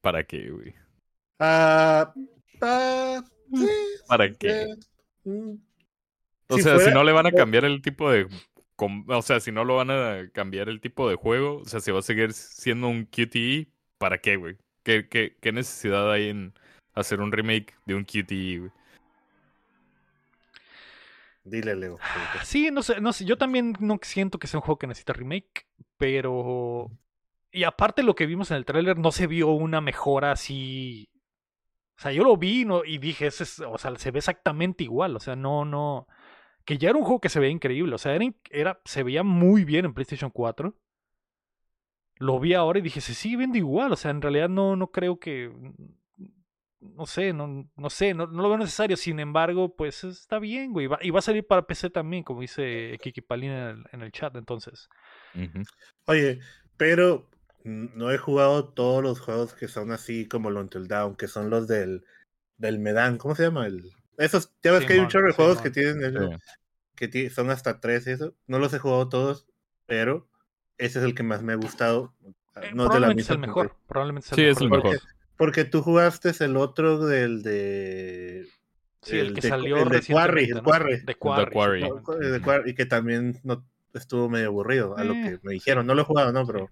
¿para 0.00 0.24
qué, 0.24 0.50
güey? 0.50 0.74
Ah, 1.38 2.12
ah, 2.60 3.22
sí, 3.54 3.66
¿Para 4.08 4.28
sí, 4.28 4.36
qué? 4.38 4.62
eh, 4.62 4.76
mm. 5.24 5.54
O 6.48 6.56
Si 6.56 6.62
sea, 6.62 6.78
si 6.78 6.90
no 6.90 7.04
le 7.04 7.12
van 7.12 7.26
a 7.26 7.32
cambiar 7.32 7.64
el 7.64 7.80
tipo 7.82 8.10
de... 8.10 8.28
O 9.08 9.22
sea, 9.22 9.38
si 9.38 9.52
no 9.52 9.64
lo 9.64 9.76
van 9.76 9.90
a 9.90 10.28
cambiar 10.32 10.68
el 10.68 10.80
tipo 10.80 11.08
de 11.08 11.14
juego, 11.14 11.58
o 11.58 11.64
sea, 11.64 11.78
si 11.80 11.92
va 11.92 12.00
a 12.00 12.02
seguir 12.02 12.32
siendo 12.32 12.88
un 12.88 13.04
QTE, 13.06 13.68
¿para 13.98 14.18
qué, 14.18 14.36
güey? 14.36 14.56
¿Qué, 14.82 15.08
qué, 15.08 15.36
qué 15.40 15.52
necesidad 15.52 16.10
hay 16.10 16.28
en 16.28 16.54
hacer 16.94 17.20
un 17.20 17.32
remake 17.32 17.74
de 17.86 17.94
un 17.94 18.04
güey? 18.04 18.70
Dile, 21.44 21.74
Leo. 21.74 21.98
Sí, 22.44 22.70
no 22.70 22.82
sé, 22.82 23.00
no 23.00 23.12
sé. 23.12 23.24
Yo 23.24 23.36
también 23.36 23.74
no 23.80 23.98
siento 24.02 24.38
que 24.38 24.46
sea 24.46 24.58
un 24.58 24.62
juego 24.64 24.78
que 24.78 24.86
necesita 24.86 25.12
remake, 25.12 25.66
pero. 25.96 26.90
Y 27.50 27.64
aparte 27.64 28.02
lo 28.02 28.14
que 28.14 28.26
vimos 28.26 28.50
en 28.50 28.58
el 28.58 28.64
tráiler, 28.64 28.96
no 28.98 29.10
se 29.12 29.26
vio 29.26 29.48
una 29.48 29.80
mejora 29.80 30.32
así. 30.32 31.08
O 31.98 32.00
sea, 32.02 32.12
yo 32.12 32.24
lo 32.24 32.36
vi 32.36 32.64
no- 32.64 32.84
y 32.84 32.98
dije, 32.98 33.26
ese 33.26 33.44
es, 33.44 33.60
o 33.60 33.76
sea, 33.78 33.94
se 33.96 34.10
ve 34.10 34.18
exactamente 34.18 34.84
igual. 34.84 35.16
O 35.16 35.20
sea, 35.20 35.36
no, 35.36 35.64
no. 35.64 36.06
Que 36.64 36.78
ya 36.78 36.90
era 36.90 36.98
un 36.98 37.04
juego 37.04 37.20
que 37.20 37.28
se 37.28 37.40
veía 37.40 37.52
increíble. 37.52 37.94
O 37.94 37.98
sea, 37.98 38.16
era, 38.50 38.80
se 38.84 39.02
veía 39.02 39.22
muy 39.22 39.64
bien 39.64 39.84
en 39.84 39.94
PlayStation 39.94 40.30
4. 40.30 40.76
Lo 42.18 42.38
vi 42.38 42.54
ahora 42.54 42.78
y 42.78 42.82
dije, 42.82 43.00
se 43.00 43.14
sigue 43.14 43.36
viendo 43.38 43.58
igual. 43.58 43.92
O 43.92 43.96
sea, 43.96 44.10
en 44.10 44.22
realidad 44.22 44.48
no, 44.48 44.76
no 44.76 44.88
creo 44.88 45.18
que. 45.18 45.50
No 46.80 47.06
sé, 47.06 47.32
no, 47.32 47.70
no 47.76 47.90
sé, 47.90 48.12
no, 48.12 48.26
no 48.26 48.42
lo 48.42 48.48
veo 48.48 48.58
necesario. 48.58 48.96
Sin 48.96 49.20
embargo, 49.20 49.74
pues 49.76 50.02
está 50.04 50.38
bien, 50.40 50.72
güey. 50.72 50.88
Va- 50.88 50.98
y 51.00 51.10
va 51.10 51.20
a 51.20 51.22
salir 51.22 51.46
para 51.46 51.66
PC 51.66 51.90
también, 51.90 52.24
como 52.24 52.40
dice 52.40 52.98
Kiki 53.00 53.20
Palin 53.20 53.50
en 53.52 53.68
el, 53.68 53.84
en 53.92 54.02
el 54.02 54.10
chat. 54.12 54.34
Entonces. 54.36 54.88
Oye, 56.06 56.40
pero 56.76 57.28
mm, 57.64 57.86
no 57.96 58.10
he 58.10 58.18
jugado 58.18 58.68
todos 58.68 59.02
los 59.02 59.20
juegos 59.20 59.54
que 59.54 59.68
son 59.68 59.92
así 59.92 60.26
como 60.26 60.48
el 60.48 60.56
Until 60.56 60.88
Dawn, 60.88 61.14
que 61.16 61.28
son 61.28 61.50
los 61.50 61.68
del, 61.68 62.04
del 62.56 62.78
Medan. 62.80 63.16
¿Cómo 63.18 63.34
se 63.34 63.44
llama? 63.44 63.66
El, 63.66 63.90
esos, 64.18 64.52
ya 64.62 64.72
ves 64.72 64.84
que 64.84 64.94
hay 64.94 64.98
un 64.98 65.08
chorro 65.08 65.28
de 65.28 65.34
juegos 65.34 65.60
que 65.60 65.70
tienen 65.70 66.02
eso, 66.04 66.30
Sí. 66.96 67.08
que 67.10 67.30
son 67.30 67.50
hasta 67.50 67.80
tres 67.80 68.06
y 68.06 68.10
eso. 68.10 68.34
No 68.46 68.58
los 68.58 68.74
he 68.74 68.78
jugado 68.78 69.08
todos, 69.08 69.46
pero 69.86 70.28
ese 70.84 70.98
es 70.98 71.04
el 71.04 71.14
que 71.14 71.22
más 71.22 71.42
me 71.42 71.52
ha 71.52 71.56
gustado. 71.56 72.12
eh, 72.56 72.70
No 72.74 72.84
es 72.84 72.90
de 72.92 73.00
la 73.00 73.08
probablemente 73.08 73.22
es 73.22 73.30
el 73.30 73.38
misma 73.38 73.46
mejor. 73.54 73.76
Probablemente 73.86 74.26
es 74.26 74.32
el 74.32 74.36
Sí, 74.36 74.42
mejor. 74.42 74.52
es 74.52 74.60
el 74.60 74.70
mejor. 74.70 75.08
Porque 75.36 75.64
tú 75.64 75.82
jugaste 75.82 76.32
el 76.44 76.56
otro 76.56 76.98
del 77.06 77.42
de. 77.42 78.46
Sí, 79.02 79.18
el, 79.18 79.34
que 79.34 79.40
de- 79.40 79.48
salió 79.48 79.78
el 79.78 79.88
de 79.88 80.00
Quarry, 80.02 80.44
el 80.44 80.50
¿no? 80.56 80.62
Quarry. 80.62 81.00
De 81.00 81.14
Quarry. 81.16 81.80
De 81.82 82.40
Quarry, 82.40 82.70
y 82.70 82.74
que 82.74 82.86
también 82.86 83.40
no 83.42 83.64
estuvo 83.94 84.28
medio 84.28 84.46
aburrido, 84.48 84.96
a 84.96 85.02
lo 85.04 85.12
Eh, 85.14 85.22
que 85.22 85.38
me 85.42 85.52
dijeron. 85.54 85.86
No 85.86 85.94
lo 85.94 86.02
he 86.02 86.04
jugado, 86.04 86.32
no, 86.32 86.46
pero. 86.46 86.70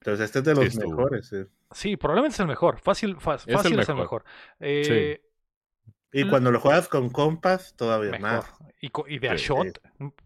Entonces, 0.00 0.24
este 0.26 0.38
es 0.40 0.44
de 0.44 0.54
los 0.54 0.76
mejores. 0.76 1.26
sí. 1.28 1.36
Sí, 1.72 1.96
probablemente 1.96 2.34
es 2.34 2.40
el 2.40 2.46
mejor. 2.46 2.80
Fácil, 2.80 3.10
el 3.10 3.20
fácil 3.20 3.52
es 3.54 3.64
el 3.66 3.76
mejor. 3.76 3.96
mejor. 3.96 4.24
Eh, 4.60 5.20
Y 6.12 6.24
Mm. 6.24 6.30
cuando 6.30 6.50
lo 6.50 6.60
juegas 6.60 6.88
con 6.88 7.10
compas, 7.10 7.74
todavía 7.76 8.12
mejor. 8.12 8.22
más. 8.30 8.44
Y, 8.80 8.90
y 9.08 9.18
de 9.18 9.28
a 9.30 9.36
Sí, 9.38 9.44
shot. 9.46 9.78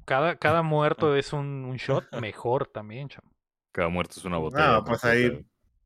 Cada, 0.05 0.37
cada 0.37 0.62
muerto 0.62 1.16
es 1.16 1.33
un, 1.33 1.64
un 1.64 1.76
shot 1.76 2.05
mejor 2.20 2.66
también, 2.66 3.09
chamo. 3.09 3.30
Cada 3.72 3.89
muerto 3.89 4.14
es 4.18 4.24
una 4.24 4.37
botella. 4.39 4.72
No, 4.74 4.85
pues 4.85 5.05
ahí. 5.05 5.45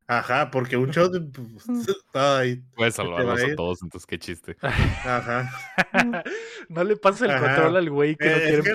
Ajá, 0.09 0.51
porque 0.51 0.77
un 0.77 0.89
shot. 0.91 1.11
pues, 1.33 1.67
ay, 2.13 2.63
Puedes 2.75 2.95
salvarlos 2.95 3.41
a 3.43 3.55
todos, 3.55 3.81
entonces 3.81 4.05
qué 4.05 4.19
chiste. 4.19 4.55
ajá. 4.61 5.49
no 6.69 6.83
le 6.83 6.95
pases 6.97 7.23
el 7.23 7.31
Ajá. 7.31 7.45
control 7.55 7.77
al 7.77 7.89
güey 7.89 8.15
que 8.15 8.25
no 8.29 8.35
Eh, 8.35 8.39
quiere 8.41 8.57
es 8.57 8.63
que 8.63 8.69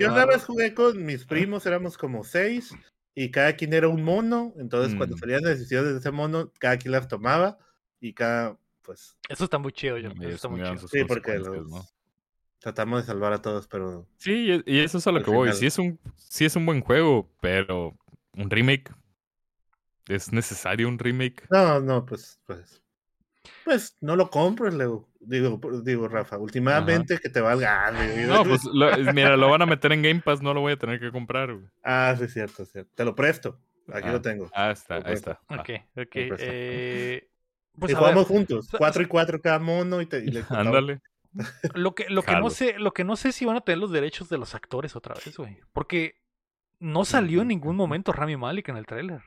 yo 0.00 0.08
va 0.08 0.12
una 0.14 0.22
a- 0.22 0.26
vez 0.26 0.44
jugué 0.44 0.74
con 0.74 1.04
mis 1.04 1.24
primos, 1.24 1.66
éramos 1.66 1.96
como 1.98 2.24
seis, 2.24 2.74
y 3.14 3.30
cada 3.30 3.54
quien 3.54 3.72
era 3.72 3.88
un 3.88 4.02
mono. 4.02 4.52
Entonces, 4.58 4.94
cuando 4.96 5.16
Mm. 5.16 5.18
salían 5.18 5.42
decisiones 5.42 5.92
de 5.92 5.98
ese 6.00 6.10
mono, 6.10 6.52
cada 6.58 6.76
quien 6.78 6.92
las 6.92 7.08
tomaba 7.08 7.58
y 8.00 8.12
cada. 8.14 8.58
Pues 8.88 9.18
Eso 9.28 9.44
está 9.44 9.58
muy 9.58 9.70
chido, 9.72 9.98
yo. 9.98 10.08
Eso 10.08 10.28
está 10.30 10.48
muy 10.48 10.60
chido. 10.62 10.78
sí, 10.88 11.04
porque 11.04 11.20
consecuencias, 11.36 11.62
los- 11.62 11.70
¿no? 11.70 11.84
tratamos 12.58 13.02
de 13.02 13.06
salvar 13.06 13.34
a 13.34 13.42
todos, 13.42 13.68
pero. 13.68 14.06
Sí, 14.16 14.62
y 14.64 14.78
eso 14.80 14.96
es 14.96 15.06
a 15.06 15.12
lo 15.12 15.18
Al 15.18 15.24
que 15.26 15.30
voy. 15.30 15.52
Sí 15.52 15.66
es, 15.66 15.78
un, 15.78 16.00
sí 16.16 16.46
es 16.46 16.56
un 16.56 16.64
buen 16.64 16.80
juego, 16.80 17.30
pero 17.42 17.94
un 18.32 18.48
remake. 18.48 18.90
¿Es 20.06 20.32
necesario 20.32 20.88
un 20.88 20.98
remake? 20.98 21.46
No, 21.50 21.80
no, 21.80 22.06
pues, 22.06 22.40
pues. 22.46 22.82
Pues 23.62 23.94
no 24.00 24.16
lo 24.16 24.30
compres, 24.30 24.72
Leo. 24.72 25.06
Digo, 25.20 25.60
digo, 25.82 26.08
Rafa, 26.08 26.38
últimamente 26.38 27.18
que 27.18 27.28
te 27.28 27.42
valga. 27.42 27.88
ah, 27.88 27.92
No, 28.26 28.42
pues 28.42 28.64
lo- 28.64 28.96
mira, 29.12 29.36
lo 29.36 29.50
van 29.50 29.60
a 29.60 29.66
meter 29.66 29.92
en 29.92 30.00
Game 30.00 30.22
Pass, 30.22 30.40
no 30.40 30.54
lo 30.54 30.62
voy 30.62 30.72
a 30.72 30.78
tener 30.78 30.98
que 30.98 31.12
comprar. 31.12 31.52
güey. 31.52 31.66
Ah, 31.82 32.14
sí, 32.16 32.24
es 32.24 32.32
cierto, 32.32 32.62
es 32.62 32.72
cierto. 32.72 32.90
Te 32.94 33.04
lo 33.04 33.14
presto. 33.14 33.60
Aquí 33.92 34.08
Ah, 34.08 34.12
lo 34.12 34.22
tengo. 34.22 34.50
Ah, 34.54 34.70
está, 34.70 34.94
ahí 34.96 35.12
está. 35.12 35.38
Ah, 35.48 35.56
Ok, 35.56 35.68
ok. 35.94 36.14
Me 36.16 36.26
presta. 36.26 36.44
eh, 36.48 37.28
pues 37.78 37.90
y 37.90 37.94
ver, 37.94 38.02
jugamos 38.02 38.26
juntos, 38.26 38.68
cuatro 38.76 39.02
y 39.02 39.06
cuatro 39.06 39.40
cada 39.40 39.58
mono 39.58 40.00
y, 40.00 40.06
te, 40.06 40.18
y 40.18 40.30
le. 40.30 40.44
Ándale. 40.50 41.00
lo 41.74 41.94
que, 41.94 42.06
lo 42.08 42.22
que 42.22 42.36
no 42.36 42.50
sé, 42.50 42.78
lo 42.78 42.92
que 42.92 43.04
no 43.04 43.16
sé 43.16 43.30
es 43.30 43.34
si 43.34 43.44
van 43.44 43.56
a 43.56 43.60
tener 43.60 43.78
los 43.78 43.90
derechos 43.90 44.28
de 44.28 44.38
los 44.38 44.54
actores 44.54 44.96
otra 44.96 45.14
vez, 45.14 45.36
güey. 45.36 45.58
Porque 45.72 46.14
no 46.80 47.04
salió 47.04 47.42
en 47.42 47.48
ningún 47.48 47.76
momento 47.76 48.12
Rami 48.12 48.36
Malek 48.36 48.68
en 48.68 48.76
el 48.76 48.86
tráiler. 48.86 49.22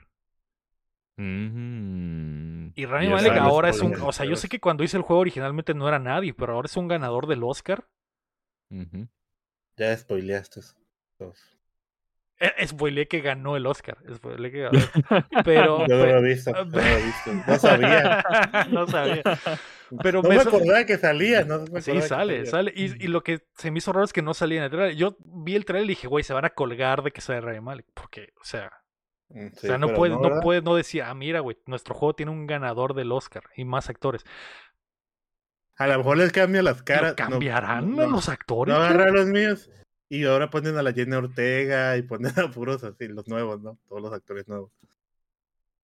Y 1.18 2.86
Rami 2.86 3.06
Ya 3.08 3.12
Malek 3.12 3.38
ahora 3.38 3.70
es 3.70 3.82
un. 3.82 3.96
O 4.02 4.12
sea, 4.12 4.26
yo 4.26 4.36
sé 4.36 4.50
que 4.50 4.60
cuando 4.60 4.84
hice 4.84 4.98
el 4.98 5.04
juego 5.04 5.22
originalmente 5.22 5.74
no 5.74 5.88
era 5.88 6.00
nadie, 6.00 6.34
pero 6.34 6.54
ahora 6.54 6.66
es 6.66 6.78
un 6.78 6.88
ganador 6.88 7.28
del 7.28 7.44
Oscar. 7.44 7.88
Ya 9.78 9.96
spoileaste. 9.96 10.62
Todos. 11.18 11.61
Eh, 12.44 12.68
Spoileé 12.68 13.08
que 13.08 13.22
ganó 13.22 13.56
el 13.56 13.66
Oscar. 13.68 13.98
Spoileé 14.14 14.52
que 14.52 14.62
ganó. 14.62 14.80
Pero. 15.46 15.86
Yo 15.88 15.96
no 15.96 16.06
lo 16.06 16.18
he 16.18 16.22
visto, 16.24 16.52
no 16.52 16.64
lo 16.64 16.82
he 16.82 17.04
visto. 17.04 17.34
No 17.48 17.58
sabía. 17.60 18.24
no 18.72 18.88
sabía. 18.88 19.22
Pero 20.02 20.22
no 20.22 20.30
me 20.30 20.38
acordaba 20.38 20.84
que 20.86 20.98
salía. 20.98 21.44
No 21.44 21.60
me 21.72 21.82
Sí, 21.82 22.02
sale, 22.02 22.46
sale. 22.48 22.74
Y, 22.76 23.04
y 23.06 23.08
lo 23.08 23.22
que 23.24 23.42
se 23.58 23.70
me 23.72 23.78
hizo 23.78 23.94
raro 23.94 24.06
es 24.06 24.14
que 24.14 24.22
no 24.22 24.34
salía 24.34 24.58
en 24.58 24.64
el 24.66 24.72
trailer. 24.72 24.96
Yo 24.96 25.18
vi 25.24 25.56
el 25.56 25.66
trailer 25.66 25.86
y 25.86 25.90
dije, 25.96 26.08
güey, 26.08 26.24
se 26.24 26.34
van 26.34 26.46
a 26.46 26.50
colgar 26.50 27.04
de 27.04 27.12
que 27.12 27.22
sale 27.22 27.42
Rami 27.42 27.62
Malek. 27.62 27.86
Porque, 27.94 28.34
o 28.42 28.44
sea, 28.44 28.72
Mm, 29.34 29.48
o 29.56 29.60
sea, 29.60 29.78
no 29.78 29.94
puedes, 29.94 30.18
no, 30.20 30.42
puedes 30.42 30.62
no 30.62 30.76
decir, 30.76 31.04
ah, 31.04 31.14
mira, 31.14 31.40
güey, 31.40 31.58
nuestro 31.66 31.96
juego 31.96 32.14
tiene 32.14 32.34
un 32.34 32.48
ganador 32.48 32.94
del 32.94 33.14
Oscar 33.14 33.44
y 33.56 33.64
más 33.64 33.90
actores. 33.90 34.26
A 35.78 35.88
lo 35.88 35.98
mejor 36.00 36.18
les 36.18 36.32
cambian 36.34 36.66
las 36.66 36.84
¿Pero 36.84 37.00
caras. 37.00 37.12
no- 37.12 37.16
¿Cambiarán 37.16 37.96
no, 37.96 38.04
a 38.04 38.08
los 38.08 38.28
actores? 38.28 38.76
No 38.76 38.82
agarrar 38.84 39.12
los 39.12 39.28
míos. 39.28 39.70
Y 40.14 40.26
ahora 40.26 40.50
ponen 40.50 40.76
a 40.78 40.84
la 40.84 40.92
Jenna 40.92 41.20
Ortega 41.20 41.96
y 41.96 42.02
ponen 42.02 42.34
a 42.38 42.52
puros 42.52 42.84
así, 42.84 43.08
los 43.08 43.30
nuevos, 43.30 43.62
¿no? 43.62 43.78
Todos 43.88 44.02
los 44.02 44.12
actores 44.12 44.46
nuevos. 44.46 44.70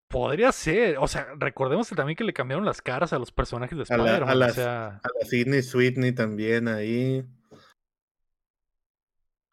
Podría 0.09 0.51
ser. 0.51 0.97
O 0.99 1.07
sea, 1.07 1.27
recordemos 1.37 1.87
que 1.87 1.95
también 1.95 2.17
que 2.17 2.25
le 2.25 2.33
cambiaron 2.33 2.65
las 2.65 2.81
caras 2.81 3.13
a 3.13 3.19
los 3.19 3.31
personajes 3.31 3.77
de 3.77 3.85
A 3.89 3.97
la- 3.97 4.03
a 4.03 4.07
Spider-Man. 4.07 4.35
O 4.35 4.39
las- 4.39 4.55
sea, 4.55 4.87
A 4.97 5.09
la 5.19 5.25
Sidney 5.25 5.61
Sweetney 5.61 6.11
también 6.11 6.67
ahí. 6.67 7.25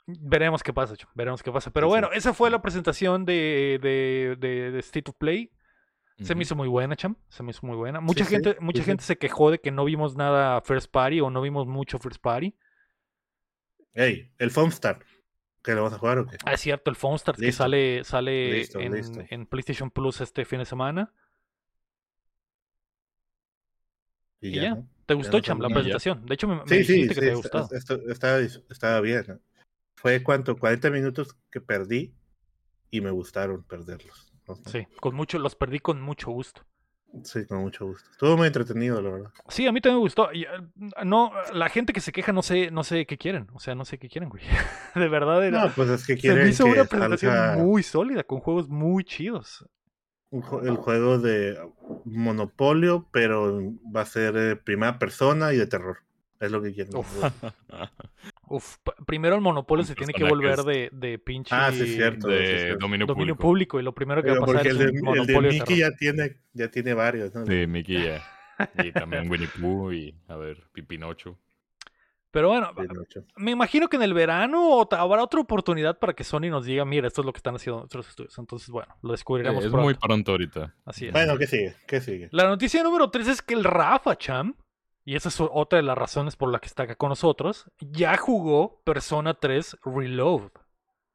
veremos 0.06 0.62
qué 0.62 0.72
pasa, 0.72 0.96
Cham, 0.96 1.08
Veremos 1.14 1.42
qué 1.42 1.50
pasa. 1.52 1.70
Pero 1.70 1.86
Sí, 1.86 1.88
sí. 1.88 1.92
bueno, 1.92 2.12
esa 2.12 2.34
fue 2.34 2.50
la 2.50 2.60
presentación 2.60 3.24
de, 3.24 3.78
de, 3.80 4.36
de- 4.38 4.70
de 4.72 4.78
State 4.80 5.10
of 5.10 5.16
Play. 5.16 5.50
Se 6.20 6.34
me 6.36 6.42
hizo 6.42 6.54
muy 6.54 6.68
buena, 6.68 6.94
Cham. 6.94 7.16
Se 7.28 7.42
me 7.42 7.50
hizo 7.50 7.66
muy 7.66 7.76
buena. 7.76 8.00
Mucha 8.00 8.24
sí, 8.24 8.30
gente, 8.34 8.52
sí, 8.52 8.56
mucha 8.60 8.82
sí. 8.82 8.86
gente 8.86 9.02
se 9.02 9.16
quejó 9.18 9.50
de 9.50 9.58
que 9.60 9.72
no 9.72 9.84
vimos 9.84 10.16
nada 10.16 10.60
First 10.60 10.90
Party 10.92 11.20
o 11.20 11.30
no 11.30 11.40
vimos 11.42 11.66
mucho 11.66 11.98
First 11.98 12.20
Party. 12.20 12.54
Ey, 13.94 14.32
el 14.38 14.50
Foamstar. 14.50 15.04
¿Que 15.62 15.72
lo 15.74 15.84
vas 15.84 15.94
a 15.94 15.98
jugar 15.98 16.18
o 16.18 16.26
qué? 16.26 16.36
Ah, 16.44 16.52
es 16.52 16.60
cierto, 16.60 16.90
el 16.90 16.96
Phone 16.96 17.14
Stars 17.14 17.38
que 17.40 17.50
sale, 17.50 18.04
sale 18.04 18.50
Listo, 18.58 18.80
en, 18.80 18.92
listo. 18.92 19.20
en 19.30 19.46
PlayStation 19.46 19.90
Plus 19.90 20.20
este 20.20 20.44
fin 20.44 20.58
de 20.58 20.66
semana. 20.66 21.10
Y 24.42 24.52
ya. 24.52 24.74
¿no? 24.74 24.88
¿Te 25.06 25.14
gustó, 25.14 25.40
Cham, 25.40 25.60
la 25.60 25.68
presentación? 25.70 26.26
De 26.26 26.34
hecho, 26.34 26.48
me, 26.48 26.56
me 26.56 26.62
Sí, 26.66 26.84
sí, 26.84 26.92
dijiste 27.02 27.14
que 27.14 27.34
sí, 27.36 27.40
te 27.42 27.46
está- 27.46 27.68
esto- 27.76 28.00
estaba, 28.10 28.38
estaba 28.40 29.00
bien. 29.00 29.40
Fue 29.96 30.22
cuánto, 30.22 30.56
40 30.56 30.90
minutos 30.90 31.34
que 31.50 31.62
perdí 31.62 32.14
y 32.90 33.00
me 33.00 33.10
gustaron 33.10 33.64
perderlos. 33.64 34.32
¿no? 34.46 34.56
Sí, 34.66 34.86
con 35.00 35.14
mucho, 35.14 35.38
los 35.38 35.56
perdí 35.56 35.78
con 35.78 36.00
mucho 36.02 36.30
gusto. 36.30 36.62
Sí, 37.22 37.46
con 37.46 37.58
mucho 37.58 37.86
gusto. 37.86 38.10
Estuvo 38.10 38.36
muy 38.36 38.48
entretenido, 38.48 39.00
la 39.00 39.10
verdad. 39.10 39.30
Sí, 39.48 39.66
a 39.66 39.72
mí 39.72 39.80
también 39.80 39.98
me 39.98 40.02
gustó. 40.02 40.32
Eh, 40.32 40.46
no, 41.04 41.32
la 41.52 41.68
gente 41.68 41.92
que 41.92 42.00
se 42.00 42.12
queja 42.12 42.32
no 42.32 42.42
sé, 42.42 42.70
no 42.70 42.82
sé 42.82 43.06
qué 43.06 43.16
quieren. 43.16 43.46
O 43.54 43.60
sea, 43.60 43.74
no 43.74 43.84
sé 43.84 43.98
qué 43.98 44.08
quieren, 44.08 44.28
güey. 44.30 44.42
De 44.94 45.08
verdad 45.08 45.44
era. 45.44 45.66
No, 45.66 45.72
pues 45.72 45.90
es 45.90 46.06
que 46.06 46.14
se 46.14 46.20
quieren 46.20 46.44
me 46.44 46.50
hizo 46.50 46.64
que 46.64 46.72
una 46.72 46.84
presentación 46.84 47.32
salga 47.32 47.56
muy 47.56 47.82
sólida, 47.82 48.24
con 48.24 48.40
juegos 48.40 48.68
muy 48.68 49.04
chidos. 49.04 49.64
el 50.30 50.76
juego 50.76 51.18
de 51.18 51.56
Monopolio, 52.04 53.08
pero 53.12 53.60
va 53.94 54.00
a 54.00 54.06
ser 54.06 54.36
eh, 54.36 54.56
primera 54.56 54.98
persona 54.98 55.52
y 55.52 55.58
de 55.58 55.66
terror. 55.66 55.98
Es 56.40 56.50
lo 56.50 56.60
que 56.62 56.72
quieren. 56.74 56.94
Uf. 56.96 58.76
Primero 59.06 59.34
el 59.36 59.40
monopolio 59.40 59.84
se 59.84 59.94
tiene 59.94 60.12
que 60.12 60.24
volver 60.24 60.58
de, 60.62 60.90
de 60.92 61.18
pinche 61.18 61.54
Ah, 61.54 61.70
sí, 61.72 61.82
es 61.82 61.94
cierto. 61.94 62.28
sí, 62.28 62.34
de 62.34 62.72
sí. 62.72 62.78
dominio, 62.78 63.06
dominio 63.06 63.34
público. 63.36 63.42
público. 63.42 63.80
Y 63.80 63.82
lo 63.82 63.94
primero 63.94 64.22
que 64.22 64.28
Pero 64.30 64.40
va 64.40 64.44
a 64.44 64.46
pasar 64.46 64.66
es 64.66 64.72
el 64.72 64.78
de, 64.78 64.84
un 64.84 64.88
el 64.90 64.94
de 64.96 65.02
monopolio 65.02 65.50
de 65.50 65.58
Mickey 65.58 65.76
ya 65.78 65.90
tiene, 65.96 66.36
ya 66.52 66.68
tiene 66.70 66.94
varios, 66.94 67.34
¿no? 67.34 67.44
De 67.44 67.66
Mickey 67.66 68.04
ya. 68.04 68.22
Y 68.84 68.92
también 68.92 69.28
Winnie 69.28 69.48
Pooh 69.60 69.90
y, 69.92 70.14
a 70.28 70.36
ver, 70.36 70.62
Pipinocho. 70.72 71.36
Pero 72.30 72.48
bueno, 72.48 72.70
me 73.36 73.52
imagino 73.52 73.88
que 73.88 73.96
en 73.96 74.02
el 74.02 74.12
verano 74.14 74.88
habrá 74.90 75.22
otra 75.22 75.40
oportunidad 75.40 75.98
para 76.00 76.14
que 76.14 76.24
Sony 76.24 76.50
nos 76.50 76.64
diga, 76.66 76.84
mira, 76.84 77.06
esto 77.06 77.20
es 77.22 77.26
lo 77.26 77.32
que 77.32 77.38
están 77.38 77.54
haciendo 77.54 77.82
otros 77.82 78.08
estudios. 78.08 78.36
Entonces, 78.38 78.70
bueno, 78.70 78.92
lo 79.02 79.12
descubriremos 79.12 79.64
es 79.64 79.70
pronto. 79.70 79.84
muy 79.84 79.94
pronto 79.94 80.32
ahorita. 80.32 80.74
Así 80.84 81.06
es. 81.06 81.12
Bueno, 81.12 81.36
¿qué 81.38 81.46
sigue? 81.46 81.74
¿Qué 81.86 82.00
sigue? 82.00 82.28
La 82.32 82.48
noticia 82.48 82.82
número 82.82 83.08
3 83.10 83.28
es 83.28 83.42
que 83.42 83.54
el 83.54 83.62
Rafa 83.62 84.16
Cham, 84.16 84.56
y 85.04 85.16
esa 85.16 85.28
es 85.28 85.38
otra 85.40 85.76
de 85.76 85.82
las 85.82 85.98
razones 85.98 86.36
por 86.36 86.50
la 86.50 86.58
que 86.58 86.66
está 86.66 86.84
acá 86.84 86.94
con 86.94 87.10
nosotros, 87.10 87.70
ya 87.80 88.16
jugó 88.16 88.82
Persona 88.84 89.34
3 89.34 89.78
Reload. 89.84 90.50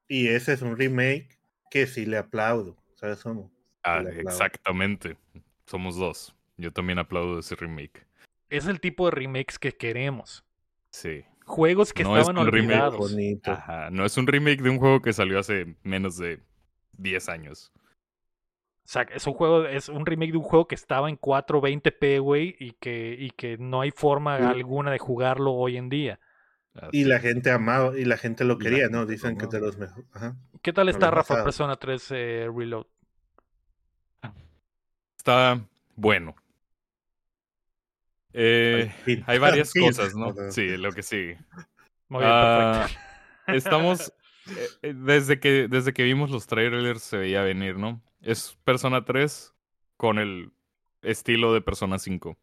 Y 0.08 0.28
ese 0.28 0.54
es 0.54 0.62
un 0.62 0.78
remake 0.78 1.40
que 1.70 1.88
sí 1.88 2.06
le 2.06 2.18
aplaudo. 2.18 2.78
¿Sabes 2.96 3.22
cómo? 3.24 3.52
Ah, 3.84 4.02
exactamente. 4.02 5.18
Somos 5.66 5.96
dos. 5.96 6.36
Yo 6.58 6.72
también 6.72 7.00
aplaudo 7.00 7.40
ese 7.40 7.56
remake. 7.56 8.06
Es 8.50 8.66
el 8.66 8.80
tipo 8.80 9.06
de 9.06 9.12
remakes 9.12 9.58
que 9.58 9.72
queremos. 9.72 10.44
Sí. 10.92 11.24
Juegos 11.46 11.94
que 11.94 12.04
No 12.04 12.16
es 12.18 12.22
estaban 12.22 12.46
un 12.46 12.52
remake, 12.52 12.74
olvidados. 12.74 13.12
Bonito. 13.12 13.52
Ajá. 13.52 13.90
No 13.92 14.06
es 14.06 14.18
un 14.18 14.28
remake 14.28 14.62
de 14.62 14.70
un 14.70 14.80
juego 14.80 15.02
que 15.02 15.14
salió 15.14 15.40
hace 15.40 15.76
menos 15.84 16.18
de 16.18 16.42
10 16.94 17.30
años. 17.30 17.72
O 18.90 18.92
sea, 18.92 19.04
es 19.04 19.28
un 19.28 19.36
juego, 19.36 19.66
es 19.68 19.88
un 19.88 20.04
remake 20.04 20.32
de 20.32 20.38
un 20.40 20.44
juego 20.44 20.68
que 20.68 20.74
estaba 20.74 21.10
en 21.10 21.16
420p, 21.20 22.20
güey, 22.20 22.56
y 22.60 22.72
que, 22.72 23.16
y 23.20 23.30
que 23.30 23.56
no 23.60 23.82
hay 23.82 23.92
forma 23.92 24.40
Sí. 24.40 24.44
alguna 24.46 24.90
de 24.90 24.98
jugarlo 24.98 25.54
hoy 25.54 25.78
en 25.78 25.90
día. 25.90 26.20
Y 26.92 27.04
la 27.04 27.20
gente 27.20 27.52
amaba, 27.52 27.96
y 27.96 28.04
la 28.06 28.18
gente 28.18 28.46
lo 28.46 28.58
quería, 28.58 28.88
¿no? 28.90 29.06
Dicen 29.06 29.38
que 29.38 29.46
de 29.46 29.60
los 29.60 29.78
mejores. 29.78 30.08
Ajá. 30.12 30.36
¿Qué 30.64 30.74
tal 30.74 30.90
está 30.90 31.12
Rafa 31.12 31.28
pasado. 31.36 31.44
Persona 31.44 31.76
3 31.76 32.12
eh, 32.16 32.50
Reload? 32.52 32.88
Está 35.18 35.62
bueno. 35.96 36.36
Eh, 38.34 38.92
hay 39.28 39.38
varias 39.38 39.72
cosas, 39.80 40.16
¿no? 40.16 40.34
Sí, 40.50 40.78
lo 40.78 40.92
que 40.94 41.04
sigue. 41.04 41.38
Muy 42.08 42.22
bien, 42.22 42.32
Ah, 42.34 42.88
perfecto. 43.46 43.54
Estamos. 43.58 44.14
eh, 44.82 44.94
desde, 44.96 45.40
que, 45.40 45.68
desde 45.68 45.94
que 45.94 46.02
vimos 46.04 46.32
los 46.32 46.48
trailers 46.48 47.04
se 47.04 47.18
veía 47.18 47.44
venir, 47.44 47.78
¿no? 47.78 48.02
Es 48.22 48.58
Persona 48.64 49.06
3 49.06 49.54
con 49.98 50.20
el 50.20 50.52
estilo 51.02 51.54
de 51.54 51.62
Persona 51.62 52.00
5. 52.00 52.38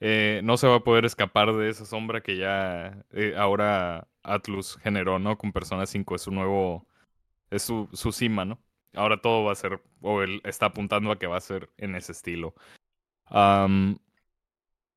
Eh, 0.00 0.40
no 0.44 0.56
se 0.56 0.66
va 0.66 0.76
a 0.76 0.84
poder 0.84 1.04
escapar 1.04 1.54
de 1.54 1.70
esa 1.70 1.84
sombra 1.86 2.22
que 2.22 2.36
ya 2.36 3.04
eh, 3.12 3.34
ahora 3.36 4.08
Atlus 4.22 4.76
generó, 4.82 5.18
¿no? 5.18 5.38
Con 5.38 5.52
Persona 5.52 5.86
5. 5.86 6.14
Es 6.14 6.22
su 6.22 6.30
nuevo. 6.30 6.86
Es 7.50 7.62
su, 7.62 7.88
su 7.92 8.12
cima, 8.12 8.44
¿no? 8.44 8.58
Ahora 8.94 9.20
todo 9.20 9.44
va 9.44 9.52
a 9.52 9.56
ser. 9.56 9.80
O 10.00 10.22
él 10.22 10.40
está 10.44 10.66
apuntando 10.66 11.10
a 11.12 11.18
que 11.18 11.26
va 11.26 11.36
a 11.36 11.40
ser 11.40 11.70
en 11.78 11.94
ese 11.94 12.12
estilo. 12.12 12.54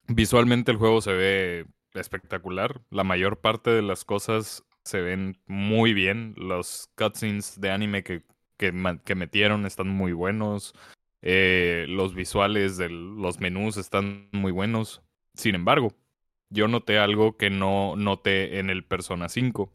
Visualmente 0.07 0.71
el 0.71 0.77
juego 0.77 1.01
se 1.01 1.13
ve 1.13 1.65
espectacular. 1.93 2.81
La 2.89 3.03
mayor 3.03 3.39
parte 3.39 3.71
de 3.71 3.81
las 3.81 4.05
cosas 4.05 4.63
se 4.83 5.01
ven 5.01 5.41
muy 5.47 5.93
bien. 5.93 6.33
Los 6.37 6.89
cutscenes 6.95 7.59
de 7.59 7.71
anime 7.71 8.03
que, 8.03 8.23
que, 8.57 8.71
metieron 9.15 9.65
están 9.65 9.89
muy 9.89 10.13
buenos. 10.13 10.73
Eh, 11.21 11.85
los 11.89 12.13
visuales 12.13 12.77
de 12.77 12.89
los 12.89 13.39
menús 13.39 13.77
están 13.77 14.29
muy 14.31 14.51
buenos. 14.51 15.01
Sin 15.33 15.55
embargo, 15.55 15.93
yo 16.49 16.67
noté 16.67 16.99
algo 16.99 17.37
que 17.37 17.49
no 17.49 17.95
noté 17.95 18.59
en 18.59 18.69
el 18.69 18.83
Persona 18.83 19.29
5. 19.29 19.71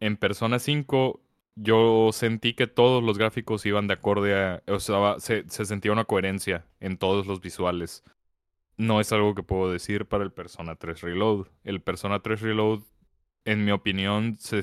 En 0.00 0.16
Persona 0.16 0.58
5 0.58 1.20
yo 1.56 2.10
sentí 2.12 2.54
que 2.54 2.66
todos 2.66 3.02
los 3.02 3.18
gráficos 3.18 3.66
iban 3.66 3.86
de 3.86 3.94
acorde 3.94 4.34
a... 4.34 4.62
O 4.66 4.80
sea, 4.80 5.16
se, 5.18 5.48
se 5.48 5.64
sentía 5.66 5.92
una 5.92 6.04
coherencia 6.04 6.66
en 6.80 6.96
todos 6.96 7.26
los 7.26 7.40
visuales. 7.40 8.02
No 8.76 9.00
es 9.00 9.12
algo 9.12 9.34
que 9.34 9.42
puedo 9.42 9.70
decir 9.70 10.06
para 10.06 10.24
el 10.24 10.32
Persona 10.32 10.76
3 10.76 11.02
Reload. 11.02 11.48
El 11.64 11.82
Persona 11.82 12.20
3 12.20 12.40
Reload, 12.40 12.80
en 13.44 13.64
mi 13.64 13.72
opinión, 13.72 14.38
se 14.38 14.62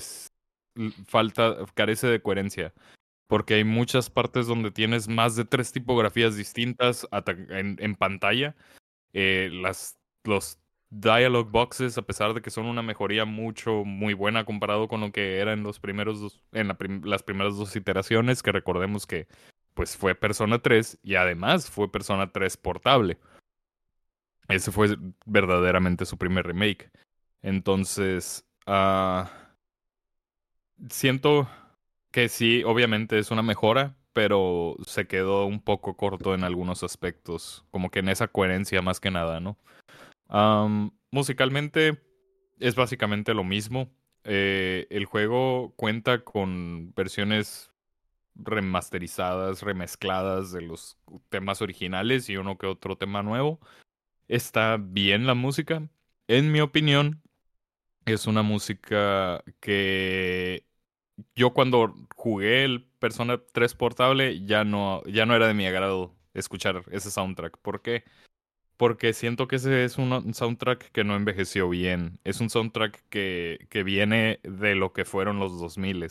falta, 1.05 1.57
carece 1.75 2.07
de 2.07 2.21
coherencia. 2.21 2.73
Porque 3.27 3.55
hay 3.55 3.63
muchas 3.63 4.09
partes 4.09 4.47
donde 4.47 4.71
tienes 4.71 5.07
más 5.07 5.35
de 5.35 5.45
tres 5.45 5.71
tipografías 5.71 6.35
distintas 6.37 7.07
en, 7.49 7.77
en 7.79 7.95
pantalla. 7.95 8.55
Eh, 9.13 9.49
las, 9.51 9.97
los 10.23 10.59
dialogue 10.89 11.49
boxes, 11.51 11.97
a 11.97 12.01
pesar 12.03 12.33
de 12.33 12.41
que 12.41 12.49
son 12.49 12.65
una 12.65 12.81
mejoría 12.81 13.25
mucho, 13.25 13.83
muy 13.83 14.13
buena 14.13 14.45
comparado 14.45 14.87
con 14.87 15.01
lo 15.01 15.11
que 15.11 15.39
era 15.39 15.53
en 15.53 15.63
los 15.63 15.79
primeros 15.79 16.21
dos, 16.21 16.41
en 16.53 16.69
la 16.69 16.77
prim- 16.77 17.03
las 17.03 17.23
primeras 17.23 17.57
dos 17.57 17.75
iteraciones, 17.75 18.41
que 18.41 18.51
recordemos 18.53 19.05
que 19.05 19.27
pues 19.73 19.97
fue 19.97 20.15
Persona 20.15 20.59
3 20.59 20.97
y 21.03 21.15
además 21.15 21.69
fue 21.69 21.91
Persona 21.91 22.31
3 22.31 22.57
portable. 22.57 23.17
Ese 24.47 24.71
fue 24.71 24.97
verdaderamente 25.25 26.05
su 26.05 26.17
primer 26.17 26.47
remake. 26.47 26.89
Entonces, 27.41 28.45
ah, 28.65 29.29
siento 30.89 31.47
que 32.17 32.29
sí, 32.29 32.63
obviamente 32.63 33.19
es 33.19 33.29
una 33.29 33.43
mejora, 33.43 33.95
pero 34.11 34.75
se 34.87 35.05
quedó 35.05 35.45
un 35.45 35.61
poco 35.61 35.95
corto 35.97 36.33
en 36.33 36.43
algunos 36.43 36.81
aspectos, 36.81 37.63
como 37.69 37.91
que 37.91 37.99
en 37.99 38.09
esa 38.09 38.27
coherencia 38.27 38.81
más 38.81 38.99
que 38.99 39.11
nada, 39.11 39.39
¿no? 39.39 39.55
Musicalmente 41.11 42.01
es 42.57 42.73
básicamente 42.73 43.35
lo 43.35 43.43
mismo. 43.43 43.91
Eh, 44.23 44.87
el 44.89 45.05
juego 45.05 45.75
cuenta 45.75 46.23
con 46.23 46.91
versiones 46.95 47.69
remasterizadas, 48.33 49.61
remezcladas 49.61 50.51
de 50.51 50.63
los 50.63 50.97
temas 51.29 51.61
originales 51.61 52.31
y 52.31 52.37
uno 52.37 52.57
que 52.57 52.65
otro 52.65 52.97
tema 52.97 53.21
nuevo. 53.21 53.59
Está 54.27 54.77
bien 54.81 55.27
la 55.27 55.35
música. 55.35 55.87
En 56.27 56.51
mi 56.51 56.61
opinión, 56.61 57.21
es 58.05 58.25
una 58.25 58.41
música 58.41 59.43
que 59.59 60.65
yo 61.35 61.51
cuando 61.51 61.95
jugué 62.15 62.63
el 62.63 62.83
Persona 62.99 63.39
3 63.53 63.75
portable 63.75 64.45
ya 64.45 64.63
no, 64.63 65.03
ya 65.05 65.25
no 65.25 65.35
era 65.35 65.47
de 65.47 65.53
mi 65.53 65.65
agrado 65.65 66.15
escuchar 66.33 66.83
ese 66.91 67.11
soundtrack. 67.11 67.57
¿Por 67.59 67.81
qué? 67.81 68.03
Porque 68.77 69.13
siento 69.13 69.47
que 69.47 69.57
ese 69.57 69.85
es 69.85 69.97
un 69.97 70.11
un 70.13 70.33
soundtrack 70.33 70.91
que 70.91 71.03
no 71.03 71.15
envejeció 71.15 71.69
bien. 71.69 72.19
Es 72.23 72.41
un 72.41 72.49
soundtrack 72.49 73.03
que, 73.09 73.67
que 73.69 73.83
viene 73.83 74.39
de 74.43 74.75
lo 74.75 74.93
que 74.93 75.05
fueron 75.05 75.39
los 75.39 75.59
2000 75.59 76.05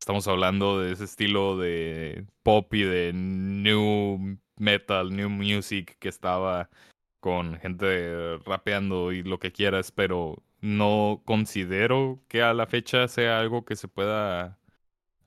Estamos 0.00 0.28
hablando 0.28 0.80
de 0.80 0.92
ese 0.92 1.04
estilo 1.04 1.58
de 1.58 2.26
pop 2.44 2.72
y 2.74 2.82
de 2.82 3.12
new 3.12 4.38
metal, 4.56 5.14
new 5.14 5.28
music 5.28 5.96
que 5.98 6.08
estaba 6.08 6.70
con 7.20 7.58
gente 7.58 8.38
rapeando 8.44 9.10
y 9.12 9.24
lo 9.24 9.40
que 9.40 9.50
quieras, 9.50 9.90
pero 9.90 10.44
no 10.66 11.22
considero 11.24 12.20
que 12.28 12.42
a 12.42 12.52
la 12.52 12.66
fecha 12.66 13.06
sea 13.06 13.38
algo 13.38 13.64
que 13.64 13.76
se 13.76 13.86
pueda 13.86 14.58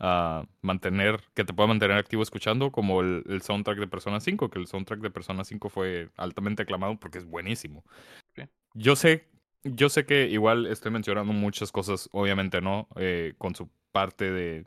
uh, 0.01 0.45
mantener, 0.61 1.23
que 1.33 1.45
te 1.45 1.53
pueda 1.53 1.67
mantener 1.67 1.97
activo 1.97 2.21
escuchando, 2.21 2.71
como 2.71 2.99
el, 2.99 3.23
el, 3.29 3.41
soundtrack 3.41 3.79
de 3.79 3.87
Persona 3.87 4.19
5, 4.19 4.49
que 4.49 4.59
el 4.59 4.67
soundtrack 4.67 4.99
de 4.99 5.09
Persona 5.09 5.45
5 5.45 5.69
fue 5.69 6.09
altamente 6.17 6.63
aclamado 6.63 6.99
porque 6.99 7.19
es 7.19 7.25
buenísimo. 7.25 7.85
Yo 8.73 8.97
sé, 8.97 9.29
yo 9.63 9.87
sé 9.87 10.05
que 10.05 10.27
igual 10.27 10.67
estoy 10.67 10.91
mencionando 10.91 11.31
muchas 11.31 11.71
cosas, 11.71 12.09
obviamente 12.11 12.59
no, 12.59 12.89
eh, 12.97 13.33
con 13.37 13.55
su 13.55 13.69
parte 13.93 14.31
de, 14.31 14.65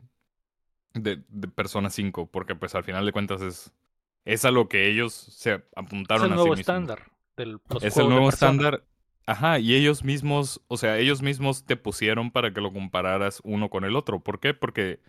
de, 0.95 1.21
de, 1.27 1.47
Persona 1.49 1.91
5, 1.91 2.31
porque 2.31 2.55
pues 2.55 2.73
al 2.73 2.83
final 2.83 3.05
de 3.05 3.11
cuentas 3.11 3.43
es, 3.43 3.71
es 4.25 4.43
a 4.43 4.49
lo 4.49 4.67
que 4.67 4.89
ellos 4.89 5.13
se 5.13 5.63
apuntaron 5.75 6.25
es 6.25 6.27
el 6.27 6.33
a 6.33 6.35
nuevo 6.35 6.55
sí 6.55 6.61
estándar. 6.61 7.11
Del, 7.37 7.59
es 7.81 7.97
el 7.97 8.09
nuevo 8.09 8.29
estándar. 8.29 8.83
Ajá, 9.25 9.59
y 9.59 9.73
ellos 9.75 10.03
mismos, 10.03 10.61
o 10.67 10.77
sea, 10.77 10.97
ellos 10.97 11.21
mismos 11.21 11.65
te 11.65 11.77
pusieron 11.77 12.31
para 12.31 12.53
que 12.53 12.59
lo 12.61 12.73
compararas 12.73 13.39
uno 13.45 13.69
con 13.69 13.85
el 13.85 13.95
otro. 13.95 14.19
¿Por 14.19 14.39
qué? 14.39 14.53
Porque 14.53 14.99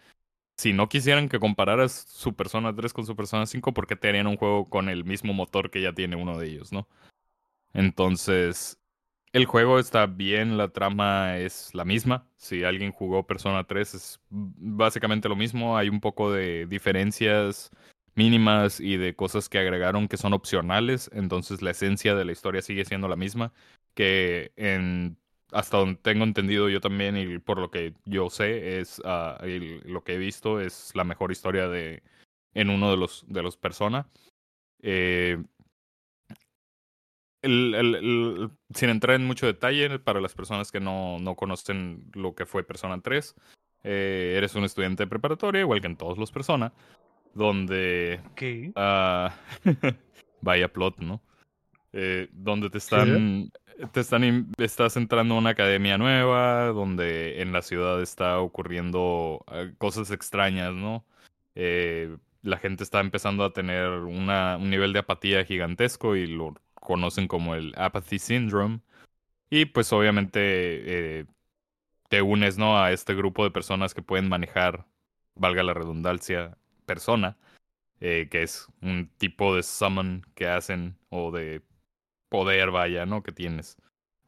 si 0.57 0.73
no 0.73 0.89
quisieran 0.89 1.29
que 1.29 1.41
compararas 1.41 2.07
su 2.09 2.35
Persona 2.35 2.75
3 2.75 2.93
con 2.93 3.07
su 3.07 3.17
Persona 3.17 3.47
5, 3.47 3.75
¿por 3.75 3.87
qué 3.87 3.97
te 3.97 4.09
harían 4.09 4.29
un 4.29 4.37
juego 4.37 4.71
con 4.71 4.89
el 4.89 5.05
mismo 5.05 5.35
motor 5.35 5.71
que 5.71 5.83
ya 5.83 5.95
tiene 5.95 6.17
uno 6.17 6.39
de 6.39 6.49
ellos, 6.49 6.73
no? 6.73 6.89
Entonces, 7.75 8.79
el 9.33 9.47
juego 9.47 9.79
está 9.81 10.07
bien, 10.07 10.59
la 10.59 10.69
trama 10.69 11.39
es 11.39 11.75
la 11.75 11.85
misma. 11.85 12.29
Si 12.37 12.65
alguien 12.65 12.93
jugó 12.93 13.27
Persona 13.27 13.65
3 13.65 13.95
es 13.95 14.21
básicamente 14.31 15.29
lo 15.29 15.37
mismo. 15.37 15.77
Hay 15.77 15.89
un 15.89 16.01
poco 16.01 16.33
de 16.33 16.67
diferencias 16.67 17.71
mínimas 18.15 18.81
y 18.81 18.97
de 18.97 19.17
cosas 19.17 19.49
que 19.49 19.59
agregaron 19.59 20.09
que 20.09 20.19
son 20.19 20.35
opcionales. 20.35 21.11
Entonces 21.13 21.63
la 21.63 21.73
esencia 21.73 22.15
de 22.15 22.25
la 22.25 22.33
historia 22.33 22.63
sigue 22.63 22.85
siendo 22.85 23.09
la 23.09 23.17
misma. 23.17 23.53
Que 23.95 24.53
en 24.57 25.17
hasta 25.53 25.77
donde 25.79 26.01
tengo 26.01 26.25
entendido 26.25 26.69
yo 26.69 26.81
también 26.81 27.17
y 27.17 27.39
por 27.39 27.59
lo 27.59 27.71
que 27.71 27.95
yo 28.05 28.29
sé 28.29 28.81
es 28.81 28.99
uh, 28.99 29.45
lo 29.85 30.03
que 30.03 30.15
he 30.15 30.19
visto 30.19 30.61
es 30.61 30.91
la 30.95 31.05
mejor 31.05 31.31
historia 31.31 31.69
de 31.69 32.03
en 32.55 32.71
uno 32.71 32.91
de 32.91 32.97
los 32.97 33.25
de 33.29 33.43
los 33.43 33.57
Persona. 33.57 34.09
Eh, 34.83 35.39
el, 37.45 37.75
el, 37.75 37.95
el, 37.95 38.51
sin 38.75 38.89
entrar 38.89 39.17
en 39.17 39.27
mucho 39.27 39.47
detalle, 39.47 39.99
para 39.99 40.21
las 40.21 40.35
personas 40.35 40.73
que 40.73 40.81
no, 40.81 41.19
no 41.19 41.37
conocen 41.37 42.11
lo 42.15 42.35
que 42.35 42.47
fue 42.47 42.65
Persona 42.65 43.01
3, 43.01 43.35
eh, 43.85 44.35
eres 44.37 44.55
un 44.55 44.65
estudiante 44.65 45.03
de 45.03 45.09
preparatoria, 45.09 45.61
igual 45.61 45.81
que 45.83 45.87
en 45.89 45.97
todos 45.97 46.17
los 46.17 46.33
Persona, 46.33 46.73
donde... 47.35 48.21
Okay. 48.33 48.73
Uh, 48.75 49.29
vaya 50.41 50.73
plot, 50.73 50.99
¿no? 50.99 51.23
Eh, 51.93 52.29
donde 52.33 52.71
te 52.71 52.79
están... 52.79 53.51
Te 53.93 54.01
están 54.01 54.53
estás 54.59 54.97
entrando 54.97 55.35
a 55.35 55.39
una 55.39 55.51
academia 55.51 55.99
nueva, 55.99 56.67
donde 56.69 57.43
en 57.43 57.53
la 57.53 57.63
ciudad 57.63 58.01
está 58.01 58.39
ocurriendo 58.39 59.45
cosas 59.79 60.11
extrañas, 60.11 60.73
¿no? 60.73 61.05
Eh, 61.55 62.17
la 62.43 62.59
gente 62.59 62.85
está 62.85 63.01
empezando 63.01 63.45
a 63.45 63.53
tener 63.53 63.89
una, 63.91 64.57
un 64.59 64.71
nivel 64.71 64.93
de 64.93 65.01
apatía 65.01 65.45
gigantesco 65.45 66.15
y 66.15 66.27
lo 66.27 66.55
conocen 66.75 67.27
como 67.27 67.55
el 67.55 67.73
Apathy 67.77 68.19
Syndrome. 68.19 68.81
Y 69.51 69.67
pues 69.67 69.93
obviamente 69.93 70.41
eh, 71.21 71.27
te 72.09 72.23
unes 72.23 72.59
¿no? 72.59 72.79
a 72.79 72.93
este 72.93 73.15
grupo 73.15 73.45
de 73.45 73.51
personas 73.51 73.95
que 73.95 74.03
pueden 74.03 74.29
manejar, 74.29 74.87
valga 75.35 75.63
la 75.63 75.75
redundancia, 75.75 76.59
persona, 76.87 77.37
eh, 78.01 78.29
que 78.31 78.43
es 78.43 78.69
un 78.83 79.11
tipo 79.19 79.57
de 79.57 79.63
summon 79.63 80.27
que 80.35 80.49
hacen 80.49 80.97
o 81.09 81.31
de 81.31 81.63
poder, 82.35 82.73
vaya, 82.73 83.07
¿no? 83.07 83.23
Que 83.23 83.31
tienes. 83.31 83.77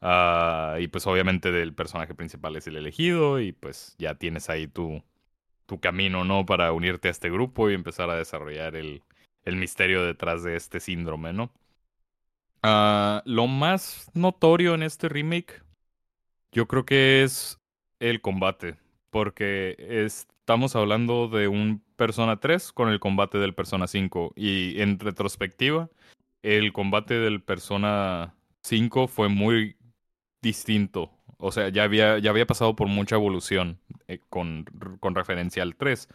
Uh, 0.01 0.79
y 0.79 0.87
pues 0.87 1.09
obviamente 1.09 1.51
del 1.51 1.75
personaje 1.75 2.15
principal 2.15 2.55
es 2.55 2.69
el 2.69 2.77
elegido 2.77 3.41
y 3.41 3.51
pues 3.51 3.97
ya 3.99 4.15
tienes 4.15 4.49
ahí 4.49 4.69
tu, 4.69 5.03
tu 5.67 5.81
camino, 5.81 6.25
¿no? 6.25 6.47
Para 6.47 6.73
unirte 6.73 7.09
a 7.09 7.11
este 7.11 7.31
grupo 7.31 7.69
y 7.69 7.75
empezar 7.75 8.09
a 8.09 8.15
desarrollar 8.15 8.77
el, 8.77 9.03
el 9.43 9.57
misterio 9.57 10.07
detrás 10.07 10.45
de 10.45 10.55
este 10.55 10.79
síndrome, 10.79 11.33
¿no? 11.33 11.51
Uh, 12.63 13.23
lo 13.25 13.49
más 13.49 14.09
notorio 14.15 14.77
en 14.77 14.85
este 14.85 15.09
remake, 15.09 15.65
yo 16.53 16.69
creo 16.69 16.87
que 16.87 17.25
es 17.25 17.59
el 17.99 18.21
combate, 18.21 18.77
porque 19.11 19.75
estamos 19.79 20.77
hablando 20.77 21.27
de 21.27 21.49
un 21.49 21.83
Persona 21.97 22.39
3 22.39 22.71
con 22.71 22.89
el 22.89 23.01
combate 23.01 23.39
del 23.39 23.53
Persona 23.53 23.89
5 23.89 24.35
y 24.37 24.81
en 24.81 25.01
retrospectiva, 25.01 25.91
el 26.47 26.73
combate 26.73 27.15
del 27.15 27.43
Persona 27.43 28.35
5 28.63 29.09
fue 29.09 29.29
muy 29.29 29.77
distinto. 30.41 31.11
O 31.39 31.51
sea, 31.51 31.71
ya 31.71 31.83
había, 31.83 32.19
ya 32.19 32.31
había 32.31 32.47
pasado 32.47 32.77
por 32.77 32.87
mucha 32.87 33.17
evolución 33.17 33.81
eh, 34.07 34.21
con, 34.31 34.65
con, 35.01 35.17
referencia 35.17 35.65
al 35.65 35.75
3. 35.75 36.09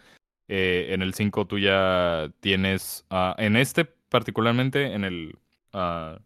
Eh, 0.47 0.87
en 0.91 1.01
el 1.01 1.13
5 1.13 1.47
tú 1.47 1.59
ya 1.59 2.31
tienes, 2.39 3.05
uh, 3.11 3.33
en 3.37 3.57
este 3.57 3.83
particularmente, 3.83 4.93
en 4.93 5.03
el 5.03 5.37
uh, 5.73 6.17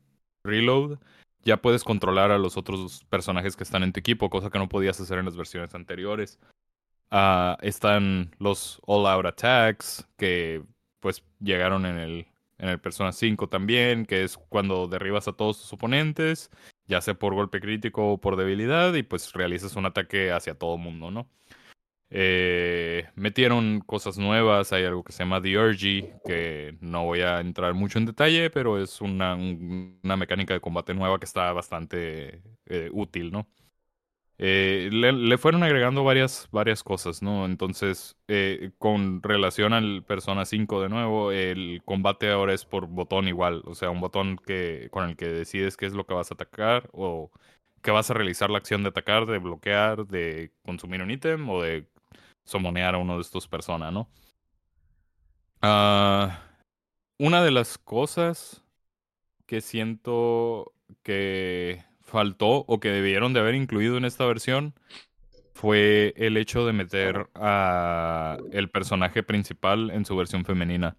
Reload, 0.43 0.99
ya 1.43 1.57
puedes 1.57 1.83
controlar 1.83 2.31
a 2.31 2.37
los 2.37 2.57
otros 2.57 3.05
personajes 3.09 3.55
que 3.55 3.63
están 3.63 3.81
en 3.83 3.91
tu 3.91 3.99
equipo, 3.99 4.29
cosa 4.29 4.51
que 4.51 4.59
no 4.59 4.69
podías 4.69 4.99
hacer 4.99 5.17
en 5.17 5.25
las 5.25 5.35
versiones 5.35 5.73
anteriores. 5.73 6.39
Uh, 7.11 7.55
están 7.61 8.35
los 8.37 8.79
All 8.85 9.07
Out 9.07 9.25
Attacks, 9.25 10.07
que 10.17 10.63
pues 10.99 11.23
llegaron 11.39 11.85
en 11.87 11.97
el, 11.97 12.27
en 12.65 12.71
el 12.71 12.79
Persona 12.79 13.11
5 13.11 13.47
también, 13.49 14.05
que 14.05 14.23
es 14.23 14.37
cuando 14.37 14.87
derribas 14.87 15.27
a 15.27 15.33
todos 15.33 15.59
tus 15.59 15.73
oponentes, 15.73 16.49
ya 16.87 17.01
sea 17.01 17.13
por 17.13 17.33
golpe 17.33 17.61
crítico 17.61 18.13
o 18.13 18.21
por 18.21 18.35
debilidad, 18.35 18.93
y 18.93 19.03
pues 19.03 19.33
realizas 19.33 19.75
un 19.75 19.85
ataque 19.85 20.31
hacia 20.31 20.55
todo 20.57 20.77
mundo, 20.77 21.11
¿no? 21.11 21.29
Eh, 22.09 23.09
metieron 23.15 23.81
cosas 23.81 24.17
nuevas, 24.17 24.71
hay 24.71 24.85
algo 24.85 25.03
que 25.03 25.11
se 25.11 25.23
llama 25.23 25.41
The 25.41 25.57
Urgy, 25.57 26.09
que 26.25 26.77
no 26.79 27.03
voy 27.03 27.21
a 27.21 27.39
entrar 27.39 27.73
mucho 27.73 27.99
en 27.99 28.05
detalle, 28.05 28.49
pero 28.49 28.81
es 28.81 29.01
una, 29.01 29.35
una 29.35 30.17
mecánica 30.17 30.53
de 30.53 30.61
combate 30.61 30.93
nueva 30.93 31.19
que 31.19 31.25
está 31.25 31.51
bastante 31.51 32.41
eh, 32.67 32.89
útil, 32.91 33.31
¿no? 33.31 33.47
Eh, 34.37 34.89
le, 34.91 35.37
fueron 35.37 35.63
agregando 35.63 36.03
varias, 36.03 36.49
varias 36.51 36.83
cosas, 36.83 37.21
¿no? 37.21 37.45
Entonces, 37.45 38.17
eh, 38.27 38.71
con 38.77 39.23
relación 39.23 39.71
al 39.71 40.03
Persona 40.03 40.45
5 40.45 40.81
de 40.81 40.89
nuevo, 40.89 41.31
el 41.31 41.81
combate 41.85 42.29
ahora 42.29 42.53
es 42.53 42.65
por 42.65 42.87
botón 42.87 43.29
igual, 43.29 43.63
o 43.65 43.75
sea, 43.75 43.89
un 43.91 44.01
botón 44.01 44.37
que, 44.37 44.89
con 44.91 45.09
el 45.09 45.15
que 45.15 45.27
decides 45.27 45.77
qué 45.77 45.85
es 45.85 45.93
lo 45.93 46.05
que 46.05 46.13
vas 46.13 46.31
a 46.31 46.33
atacar 46.33 46.89
o 46.91 47.31
que 47.81 47.91
vas 47.91 48.09
a 48.11 48.13
realizar 48.13 48.49
la 48.49 48.57
acción 48.57 48.83
de 48.83 48.89
atacar, 48.89 49.25
de 49.25 49.37
bloquear, 49.37 50.05
de 50.07 50.51
consumir 50.63 51.01
un 51.01 51.11
ítem 51.11 51.49
o 51.49 51.61
de 51.61 51.87
somonear 52.43 52.95
a 52.95 52.97
uno 52.97 53.15
de 53.15 53.21
estos 53.21 53.47
personas, 53.47 53.93
¿no? 53.93 54.09
Uh, 55.63 56.29
una 57.17 57.43
de 57.43 57.51
las 57.51 57.77
cosas 57.77 58.63
que 59.45 59.61
siento 59.61 60.73
que 61.03 61.83
faltó 62.15 62.63
o 62.65 62.79
que 62.79 62.91
debieron 62.91 63.33
de 63.33 63.41
haber 63.41 63.55
incluido 63.55 63.97
en 63.97 64.05
esta 64.05 64.25
versión 64.25 64.73
fue 65.53 66.13
el 66.15 66.37
hecho 66.37 66.65
de 66.65 66.71
meter 66.71 67.29
a 67.35 68.37
el 68.53 68.69
personaje 68.69 69.21
principal 69.21 69.91
en 69.91 70.05
su 70.05 70.15
versión 70.15 70.45
femenina. 70.45 70.95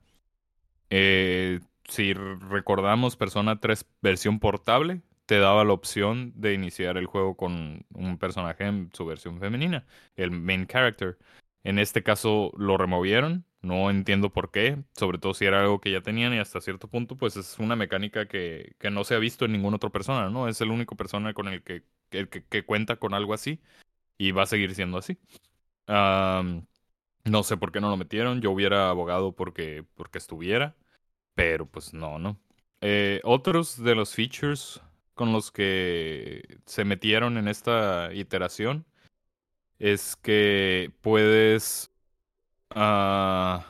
Eh, 0.90 1.60
si 1.88 2.12
recordamos 2.12 3.16
Persona 3.16 3.60
3 3.60 3.86
versión 4.02 4.40
portable, 4.40 5.01
te 5.24 5.38
daba 5.38 5.64
la 5.64 5.72
opción 5.72 6.34
de 6.36 6.52
iniciar 6.52 6.98
el 6.98 7.06
juego 7.06 7.34
con 7.34 7.86
un 7.94 8.18
personaje 8.18 8.66
en 8.66 8.90
su 8.93 9.06
versión 9.06 9.40
femenina, 9.40 9.86
el 10.16 10.32
main 10.32 10.66
character. 10.66 11.16
En 11.64 11.78
este 11.78 12.02
caso 12.02 12.52
lo 12.59 12.76
removieron, 12.76 13.47
no 13.66 13.90
entiendo 13.90 14.30
por 14.32 14.51
qué, 14.51 14.78
sobre 14.97 15.18
todo 15.18 15.34
si 15.34 15.44
era 15.44 15.60
algo 15.60 15.80
que 15.80 15.93
ya 15.93 16.01
tenían 16.01 16.32
y 16.34 16.38
hasta 16.38 16.60
cierto 16.60 16.88
punto 16.88 17.16
pues 17.16 17.36
es 17.36 17.59
una 17.59 17.76
mecánica 17.76 18.26
que, 18.26 18.74
que 18.78 18.90
no 18.90 19.05
se 19.05 19.14
ha 19.14 19.18
visto 19.18 19.44
en 19.44 19.52
ninguna 19.52 19.76
otra 19.76 19.90
persona, 19.90 20.30
¿no? 20.30 20.48
Es 20.48 20.60
el 20.60 20.70
único 20.70 20.97
persona 20.97 21.34
con 21.34 21.48
el 21.48 21.62
que, 21.62 21.82
que, 22.10 22.28
que 22.28 22.64
cuenta 22.64 22.97
con 22.97 23.14
algo 23.14 23.34
así 23.34 23.60
y 24.18 24.32
va 24.32 24.44
a 24.44 24.47
seguir 24.47 24.74
siendo 24.74 24.98
así. 24.98 25.18
No 27.24 27.43
sé 27.43 27.56
por 27.56 27.72
qué 27.72 27.80
no 27.80 27.90
lo 27.90 27.97
metieron, 27.97 28.40
yo 28.40 28.52
hubiera 28.52 28.88
abogado 28.88 29.32
porque, 29.32 29.84
porque 29.94 30.18
estuviera, 30.18 30.76
pero 31.34 31.66
pues 31.66 31.93
no, 31.93 32.18
¿no? 32.18 32.38
Eh, 32.80 33.20
otros 33.24 33.82
de 33.82 33.94
los 33.94 34.14
features 34.14 34.80
con 35.14 35.32
los 35.32 35.51
que 35.51 36.59
se 36.66 36.84
metieron 36.84 37.38
en 37.38 37.48
esta 37.48 38.12
iteración 38.14 38.86
es 39.78 40.16
que 40.16 40.93
puedes 41.01 41.90
uh, 42.74 43.60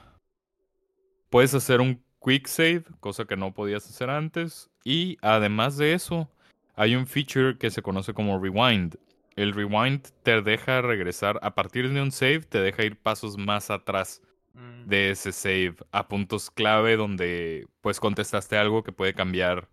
puedes 1.30 1.54
hacer 1.54 1.80
un 1.80 2.02
quick 2.24 2.46
save, 2.46 2.84
cosa 3.00 3.24
que 3.24 3.36
no 3.36 3.52
podías 3.52 3.88
hacer 3.88 4.10
antes 4.10 4.70
y 4.84 5.18
además 5.22 5.76
de 5.76 5.92
eso 5.94 6.28
hay 6.74 6.94
un 6.94 7.06
feature 7.06 7.58
que 7.58 7.70
se 7.70 7.82
conoce 7.82 8.14
como 8.14 8.38
rewind. 8.38 8.96
el 9.36 9.52
rewind 9.52 10.02
te 10.22 10.40
deja 10.42 10.80
regresar, 10.82 11.38
a 11.42 11.54
partir 11.54 11.92
de 11.92 12.00
un 12.00 12.10
save, 12.10 12.40
te 12.40 12.60
deja 12.60 12.84
ir 12.84 12.96
pasos 12.96 13.36
más 13.36 13.70
atrás 13.70 14.22
Mm, 14.56 14.88
de 14.88 15.10
ese 15.10 15.32
save 15.32 15.76
a 15.92 16.08
puntos 16.08 16.50
clave 16.50 16.96
donde 16.96 17.68
pues 17.82 18.00
contestaste 18.00 18.56
algo 18.56 18.82
que 18.82 18.92
puede 18.92 19.12
cambiar 19.12 19.68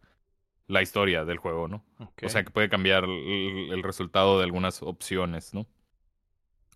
la 0.67 0.81
historia 0.81 1.23
del 1.23 1.37
juego, 1.37 1.69
¿no? 1.69 1.85
O 2.21 2.29
sea, 2.29 2.43
que 2.43 2.51
puede 2.51 2.69
cambiar 2.69 3.05
el, 3.05 3.69
el 3.71 3.83
resultado 3.83 4.37
de 4.37 4.43
algunas 4.43 4.81
opciones, 4.83 5.53
¿no? 5.53 5.67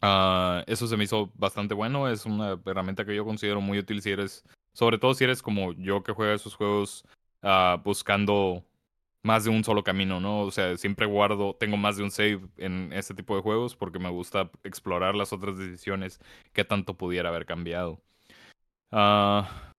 Ah, 0.01 0.63
eso 0.67 0.87
se 0.87 0.97
me 0.97 1.03
hizo 1.05 1.31
bastante 1.35 1.73
bueno. 1.73 2.07
Es 2.07 2.25
una 2.25 2.59
herramienta 2.65 3.05
que 3.05 3.15
yo 3.15 3.25
considero 3.25 3.61
muy 3.61 3.79
útil 3.79 4.01
si 4.01 4.11
eres, 4.11 4.43
sobre 4.73 4.97
todo 4.97 5.13
si 5.13 5.23
eres 5.23 5.41
como 5.41 5.73
yo 5.73 6.03
que 6.03 6.13
juega 6.13 6.33
esos 6.33 6.55
juegos 6.55 7.05
ah, 7.41 7.81
buscando 7.83 8.63
más 9.23 9.43
de 9.43 9.49
un 9.49 9.63
solo 9.63 9.83
camino, 9.83 10.19
¿no? 10.19 10.41
O 10.41 10.51
sea, 10.51 10.77
siempre 10.77 11.05
guardo, 11.05 11.55
tengo 11.59 11.77
más 11.77 11.97
de 11.97 12.03
un 12.03 12.11
save 12.11 12.41
en 12.57 12.91
este 12.93 13.13
tipo 13.13 13.35
de 13.35 13.41
juegos 13.41 13.75
porque 13.75 13.99
me 13.99 14.09
gusta 14.09 14.49
explorar 14.63 15.15
las 15.15 15.33
otras 15.33 15.57
decisiones 15.57 16.19
que 16.53 16.63
tanto 16.63 16.95
pudiera 16.97 17.29
haber 17.29 17.45
cambiado. 17.45 18.01
Ah, 18.91 19.73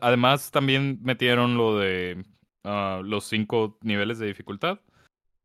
además, 0.00 0.50
también 0.50 1.00
metieron 1.02 1.56
lo 1.56 1.78
de 1.78 2.24
los 2.62 3.24
cinco 3.24 3.78
niveles 3.82 4.18
de 4.18 4.26
dificultad, 4.26 4.80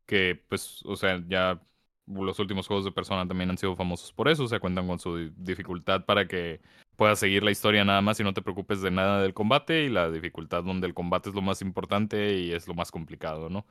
que 0.06 0.42
pues, 0.48 0.82
o 0.84 0.96
sea, 0.96 1.22
ya 1.26 1.60
los 2.06 2.38
últimos 2.38 2.66
juegos 2.68 2.84
de 2.84 2.92
Persona 2.92 3.26
también 3.26 3.50
han 3.50 3.58
sido 3.58 3.74
famosos 3.76 4.12
por 4.12 4.28
eso, 4.28 4.44
o 4.44 4.48
sea, 4.48 4.60
cuentan 4.60 4.86
con 4.86 4.98
su 5.00 5.16
di- 5.16 5.32
dificultad 5.36 6.04
para 6.04 6.26
que 6.28 6.60
puedas 6.96 7.18
seguir 7.18 7.42
la 7.42 7.50
historia 7.50 7.84
nada 7.84 8.00
más 8.02 8.20
y 8.20 8.24
no 8.24 8.32
te 8.34 8.42
preocupes 8.42 8.80
de 8.82 8.90
nada 8.90 9.20
del 9.22 9.34
combate 9.34 9.84
y 9.84 9.88
la 9.88 10.10
dificultad 10.10 10.62
donde 10.64 10.86
el 10.86 10.94
combate 10.94 11.28
es 11.30 11.34
lo 11.34 11.42
más 11.42 11.62
importante 11.62 12.38
y 12.38 12.52
es 12.52 12.68
lo 12.68 12.74
más 12.74 12.90
complicado, 12.92 13.48
¿no? 13.50 13.66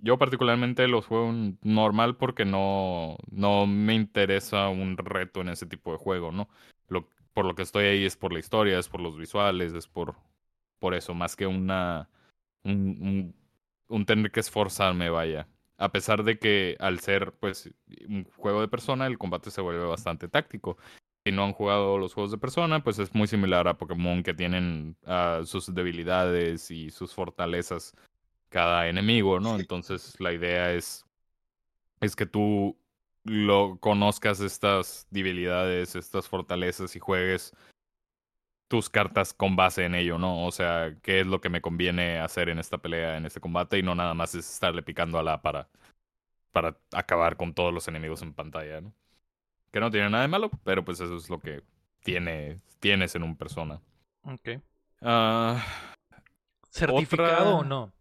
Yo 0.00 0.16
particularmente 0.18 0.86
los 0.88 1.06
juego 1.06 1.32
normal 1.62 2.16
porque 2.16 2.44
no, 2.44 3.16
no 3.30 3.66
me 3.66 3.94
interesa 3.94 4.68
un 4.68 4.96
reto 4.96 5.40
en 5.40 5.48
ese 5.48 5.66
tipo 5.66 5.90
de 5.92 5.98
juego, 5.98 6.30
¿no? 6.32 6.48
Por 7.34 7.44
lo 7.46 7.54
que 7.54 7.62
estoy 7.62 7.84
ahí 7.86 8.04
es 8.04 8.16
por 8.16 8.32
la 8.32 8.40
historia, 8.40 8.78
es 8.78 8.88
por 8.88 9.00
los 9.00 9.16
visuales, 9.16 9.72
es 9.74 9.86
por, 9.86 10.16
por 10.80 10.94
eso, 10.94 11.14
más 11.14 11.36
que 11.36 11.46
una 11.46 12.08
un, 12.64 12.98
un, 13.00 13.36
un 13.88 14.06
tener 14.06 14.32
que 14.32 14.40
esforzarme, 14.40 15.10
vaya. 15.10 15.48
A 15.78 15.92
pesar 15.92 16.24
de 16.24 16.38
que 16.38 16.76
al 16.80 17.00
ser 17.00 17.32
pues 17.38 17.70
un 18.08 18.24
juego 18.36 18.60
de 18.60 18.68
persona, 18.68 19.06
el 19.06 19.18
combate 19.18 19.50
se 19.50 19.60
vuelve 19.60 19.84
bastante 19.86 20.28
táctico. 20.28 20.76
Si 21.24 21.32
no 21.32 21.44
han 21.44 21.52
jugado 21.52 21.98
los 21.98 22.14
juegos 22.14 22.32
de 22.32 22.38
persona, 22.38 22.82
pues 22.82 22.98
es 22.98 23.14
muy 23.14 23.26
similar 23.26 23.68
a 23.68 23.78
Pokémon 23.78 24.22
que 24.22 24.34
tienen 24.34 24.96
ah, 25.06 25.42
sus 25.44 25.72
debilidades 25.74 26.70
y 26.70 26.90
sus 26.90 27.14
fortalezas 27.14 27.94
cada 28.48 28.88
enemigo, 28.88 29.40
¿no? 29.40 29.56
Entonces 29.56 30.18
la 30.20 30.32
idea 30.32 30.72
es, 30.72 31.06
es 32.00 32.16
que 32.16 32.26
tú 32.26 32.76
lo 33.24 33.78
conozcas 33.78 34.40
estas 34.40 35.06
debilidades, 35.10 35.96
estas 35.96 36.28
fortalezas 36.28 36.96
y 36.96 36.98
juegues 36.98 37.54
tus 38.68 38.90
cartas 38.90 39.32
con 39.32 39.56
base 39.56 39.84
en 39.84 39.94
ello, 39.94 40.18
¿no? 40.18 40.46
O 40.46 40.52
sea, 40.52 40.96
qué 41.02 41.20
es 41.20 41.26
lo 41.26 41.40
que 41.40 41.48
me 41.48 41.60
conviene 41.62 42.20
hacer 42.20 42.48
en 42.50 42.58
esta 42.58 42.78
pelea, 42.78 43.16
en 43.16 43.26
este 43.26 43.40
combate, 43.40 43.78
y 43.78 43.82
no 43.82 43.94
nada 43.94 44.14
más 44.14 44.34
es 44.34 44.50
estarle 44.50 44.82
picando 44.82 45.18
a 45.18 45.22
la 45.22 45.42
para, 45.42 45.68
para 46.52 46.76
acabar 46.92 47.36
con 47.36 47.54
todos 47.54 47.72
los 47.72 47.88
enemigos 47.88 48.22
en 48.22 48.34
pantalla, 48.34 48.80
¿no? 48.80 48.92
Que 49.72 49.80
no 49.80 49.90
tiene 49.90 50.10
nada 50.10 50.22
de 50.22 50.28
malo, 50.28 50.50
pero 50.64 50.84
pues 50.84 51.00
eso 51.00 51.16
es 51.16 51.28
lo 51.30 51.40
que 51.40 51.62
tiene, 52.02 52.58
tienes 52.80 53.14
en 53.14 53.22
un 53.22 53.36
persona. 53.36 53.80
ok. 54.22 54.60
Ah, 55.00 55.64
¿Certificado 56.70 57.58
o 57.58 57.64
no? 57.64 57.92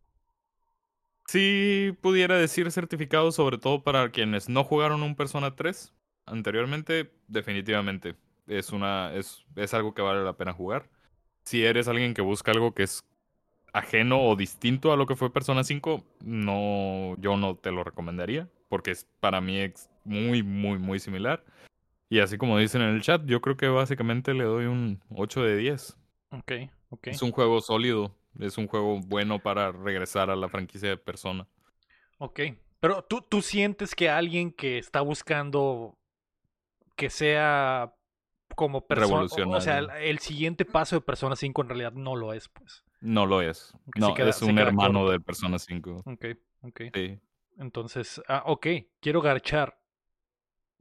Sí, 1.28 1.98
pudiera 2.02 2.38
decir 2.38 2.72
certificado, 2.72 3.32
sobre 3.32 3.58
todo 3.58 3.84
para 3.84 4.12
quienes 4.12 4.48
no 4.48 4.64
jugaron 4.64 5.04
un 5.04 5.16
Persona 5.16 5.56
3 5.56 5.94
anteriormente, 6.26 7.12
definitivamente. 7.28 8.16
Es 8.48 8.72
una, 8.72 9.14
es, 9.14 9.46
es 9.56 9.74
algo 9.74 9.94
que 9.94 10.02
vale 10.02 10.24
la 10.24 10.34
pena 10.34 10.54
jugar. 10.54 10.90
Si 11.44 11.64
eres 11.64 11.88
alguien 11.88 12.14
que 12.14 12.22
busca 12.22 12.52
algo 12.52 12.74
que 12.74 12.84
es 12.84 13.04
ajeno 13.74 14.22
o 14.22 14.36
distinto 14.36 14.92
a 14.92 14.98
lo 14.98 15.06
que 15.06 15.16
fue 15.16 15.32
Persona 15.32 15.64
5, 15.64 16.04
no, 16.24 17.16
yo 17.20 17.38
no 17.38 17.56
te 17.56 17.72
lo 17.72 17.84
recomendaría, 17.84 18.50
porque 18.70 18.92
es 18.92 19.06
para 19.20 19.42
mí 19.42 19.60
es 19.60 19.90
muy, 20.04 20.44
muy, 20.44 20.80
muy 20.80 21.00
similar. 21.00 21.44
Y 22.10 22.20
así 22.20 22.38
como 22.38 22.58
dicen 22.58 22.82
en 22.82 22.96
el 22.96 23.02
chat, 23.02 23.24
yo 23.26 23.42
creo 23.42 23.58
que 23.58 23.68
básicamente 23.68 24.34
le 24.34 24.46
doy 24.46 24.66
un 24.66 25.02
8 25.10 25.44
de 25.44 25.58
10. 25.58 25.98
Ok, 26.32 26.52
ok. 26.90 27.08
Es 27.08 27.22
un 27.22 27.32
juego 27.32 27.60
sólido, 27.62 28.16
es 28.40 28.58
un 28.58 28.68
juego 28.68 29.00
bueno 29.02 29.40
para 29.40 29.72
regresar 29.72 30.30
a 30.30 30.36
la 30.36 30.48
franquicia 30.50 30.90
de 30.90 30.98
Persona. 30.98 31.48
Ok. 32.18 32.42
Pero 32.80 33.04
¿tú, 33.04 33.22
tú 33.22 33.42
sientes 33.42 33.96
que 33.96 34.10
alguien 34.10 34.52
que 34.52 34.78
está 34.78 35.02
buscando 35.02 35.98
que 36.96 37.10
sea 37.10 37.94
como 38.58 38.86
persona. 38.88 39.28
O 39.56 39.62
sea, 39.62 39.78
el, 39.78 39.90
el 39.92 40.20
siguiente 40.20 40.66
paso 40.66 40.96
de 40.98 41.02
Persona 41.02 41.36
5 41.38 41.62
en 41.62 41.70
realidad 41.70 41.94
no 41.94 42.16
lo 42.16 42.34
es, 42.34 42.50
pues. 42.50 42.84
No 43.00 43.26
lo 43.28 43.42
es. 43.42 43.74
Se 43.94 44.00
No, 44.00 44.14
queda- 44.16 44.32
es 44.32 44.42
un 44.42 44.58
hermano 44.58 45.00
corto. 45.02 45.12
de 45.12 45.20
Persona 45.20 45.60
5. 45.60 46.02
Ok, 46.06 46.26
ok. 46.64 46.82
Sí. 46.94 47.20
Entonces, 47.60 48.20
ah, 48.28 48.42
ok, 48.48 48.68
quiero 49.00 49.22
garchar. 49.22 49.80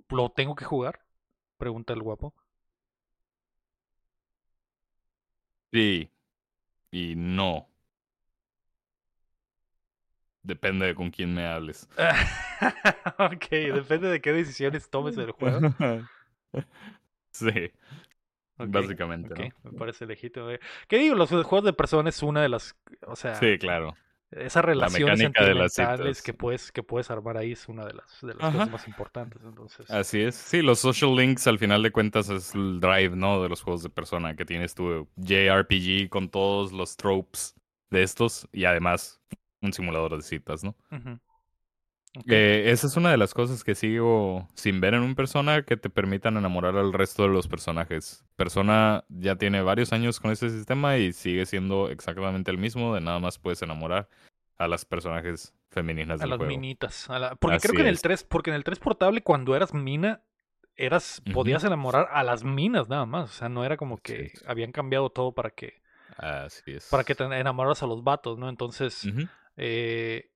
¿Lo 0.09 0.31
tengo 0.31 0.55
que 0.55 0.65
jugar? 0.65 1.05
Pregunta 1.59 1.93
el 1.93 2.01
guapo. 2.03 2.35
Sí. 5.73 6.11
Y 6.91 7.15
no. 7.17 7.69
Depende 10.43 10.87
de 10.87 10.95
con 10.95 11.11
quién 11.11 11.35
me 11.35 11.45
hables. 11.47 11.89
ok, 13.19 13.49
depende 13.51 14.09
de 14.09 14.21
qué 14.23 14.33
decisiones 14.33 14.89
tomes 14.89 15.17
del 15.17 15.33
juego. 15.33 15.59
sí, 17.39 17.71
básicamente, 18.59 19.35
ok, 19.35 19.41
¿no? 19.65 19.71
me 19.73 19.79
parece 19.79 20.07
legítimo. 20.07 20.51
eh. 20.51 20.61
¿Qué 20.89 20.99
digo? 20.99 21.15
Los 21.15 21.31
juegos 21.31 21.65
de 21.65 21.73
persona 21.73 22.09
es 22.09 22.23
una 22.23 22.43
de 22.43 22.49
las. 22.49 22.77
O 23.07 23.17
sea, 23.17 23.35
Sí, 23.35 23.59
claro. 23.59 23.95
esas 24.31 24.65
relaciones 24.65 25.19
sentimentales 25.19 26.23
que 26.23 26.35
puedes, 26.35 26.73
que 26.73 26.83
puedes 26.83 27.11
armar 27.11 27.37
ahí 27.37 27.53
es 27.53 27.69
una 27.69 27.85
de 27.85 27.95
las, 27.95 28.21
de 28.23 28.35
las 28.35 28.53
cosas 28.53 28.71
más 28.71 28.89
importantes. 28.89 29.43
Entonces, 29.45 29.91
Así 29.91 30.21
es. 30.21 30.35
Sí, 30.35 30.63
los 30.63 30.79
social 30.81 31.15
links 31.15 31.47
al 31.47 31.59
final 31.59 31.83
de 31.83 31.93
cuentas 31.93 32.29
es 32.31 32.55
el 32.55 32.81
drive, 32.81 33.15
¿no? 33.15 33.43
De 33.43 33.49
los 33.49 33.63
juegos 33.63 33.83
de 33.83 33.91
persona 33.91 34.35
que 34.35 34.45
tienes 34.45 34.75
tu 34.75 35.09
JRPG 35.17 36.09
con 36.09 36.29
todos 36.29 36.73
los 36.73 36.97
tropes 36.97 37.55
de 37.91 38.03
estos 38.03 38.49
y 38.53 38.65
además 38.65 39.21
un 39.63 39.73
simulador 39.73 40.17
de 40.17 40.23
citas, 40.23 40.65
¿no? 40.65 40.75
ujú. 40.91 41.19
Eh, 42.29 42.71
esa 42.71 42.87
es 42.87 42.97
una 42.97 43.11
de 43.11 43.17
las 43.17 43.35
cosas 43.35 43.63
que 43.65 43.75
sigo 43.75 44.49
sin 44.55 44.81
ver 44.81 44.95
en 44.95 45.03
un 45.03 45.15
persona 45.15 45.63
que 45.63 45.77
te 45.77 45.91
permitan 45.91 46.37
enamorar 46.37 46.77
al 46.77 46.93
resto 46.93 47.25
de 47.25 47.29
los 47.31 47.49
personajes. 47.49 48.25
Persona 48.37 49.05
ya 49.09 49.37
tiene 49.37 49.63
varios 49.63 49.93
años 49.93 50.21
con 50.21 50.31
este 50.31 50.51
sistema 50.51 50.97
y 50.99 51.13
sigue 51.13 51.47
siendo 51.47 51.89
exactamente 51.91 52.51
el 52.51 52.59
mismo, 52.59 52.95
de 52.95 53.01
nada 53.01 53.19
más 53.19 53.39
puedes 53.39 53.61
enamorar 53.63 54.09
a 54.59 54.69
las 54.69 54.85
personajes 54.85 55.55
femeninas 55.71 56.21
a 56.21 56.25
del 56.25 56.31
las 56.31 56.37
juego. 56.39 56.51
minitas. 56.51 57.11
a 57.11 57.19
la- 57.19 57.35
Porque 57.37 57.59
creo 57.59 57.75
que 57.75 57.83
en 57.83 57.89
el 57.89 57.95
es. 57.97 58.03
3, 58.03 58.25
porque 58.25 58.51
en 58.51 58.57
el 58.57 58.65
3 58.65 58.79
portable, 58.79 59.23
cuando 59.23 59.55
eras 59.55 59.75
mina, 59.75 60.23
eras, 60.77 61.23
podías 61.35 61.65
enamorar 61.65 62.09
a 62.13 62.23
las 62.23 62.45
minas 62.45 62.89
nada 62.89 63.05
más. 63.07 63.31
O 63.31 63.33
sea, 63.33 63.49
no 63.49 63.65
era 63.65 63.77
como 63.77 63.99
que 63.99 64.33
habían 64.47 64.73
cambiado 64.73 65.11
todo 65.11 65.33
para 65.33 65.51
que, 65.51 65.81
Así 66.17 66.73
es. 66.73 66.89
para 66.91 67.05
que 67.05 67.15
te 67.15 67.25
enamoraras 67.25 67.83
a 67.83 67.87
los 67.87 68.03
vatos, 68.05 68.39
¿no? 68.39 68.49
Entonces, 68.49 69.07
eh, 69.57 70.31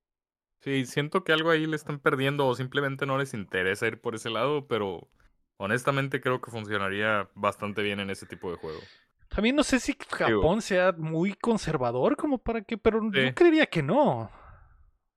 Sí, 0.60 0.84
siento 0.86 1.24
que 1.24 1.32
algo 1.32 1.50
ahí 1.50 1.66
le 1.66 1.76
están 1.76 1.98
perdiendo 1.98 2.46
o 2.46 2.54
simplemente 2.54 3.06
no 3.06 3.16
les 3.18 3.32
interesa 3.34 3.86
ir 3.86 4.00
por 4.00 4.14
ese 4.14 4.30
lado, 4.30 4.66
pero 4.66 5.08
honestamente 5.56 6.20
creo 6.20 6.40
que 6.40 6.50
funcionaría 6.50 7.28
bastante 7.34 7.82
bien 7.82 8.00
en 8.00 8.10
ese 8.10 8.26
tipo 8.26 8.50
de 8.50 8.56
juego. 8.56 8.80
también 9.28 9.54
no 9.54 9.62
sé 9.62 9.78
si 9.78 9.96
Japón 10.10 10.60
sea 10.60 10.90
muy 10.92 11.34
conservador 11.34 12.16
como 12.16 12.38
para 12.38 12.62
que, 12.62 12.76
pero 12.76 13.00
Sí. 13.00 13.20
yo 13.26 13.34
creería 13.34 13.66
que 13.66 13.80
no. 13.82 14.28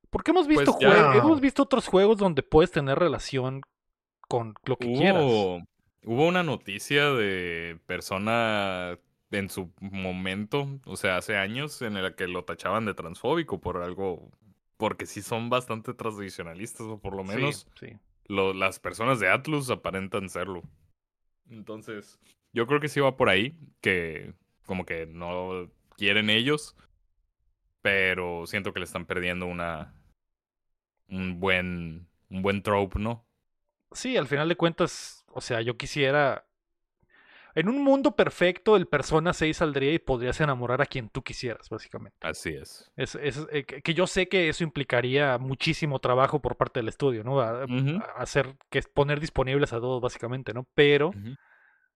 Porque 0.08 0.30
hemos 0.30 0.46
visto 0.46 0.72
Pues 0.78 0.82
ya- 0.82 1.14
jue- 1.14 1.18
hemos 1.18 1.40
visto 1.40 1.64
otros 1.64 1.88
juegos 1.88 2.18
donde 2.18 2.44
puedes 2.44 2.70
tener 2.70 2.96
relación 2.96 3.60
con 4.28 4.54
lo 4.66 4.76
que 4.76 4.92
quieras. 4.92 5.24
Hubo 5.24 5.66
una 6.28 6.44
noticia 6.44 7.10
de 7.10 7.80
persona 7.86 8.96
en 9.32 9.50
su 9.50 9.72
momento, 9.80 10.68
o 10.86 10.96
sea, 10.96 11.16
hace 11.16 11.36
años, 11.36 11.82
en 11.82 12.00
la 12.00 12.14
que 12.14 12.28
lo 12.28 12.44
tachaban 12.44 12.84
de 12.86 12.94
transfóbico 12.94 13.60
por 13.60 13.78
algo, 13.82 14.30
porque 14.76 15.06
sí 15.06 15.22
son 15.22 15.50
bastante 15.50 15.94
tradicionalistas, 15.94 16.82
o 16.86 16.98
por 16.98 17.14
lo 17.16 17.24
Sí, 17.24 17.32
menos 17.34 17.68
sí. 17.78 17.98
lo- 18.26 18.52
las 18.54 18.78
personas 18.78 19.20
de 19.20 19.28
Atlus 19.28 19.70
aparentan 19.70 20.28
serlo. 20.28 20.62
Entonces, 21.48 22.18
yo 22.52 22.66
creo 22.66 22.80
que 22.80 22.88
sí 22.88 23.00
va 23.00 23.16
por 23.16 23.28
ahí, 23.28 23.56
que 23.80 24.34
como 24.66 24.84
que 24.86 25.06
no 25.06 25.70
quieren 25.96 26.30
ellos, 26.30 26.76
pero 27.82 28.46
siento 28.46 28.72
que 28.72 28.80
le 28.80 28.84
están 28.86 29.06
perdiendo 29.06 29.46
una 29.46 29.94
un 31.08 31.38
buen 31.38 32.08
un 32.30 32.42
buen 32.42 32.62
trope, 32.62 32.98
¿no? 32.98 33.26
Sí, 33.92 34.16
al 34.16 34.26
final 34.26 34.48
de 34.48 34.56
cuentas, 34.56 35.24
o 35.28 35.40
sea, 35.40 35.60
yo 35.60 35.76
quisiera. 35.76 36.46
En 37.54 37.68
un 37.68 37.82
mundo 37.82 38.16
perfecto, 38.16 38.76
el 38.76 38.86
Persona 38.86 39.32
6 39.32 39.58
saldría 39.58 39.92
y 39.92 39.98
podrías 39.98 40.40
enamorar 40.40 40.82
a 40.82 40.86
quien 40.86 41.08
tú 41.08 41.22
quisieras, 41.22 41.68
básicamente. 41.68 42.16
Así 42.20 42.50
es. 42.50 42.90
Es, 42.96 43.14
es, 43.16 43.46
eh, 43.50 43.64
que 43.64 43.94
yo 43.94 44.06
sé 44.06 44.28
que 44.28 44.48
eso 44.48 44.64
implicaría 44.64 45.38
muchísimo 45.38 45.98
trabajo 45.98 46.40
por 46.40 46.56
parte 46.56 46.80
del 46.80 46.88
estudio, 46.88 47.24
¿no? 47.24 47.40
A- 47.40 47.64
Ujú, 47.64 47.98
a 47.98 48.22
hacer 48.22 48.56
que 48.70 48.78
es 48.78 48.86
poner 48.88 49.20
disponibles 49.20 49.72
a 49.72 49.80
todos, 49.80 50.00
básicamente, 50.00 50.52
¿no? 50.54 50.66
Pero 50.74 51.14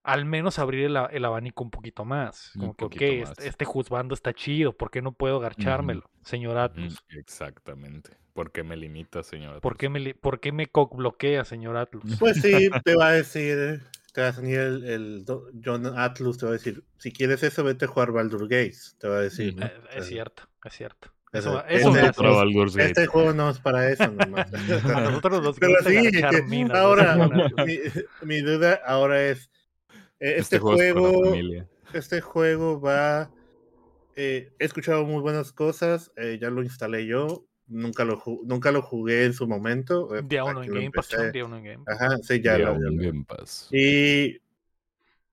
al 0.03 0.25
menos 0.25 0.59
abrir 0.59 0.87
el, 0.87 1.25
abanico 1.25 1.63
un 1.65 1.71
poquito 1.71 2.05
más. 2.05 2.53
Un 2.57 2.61
Como 2.61 2.75
que, 2.75 2.85
ok, 2.85 2.95
este, 2.95 3.23
más. 3.23 3.39
este 3.41 3.65
juzgando 3.65 4.15
está 4.15 4.33
chido, 4.33 4.77
¿por 4.77 4.91
qué 4.91 5.03
no 5.03 5.13
puedo 5.13 5.41
garchármelo, 5.41 6.11
señor 6.23 6.57
Ujú, 6.57 6.63
Atlus? 6.65 6.99
Exactamente. 7.11 8.17
¿Por 8.33 8.53
qué 8.53 8.63
me 8.63 8.77
limita, 8.77 9.23
señor? 9.23 9.61
¿Por 9.61 9.77
qué 9.77 9.89
me, 9.89 9.99
li- 10.01 10.15
por 10.15 10.41
qué 10.41 10.53
me 10.53 10.71
bloquea, 10.93 11.45
señor 11.45 11.77
Atlus? 11.77 12.05
Pues 12.19 12.39
sí, 12.41 12.69
te 12.85 12.95
va 12.97 13.09
a 13.09 13.13
decir, 13.13 13.83
te 14.19 14.23
va 14.23 14.29
a 14.31 14.41
venir 14.41 14.59
el, 14.59 14.85
el 14.85 15.25
do- 15.25 15.49
John 15.65 15.87
Atlus, 15.87 16.39
te 16.39 16.45
va 16.45 16.51
a 16.51 16.55
decir, 16.55 16.83
si 16.97 17.13
quieres 17.13 17.41
eso, 17.45 17.63
vete 17.63 17.85
a 17.85 17.89
jugar 17.89 18.11
Baldur 18.11 18.49
Gates, 18.49 18.97
te 18.99 19.07
va 19.07 19.19
a 19.19 19.21
decir. 19.21 19.55
Eh, 19.63 19.73
es 19.95 20.07
cierto, 20.07 20.43
es 20.65 20.73
cierto. 20.73 21.15
Ese- 21.33 21.49
Eso, 21.51 21.65
eso 21.69 21.93
Baldur's 22.35 22.75
Gate. 22.75 22.89
Este 22.89 23.07
juego 23.07 23.33
no 23.33 23.49
es 23.49 23.61
para 23.61 23.89
eso 23.89 24.11
nomás. 24.11 24.53
A 24.53 25.01
nosotros 25.03 25.41
nos 25.41 25.57
Pero 25.61 25.75
sí, 25.85 26.11
minas, 26.49 26.77
ahora, 26.77 27.17
mi, 27.65 27.79
mi 28.23 28.41
duda 28.41 28.81
ahora 28.85 29.23
es, 29.25 29.53
eh, 30.19 30.35
Este, 30.39 30.57
este, 30.57 30.59
juego, 30.59 31.33
es 31.33 31.65
este 31.93 32.21
juego 32.21 32.81
va, 32.81 33.31
eh, 34.17 34.51
he 34.59 34.65
escuchado 34.65 35.05
muy 35.05 35.23
buenas 35.23 35.53
cosas, 35.53 36.11
eh, 36.17 36.41
ya 36.43 36.51
lo 36.51 36.65
instalé 36.65 37.07
yo, 37.07 37.45
nunca 37.69 38.05
lo, 38.05 38.23
nunca 38.45 38.73
lo 38.73 38.83
jugué 38.83 39.25
en 39.25 39.33
su 39.35 39.47
momento. 39.47 40.15
eh, 40.17 40.23
Día 40.25 40.45
uno 40.45 40.61
aquí 40.61 40.69
en 40.69 40.75
Game 40.75 40.91
Pass, 40.91 41.09
día 41.33 41.45
uno 41.45 41.57
en 41.59 41.65
Game 41.65 41.85
Pass. 41.85 42.01
Ajá, 42.01 42.17
sí, 42.23 42.41
ya, 42.41 42.59
lo- 42.59 42.75
ya 42.75 42.89
Game 43.07 43.25
Pass. 43.27 43.69
Y 43.71 44.41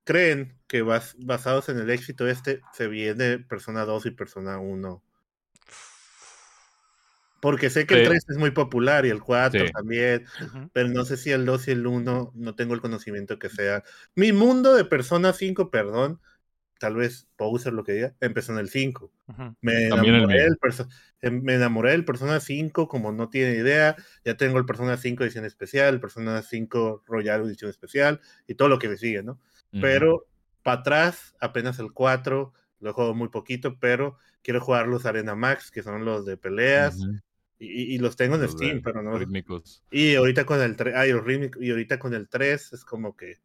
creen 0.03 0.57
que 0.67 0.83
bas- 0.83 1.15
basados 1.19 1.69
en 1.69 1.79
el 1.79 1.89
éxito 1.89 2.27
este, 2.27 2.61
se 2.73 2.87
viene 2.87 3.39
Persona 3.39 3.85
2 3.85 4.05
y 4.05 4.11
Persona 4.11 4.59
1. 4.59 5.01
Porque 7.41 7.69
sé 7.69 7.85
que 7.85 7.93
el 7.95 7.99
Sí. 8.01 8.09
3 8.09 8.25
es 8.29 8.37
muy 8.37 8.51
popular 8.51 9.05
y 9.05 9.09
el 9.09 9.21
4 9.21 9.65
Sí. 9.67 9.71
también, 9.71 10.25
Ujú. 10.43 10.69
pero 10.73 10.87
no 10.89 11.05
sé 11.05 11.15
si 11.17 11.31
el 11.31 11.45
2 11.45 11.67
y 11.67 11.71
el 11.71 11.85
1 11.85 12.31
no 12.33 12.55
tengo 12.55 12.73
el 12.73 12.81
conocimiento 12.81 13.37
que 13.37 13.49
sea. 13.49 13.83
Mi 14.15 14.31
mundo 14.31 14.73
de 14.73 14.85
Persona 14.85 15.31
5, 15.33 15.69
perdón, 15.69 16.19
tal 16.79 16.95
vez 16.95 17.27
Poser 17.37 17.73
lo 17.73 17.83
que 17.83 17.93
diga, 17.93 18.15
empezó 18.19 18.51
en 18.53 18.59
el 18.59 18.69
5. 18.69 19.11
Ujú. 19.27 19.55
Me 19.61 19.87
el 19.87 19.93
enamoré, 19.93 20.41
del 20.43 20.57
perso- 20.57 20.87
em- 21.21 21.41
me 21.41 21.55
enamoré 21.55 21.91
del 21.91 22.05
Persona 22.05 22.39
5 22.39 22.87
como 22.87 23.11
no 23.11 23.29
tiene 23.29 23.55
idea. 23.55 23.95
Ya 24.23 24.35
tengo 24.37 24.57
el 24.59 24.65
Persona 24.65 24.97
5 24.97 25.23
edición 25.23 25.45
especial, 25.45 25.93
el 25.95 25.99
Persona 26.01 26.41
5 26.41 27.01
Royal 27.07 27.45
edición 27.45 27.69
especial 27.69 28.19
y 28.47 28.55
todo 28.55 28.69
lo 28.69 28.79
que 28.79 28.89
le 28.89 28.97
sigue, 28.97 29.23
¿no? 29.23 29.39
Pero 29.81 30.27
para 30.63 30.79
atrás, 30.81 31.35
apenas 31.39 31.79
el 31.79 31.91
4, 31.91 32.53
lo 32.79 32.93
juego 32.93 33.13
muy 33.13 33.29
poquito, 33.29 33.77
pero 33.79 34.17
quiero 34.41 34.61
jugar 34.61 34.87
los 34.87 35.05
Arena 35.05 35.35
Max, 35.35 35.71
que 35.71 35.81
son 35.83 36.05
los 36.05 36.25
de 36.25 36.37
peleas, 36.37 36.97
y, 37.57 37.67
y- 37.67 37.95
y 37.95 37.97
los 37.99 38.15
tengo 38.15 38.35
en 38.35 38.41
Los 38.41 38.51
de 38.51 38.57
Steam, 38.57 38.81
pero 38.83 39.01
no. 39.01 39.17
Rítmicos. 39.17 39.83
Y 39.91 40.15
ahorita 40.15 40.45
con 40.45 40.61
el 40.61 40.75
3, 40.75 40.93
ay, 40.95 41.11
los 41.13 41.23
rítmicos, 41.23 41.61
y 41.63 41.71
ahorita 41.71 41.99
con 41.99 42.13
el 42.13 42.27
3 42.27 42.73
es 42.73 42.83
como 42.85 43.15
que, 43.15 43.37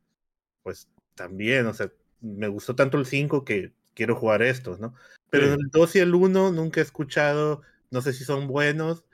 pues 0.63 0.89
también, 1.15 1.67
o 1.67 1.75
sea, 1.75 1.91
me 2.21 2.49
gustó 2.49 2.75
tanto 2.75 2.99
el 2.99 3.07
5 3.07 3.45
que 3.45 3.73
quiero 3.95 4.17
jugar 4.17 4.43
estos, 4.43 4.81
¿no? 4.81 4.95
Pero 5.31 5.47
Sí. 5.47 5.53
el 5.61 5.71
2 5.71 5.97
y 5.97 5.99
el 6.01 6.15
1 6.15 6.53
nunca 6.53 6.81
he 6.81 6.83
escuchado, 6.83 7.63
no 7.91 8.01
sé 8.03 8.13
si 8.13 8.25
son 8.25 8.47
buenos 8.47 9.05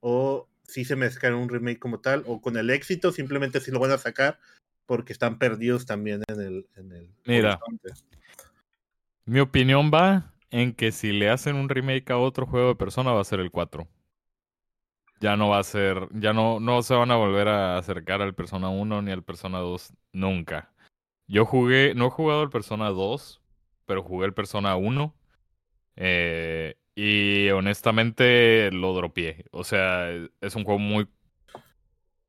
o 0.00 0.48
si 0.62 0.84
se 0.84 0.96
mezclan 0.96 1.34
un 1.34 1.48
remake 1.48 1.78
como 1.78 2.00
tal, 2.00 2.24
o 2.26 2.40
con 2.40 2.56
el 2.56 2.70
éxito 2.70 3.12
simplemente 3.12 3.60
si 3.60 3.70
lo 3.70 3.78
van 3.80 3.92
a 3.92 3.98
sacar 3.98 4.38
porque 4.84 5.12
están 5.12 5.38
perdidos 5.38 5.86
también 5.86 6.22
en 6.28 6.40
el, 6.40 6.66
en 6.76 6.92
el 6.92 7.08
Mira. 7.24 7.58
horizonte. 7.60 7.92
Mi 9.24 9.40
opinión 9.40 9.90
va 9.92 10.32
en 10.50 10.72
que 10.72 10.92
si 10.92 11.12
le 11.12 11.28
hacen 11.28 11.56
un 11.56 11.68
remake 11.68 12.10
a 12.10 12.18
otro 12.18 12.46
juego 12.46 12.68
de 12.68 12.74
persona 12.76 13.12
va 13.12 13.20
a 13.20 13.24
ser 13.24 13.40
el 13.40 13.50
4. 13.50 13.88
Ya 15.18 15.36
no 15.36 15.48
va 15.48 15.58
a 15.58 15.64
ser, 15.64 16.08
ya 16.12 16.32
no, 16.32 16.60
no 16.60 16.82
se 16.82 16.94
van 16.94 17.10
a 17.10 17.16
volver 17.16 17.48
a 17.48 17.78
acercar 17.78 18.20
al 18.20 18.34
Persona 18.34 18.68
1 18.68 19.02
ni 19.02 19.10
al 19.10 19.22
Persona 19.24 19.58
2 19.58 19.92
nunca. 20.12 20.70
Yo 21.28 21.44
jugué, 21.44 21.94
no 21.94 22.06
he 22.06 22.10
jugado 22.10 22.42
el 22.42 22.50
Persona 22.50 22.90
2, 22.90 23.40
pero 23.86 24.02
jugué 24.02 24.26
el 24.26 24.34
Persona 24.34 24.76
1. 24.76 25.14
eh, 25.96 26.76
y 26.96 27.50
honestamente 27.50 28.70
lo 28.72 28.94
dropié. 28.94 29.46
O 29.52 29.64
sea, 29.64 30.10
es 30.40 30.56
un 30.56 30.64
juego 30.64 30.78
muy, 30.80 31.08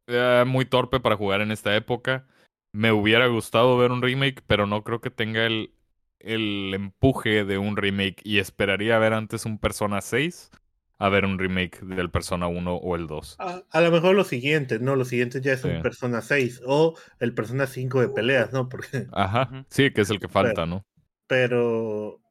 eh, 0.08 0.44
muy 0.48 0.66
torpe 0.66 1.00
para 1.00 1.18
jugar 1.18 1.42
en 1.42 1.52
esta 1.52 1.76
época. 1.76 2.28
Me 2.72 2.92
hubiera 2.92 3.28
gustado 3.28 3.78
ver 3.78 3.92
un 3.92 4.02
remake, 4.02 4.44
pero 4.48 4.68
no 4.68 4.84
creo 4.84 5.02
que 5.02 5.10
tenga 5.12 5.46
el, 5.46 5.74
el 6.20 6.74
empuje 6.74 7.44
de 7.46 7.58
un 7.58 7.78
remake 7.78 8.22
y 8.24 8.40
esperaría 8.40 9.00
ver 9.00 9.14
antes 9.14 9.46
un 9.46 9.58
Persona 9.60 10.02
6 10.02 10.52
a 11.00 11.10
ver 11.10 11.26
un 11.26 11.38
remake 11.40 11.80
del 11.86 12.10
Persona 12.12 12.48
1 12.48 12.76
o 12.76 12.96
el 12.96 13.08
2. 13.08 13.36
A, 13.40 13.64
a 13.70 13.82
lo 13.82 13.92
mejor 13.92 14.16
lo 14.16 14.24
siguiente, 14.24 14.80
¿no? 14.80 14.96
Lo 14.96 15.06
siguiente 15.06 15.42
ya 15.42 15.54
es 15.54 15.62
Sí. 15.62 15.68
un 15.68 15.82
Persona 15.82 16.22
6 16.22 16.62
o 16.66 16.98
el 17.20 17.34
Persona 17.34 17.68
5 17.68 18.02
de 18.02 18.10
peleas, 18.10 18.52
¿no? 18.54 18.68
Porque, 18.70 19.08
Ajá, 19.12 19.66
sí, 19.70 19.92
que 19.92 20.02
es 20.02 20.10
el 20.10 20.20
que 20.20 20.28
falta, 20.28 20.66
¿no? 20.66 20.84
pero, 21.28 22.22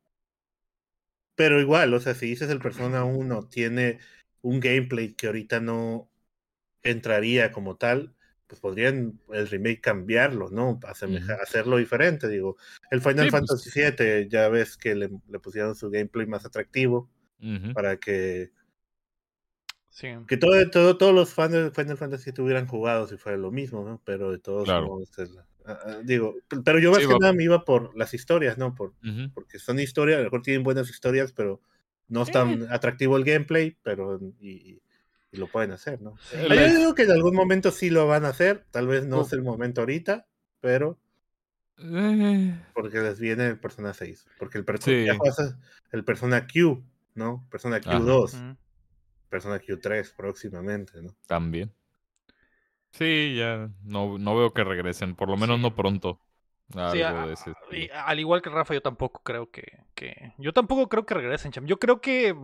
pero 1.34 1.60
igual, 1.60 1.93
o 1.94 2.01
sea, 2.01 2.14
si 2.14 2.26
dices 2.26 2.51
el 2.51 2.60
Persona 2.60 3.05
1 3.05 3.48
tiene 3.48 3.98
un 4.40 4.60
gameplay 4.60 5.14
que 5.14 5.26
ahorita 5.26 5.60
no 5.60 6.10
entraría 6.82 7.52
como 7.52 7.76
tal, 7.76 8.14
pues 8.47 8.60
podrían 8.60 9.20
el 9.32 9.48
remake 9.48 9.80
cambiarlo, 9.80 10.51
¿no? 10.51 10.78
Asemeja-. 10.84 11.38
Hacerlo 11.43 11.76
diferente, 11.78 12.28
digo. 12.28 12.56
El 12.90 13.01
Final 13.02 13.26
Sí, 13.26 13.30
pues. 13.30 13.40
Fantasy 13.48 13.70
VII, 13.80 14.28
ya 14.28 14.48
ves 14.48 14.76
que 14.76 14.94
le, 14.94 15.10
le 15.28 15.38
pusieron 15.40 15.74
su 15.74 15.90
gameplay 15.90 16.26
más 16.26 16.44
atractivo 16.47 17.10
Para 17.75 17.97
que, 17.99 18.51
Sí. 19.91 20.09
que 20.29 20.37
todo, 20.37 20.71
todo, 20.71 20.99
todos 20.99 21.15
los 21.15 21.33
fans 21.33 21.53
de 21.55 21.71
Final 21.71 21.97
Fantasy 21.97 22.31
VII 22.33 22.45
hubieran 22.45 22.67
jugado 22.67 23.07
si 23.07 23.17
fuera 23.17 23.39
lo 23.39 23.51
mismo, 23.51 23.83
¿no? 23.85 24.03
Pero 24.05 24.31
de 24.31 24.39
todos 24.39 24.65
Claro. 24.65 24.87
modos, 24.89 25.11
ah, 25.65 25.79
ah, 25.87 25.99
digo, 26.05 26.35
pero 26.65 26.79
yo 26.79 26.91
más 26.91 27.01
Sí, 27.01 27.07
que 27.07 27.13
va- 27.15 27.19
nada 27.21 27.33
me 27.33 27.45
iba 27.45 27.65
por 27.65 27.97
las 27.97 28.13
historias, 28.13 28.59
¿no? 28.59 28.75
Por, 28.75 28.91
Ujú. 29.03 29.31
porque 29.35 29.59
son 29.59 29.79
historias, 29.81 30.17
a 30.17 30.21
lo 30.21 30.25
mejor 30.25 30.43
tienen 30.43 30.63
buenas 30.65 30.91
historias, 30.91 31.33
pero 31.33 31.61
no 32.09 32.23
es 32.23 32.31
tan 32.31 32.67
atractivo 32.71 33.17
el 33.17 33.25
gameplay, 33.25 33.77
pero 33.83 34.21
y, 34.39 34.81
y 35.33 35.37
lo 35.39 35.47
pueden 35.49 35.73
hacer, 35.73 36.01
¿no? 36.03 36.15
La- 36.47 36.55
Yo 36.71 36.79
digo 36.79 36.95
que 36.95 37.03
en 37.05 37.11
algún 37.13 37.35
momento 37.35 37.71
sí 37.71 37.89
lo 37.91 38.07
van 38.07 38.25
a 38.27 38.29
hacer, 38.29 38.65
tal 38.71 38.87
vez 38.87 39.07
no 39.07 39.21
Oh. 39.21 39.23
es 39.23 39.33
el 39.33 39.43
momento 39.43 39.81
ahorita, 39.81 40.27
pero 40.61 40.99
Eh, 41.79 42.55
porque 42.75 43.01
les 43.01 43.19
viene 43.21 43.47
el 43.49 43.59
Persona 43.59 43.93
6, 43.95 44.27
porque 44.39 44.57
el, 44.59 44.65
perso- 44.65 44.85
Sí. 44.87 45.07
el 45.93 46.05
Persona 46.05 46.47
Q, 46.47 46.83
¿no? 47.16 47.44
Persona 47.51 47.76
Ajá. 47.76 47.98
Q2, 47.98 48.34
Ujú. 48.34 48.56
Persona 49.28 49.59
Q3 49.60 50.14
próximamente, 50.16 51.02
¿no? 51.02 51.10
También. 51.26 51.72
Sí, 52.93 53.34
ya 53.36 53.68
no, 53.82 54.16
no 54.18 54.36
veo 54.36 54.52
que 54.55 54.64
regresen, 54.64 55.16
por 55.16 55.28
lo 55.28 55.36
menos 55.36 55.56
Sí. 55.56 55.62
no 55.62 55.74
pronto. 55.74 56.20
Sí, 56.93 57.01
a- 57.02 57.26
y 57.70 57.88
al 57.93 58.18
igual 58.18 58.43
que 58.43 58.51
Rafa, 58.51 58.74
yo 58.74 58.82
tampoco 58.82 59.22
creo 59.22 59.51
que, 59.51 59.84
que- 59.94 60.32
Yo 60.38 60.52
tampoco 60.52 60.88
creo 60.88 61.06
que 61.06 61.14
regresen, 61.14 61.52
cham. 61.52 61.66
Yo 61.66 61.78
creo 61.78 62.01
que 62.01 62.34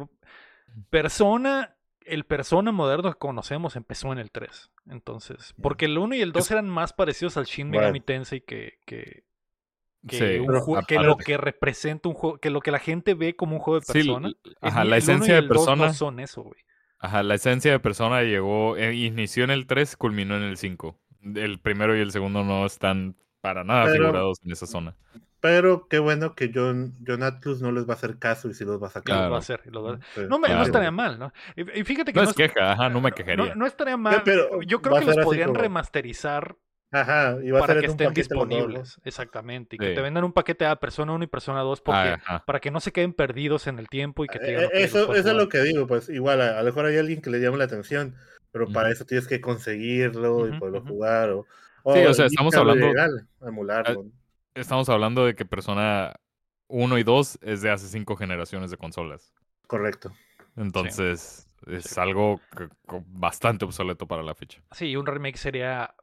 Persona, 0.90 1.76
el 2.04 2.24
Persona 2.24 2.70
moderno 2.72 3.12
que 3.12 3.18
conocemos 3.18 3.76
empezó 3.76 4.12
en 4.12 4.18
el 4.18 4.30
3. 4.30 4.70
Entonces, 4.88 5.54
porque 5.60 5.86
el 5.86 5.98
1 5.98 6.14
y 6.14 6.20
el 6.20 6.32
2 6.32 6.44
Es- 6.46 6.50
eran 6.52 6.68
más 6.68 6.92
parecidos 6.92 7.36
al 7.36 7.46
Shin. 7.46 7.70
Megami 7.70 8.00
Tensei 8.00 8.40
que, 8.42 8.78
que, 8.86 9.24
que, 10.06 10.16
Sí, 10.18 10.38
un 10.40 10.46
pero 10.46 10.60
jue- 10.60 10.86
que 10.86 10.94
aparte- 10.96 11.06
lo 11.08 11.16
que 11.16 11.36
representa 11.36 12.08
un 12.08 12.14
juego, 12.14 12.38
que 12.38 12.50
lo 12.50 12.60
que 12.60 12.70
la 12.70 12.78
gente 12.80 13.14
ve 13.14 13.36
como 13.36 13.56
un 13.56 13.60
juego 13.62 13.80
de 13.80 13.86
persona. 13.92 14.32
ajá, 14.60 14.84
la 14.84 14.96
esencia 14.96 15.34
de 15.36 15.42
persona. 15.44 15.86
no 15.86 15.92
son 15.94 16.18
eso, 16.20 16.42
güey. 16.42 16.60
Ajá, 16.98 17.22
la 17.22 17.34
esencia 17.34 17.72
de 17.72 17.80
persona 17.80 18.22
llegó, 18.22 18.76
eh, 18.76 18.94
inició 18.94 19.44
en 19.44 19.50
el 19.50 19.66
3, 19.66 19.96
culminó 19.96 20.36
en 20.36 20.42
el 20.44 20.56
5. 20.56 20.98
El 21.34 21.58
primero 21.60 21.96
y 21.96 22.00
el 22.00 22.10
segundo 22.12 22.44
no 22.44 22.64
están 22.66 23.16
para 23.40 23.64
nada 23.64 23.84
Pero- 23.86 24.04
figurados 24.06 24.38
en 24.44 24.52
esa 24.52 24.66
zona. 24.66 24.96
Pero 25.40 25.88
qué 25.88 25.98
bueno 25.98 26.36
que 26.36 26.52
John, 26.54 26.94
John 27.04 27.24
Atlus 27.24 27.60
no 27.60 27.72
les 27.72 27.84
va 27.88 27.94
a 27.94 27.96
hacer 27.96 28.18
caso 28.20 28.48
y 28.48 28.54
sí 28.54 28.64
los 28.64 28.80
va 28.80 28.86
a 28.86 28.90
sacar. 28.90 29.12
va 29.16 29.18
a 29.18 29.22
Claro. 29.22 29.36
hacer. 29.36 29.60
va 29.76 29.94
a- 29.94 29.98
Sí. 30.14 30.20
No, 30.28 30.38
me, 30.38 30.46
no 30.46 30.54
Claro. 30.54 30.62
estaría 30.62 30.90
mal, 30.92 31.18
¿no? 31.18 31.32
Y, 31.56 31.80
y 31.80 31.84
fíjate 31.84 32.12
que 32.12 32.18
No 32.20 32.24
no, 32.24 32.30
es 32.30 32.36
queja, 32.36 32.72
ajá, 32.72 32.88
no 32.88 33.00
me 33.00 33.10
quejaría. 33.10 33.46
no, 33.46 33.54
no 33.56 33.66
estaría 33.66 33.96
mal. 33.96 34.22
pero 34.24 34.62
yo 34.62 34.80
creo 34.80 35.00
que 35.00 35.06
los 35.06 35.16
podrían 35.24 35.48
como- 35.48 35.60
remasterizar 35.60 36.56
Ajá, 36.92 37.38
y 37.42 37.50
va 37.50 37.58
a 37.58 37.60
para 37.62 37.72
ser 37.74 37.82
que 37.82 37.90
estén 37.90 38.12
disponibles. 38.12 39.00
Exactamente. 39.04 39.76
Y 39.76 39.78
que 39.78 39.94
te 39.94 40.00
vendan 40.02 40.24
un 40.24 40.32
paquete 40.32 40.66
a 40.66 40.76
Persona 40.76 41.12
1 41.14 41.24
y 41.24 41.26
Persona 41.26 41.60
2 41.62 41.80
porque, 41.80 41.98
Ah, 41.98 42.14
ajá. 42.22 42.44
para 42.46 42.60
que 42.60 42.70
no 42.70 42.80
se 42.80 42.92
queden 42.92 43.14
perdidos 43.14 43.66
en 43.66 43.78
el 43.78 43.88
tiempo 43.88 44.24
y 44.24 44.28
que 44.28 44.38
te 44.38 44.46
digan, 44.48 44.62
Eh, 44.64 44.66
"Ok, 44.66 44.72
los 44.74 44.82
eso, 44.82 44.98
eso 45.04 45.12
es 45.14 45.20
jugar". 45.22 45.36
lo 45.36 45.48
que 45.48 45.60
digo, 45.62 45.86
pues 45.86 46.08
igual 46.10 46.42
a, 46.42 46.58
a 46.58 46.62
lo 46.62 46.66
mejor 46.66 46.84
hay 46.86 46.98
alguien 46.98 47.22
que 47.22 47.30
le 47.30 47.40
llame 47.40 47.56
la 47.56 47.64
atención, 47.64 48.14
pero 48.50 48.70
para 48.70 48.90
eso 48.90 49.06
tienes 49.06 49.26
que 49.26 49.40
conseguirlo 49.40 50.48
y 50.48 50.58
poderlo 50.58 50.82
jugar 50.82 51.30
o, 51.30 51.46
Sí, 51.94 52.04
o 52.06 52.14
sea, 52.14 52.26
estamos 52.26 52.54
hablando- 52.54 52.86
legal, 52.86 53.26
emularlo. 53.40 54.04
Estamos 54.54 54.88
hablando 54.90 55.24
de 55.24 55.34
que 55.34 55.44
Persona 55.46 56.12
1 56.68 56.98
y 56.98 57.02
2 57.04 57.38
es 57.40 57.62
de 57.62 57.70
hace 57.70 57.88
cinco 57.88 58.16
generaciones 58.16 58.70
de 58.70 58.76
consolas. 58.76 59.32
Correcto. 59.66 60.12
Entonces, 60.56 61.48
es 61.66 61.84
Sí. 61.84 62.00
algo 62.00 62.40
que- 62.56 62.68
bastante 63.06 63.64
obsoleto 63.64 64.06
para 64.06 64.22
la 64.22 64.34
fecha. 64.34 64.60
Sí, 64.72 64.94
un 64.96 65.06
remake 65.06 65.38
sería 65.38 65.94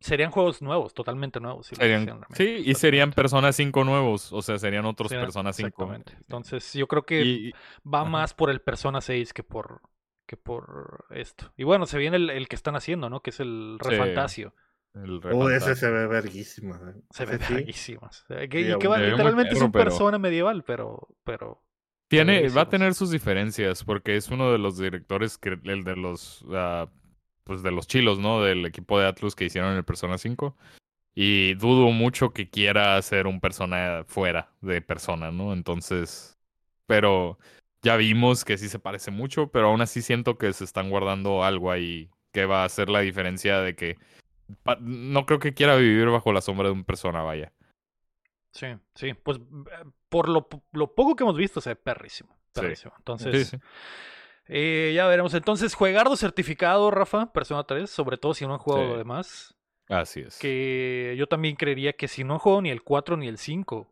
serían 0.00 0.30
juegos 0.30 0.60
nuevos, 0.62 0.94
totalmente 0.94 1.40
nuevos. 1.40 1.66
si 1.68 1.76
Serían- 1.76 2.20
sí, 2.34 2.62
y 2.64 2.74
serían 2.74 3.12
Persona 3.12 3.52
5 3.52 3.84
nuevos, 3.84 4.32
o 4.32 4.42
sea, 4.42 4.58
serían 4.58 4.84
otros 4.86 5.08
Serían- 5.10 5.26
Persona 5.26 5.52
5. 5.52 5.68
Exactamente. 5.68 6.12
Entonces, 6.20 6.72
yo 6.74 6.86
creo 6.86 7.04
que 7.04 7.22
Y, 7.22 7.52
va 7.84 8.02
ajá. 8.02 8.10
más 8.10 8.34
por 8.34 8.50
el 8.50 8.60
Persona 8.60 9.00
6 9.00 9.32
que 9.32 9.42
por 9.42 9.80
que 10.28 10.36
por 10.36 11.04
esto. 11.10 11.52
Y 11.56 11.62
bueno, 11.62 11.86
se 11.86 11.98
viene 11.98 12.16
el, 12.16 12.30
el 12.30 12.48
que 12.48 12.56
están 12.56 12.74
haciendo, 12.74 13.08
¿no? 13.08 13.20
Que 13.20 13.30
es 13.30 13.38
el 13.40 13.78
Sí. 13.80 13.90
Refantasio. 13.90 14.54
el 14.94 15.20
Oh, 15.32 15.50
ese 15.50 15.76
se 15.76 15.88
ve 15.90 16.06
verguísimo. 16.08 16.74
¿eh? 16.74 16.94
Se 17.10 17.26
ve 17.26 17.36
Ese 17.36 17.44
sí. 17.44 17.54
Sí, 17.72 17.92
y 18.32 18.78
que 18.78 18.88
va- 18.88 18.98
literalmente 18.98 19.52
es 19.54 19.60
un 19.60 19.70
pero- 19.70 19.84
persona 19.84 20.18
medieval, 20.18 20.64
pero, 20.64 21.06
pero 21.22 21.62
Tiene, 22.08 22.48
va 22.48 22.62
a 22.62 22.68
tener 22.68 22.94
sus 22.94 23.10
diferencias, 23.10 23.84
porque 23.84 24.16
es 24.16 24.28
uno 24.30 24.50
de 24.50 24.58
los 24.58 24.78
directores, 24.78 25.38
que, 25.38 25.50
el 25.64 25.84
de 25.84 25.96
los, 25.96 26.44
ah, 26.52 26.88
pues 27.46 27.62
de 27.62 27.70
los 27.70 27.86
chilos, 27.86 28.18
¿no? 28.18 28.42
Del 28.42 28.66
equipo 28.66 28.98
de 28.98 29.06
Atlus 29.06 29.36
que 29.36 29.44
hicieron 29.44 29.76
el 29.76 29.84
Persona 29.84 30.18
5. 30.18 30.56
Y 31.14 31.54
dudo 31.54 31.92
mucho 31.92 32.30
que 32.30 32.50
quiera 32.50 32.96
hacer 32.96 33.26
un 33.26 33.40
persona 33.40 34.04
fuera 34.06 34.50
de 34.60 34.82
persona, 34.82 35.30
¿no? 35.30 35.52
Entonces, 35.52 36.36
pero 36.86 37.38
ya 37.82 37.96
vimos 37.96 38.44
que 38.44 38.58
sí 38.58 38.68
se 38.68 38.80
parece 38.80 39.12
mucho, 39.12 39.46
pero 39.46 39.68
aún 39.68 39.80
así 39.80 40.02
siento 40.02 40.36
que 40.36 40.52
se 40.52 40.64
están 40.64 40.90
guardando 40.90 41.44
algo 41.44 41.70
ahí 41.70 42.10
que 42.32 42.44
va 42.44 42.62
a 42.62 42.66
hacer 42.66 42.90
la 42.90 43.00
diferencia 43.00 43.60
de 43.60 43.76
que 43.76 43.96
no 44.80 45.24
creo 45.24 45.38
que 45.38 45.54
quiera 45.54 45.76
vivir 45.76 46.08
bajo 46.08 46.32
la 46.32 46.40
sombra 46.40 46.66
de 46.66 46.72
un 46.72 46.84
persona, 46.84 47.22
vaya. 47.22 47.52
sí, 48.50 48.66
sí. 48.94 49.14
Pues 49.14 49.38
eh, 49.38 49.84
por 50.08 50.28
lo, 50.28 50.48
lo 50.72 50.94
poco 50.94 51.14
que 51.14 51.22
hemos 51.22 51.36
visto 51.36 51.60
se 51.60 51.70
ve 51.70 51.76
perrísimo. 51.76 52.36
Sí. 52.54 52.60
Perrísimo. 52.60 52.92
Entonces, 52.98 53.48
Sí, 53.48 53.56
sí. 53.56 53.62
Eh, 54.48 54.92
ya 54.94 55.06
veremos. 55.06 55.34
Entonces, 55.34 55.74
juegardo 55.74 56.16
certificado, 56.16 56.90
Rafa, 56.90 57.32
Persona 57.32 57.64
3, 57.64 57.88
sobre 57.90 58.16
todo 58.18 58.34
si 58.34 58.46
no 58.46 58.52
han 58.54 58.58
jugado 58.58 58.84
Sí. 58.84 58.90
lo 58.92 58.98
demás. 58.98 59.52
Así 59.88 60.20
es. 60.22 60.36
que 60.40 61.14
yo 61.16 61.28
también 61.28 61.54
creería 61.54 61.92
que 61.92 62.08
si 62.08 62.24
no 62.24 62.34
han 62.34 62.40
jugado 62.40 62.60
ni 62.62 62.70
el 62.70 62.82
4 62.82 63.16
ni 63.16 63.28
el 63.28 63.38
5, 63.38 63.88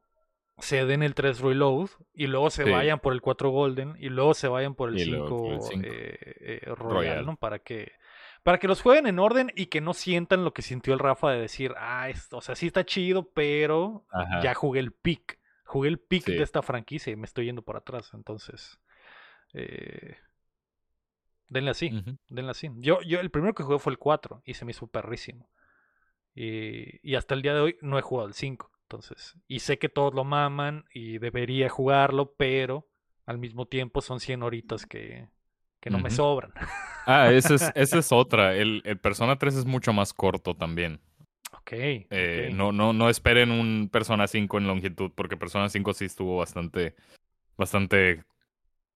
se 0.59 0.85
den 0.87 1.05
el 1.05 1.15
3 1.15 1.39
Reload 1.41 1.89
y 2.13 2.27
luego 2.27 2.51
se 2.51 2.65
Sí. 2.65 2.71
vayan 2.71 2.99
por 2.99 3.13
el 3.13 3.21
4 3.21 3.51
Golden 3.51 3.95
y 4.01 4.09
luego 4.09 4.35
se 4.35 4.49
vayan 4.49 4.75
por 4.75 4.89
el 4.89 4.99
Y 4.99 5.05
luego 5.05 5.27
5, 5.29 5.39
por 5.43 5.53
el 5.53 5.61
cinco. 5.63 5.87
eh, 5.89 6.19
eh, 6.41 6.61
Royal, 6.67 6.79
Royal. 6.91 7.27
¿no? 7.27 7.37
Para 7.37 7.61
que, 7.61 7.93
para 8.43 8.59
que 8.59 8.67
los 8.67 8.83
jueguen 8.83 9.07
en 9.07 9.21
orden 9.21 9.53
y 9.55 9.67
que 9.67 9.81
no 9.81 9.95
sientan 9.95 10.45
lo 10.45 10.53
que 10.53 10.63
sintió 10.63 10.95
el 10.95 10.99
Rafa 10.99 11.31
de 11.31 11.41
decir, 11.43 11.73
ah, 11.79 12.09
es- 12.09 12.33
o 12.33 12.41
sea, 12.41 12.57
sí 12.57 12.67
está 12.67 12.85
chido, 12.85 13.31
pero 13.33 14.05
Ajá. 14.13 14.43
ya 14.43 14.55
jugué 14.55 14.81
el 14.81 14.91
pick. 14.91 15.39
Jugué 15.65 15.89
el 15.91 16.01
pick 16.01 16.25
Sí. 16.25 16.33
de 16.35 16.43
esta 16.43 16.61
franquicia 16.63 17.13
y 17.13 17.17
me 17.17 17.25
estoy 17.27 17.45
yendo 17.47 17.63
por 17.63 17.77
atrás. 17.77 18.11
Entonces, 18.15 18.81
eh, 19.53 20.17
denle 21.55 21.71
así. 21.71 21.95
Ujú. 21.95 22.19
Denle 22.29 22.51
así. 22.51 22.69
Yo, 22.77 23.01
yo 23.03 23.21
el 23.21 23.31
primero 23.31 23.55
que 23.55 23.63
jugué 23.63 23.79
fue 23.79 23.93
el 23.93 23.99
4 23.99 24.43
y 24.45 24.55
se 24.55 24.65
me 24.65 24.73
hizo 24.73 24.87
perrísimo. 24.89 25.49
Y, 26.35 26.99
y 27.09 27.15
hasta 27.15 27.35
el 27.35 27.43
día 27.43 27.55
de 27.55 27.61
hoy 27.61 27.77
no 27.81 27.99
he 27.99 28.03
jugado 28.03 28.29
el 28.29 28.35
5. 28.35 28.71
Entonces, 28.83 29.37
y 29.49 29.61
sé 29.61 29.79
que 29.79 29.89
todos 29.89 30.13
lo 30.15 30.25
maman 30.25 30.85
y 30.93 31.19
debería 31.19 31.69
jugarlo, 31.69 32.35
pero 32.37 32.87
al 33.25 33.39
mismo 33.39 33.67
tiempo 33.67 34.03
son 34.03 34.21
100 34.21 34.43
horitas 34.43 34.85
que, 34.85 35.29
que 35.81 35.91
no 35.91 35.99
me 36.01 36.11
sobran. 36.11 36.53
Ah, 37.07 37.31
esa 37.33 37.55
es, 37.55 37.63
esa 37.75 37.99
es 37.99 38.13
otra. 38.13 38.55
El, 38.57 38.83
el 38.85 38.99
Persona 38.99 39.37
3 39.37 39.55
es 39.55 39.65
mucho 39.65 39.93
más 39.93 40.13
corto 40.13 40.55
también. 40.55 41.01
ok. 41.53 41.73
Eh, 41.73 42.49
ok. 42.51 42.57
no, 42.57 42.73
no, 42.73 42.93
no 42.93 43.09
esperen 43.09 43.51
un 43.51 43.89
Persona 43.91 44.27
5 44.27 44.59
en 44.59 44.67
longitud, 44.67 45.13
porque 45.15 45.37
Persona 45.37 45.69
5 45.69 45.95
sí 45.95 46.05
estuvo 46.05 46.37
bastante, 46.37 46.95
bastante 47.57 48.25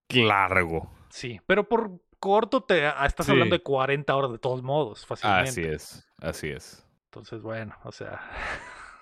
largo. 0.09 0.91
Sí, 1.09 1.39
pero 1.45 1.67
por 1.67 1.99
corto 2.19 2.61
te 2.61 2.85
ah, 2.85 3.05
estás 3.05 3.25
Sí. 3.25 3.31
hablando 3.31 3.55
de 3.55 3.63
40 3.63 4.15
horas 4.15 4.31
de 4.31 4.39
todos 4.39 4.61
modos, 4.63 5.05
fácilmente. 5.05 5.49
Así 5.49 5.63
es, 5.63 6.07
así 6.21 6.49
es. 6.49 6.85
Entonces, 7.05 7.41
bueno, 7.41 7.75
o 7.83 7.91
sea, 7.91 8.21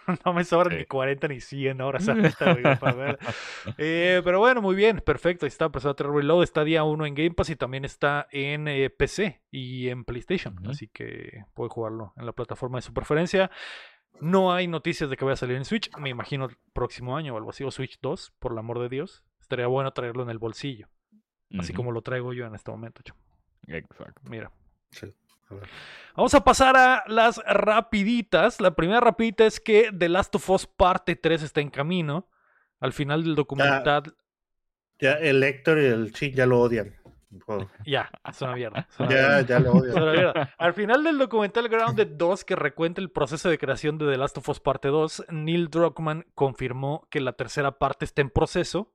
no 0.26 0.34
me 0.34 0.44
sobran 0.46 0.72
Sí. 0.72 0.78
ni 0.80 0.86
40 0.86 1.28
ni 1.28 1.42
100 1.42 1.82
horas 1.82 2.08
ahorita, 2.10 2.54
güey, 2.54 2.80
para 2.80 2.94
ver. 2.94 3.20
Eh, 3.78 4.22
pero 4.24 4.40
bueno, 4.40 4.62
muy 4.62 4.76
bien, 4.76 5.02
perfecto. 5.06 5.46
Ahí 5.46 5.50
está 5.50 5.70
Persona 5.70 5.94
3 5.94 6.10
Reload, 6.12 6.44
está 6.44 6.64
día 6.64 6.84
1 6.84 7.06
en 7.06 7.16
Game 7.16 7.32
Pass 7.32 7.50
y 7.50 7.56
también 7.56 7.84
está 7.86 8.28
en 8.32 8.68
eh, 8.68 8.90
PC 8.90 9.42
y 9.52 9.90
en 9.90 10.06
PlayStation. 10.06 10.56
Así 10.68 10.88
que 10.88 11.44
puede 11.54 11.70
jugarlo 11.70 12.14
en 12.16 12.26
la 12.26 12.32
plataforma 12.32 12.78
de 12.78 12.84
su 12.84 12.94
preferencia. 12.94 13.52
No 14.20 14.52
hay 14.54 14.68
noticias 14.68 15.10
de 15.10 15.18
que 15.18 15.26
vaya 15.26 15.34
a 15.34 15.38
salir 15.38 15.58
en 15.58 15.66
Switch. 15.66 15.96
Me 15.98 16.10
imagino 16.10 16.46
el 16.46 16.58
próximo 16.74 17.18
año 17.18 17.34
o 17.36 17.38
algo 17.38 17.50
así, 17.52 17.64
o 17.64 17.70
Switch 17.72 18.00
2, 18.02 18.34
por 18.40 18.54
el 18.54 18.58
amor 18.58 18.80
de 18.80 18.90
Dios. 18.90 19.24
Estaría 19.42 19.68
bueno 19.68 19.92
traerlo 19.94 20.24
en 20.24 20.30
el 20.30 20.40
bolsillo, 20.40 20.88
así 21.60 21.74
como 21.74 21.92
lo 21.92 22.02
traigo 22.02 22.34
yo 22.34 22.46
en 22.46 22.56
este 22.56 22.72
momento. 22.72 23.02
Exacto. 23.68 24.22
Mira. 24.24 24.52
Sí. 24.92 25.14
A 25.50 25.54
ver. 25.56 25.68
Vamos 26.16 26.34
a 26.34 26.44
pasar 26.44 26.76
a 26.78 27.04
las 27.08 27.38
rapiditas. 27.46 28.60
La 28.62 28.72
primera 28.76 29.00
rapidita 29.00 29.46
es 29.46 29.60
que 29.60 29.92
The 29.98 30.10
Last 30.10 30.36
of 30.36 30.50
Us 30.50 30.68
parte 30.68 31.16
3 31.16 31.44
está 31.44 31.62
en 31.62 31.70
camino. 31.70 32.28
Al 32.80 32.94
final 32.94 33.24
del 33.24 33.36
documental, 33.36 34.16
Ya 35.00 35.14
el 35.14 35.42
Héctor 35.44 35.80
y 35.80 35.86
el 35.86 36.14
Chin 36.14 36.34
ya 36.34 36.46
lo 36.46 36.60
odian. 36.62 36.96
Ya, 37.86 38.10
es 38.28 38.42
una 38.42 38.56
mierda. 38.56 38.88
es 38.90 39.00
una 39.00 39.10
Ya, 39.10 39.16
mierda, 39.16 39.42
ya 39.42 39.60
lo 39.60 39.70
es 39.86 39.94
una 39.94 40.04
odian. 40.04 40.16
mierda. 40.16 40.54
Al 40.58 40.74
final 40.74 41.04
del 41.04 41.18
documental 41.18 41.68
Grounded 41.70 42.08
2, 42.18 42.46
que 42.46 42.56
recuenta 42.56 43.02
el 43.02 43.10
proceso 43.12 43.50
de 43.50 43.58
creación 43.58 43.98
de 43.98 44.10
The 44.12 44.18
Last 44.18 44.38
of 44.38 44.48
Us 44.50 44.60
parte 44.60 44.88
2, 44.90 45.26
Neil 45.30 45.70
Druckmann 45.70 46.26
confirmó 46.36 47.08
que 47.10 47.20
la 47.20 47.34
tercera 47.34 47.78
parte 47.80 48.06
está 48.06 48.22
en 48.22 48.30
proceso. 48.30 48.94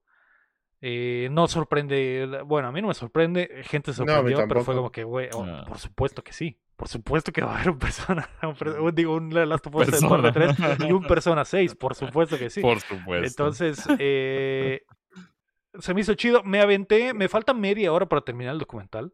Eh, 0.84 1.28
no 1.30 1.46
sorprende, 1.46 2.42
bueno, 2.44 2.66
a 2.66 2.72
mí 2.72 2.82
no 2.82 2.88
me 2.88 2.94
sorprende, 2.94 3.48
gente 3.62 3.92
No, 3.92 3.94
sorprendió, 3.94 4.48
pero 4.48 4.64
fue 4.64 4.74
como 4.74 4.90
que, 4.90 5.04
güey, 5.04 5.28
oh, 5.32 5.46
No. 5.46 5.64
por 5.64 5.78
supuesto 5.78 6.24
que 6.24 6.32
sí, 6.32 6.58
por 6.74 6.88
supuesto 6.88 7.30
que 7.30 7.40
va 7.40 7.52
a 7.52 7.56
haber 7.56 7.70
un 7.70 7.78
persona, 7.78 8.28
un 8.42 8.56
per- 8.56 8.80
un- 8.80 8.92
digo, 8.92 9.14
un 9.14 9.32
Last 9.32 9.64
of 9.68 9.76
Us 9.76 9.86
Persona. 9.90 10.22
parte 10.32 10.54
3 10.56 10.80
y 10.88 10.92
un 10.92 11.02
Persona 11.06 11.44
6, 11.44 11.76
por 11.76 11.94
supuesto 11.94 12.36
que 12.36 12.50
sí. 12.50 12.60
Por 12.60 12.80
supuesto. 12.80 13.26
Entonces, 13.26 13.80
eh, 14.00 14.82
se 15.78 15.94
me 15.94 16.00
hizo 16.00 16.14
chido. 16.14 16.42
Me 16.42 16.60
aventé, 16.60 17.14
me 17.14 17.28
falta 17.28 17.54
media 17.54 17.92
hora 17.92 18.06
para 18.06 18.22
terminar 18.22 18.52
el 18.54 18.58
documental. 18.58 19.12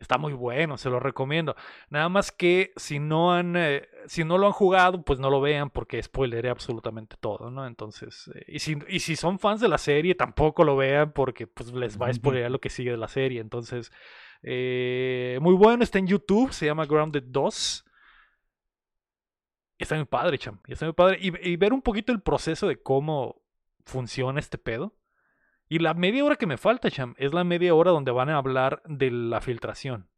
Está 0.00 0.16
muy 0.16 0.32
bueno, 0.32 0.78
se 0.78 0.88
lo 0.88 0.98
recomiendo. 0.98 1.54
Nada 1.90 2.08
más 2.08 2.32
que 2.32 2.72
si 2.76 2.98
no 2.98 3.34
han, 3.34 3.54
eh, 3.54 3.86
si 4.06 4.24
no 4.24 4.38
lo 4.38 4.46
han 4.46 4.52
jugado, 4.52 5.02
pues 5.02 5.18
no 5.18 5.28
lo 5.28 5.42
vean 5.42 5.68
porque 5.68 6.02
spoileré 6.02 6.48
absolutamente 6.48 7.16
todo, 7.20 7.50
¿no? 7.50 7.66
Entonces, 7.66 8.30
eh, 8.34 8.44
y, 8.48 8.60
si, 8.60 8.78
y 8.88 9.00
si 9.00 9.14
son 9.14 9.38
fans 9.38 9.60
de 9.60 9.68
la 9.68 9.76
serie, 9.76 10.14
tampoco 10.14 10.64
lo 10.64 10.74
vean 10.74 11.12
porque 11.12 11.46
pues 11.46 11.72
les 11.74 12.00
va 12.00 12.06
a 12.06 12.14
spoilear 12.14 12.50
lo 12.50 12.60
que 12.60 12.70
sigue 12.70 12.90
de 12.90 12.96
la 12.96 13.08
serie. 13.08 13.42
Entonces, 13.42 13.92
eh, 14.42 15.38
muy 15.42 15.54
bueno, 15.54 15.84
está 15.84 15.98
en 15.98 16.06
YouTube, 16.06 16.50
se 16.54 16.64
llama 16.64 16.86
Grounded 16.86 17.24
2. 17.26 17.84
Está 19.78 19.96
muy 19.96 20.06
padre, 20.06 20.38
cham. 20.38 20.60
Está 20.66 20.86
muy 20.86 20.94
padre. 20.94 21.18
Y, 21.20 21.50
y 21.50 21.56
ver 21.56 21.74
un 21.74 21.82
poquito 21.82 22.10
el 22.10 22.22
proceso 22.22 22.66
de 22.68 22.80
cómo 22.80 23.42
funciona 23.84 24.40
este 24.40 24.56
pedo. 24.56 24.94
Y 25.70 25.78
la 25.78 25.94
media 25.94 26.22
hora 26.24 26.36
que 26.36 26.46
me 26.46 26.58
falta, 26.58 26.90
cham, 26.90 27.14
es 27.16 27.32
la 27.32 27.44
media 27.44 27.74
hora 27.74 27.92
donde 27.92 28.10
van 28.10 28.28
a 28.28 28.36
hablar 28.36 28.82
de 28.86 29.10
la 29.10 29.40
filtración. 29.40 30.08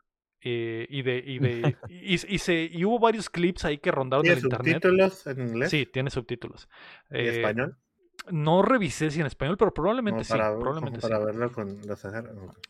Eh, 0.40 0.86
y 0.90 1.02
de. 1.02 1.22
Y, 1.24 1.38
de 1.38 1.76
y, 1.88 2.14
y 2.14 2.38
se, 2.38 2.64
y 2.64 2.84
hubo 2.84 2.98
varios 2.98 3.30
clips 3.30 3.64
ahí 3.64 3.78
que 3.78 3.92
rondaron 3.92 4.26
en 4.26 4.32
¿Tiene 4.32 4.46
internet. 4.46 4.82
subtítulos 4.82 5.26
en 5.28 5.40
inglés? 5.46 5.70
Sí, 5.70 5.86
tiene 5.86 6.10
subtítulos. 6.10 6.68
¿Y 7.10 7.16
Eh, 7.18 7.36
español? 7.36 7.76
No 8.30 8.62
revisé 8.62 9.10
si 9.10 9.20
en 9.20 9.26
español, 9.26 9.56
pero 9.56 9.72
probablemente 9.74 10.24
sí. 10.24 10.32
Probablemente 10.32 11.00
para 11.00 11.18
sí. 11.18 11.24
verlo 11.24 11.52
con 11.52 11.80
los. 11.86 12.02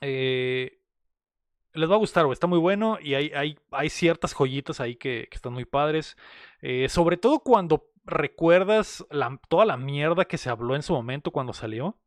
Eh, 0.01 0.81
les 1.75 1.91
va 1.91 1.95
a 1.95 1.99
gustar, 1.99 2.25
güey. 2.25 2.35
Está 2.35 2.47
muy 2.47 2.59
bueno 2.59 2.99
y 3.01 3.15
hay, 3.15 3.31
hay, 3.35 3.59
hay 3.71 3.89
ciertas 3.91 4.35
joyitas 4.35 4.81
ahí 4.81 4.97
que, 4.97 5.29
que 5.31 5.37
están 5.37 5.53
muy 5.53 5.65
padres. 5.65 6.17
Eh, 6.61 6.89
sobre 6.89 7.17
todo 7.17 7.41
cuando 7.41 7.87
recuerdas 8.05 9.07
la- 9.11 9.41
toda 9.49 9.65
la 9.67 9.77
mierda 9.77 10.25
que 10.25 10.37
se 10.39 10.51
habló 10.51 10.75
en 10.75 10.83
su 10.83 10.93
momento 10.95 11.31
cuando 11.31 11.53
salió. 11.53 11.99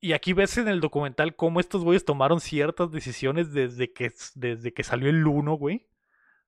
Y 0.00 0.12
aquí 0.12 0.32
ves 0.34 0.56
en 0.58 0.68
el 0.68 0.80
documental 0.80 1.34
cómo 1.36 1.58
estos 1.60 1.82
güeyes 1.82 2.04
tomaron 2.04 2.40
ciertas 2.40 2.90
decisiones 2.92 3.52
desde 3.52 3.92
que, 3.92 4.12
desde 4.34 4.72
que 4.72 4.84
salió 4.84 5.08
el 5.08 5.26
1, 5.26 5.54
güey. 5.54 5.86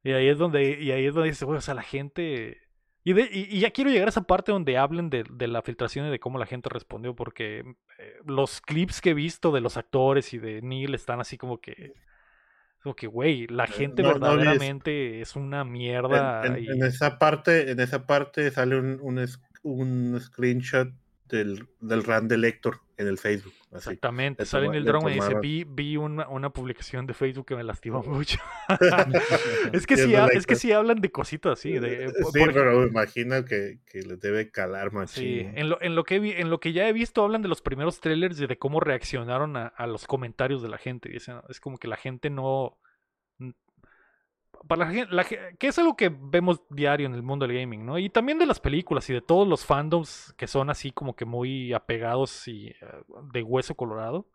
Y 0.04 0.12
ahí 0.12 0.28
es 0.28 0.38
donde, 0.38 0.80
y 0.80 0.92
ahí 0.92 1.06
es 1.06 1.14
donde 1.14 1.30
dices, 1.30 1.44
güey, 1.44 1.58
o 1.58 1.60
sea, 1.62 1.74
la 1.74 1.82
gente. 1.82 2.58
Y, 3.04 3.14
de- 3.14 3.28
y- 3.32 3.48
y 3.56 3.60
ya 3.60 3.70
quiero 3.70 3.90
llegar 3.90 4.06
a 4.08 4.10
esa 4.10 4.22
parte 4.26 4.52
donde 4.52 4.76
hablen 4.76 5.08
de, 5.10 5.24
de 5.30 5.48
la 5.48 5.62
filtración 5.62 6.06
y 6.06 6.10
de 6.10 6.20
cómo 6.20 6.38
la 6.38 6.46
gente 6.46 6.68
respondió, 6.68 7.14
porque 7.16 7.60
eh, 7.98 8.14
los 8.26 8.60
clips 8.60 9.00
que 9.00 9.10
he 9.10 9.14
visto 9.14 9.50
de 9.50 9.60
los 9.62 9.76
actores 9.76 10.34
y 10.34 10.38
de 10.38 10.60
Neil 10.62 10.94
están 10.94 11.20
así 11.20 11.36
como 11.38 11.60
que. 11.60 11.94
Como 12.82 12.94
que, 12.94 13.08
güey, 13.08 13.46
la 13.48 13.66
gente 13.66 14.02
Eh, 14.02 14.04
no 14.04 14.10
olvides- 14.12 14.20
verdaderamente 14.20 15.20
es 15.20 15.34
una 15.36 15.64
mierda. 15.64 16.44
En, 16.46 16.56
en- 16.56 16.64
y- 16.64 16.68
en 16.68 16.84
esa 16.84 17.18
parte, 17.18 17.70
en 17.70 17.80
esa 17.80 18.06
parte 18.06 18.50
sale 18.50 18.78
un, 18.78 19.00
un 19.62 20.20
screenshot 20.20 20.88
del, 21.28 21.66
del 21.80 22.02
run 22.04 22.28
de 22.28 22.38
Lector 22.38 22.80
en 22.96 23.06
el 23.08 23.18
Facebook. 23.18 23.52
Así. 23.70 23.76
Exactamente, 23.90 24.42
le 24.42 24.46
sale 24.46 24.68
Neil 24.70 24.82
le 24.84 24.90
Druckmann 24.90 25.12
y 25.12 25.16
dice, 25.16 25.34
vi, 25.40 25.64
vi 25.64 25.96
una, 25.96 26.26
una 26.28 26.50
publicación 26.50 27.06
de 27.06 27.14
Facebook 27.14 27.46
que 27.46 27.54
me 27.54 27.62
lastimó 27.62 28.02
mucho. 28.06 28.38
es 29.72 29.86
que 29.86 29.96
Sí, 29.96 30.04
sí, 30.04 30.14
es 30.32 30.46
que 30.46 30.56
sí 30.56 30.72
hablan 30.72 31.00
de 31.00 31.10
cositas 31.10 31.58
así. 31.58 31.72
De, 31.78 32.06
Eh, 32.06 32.08
sí, 32.32 32.40
pero 32.52 32.80
me 32.80 32.86
imagino 32.88 33.44
que, 33.44 33.78
que 33.86 34.02
les 34.02 34.18
debe 34.20 34.50
calar 34.50 34.90
Sí, 34.90 34.96
machín. 34.96 35.58
en 35.58 35.68
lo, 35.68 35.80
en, 35.82 35.94
lo 35.94 36.04
que 36.04 36.18
vi- 36.18 36.32
en 36.32 36.50
lo 36.50 36.60
que 36.60 36.72
ya 36.72 36.88
he 36.88 36.92
visto 36.92 37.22
hablan 37.24 37.42
de 37.42 37.48
los 37.48 37.60
primeros 37.62 38.00
trailers 38.00 38.40
y 38.40 38.46
de 38.46 38.58
cómo 38.58 38.80
reaccionaron 38.80 39.56
a, 39.56 39.66
a 39.68 39.86
los 39.86 40.06
comentarios 40.06 40.62
de 40.62 40.68
la 40.68 40.78
gente. 40.78 41.08
Dicen, 41.08 41.36
es 41.48 41.60
como 41.60 41.78
que 41.78 41.88
la 41.88 41.96
gente 41.96 42.30
no... 42.30 42.78
para 44.66 44.86
la 44.86 44.90
gen- 44.92 45.08
la 45.10 45.24
que 45.24 45.56
es 45.60 45.78
algo 45.78 45.96
que 45.96 46.08
vemos 46.08 46.62
diario 46.70 47.06
en 47.06 47.14
el 47.14 47.22
mundo 47.22 47.46
del 47.46 47.56
gaming, 47.58 47.84
¿no? 47.86 47.98
Y 47.98 48.10
también 48.10 48.38
de 48.38 48.46
las 48.46 48.60
películas 48.60 49.08
y 49.10 49.12
de 49.14 49.20
todos 49.20 49.46
los 49.46 49.64
fandoms 49.64 50.34
que 50.36 50.46
son 50.46 50.70
así 50.70 50.90
como 50.90 51.14
que 51.14 51.24
muy 51.24 51.72
apegados 51.72 52.48
y 52.48 52.68
eh, 52.68 52.76
de 53.32 53.42
hueso 53.42 53.74
colorado. 53.74 54.26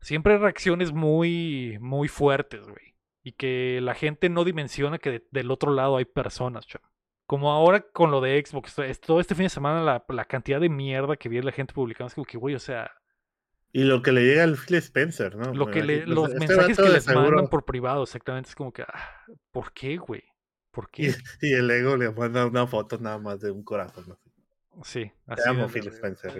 Siempre 0.00 0.34
hay 0.34 0.40
reacciones 0.40 0.92
muy, 0.92 1.78
muy 1.80 2.08
fuertes, 2.08 2.66
güey. 2.68 2.94
Y 3.22 3.32
que 3.32 3.78
la 3.82 3.94
gente 3.94 4.28
no 4.28 4.44
dimensiona 4.44 4.98
que 4.98 5.10
de- 5.10 5.26
del 5.30 5.50
otro 5.50 5.72
lado 5.72 5.96
hay 5.96 6.04
personas, 6.04 6.66
chamo. 6.66 6.84
Como 7.26 7.52
ahora 7.52 7.80
con 7.92 8.10
lo 8.10 8.20
de 8.20 8.42
Xbox, 8.44 8.76
todo 9.00 9.20
este 9.20 9.34
fin 9.34 9.44
de 9.44 9.48
semana 9.50 9.80
la, 9.82 10.04
la 10.08 10.24
cantidad 10.24 10.60
de 10.60 10.68
mierda 10.68 11.16
que 11.16 11.28
vi 11.28 11.40
la 11.40 11.52
gente 11.52 11.72
publicando 11.72 12.08
es 12.08 12.14
como 12.14 12.24
que, 12.26 12.36
güey, 12.36 12.54
o 12.56 12.58
sea, 12.58 12.90
Y 13.72 13.84
lo 13.84 14.02
que 14.02 14.12
le 14.12 14.22
llega 14.24 14.44
al 14.44 14.56
Phil 14.56 14.76
Spencer, 14.76 15.34
¿no? 15.36 15.54
lo 15.54 15.70
que 15.70 15.82
le- 15.82 16.00
este 16.00 16.10
los 16.10 16.28
vato 16.28 16.38
mensajes 16.40 16.76
que 16.76 16.88
les 16.90 17.04
seguro- 17.04 17.28
mandan 17.30 17.48
por 17.48 17.64
privado, 17.64 18.02
exactamente, 18.02 18.50
es 18.50 18.54
como 18.54 18.72
que, 18.72 18.82
ah, 18.82 19.10
¿por 19.50 19.72
qué, 19.72 19.96
güey? 19.96 20.22
¿Por 20.70 20.88
Y, 20.96 21.10
qué? 21.12 21.16
y 21.40 21.52
el 21.54 21.70
ego 21.70 21.96
le 21.96 22.10
manda 22.10 22.44
una 22.46 22.66
foto 22.66 22.98
nada 22.98 23.18
más 23.18 23.40
de 23.40 23.50
un 23.50 23.62
corazón. 23.62 24.04
¿no? 24.08 24.18
Sí, 24.84 25.10
Te 25.26 25.32
así 25.34 25.48
amo, 25.48 25.66
de- 25.66 25.68
Phil 25.68 25.88
Spencer. 25.88 26.32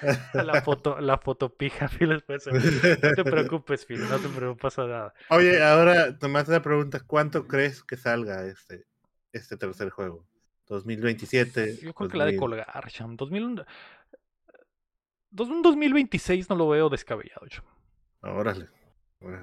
La 0.34 0.62
foto, 0.62 1.00
la 1.00 1.18
foto 1.18 1.54
pija, 1.54 1.88
Phil 2.00 2.12
Spencer. 2.12 2.52
No 2.54 3.12
te 3.14 3.24
preocupes, 3.24 3.84
Phil, 3.86 4.00
no 4.08 4.18
te 4.18 4.28
preocupes 4.28 4.78
nada. 4.78 5.12
Oye, 5.30 5.62
ahora 5.62 6.16
nomás 6.20 6.48
la 6.48 6.62
pregunta, 6.62 7.00
¿cuánto 7.06 7.46
crees 7.46 7.82
que 7.84 7.96
salga 7.96 8.44
este, 8.46 8.86
este 9.32 9.56
tercer 9.56 9.90
juego? 9.90 10.26
2027. 10.66 11.78
Yo 11.82 11.94
creo 11.94 12.08
que 12.08 12.16
la 12.16 12.24
de 12.24 12.32
2000. 12.36 12.40
colgar, 12.40 12.90
cham. 12.90 13.16
2000, 13.16 13.54
dos- 13.56 13.66
un 15.38 15.62
2026 15.62 16.48
no 16.48 16.56
lo 16.56 16.68
veo 16.68 16.88
descabellado, 16.88 17.46
cham. 17.48 17.64
Órale. 18.22 18.68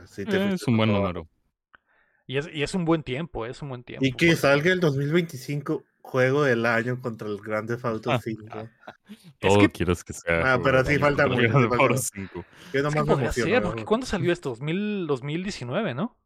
Sí 0.05 0.25
te 0.25 0.37
Eh, 0.37 0.53
es 0.53 0.67
un 0.67 0.77
buen 0.77 0.91
número. 0.91 1.27
Y 2.27 2.37
es, 2.37 2.49
y 2.53 2.63
es 2.63 2.73
un 2.75 2.85
buen 2.85 3.03
tiempo, 3.03 3.45
es 3.45 3.61
un 3.61 3.69
buen 3.69 3.83
tiempo. 3.83 4.05
Y 4.05 4.11
que 4.13 4.27
porque- 4.27 4.35
salga 4.35 4.71
el 4.71 4.79
2025 4.79 5.83
juego 6.01 6.43
del 6.43 6.65
año 6.65 6.99
contra 7.01 7.27
el 7.27 7.37
Grand 7.37 7.67
Theft 7.67 7.85
Auto 7.85 8.19
5. 8.19 8.45
Es 8.57 8.69
Todo 9.39 9.59
que- 9.59 9.69
quieres 9.69 10.03
que 10.03 10.13
sea. 10.13 10.53
Ah, 10.53 10.59
pero 10.63 10.83
sí 10.85 10.97
falta 10.97 11.27
mucho, 11.27 11.41
Grand 11.41 11.53
sí 11.53 11.59
Theft 11.59 11.69
falta 11.69 11.83
Auto 11.83 11.93
mucho. 11.93 12.03
5. 12.13 12.33
Yo 12.33 12.41
es 12.41 12.71
que 12.71 12.81
nomás 12.81 13.05
me 13.07 13.13
emociono, 13.23 13.51
ser, 13.51 13.61
¿no? 13.61 13.67
porque 13.69 13.85
¿cuándo 13.85 14.05
salió 14.05 14.31
esto? 14.31 14.49
2000, 14.49 15.07
2019, 15.07 15.93
¿no? 15.93 16.17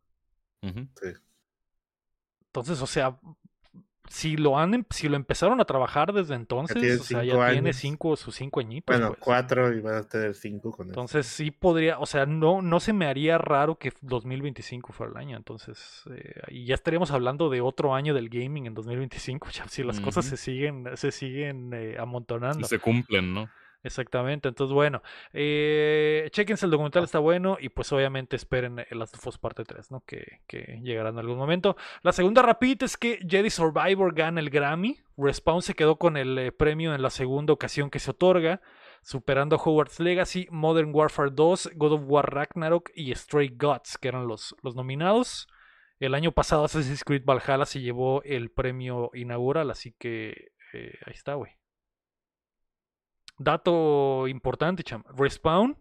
Ujú. 0.62 0.88
Entonces, 2.48 2.82
o 2.82 2.88
sea, 2.88 3.20
si 4.10 4.38
lo 4.38 4.58
han, 4.58 4.74
em- 4.74 4.86
si 4.90 5.10
lo 5.10 5.16
empezaron 5.16 5.60
a 5.62 5.66
trabajar 5.66 6.14
desde 6.14 6.36
entonces, 6.36 7.00
o 7.00 7.04
sea, 7.04 7.24
ya 7.24 7.52
tiene 7.52 7.74
cinco, 7.74 8.16
sus 8.16 8.36
cinco 8.36 8.60
añitos. 8.60 8.96
Bueno, 8.96 9.10
pues. 9.10 9.20
cuatro 9.20 9.74
y 9.74 9.82
van 9.82 9.96
a 9.96 10.04
tener 10.04 10.36
cinco 10.36 10.72
con 10.72 10.88
eso. 10.88 10.92
Entonces 10.92 11.26
sí 11.28 11.52
podría, 11.52 12.00
o 12.00 12.06
sea, 12.06 12.26
no, 12.26 12.62
no 12.62 12.80
se 12.80 12.94
me 12.94 13.08
haría 13.08 13.38
raro 13.38 13.78
que 13.78 13.92
2025 14.02 14.94
fuera 14.94 15.12
el 15.12 15.18
año. 15.18 15.38
Entonces, 15.38 16.04
eh, 16.12 16.42
y 16.50 16.66
ya 16.66 16.76
estaríamos 16.76 17.12
hablando 17.12 17.50
de 17.50 17.62
otro 17.62 17.96
año 17.96 18.14
del 18.14 18.30
gaming 18.30 18.68
en 18.68 18.74
2025, 18.74 19.50
ya, 19.52 19.68
si 19.68 19.84
las 19.84 20.00
cosas 20.00 20.26
se 20.26 20.38
siguen, 20.38 20.90
se 20.96 21.12
siguen 21.12 21.74
eh, 21.74 21.94
Y 21.96 22.02
amontonando. 22.02 22.68
se 22.68 22.80
cumplen, 22.80 23.34
¿no? 23.34 23.50
Exactamente. 23.86 24.50
Entonces, 24.50 24.74
bueno, 24.74 25.04
eh, 25.32 26.28
chequense 26.32 26.66
el 26.66 26.72
documental, 26.72 27.04
está 27.04 27.20
bueno. 27.20 27.58
Y 27.60 27.70
pues 27.70 27.92
obviamente 27.94 28.36
esperen 28.36 28.84
el 28.90 28.98
Last 28.98 29.16
of 29.16 29.28
Us 29.28 29.38
parte 29.38 29.64
3, 29.64 29.92
¿no? 29.92 30.02
Que, 30.08 30.42
que 30.48 30.80
llegará 30.82 31.10
en 31.10 31.20
algún 31.20 31.38
momento. 31.38 31.78
La 32.02 32.12
segunda 32.12 32.42
rapidita 32.42 32.84
es 32.86 32.98
que 32.98 33.20
Jedi 33.28 33.52
Survivor 33.52 34.16
gana 34.16 34.40
el 34.40 34.50
Grammy. 34.50 34.98
Respawn 35.18 35.62
se 35.62 35.76
quedó 35.76 35.98
con 35.98 36.18
el 36.18 36.36
eh, 36.40 36.52
premio 36.52 36.96
en 36.96 37.04
la 37.04 37.12
segunda 37.12 37.54
ocasión 37.54 37.92
que 37.92 38.00
se 38.00 38.10
otorga. 38.10 38.60
Superando 39.04 39.56
a 39.56 39.60
Hogwarts 39.60 40.00
Legacy, 40.00 40.48
Modern 40.50 40.90
Warfare 40.92 41.30
2, 41.32 41.74
God 41.76 41.94
of 41.94 42.02
War 42.06 42.34
Ragnarok 42.34 42.90
y 42.96 43.14
Stray 43.14 43.50
Gods, 43.56 44.00
que 44.00 44.08
eran 44.08 44.28
los, 44.28 44.56
los 44.64 44.76
nominados. 44.76 45.48
El 46.00 46.16
año 46.16 46.32
pasado 46.32 46.66
Assassin's 46.66 47.04
Creed 47.04 47.24
Valhalla 47.24 47.68
se 47.68 47.82
llevó 47.82 48.24
el 48.24 48.50
premio 48.50 49.12
inaugural, 49.14 49.70
así 49.70 49.94
que 50.00 50.54
eh, 50.74 50.98
ahí 51.06 51.14
está, 51.14 51.36
güey. 51.36 51.52
Dato 53.38 54.28
importante, 54.28 54.84
cham. 54.84 55.04
Respawn 55.16 55.78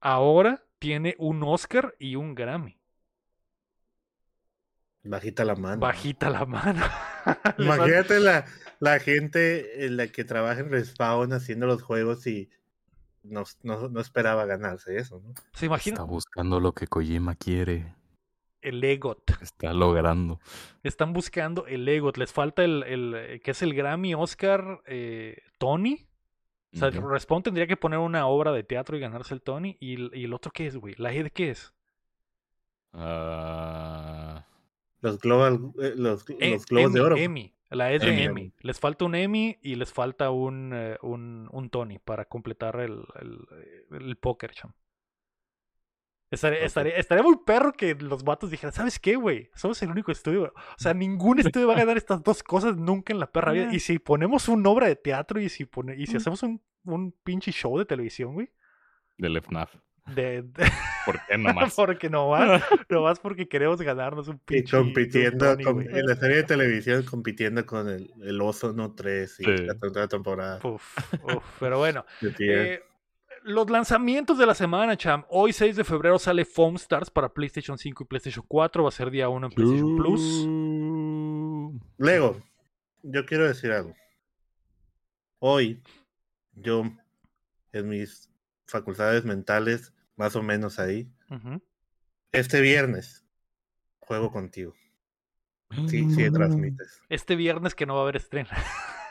ahora 0.00 0.62
tiene 0.78 1.16
un 1.18 1.42
Oscar 1.42 1.94
y 1.98 2.16
un 2.16 2.34
Grammy. 2.34 2.78
Bajita 5.02 5.44
la 5.44 5.54
mano. 5.54 5.80
Bajita 5.80 6.30
la 6.30 6.46
mano. 6.46 6.84
Imagínate 7.58 8.20
la, 8.20 8.46
la 8.80 8.98
gente 9.00 9.84
en 9.84 9.96
la 9.96 10.06
que 10.08 10.24
trabaja 10.24 10.60
en 10.60 10.70
Respawn 10.70 11.32
haciendo 11.32 11.66
los 11.66 11.82
juegos 11.82 12.26
y 12.26 12.48
no, 13.22 13.44
no, 13.62 13.88
no 13.88 14.00
esperaba 14.00 14.46
ganarse 14.46 14.96
eso, 14.96 15.20
¿no? 15.20 15.34
¿Se 15.52 15.66
imagina? 15.66 15.94
Está 15.94 16.04
buscando 16.04 16.60
lo 16.60 16.72
que 16.72 16.86
Kojima 16.86 17.34
quiere. 17.34 17.94
El 18.60 18.82
EGOT. 18.82 19.42
Está 19.42 19.74
logrando. 19.74 20.40
Están 20.82 21.12
buscando 21.12 21.66
el 21.66 21.86
EGOT. 21.86 22.16
Les 22.16 22.32
falta 22.32 22.64
el, 22.64 22.82
el 22.84 23.14
eh, 23.14 23.40
que 23.40 23.50
es 23.50 23.60
el 23.62 23.74
Grammy, 23.74 24.14
Oscar, 24.14 24.82
eh, 24.86 25.42
Tony. 25.58 26.06
O 26.74 26.76
sea. 26.76 26.90
Respawn 26.90 27.42
tendría 27.42 27.66
que 27.66 27.76
poner 27.76 27.98
una 27.98 28.26
obra 28.26 28.52
de 28.52 28.64
teatro 28.64 28.96
y 28.96 29.00
ganarse 29.00 29.32
el 29.34 29.42
Tony. 29.42 29.76
¿Y 29.80 29.94
el, 29.94 30.10
y 30.14 30.24
el 30.24 30.32
otro 30.34 30.50
qué 30.52 30.66
es, 30.66 30.76
güey? 30.76 30.94
¿La 30.98 31.12
E 31.12 31.22
de 31.22 31.30
qué 31.30 31.50
es? 31.50 31.72
Ah, 32.92 34.46
Los 35.00 35.18
Global, 35.20 35.58
eh, 35.80 35.94
los, 35.96 36.28
E- 36.30 36.50
los 36.50 36.66
Globos 36.66 36.92
de 36.92 37.00
Oro. 37.00 37.16
Emmy. 37.16 37.52
La 37.70 37.92
es 37.92 38.02
de 38.02 38.08
Emmy. 38.10 38.22
Emmy. 38.24 38.52
Les 38.60 38.78
falta 38.78 39.04
un 39.04 39.14
Emmy 39.16 39.58
y 39.62 39.74
les 39.74 39.92
falta 39.92 40.30
un, 40.30 40.70
eh, 40.74 40.96
un, 41.02 41.48
un 41.50 41.70
Tony 41.70 41.98
para 41.98 42.24
completar 42.26 42.78
el, 42.80 43.04
el, 43.20 43.38
el 43.90 44.16
póker, 44.16 44.52
cham. 44.52 44.72
Estaría, 46.34 46.58
Ok. 46.60 46.64
estaría, 46.66 46.96
estaría 46.96 47.22
muy 47.24 47.36
perro 47.46 47.72
que 47.72 47.94
los 47.94 48.22
vatos 48.24 48.50
dijeran, 48.50 48.72
¿sabes 48.72 48.98
qué, 48.98 49.16
güey? 49.16 49.50
Somos 49.54 49.82
el 49.82 49.90
único 49.90 50.12
estudio. 50.12 50.52
O 50.54 50.78
sea, 50.78 50.92
ningún 50.94 51.38
estudio 51.38 51.66
va 51.68 51.74
a 51.74 51.78
ganar 51.78 51.96
estas 51.96 52.22
dos 52.22 52.42
cosas 52.42 52.76
nunca 52.76 53.12
en 53.12 53.20
la 53.20 53.30
perra 53.32 53.52
vida. 53.52 53.64
Eh. 53.70 53.76
Y 53.76 53.80
si 53.80 53.98
ponemos 53.98 54.48
una 54.48 54.68
obra 54.68 54.86
de 54.88 54.96
teatro 54.96 55.40
y 55.40 55.48
si, 55.48 55.64
pone, 55.64 55.94
y 55.96 56.06
si 56.06 56.14
Mm. 56.14 56.16
hacemos 56.18 56.42
un, 56.42 56.62
un 56.84 57.12
pinche 57.24 57.50
show 57.52 57.78
de 57.78 57.84
televisión, 57.86 58.34
güey. 58.34 58.50
del 59.16 59.36
FNAF. 59.40 59.74
De, 60.14 60.42
de- 60.42 60.52
¿Por 61.06 61.18
qué 61.26 61.38
nomás? 61.38 61.74
porque 61.76 62.10
no 62.10 62.28
más, 62.30 62.62
no 62.90 63.02
más 63.02 63.18
porque 63.20 63.48
queremos 63.48 63.80
ganarnos 63.80 64.28
un 64.28 64.36
Y 64.36 64.38
pinche 64.44 64.76
un 64.76 64.84
compitiendo 64.86 65.56
con- 65.64 65.80
en 65.82 66.06
la 66.06 66.14
serie 66.16 66.36
de 66.38 66.42
televisión, 66.42 67.04
compitiendo 67.04 67.64
con 67.64 67.88
el, 67.88 68.12
el 68.22 68.40
Oso 68.42 68.72
No 68.74 68.92
3 68.94 69.40
y 69.40 69.44
Sí. 69.44 69.50
la 69.66 70.08
temporada. 70.08 70.58
Uf, 70.62 70.98
uf, 71.22 71.44
pero 71.60 71.78
bueno. 71.78 72.04
Eh, 72.38 72.82
los 73.44 73.68
lanzamientos 73.68 74.38
de 74.38 74.46
la 74.46 74.54
semana, 74.54 74.96
cham. 74.96 75.24
Hoy 75.28 75.52
6 75.52 75.76
de 75.76 75.84
febrero 75.84 76.18
sale 76.18 76.46
Foam 76.46 76.76
Stars 76.76 77.10
para 77.10 77.28
PlayStation 77.28 77.76
5 77.76 78.02
y 78.02 78.06
PlayStation 78.06 78.44
4. 78.48 78.82
Va 78.82 78.88
a 78.88 78.92
ser 78.92 79.10
día 79.10 79.28
1 79.28 79.46
en 79.46 79.52
PlayStation 79.52 79.96
Plus. 79.96 81.80
Lego, 81.98 82.42
yo 83.02 83.26
quiero 83.26 83.46
decir 83.46 83.70
algo. 83.70 83.94
Hoy, 85.40 85.82
yo, 86.54 86.84
en 87.72 87.88
mis 87.88 88.30
facultades 88.66 89.26
mentales, 89.26 89.92
más 90.16 90.34
o 90.36 90.42
menos 90.42 90.78
ahí, 90.78 91.06
este 92.32 92.62
viernes, 92.62 93.26
juego 94.00 94.32
contigo. 94.32 94.72
Sí, 95.88 96.10
sí, 96.10 96.30
transmites. 96.30 97.02
Este 97.10 97.36
viernes 97.36 97.74
que 97.74 97.84
no 97.84 97.94
va 97.94 98.00
a 98.00 98.02
haber 98.04 98.16
estreno. 98.16 98.48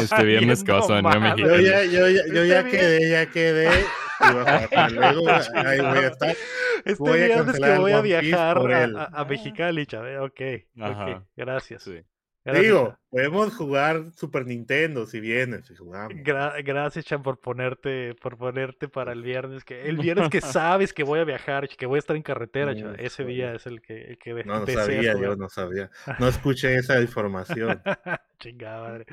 Este 0.00 0.24
viernes 0.24 0.64
que 0.64 0.72
vas 0.72 0.88
a 0.90 0.94
venir 0.94 1.16
a 1.16 1.20
México. 1.20 1.48
Yo 1.48 1.60
ya, 1.60 1.84
yo 1.84 2.08
ya, 2.08 2.22
yo 2.26 2.42
Este 2.42 2.48
ya 2.48 2.62
bien. 2.62 2.76
quedé, 2.76 3.10
ya 3.10 3.26
quedé. 3.26 3.68
a 4.20 4.88
Lego, 4.88 5.28
ahí 5.28 5.80
voy 5.80 5.98
a 5.98 6.06
estar. 6.08 6.36
Este 6.84 6.94
Voy 6.98 7.10
a 7.20 7.24
viernes 7.26 7.38
que 7.38 7.44
cancelar 7.60 7.80
voy 7.80 7.92
a 7.92 8.00
viajar 8.00 8.58
a, 8.58 8.84
a- 9.02 9.20
a 9.20 9.24
Mexicali, 9.24 9.86
chave. 9.86 10.18
Ok, 10.18 10.40
ok. 10.76 10.82
Ajá. 10.82 11.24
Gracias. 11.36 11.82
Sí. 11.82 12.00
Gracias, 12.44 12.66
Digo, 12.66 12.98
podemos 13.08 13.54
jugar 13.56 14.12
Super 14.12 14.44
Nintendo 14.46 15.06
si 15.06 15.18
vienes, 15.18 15.64
si 15.66 15.74
jugamos. 15.74 16.12
Gra- 16.18 16.62
gracias, 16.62 17.06
Chan, 17.06 17.22
por 17.22 17.40
ponerte, 17.40 18.14
por 18.16 18.36
ponerte 18.36 18.86
para 18.88 19.12
el 19.12 19.22
viernes. 19.22 19.64
Que, 19.64 19.88
el 19.88 19.96
viernes 19.98 20.28
que 20.28 20.42
sabes 20.42 20.92
que 20.92 21.04
voy 21.04 21.20
a 21.20 21.24
viajar, 21.24 21.66
que 21.68 21.86
voy 21.86 21.96
a 21.96 22.00
estar 22.00 22.16
en 22.16 22.22
carretera, 22.22 22.74
Chan, 22.76 22.96
Ese 22.98 23.24
día 23.24 23.54
es 23.54 23.64
el 23.66 23.80
que, 23.80 24.02
el 24.02 24.18
que 24.18 24.34
No, 24.44 24.60
no 24.60 24.66
sabía, 24.66 25.14
yo 25.18 25.36
no 25.36 25.48
sabía. 25.48 25.90
No 26.20 26.28
escuché 26.28 26.74
esa 26.76 27.00
información. 27.00 27.82
Chingada 28.38 28.88
madre. 28.88 29.06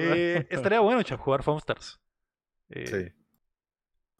Eh, 0.00 0.44
estaría 0.50 0.80
bueno, 0.80 1.02
Chan, 1.04 1.18
jugar 1.18 1.44
Foam 1.44 1.58
Stars. 1.58 2.00
Eh, 2.70 2.86
Sí. 2.86 3.12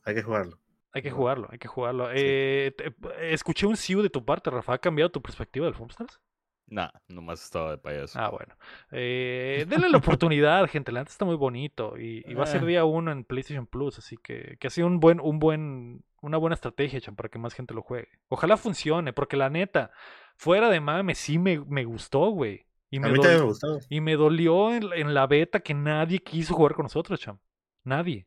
Hay 0.05 0.15
que 0.15 0.23
jugarlo. 0.23 0.61
Hay 0.93 1.03
que 1.03 1.11
jugarlo, 1.11 1.49
hay 1.51 1.59
que 1.59 1.67
jugarlo. 1.67 2.09
Eh, 2.13 2.73
te- 2.77 2.95
escuché 3.33 3.67
un 3.67 3.77
SIU 3.77 4.01
de 4.03 4.11
tu 4.11 4.25
parte, 4.25 4.49
Rafa. 4.51 4.75
¿Ha 4.75 4.79
cambiado 4.79 5.11
tu 5.11 5.21
perspectiva 5.21 5.67
del 5.67 5.75
Foam 5.75 5.91
Stars? 5.91 6.21
Nah, 6.67 6.91
nomás 7.09 7.43
estaba 7.45 7.73
de 7.73 7.79
payaso. 7.79 8.19
Ah, 8.19 8.31
bueno. 8.31 8.57
Eh, 8.91 9.67
denle 9.69 9.89
la 9.91 9.99
oportunidad, 9.99 10.67
gente. 10.69 10.93
La 10.93 11.01
neta 11.01 11.11
está 11.13 11.25
muy 11.25 11.37
bonito. 11.37 11.99
Y, 11.99 12.25
y 12.31 12.35
va 12.35 12.45
a 12.45 12.47
ser 12.47 12.63
Eh. 12.63 12.67
día 12.67 12.85
uno 12.85 13.13
en 13.13 13.25
PlayStation 13.25 13.67
Plus. 13.67 13.99
Así 13.99 14.17
que, 14.17 14.57
que 14.59 14.67
ha 14.69 14.71
sido 14.71 14.87
un 14.87 14.99
buen, 15.01 15.21
un 15.21 15.39
buen, 15.39 16.05
una 16.23 16.39
buena 16.39 16.55
estrategia, 16.55 17.01
Chan, 17.01 17.17
para 17.17 17.29
que 17.29 17.39
más 17.39 17.55
gente 17.55 17.75
lo 17.75 17.83
juegue. 17.83 18.09
Ojalá 18.29 18.57
funcione, 18.57 19.13
porque 19.13 19.37
la 19.37 19.51
neta, 19.51 19.91
fuera 20.37 20.71
de 20.71 20.81
mame, 20.81 21.15
sí 21.15 21.39
me, 21.39 21.61
me 21.61 21.85
gustó, 21.85 22.31
güey. 22.31 22.67
Y 22.91 22.99
A 23.03 23.09
me, 23.09 23.11
mí 23.11 23.19
también 23.21 23.41
me 23.41 23.47
gustó. 23.47 23.79
y 23.89 24.01
me 24.01 24.17
dolió 24.17 24.73
en, 24.75 24.85
en 24.95 25.15
la 25.15 25.27
beta 25.27 25.61
que 25.61 25.75
nadie 25.75 26.21
quiso 26.21 26.55
jugar 26.55 26.75
con 26.75 26.85
nosotros, 26.85 27.21
Cham. 27.21 27.39
Nadie. 27.85 28.27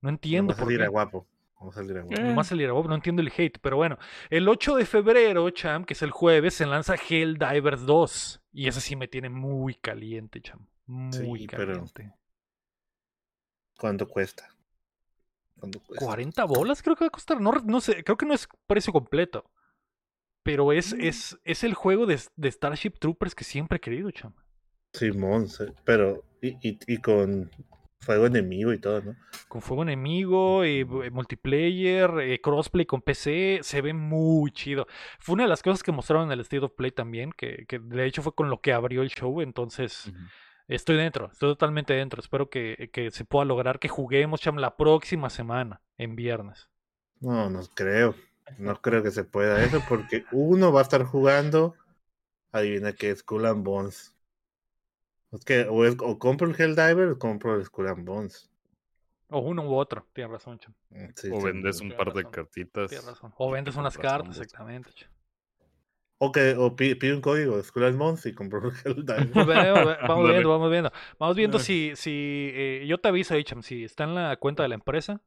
No 0.00 0.08
entiendo 0.08 0.52
Nomás 0.52 0.56
por 0.56 0.72
qué. 0.76 0.86
guapo. 0.86 1.26
Vamos 1.64 1.78
al 1.78 1.86
Direwolf. 1.88 2.18
Eh. 2.18 2.22
Nomás 2.22 2.52
el 2.52 2.58
Direwolf, 2.58 2.86
no 2.88 2.94
entiendo 2.94 3.22
el 3.22 3.32
hate, 3.34 3.58
pero 3.58 3.76
bueno. 3.76 3.96
El 4.28 4.46
8 4.48 4.76
de 4.76 4.84
febrero, 4.84 5.48
Cham, 5.48 5.84
que 5.86 5.94
es 5.94 6.02
el 6.02 6.10
jueves, 6.10 6.52
se 6.54 6.66
lanza 6.66 6.94
Helldivers 6.96 7.86
2. 7.86 8.42
Y 8.52 8.68
ese 8.68 8.82
sí 8.82 8.96
me 8.96 9.08
tiene 9.08 9.30
muy 9.30 9.74
caliente, 9.74 10.42
Cham. 10.42 10.66
Muy 10.86 11.40
Sí, 11.40 11.46
pero- 11.46 11.66
caliente. 11.72 12.12
¿Cuánto 13.78 14.06
cuesta? 14.06 14.48
¿Cuánto 15.58 15.80
cuesta? 15.80 16.04
40 16.04 16.44
bolas 16.44 16.82
creo 16.82 16.96
que 16.96 17.04
va 17.04 17.08
a 17.08 17.10
costar. 17.10 17.40
No, 17.40 17.52
no 17.52 17.80
sé, 17.80 18.04
creo 18.04 18.16
que 18.18 18.26
no 18.26 18.34
es 18.34 18.46
precio 18.66 18.92
completo. 18.92 19.50
Pero 20.42 20.72
es, 20.72 20.92
Mm. 20.94 21.00
es, 21.00 21.38
es 21.44 21.64
el 21.64 21.72
juego 21.72 22.04
de, 22.04 22.20
de 22.36 22.52
Starship 22.52 22.98
Troopers 22.98 23.34
que 23.34 23.44
siempre 23.44 23.76
he 23.78 23.80
querido, 23.80 24.10
Cham. 24.10 24.34
Simón, 24.92 25.48
sí, 25.48 25.64
pero 25.84 26.22
y, 26.42 26.48
y, 26.68 26.78
y 26.86 26.98
con 26.98 27.50
fuego 28.04 28.26
enemigo 28.26 28.72
y 28.72 28.78
todo, 28.78 29.00
¿no? 29.02 29.16
Con 29.48 29.62
fuego 29.62 29.82
enemigo, 29.82 30.64
eh, 30.64 30.80
eh, 30.80 31.10
multiplayer, 31.10 32.10
eh, 32.20 32.40
crossplay 32.40 32.86
con 32.86 33.02
PC, 33.02 33.60
se 33.62 33.80
ve 33.80 33.92
muy 33.92 34.50
chido. 34.52 34.86
Fue 35.18 35.34
una 35.34 35.44
de 35.44 35.48
las 35.48 35.62
cosas 35.62 35.82
que 35.82 35.92
mostraron 35.92 36.26
en 36.26 36.32
el 36.32 36.40
State 36.40 36.64
of 36.64 36.72
Play 36.72 36.92
también, 36.92 37.32
que, 37.32 37.64
que 37.66 37.78
de 37.78 38.06
hecho 38.06 38.22
fue 38.22 38.34
con 38.34 38.50
lo 38.50 38.60
que 38.60 38.72
abrió 38.72 39.02
el 39.02 39.10
show, 39.10 39.40
entonces 39.40 40.12
estoy 40.68 40.96
dentro, 40.96 41.30
estoy 41.32 41.50
totalmente 41.50 41.94
dentro. 41.94 42.20
Espero 42.20 42.50
que, 42.50 42.90
que 42.92 43.10
se 43.10 43.24
pueda 43.24 43.44
lograr 43.44 43.78
que 43.78 43.88
juguemos, 43.88 44.40
cham, 44.40 44.56
la 44.56 44.76
próxima 44.76 45.30
semana, 45.30 45.80
en 45.98 46.16
viernes. 46.16 46.68
No, 47.20 47.48
no 47.50 47.60
creo. 47.74 48.14
No 48.58 48.76
creo 48.82 49.02
que 49.02 49.10
se 49.10 49.24
pueda 49.24 49.64
eso 49.64 49.82
porque 49.88 50.24
uno 50.32 50.72
va 50.72 50.80
a 50.80 50.82
estar 50.82 51.04
jugando. 51.04 51.74
Adivina 52.52 52.92
qué 52.92 53.10
es 53.10 53.20
Skull 53.20 53.46
and 53.46 53.64
Bones. 53.64 54.13
Es 55.34 55.44
que 55.44 55.66
o, 55.68 55.84
es- 55.84 55.96
o 56.00 56.18
compro 56.18 56.46
el 56.48 56.54
Helldiver 56.58 57.08
o 57.08 57.18
compro 57.18 57.56
el 57.56 57.64
Skull 57.64 57.88
and 57.88 58.04
Bones. 58.06 58.50
O 59.30 59.40
uno 59.40 59.62
u 59.68 59.74
otro, 59.74 60.06
tienes 60.12 60.30
razón, 60.32 60.58
cham. 60.58 60.74
Mm, 60.90 61.06
sí, 61.16 61.28
O 61.32 61.40
sí, 61.40 61.46
vendes 61.46 61.78
sí. 61.78 61.84
un 61.84 61.96
par 61.96 62.12
de 62.12 62.24
cartitas. 62.30 62.88
Tienes 62.90 63.06
razón. 63.06 63.32
O 63.36 63.50
vendes 63.50 63.74
unas 63.76 63.96
cartas, 63.96 64.20
ambos. 64.20 64.38
exactamente. 64.38 64.90
cham. 64.92 65.10
O, 66.18 66.30
que, 66.30 66.54
o 66.56 66.76
pi- 66.76 66.94
pide 66.94 67.14
un 67.14 67.20
código 67.20 67.56
de 67.56 67.64
Skull 67.64 67.84
and 67.84 67.98
Bones 67.98 68.24
y 68.26 68.32
compro 68.34 68.60
el. 68.84 69.04
Pues 69.04 69.34
vamos 69.34 69.96
Ándale. 70.00 70.30
viendo, 70.32 70.48
vamos 70.50 70.70
viendo. 70.70 70.92
Vamos 71.18 71.36
viendo 71.36 71.56
Ah. 71.58 71.60
si, 71.60 71.92
si 71.96 72.50
eh, 72.54 72.84
yo 72.86 72.98
te 72.98 73.08
aviso, 73.08 73.40
Cham, 73.42 73.62
si 73.62 73.84
está 73.84 74.04
en 74.04 74.14
la 74.14 74.36
cuenta 74.36 74.62
de 74.62 74.68
la 74.68 74.76
empresa, 74.76 75.20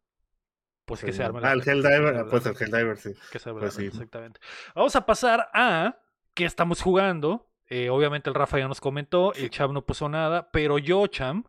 pues 0.86 1.04
que 1.04 1.12
se 1.12 1.24
arme 1.24 1.42
la 1.42 1.50
Ah, 1.50 1.54
el 1.54 1.62
Helldiver, 1.68 2.06
arme 2.16 2.20
ah, 2.22 2.28
pues 2.30 2.46
el. 2.46 2.56
Helldiver, 2.58 2.98
sí. 2.98 3.12
Que 3.32 3.40
se 3.40 3.50
abre 3.50 3.62
Pues 3.64 3.74
sí. 3.74 3.86
exactamente. 3.88 4.40
Vamos 4.74 4.96
a 4.96 5.06
pasar 5.06 5.50
a 5.54 6.00
qué 6.34 6.46
estamos 6.46 6.82
jugando. 6.82 7.47
Eh, 7.70 7.90
obviamente 7.90 8.30
el 8.30 8.36
Rafa 8.36 8.60
ya 8.60 8.68
nos 8.68 8.80
comentó, 8.80 9.34
el 9.34 9.50
Cham 9.50 9.74
no 9.74 9.86
puso 9.86 10.08
nada, 10.08 10.50
pero 10.52 10.78
yo, 10.78 11.06
Cham, 11.08 11.44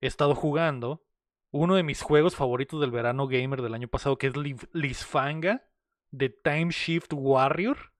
he 0.00 0.06
estado 0.06 0.34
jugando 0.34 1.04
uno 1.50 1.74
de 1.74 1.82
mis 1.82 2.02
juegos 2.02 2.36
favoritos 2.36 2.80
del 2.80 2.90
verano 2.92 3.26
gamer 3.26 3.62
del 3.62 3.74
año 3.74 3.88
pasado, 3.88 4.18
que 4.18 4.28
es 4.28 4.34
Lisfanga 4.72 5.66
de 6.10 6.28
Time 6.28 6.70
Shift 6.70 7.12
Warrior. 7.14 7.92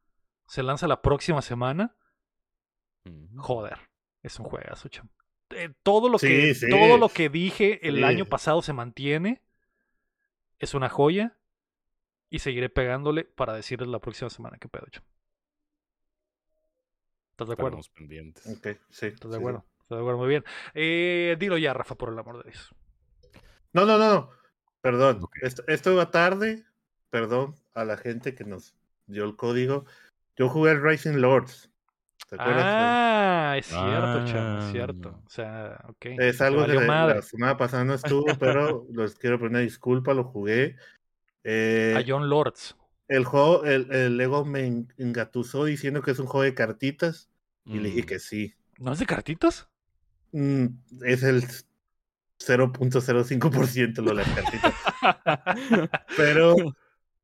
Se 0.47 0.63
lanza 0.63 0.87
la 0.87 1.03
próxima 1.03 1.43
semana. 1.43 1.97
Joder, 3.37 3.79
es 4.23 4.39
un 4.39 4.47
juegazo, 4.47 4.89
Cham. 4.89 5.09
Eh, 5.51 5.73
todo 5.83 6.09
lo 6.09 6.19
Sí, 6.19 6.27
que 6.29 6.55
sí. 6.55 6.69
todo 6.69 6.97
lo 6.99 7.09
que 7.09 7.29
dije 7.29 7.87
el 7.87 7.97
Sí. 7.97 8.05
año 8.05 8.27
pasado 8.27 8.63
se 8.63 8.73
mantiene. 8.73 9.43
Es 10.59 10.75
una 10.75 10.89
joya. 10.89 11.39
Y 12.29 12.41
seguiré 12.41 12.69
pegándole 12.69 13.25
para 13.25 13.53
decirles 13.55 13.89
la 13.89 14.01
próxima 14.01 14.29
semana 14.31 14.59
qué 14.61 14.69
pedo, 14.69 14.87
Cham. 14.91 15.05
¿Estás 17.37 17.49
de 17.49 17.53
acuerdo? 17.53 17.79
Estaremos 17.79 17.91
pendientes. 17.91 18.47
Ok, 18.47 18.79
sí. 18.89 19.07
¿Estás 19.09 19.31
de 19.31 19.37
sí, 19.37 19.41
acuerdo? 19.43 19.65
¿Estás 19.83 19.99
de 19.99 20.01
acuerdo? 20.01 20.19
Muy 20.21 20.29
bien. 20.29 20.45
Eh, 20.73 21.37
dilo 21.39 21.59
ya, 21.59 21.75
Rafa, 21.75 21.95
por 21.95 22.09
el 22.11 22.19
amor 22.19 22.43
de 22.43 22.51
Dios. 22.51 22.75
No, 23.75 23.85
no, 23.85 23.99
no, 23.99 24.09
no. 24.15 24.31
Perdón. 24.81 25.19
Ok. 25.23 25.37
Esto, 25.43 25.63
esto 25.67 25.95
va 25.95 26.11
tarde. 26.11 26.65
Perdón 27.11 27.55
a 27.75 27.85
la 27.85 27.99
gente 27.99 28.35
que 28.35 28.45
nos 28.45 28.75
dio 29.07 29.25
el 29.25 29.37
código. 29.37 29.85
Yo 30.37 30.49
jugué 30.49 30.71
el 30.73 30.83
Rising 30.83 31.17
Lords. 31.19 31.71
¿Te 32.27 32.37
acuerdas? 32.37 32.65
Ah, 32.67 33.55
es 33.59 33.67
cierto, 33.67 34.25
Cham, 34.25 34.59
es 34.59 34.73
cierto. 34.73 35.15
Ah. 35.15 35.23
O 35.27 35.29
sea, 35.29 35.85
ok. 35.89 36.07
Es 36.19 36.41
algo 36.41 36.65
que 36.65 36.73
la- 36.73 37.07
la 37.07 37.23
semana 37.23 37.59
pasada 37.59 37.85
no 37.85 37.93
estuvo, 38.25 38.25
pero 38.39 38.87
les 38.95 39.15
quiero 39.17 39.39
poner 39.39 39.51
una 39.51 39.61
disculpa, 39.61 40.15
lo 40.15 40.25
jugué. 40.25 40.77
Eh, 41.45 41.95
A 41.97 42.03
John 42.07 42.31
Lords. 42.31 42.75
El 43.09 43.25
juego, 43.25 43.65
el, 43.65 43.91
el 43.93 44.17
Lego 44.17 44.45
me 44.45 44.67
en- 44.67 44.93
engatusó 44.99 45.65
diciendo 45.65 46.03
que 46.03 46.11
es 46.11 46.19
un 46.19 46.27
juego 46.27 46.43
de 46.45 46.55
cartitas 46.55 47.29
y 47.65 47.79
le 47.79 47.89
dije 47.91 48.03
Mm. 48.03 48.07
que 48.07 48.19
sí. 48.19 48.55
¿No 48.79 48.93
es 48.93 48.99
de 48.99 49.07
cartitas? 49.07 49.69
Mm, 50.33 50.67
es 51.05 51.23
el 51.23 51.43
0.05% 52.39 54.03
lo 54.03 54.11
de 54.11 54.15
las 54.15 54.29
cartitas. 54.35 54.75
Pero, 56.17 56.55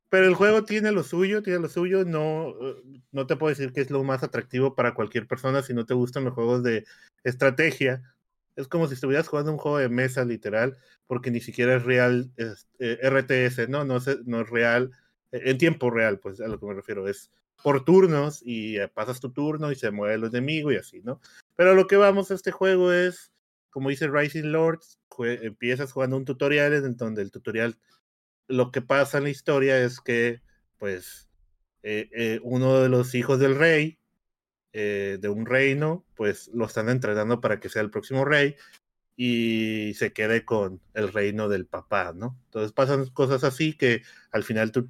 pero 0.09 0.27
el 0.27 0.35
juego 0.35 0.65
tiene 0.65 0.93
lo 0.93 1.03
suyo, 1.03 1.43
tiene 1.43 1.61
lo 1.61 1.69
suyo. 1.69 2.05
No, 2.05 2.51
eh, 2.61 2.75
no 3.13 3.27
te 3.27 3.37
puedo 3.37 3.51
decir 3.51 3.73
que 3.73 3.81
es 3.81 3.91
lo 3.91 4.03
más 4.05 4.23
atractivo 4.23 4.75
para 4.75 4.95
cualquier 4.95 5.27
persona 5.27 5.63
si 5.63 5.73
no 5.75 5.87
te 5.87 5.95
gustan 5.95 6.25
los 6.25 6.35
juegos 6.35 6.63
de 6.63 6.85
estrategia. 7.25 8.03
Es 8.57 8.69
como 8.69 8.87
si 8.89 8.95
estuvieras 8.95 9.29
jugando 9.29 9.53
un 9.53 9.59
juego 9.59 9.79
de 9.79 9.89
mesa, 9.89 10.25
literal, 10.25 10.77
porque 11.07 11.31
ni 11.31 11.41
siquiera 11.41 11.77
es 11.77 11.85
real 11.85 12.31
es, 12.37 12.69
eh, 12.79 12.99
RTS, 13.03 13.69
no, 13.69 13.85
no 13.85 13.97
es, 13.97 14.07
no 14.27 14.43
es 14.43 14.51
real, 14.51 14.91
en 15.33 15.59
tiempo 15.59 15.91
real, 15.91 16.19
pues 16.21 16.41
a 16.41 16.47
lo 16.47 16.59
que 16.59 16.67
me 16.67 16.75
refiero, 16.75 17.09
es 17.09 17.31
por 17.63 17.85
turnos 17.85 18.43
y 18.45 18.79
eh, 18.79 18.89
pasas 18.89 19.21
tu 19.21 19.33
turno 19.33 19.73
y 19.73 19.77
se 19.77 19.91
mueve 19.91 20.15
el 20.15 20.25
enemigo 20.25 20.73
y 20.73 20.77
así, 20.77 21.01
¿no? 21.03 21.21
Pero 21.57 21.75
lo 21.75 21.87
que 21.87 21.97
vamos 21.97 22.31
a 22.31 22.35
este 22.35 22.51
juego 22.51 22.93
es, 22.93 23.33
como 23.71 23.89
dice 23.89 24.09
Rising 24.09 24.51
Lords, 24.51 24.99
empiezas 25.19 25.93
jugando 25.93 26.17
un 26.17 26.25
tutorial 26.25 26.73
en 26.73 26.97
donde 26.97 27.23
el 27.23 27.31
tutorial 27.31 27.79
lo 28.49 28.71
que 28.71 28.83
pasa 28.83 29.19
en 29.19 29.25
la 29.25 29.31
historia 29.31 29.79
es 29.79 30.01
que, 30.01 30.43
pues, 30.79 31.29
eh, 31.83 32.09
eh, 32.13 32.41
uno 32.43 32.81
de 32.81 32.89
los 32.89 33.15
hijos 33.15 33.39
del 33.39 33.57
rey, 33.57 33.99
de 34.75 35.29
un 35.29 35.45
reino, 35.45 36.07
pues 36.15 36.49
lo 36.49 36.65
están 36.65 36.89
entrenando 36.89 37.43
para 37.43 37.61
que 37.61 37.69
sea 37.69 37.83
el 37.83 37.91
próximo 37.91 38.25
rey 38.25 38.57
y 39.17 39.93
se 39.97 40.15
quede 40.15 40.47
con 40.47 40.81
el 40.95 41.13
reino 41.13 41.51
del 41.51 41.67
papá, 41.67 42.15
¿no? 42.15 42.39
Entonces 42.47 42.73
pasan 42.73 43.07
cosas 43.11 43.45
así 43.45 43.77
que 43.77 44.01
al 44.31 44.45
final 44.45 44.73
tú 44.73 44.89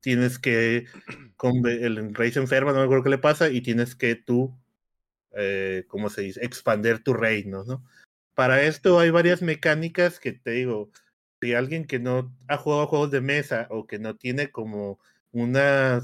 tienes 0.00 0.38
que, 0.38 0.86
con 1.36 1.66
el 1.66 2.14
rey 2.14 2.32
se 2.32 2.40
enferma, 2.40 2.72
no 2.72 2.78
me 2.78 2.84
acuerdo 2.84 3.04
qué 3.04 3.10
le 3.10 3.18
pasa, 3.18 3.50
y 3.50 3.60
tienes 3.62 3.94
que 3.94 4.14
tú, 4.16 4.56
eh, 5.36 5.84
¿cómo 5.88 6.10
se 6.10 6.22
dice?, 6.22 6.44
expander 6.44 7.00
tu 7.02 7.14
reino, 7.14 7.64
¿no? 7.64 7.84
Para 8.34 8.62
esto 8.62 8.98
hay 9.00 9.10
varias 9.10 9.42
mecánicas 9.42 10.20
que 10.20 10.32
te 10.32 10.52
digo, 10.52 10.90
si 11.40 11.54
alguien 11.54 11.86
que 11.86 11.98
no 11.98 12.34
ha 12.48 12.56
jugado 12.56 12.86
juegos 12.86 13.10
de 13.10 13.20
mesa 13.20 13.66
o 13.70 13.86
que 13.86 13.98
no 13.98 14.16
tiene 14.16 14.50
como 14.50 14.98
una, 15.32 16.02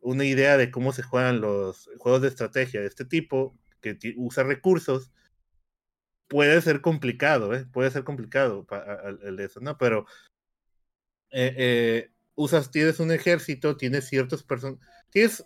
una 0.00 0.24
idea 0.24 0.56
de 0.56 0.70
cómo 0.70 0.92
se 0.92 1.02
juegan 1.02 1.40
los 1.40 1.90
juegos 1.98 2.22
de 2.22 2.28
estrategia 2.28 2.80
de 2.80 2.88
este 2.88 3.04
tipo, 3.04 3.56
que 3.80 3.98
usa 4.16 4.44
recursos, 4.44 5.12
puede 6.28 6.60
ser 6.60 6.80
complicado, 6.80 7.54
¿eh? 7.54 7.66
Puede 7.72 7.90
ser 7.90 8.04
complicado 8.04 8.66
el 9.22 9.40
eso, 9.40 9.60
¿no? 9.60 9.78
Pero 9.78 10.06
eh, 11.30 11.54
eh, 11.56 12.10
usas, 12.36 12.70
tienes 12.70 13.00
un 13.00 13.10
ejército, 13.10 13.76
tienes 13.76 14.06
ciertos 14.06 14.44
personas, 14.44 14.78
tienes, 15.10 15.44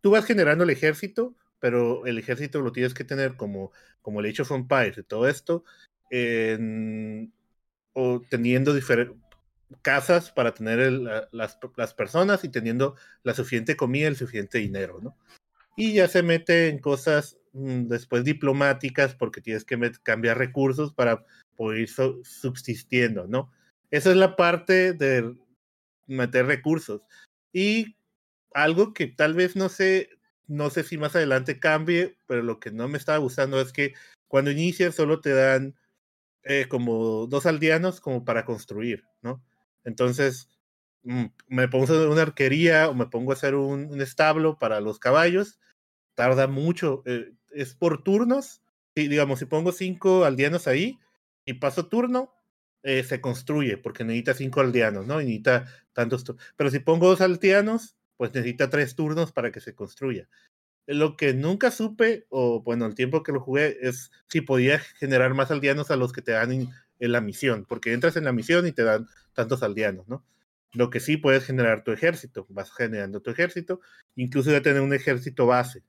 tú 0.00 0.12
vas 0.12 0.24
generando 0.24 0.64
el 0.64 0.70
ejército, 0.70 1.34
pero 1.60 2.06
el 2.06 2.16
ejército 2.18 2.60
lo 2.62 2.72
tienes 2.72 2.94
que 2.94 3.04
tener 3.04 3.36
como, 3.36 3.72
como 4.00 4.20
el 4.20 4.26
Age 4.26 4.42
of 4.42 4.52
Empires 4.52 4.96
y 4.96 5.02
todo 5.02 5.28
esto, 5.28 5.64
en- 6.10 7.32
o 7.92 8.22
teniendo 8.30 8.72
casas 9.82 10.30
para 10.30 10.54
tener 10.54 10.78
el- 10.78 11.04
la- 11.04 11.28
las, 11.32 11.58
las 11.76 11.92
personas 11.94 12.44
y 12.44 12.48
teniendo 12.48 12.94
la 13.22 13.34
suficiente 13.34 13.76
comida, 13.76 14.08
el 14.08 14.16
suficiente 14.16 14.58
dinero, 14.58 15.00
¿no? 15.02 15.16
Y 15.76 15.94
ya 15.94 16.08
se 16.08 16.22
mete 16.22 16.68
en 16.68 16.78
cosas 16.78 17.36
mm, 17.52 17.88
después 17.88 18.24
diplomáticas 18.24 19.14
porque 19.14 19.40
tienes 19.40 19.64
que 19.64 19.78
cambiar 20.02 20.38
recursos 20.38 20.92
para 20.92 21.24
poder 21.56 21.80
ir 21.80 21.88
so- 21.88 22.20
subsistiendo, 22.22 23.26
¿no? 23.26 23.50
Esa 23.90 24.10
es 24.10 24.16
la 24.16 24.36
parte 24.36 24.92
de 24.92 25.34
meter 26.08 26.46
recursos. 26.46 27.02
Y 27.52 27.96
algo 28.52 28.92
que 28.94 29.06
tal 29.06 29.34
vez 29.34 29.56
no 29.56 29.68
sé, 29.68 30.10
no 30.46 30.70
sé 30.70 30.82
si 30.84 30.98
más 30.98 31.14
adelante 31.16 31.60
cambie, 31.60 32.16
pero 32.26 32.42
lo 32.42 32.58
que 32.60 32.70
no 32.70 32.88
me 32.88 32.98
estaba 32.98 33.18
gustando 33.18 33.60
es 33.60 33.72
que 33.72 33.94
cuando 34.26 34.50
inicias 34.50 34.94
solo 34.94 35.20
te 35.20 35.32
dan 35.32 35.76
eh, 36.44 36.66
como 36.68 37.26
dos 37.26 37.46
aldeanos 37.46 38.00
como 38.00 38.24
para 38.24 38.44
construir, 38.44 39.04
¿no? 39.22 39.42
Entonces, 39.84 40.48
mm, 41.04 41.26
me 41.48 41.68
pongo 41.68 41.84
a 41.84 41.88
hacer 41.88 42.08
una 42.08 42.22
arquería 42.22 42.88
o 42.88 42.94
me 42.94 43.06
pongo 43.06 43.32
a 43.32 43.34
hacer 43.34 43.54
un, 43.54 43.86
un 43.86 44.00
establo 44.00 44.58
para 44.58 44.80
los 44.80 44.98
caballos, 44.98 45.60
tarda 46.14 46.46
mucho, 46.48 47.02
eh, 47.06 47.32
es 47.52 47.74
por 47.74 48.02
turnos, 48.02 48.62
y 48.94 49.08
digamos, 49.08 49.38
si 49.38 49.46
pongo 49.46 49.72
cinco 49.72 50.24
aldeanos 50.24 50.66
ahí 50.66 50.98
y 51.44 51.54
paso 51.54 51.86
turno, 51.88 52.34
eh, 52.82 53.04
se 53.04 53.20
construye, 53.20 53.76
porque 53.76 54.04
necesita 54.04 54.34
cinco 54.34 54.60
aldeanos, 54.60 55.06
¿no? 55.06 55.20
Y 55.20 55.26
necesita 55.26 55.66
tantos 55.98 56.24
Pero 56.56 56.70
si 56.70 56.78
pongo 56.78 57.08
dos 57.08 57.20
aldeanos, 57.20 57.96
pues 58.16 58.32
necesita 58.32 58.70
tres 58.70 58.94
turnos 58.94 59.32
para 59.32 59.50
que 59.50 59.58
se 59.58 59.74
construya. 59.74 60.28
Lo 60.86 61.16
que 61.16 61.34
nunca 61.34 61.72
supe, 61.72 62.26
o 62.28 62.62
bueno, 62.62 62.86
el 62.86 62.94
tiempo 62.94 63.24
que 63.24 63.32
lo 63.32 63.40
jugué, 63.40 63.78
es 63.80 64.12
si 64.28 64.40
podía 64.40 64.78
generar 64.78 65.34
más 65.34 65.50
aldeanos 65.50 65.90
a 65.90 65.96
los 65.96 66.12
que 66.12 66.22
te 66.22 66.32
dan 66.32 66.52
en, 66.52 66.70
en 67.00 67.12
la 67.12 67.20
misión, 67.20 67.66
porque 67.68 67.92
entras 67.92 68.16
en 68.16 68.24
la 68.24 68.32
misión 68.32 68.66
y 68.68 68.72
te 68.72 68.84
dan 68.84 69.08
tantos 69.32 69.64
aldeanos, 69.64 70.08
¿no? 70.08 70.24
Lo 70.72 70.88
que 70.88 71.00
sí 71.00 71.16
puedes 71.16 71.44
generar 71.44 71.82
tu 71.82 71.90
ejército, 71.90 72.46
vas 72.48 72.72
generando 72.72 73.20
tu 73.20 73.30
ejército, 73.30 73.80
incluso 74.14 74.52
ya 74.52 74.62
tener 74.62 74.82
un 74.82 74.94
ejército 74.94 75.46
base. 75.46 75.82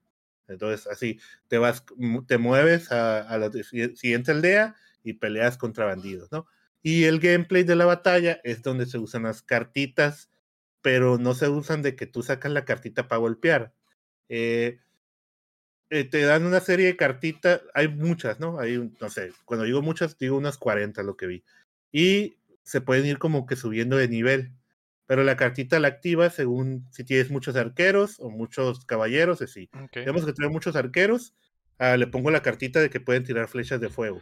Entonces, 0.48 0.88
así, 0.88 1.19
te 1.48 1.60
vas, 1.60 1.84
te 2.27 2.40
mueves 2.40 2.91
a, 2.91 3.38
la 3.38 3.52
siguiente 3.94 4.31
aldea 4.31 4.76
y 5.03 5.14
peleas 5.14 5.57
contra 5.57 5.86
bandidos, 5.86 6.31
¿no? 6.31 6.48
Y 6.81 7.06
el 7.06 7.19
gameplay 7.19 7.64
de 7.64 7.76
la 7.76 7.85
batalla 7.85 8.39
es 8.43 8.61
donde 8.61 8.85
se 8.85 8.97
usan 8.97 9.23
las 9.23 9.41
cartitas, 9.41 10.30
pero 10.81 11.18
no 11.18 11.34
se 11.34 11.49
usan 11.49 11.81
de 11.81 11.95
que 11.95 12.06
tú 12.06 12.23
sacas 12.23 12.51
la 12.51 12.65
cartita 12.65 13.07
para 13.07 13.19
golpear. 13.19 13.73
Eh, 14.30 14.80
eh, 15.89 16.03
te 16.03 16.22
dan 16.22 16.45
una 16.45 16.60
serie 16.60 16.85
de 16.85 16.95
cartitas, 16.95 17.61
hay 17.73 17.88
muchas, 17.88 18.39
¿no? 18.39 18.60
Hay, 18.60 18.91
no 19.01 19.10
sé, 19.10 19.31
cuando 19.45 19.65
digo 19.65 19.81
muchas, 19.81 20.18
digo 20.18 20.38
unas 20.38 20.57
40 20.57 21.01
lo 21.03 21.18
que 21.18 21.27
vi. 21.27 21.43
Y 21.91 22.38
se 22.64 22.81
pueden 22.81 23.06
ir 23.07 23.18
como 23.18 23.45
que 23.45 23.56
subiendo 23.56 23.97
de 23.97 24.07
nivel. 24.07 24.53
Pero 25.07 25.23
la 25.23 25.35
cartita 25.35 25.80
la 25.80 25.88
activa 25.88 26.30
según 26.30 26.85
si 26.91 27.03
tienes 27.03 27.31
muchos 27.31 27.56
arqueros 27.56 28.19
o 28.19 28.30
muchos 28.30 28.85
caballeros, 28.85 29.41
así. 29.41 29.68
Digamos 29.95 30.23
que 30.23 30.34
tiene 30.34 30.51
muchos 30.51 30.76
arqueros, 30.76 31.34
ah, 31.80 31.97
le 31.97 32.06
pongo 32.06 32.30
la 32.30 32.43
cartita 32.43 32.80
de 32.80 32.91
que 32.91 32.99
pueden 32.99 33.23
tirar 33.23 33.47
flechas 33.47 33.81
de 33.81 33.89
fuego. 33.89 34.22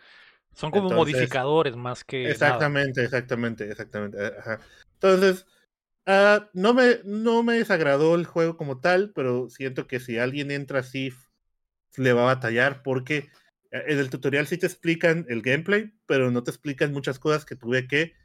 Son 0.57 0.71
como 0.71 0.89
modificadores 0.89 1.75
más 1.75 2.03
que. 2.03 2.31
Exactamente, 2.31 3.03
exactamente, 3.03 3.69
exactamente. 3.69 4.17
Entonces, 4.93 5.45
ah, 6.07 6.49
no, 6.53 6.73
me, 6.73 6.99
no 7.05 7.43
me 7.43 7.59
desagradó 7.59 8.15
el 8.15 8.25
juego 8.25 8.57
como 8.57 8.79
tal, 8.79 9.11
pero 9.13 9.51
siento 9.51 9.85
que 9.85 9.99
si 9.99 10.17
alguien 10.17 10.49
entra 10.49 10.79
así 10.79 11.13
le 11.95 12.11
va 12.11 12.23
a 12.23 12.35
batallar 12.35 12.81
porque 12.81 13.29
eh, 13.69 13.84
en 13.85 13.99
el 13.99 14.09
tutorial 14.09 14.47
sí 14.47 14.57
te 14.57 14.65
explican 14.65 15.27
el 15.29 15.43
gameplay, 15.43 15.93
pero 16.07 16.31
no 16.31 16.41
te 16.41 16.49
explican 16.49 16.91
muchas 16.91 17.19
cosas 17.19 17.45
que 17.45 17.55
tuve 17.55 17.88
que 17.88 18.15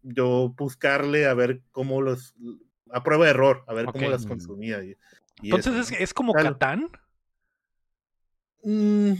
yo 0.00 0.54
buscarle 0.56 1.26
a 1.26 1.34
ver 1.34 1.60
cómo 1.72 2.00
los 2.00 2.34
a 2.90 3.02
prueba 3.02 3.26
de 3.26 3.32
error, 3.32 3.64
a 3.66 3.74
ver 3.74 3.84
cómo 3.92 4.08
las 4.08 4.24
consumía. 4.24 4.80
Entonces 5.42 5.92
es, 5.92 6.14
como 6.14 6.32
Catán. 6.32 6.90
Mm, 8.62 9.12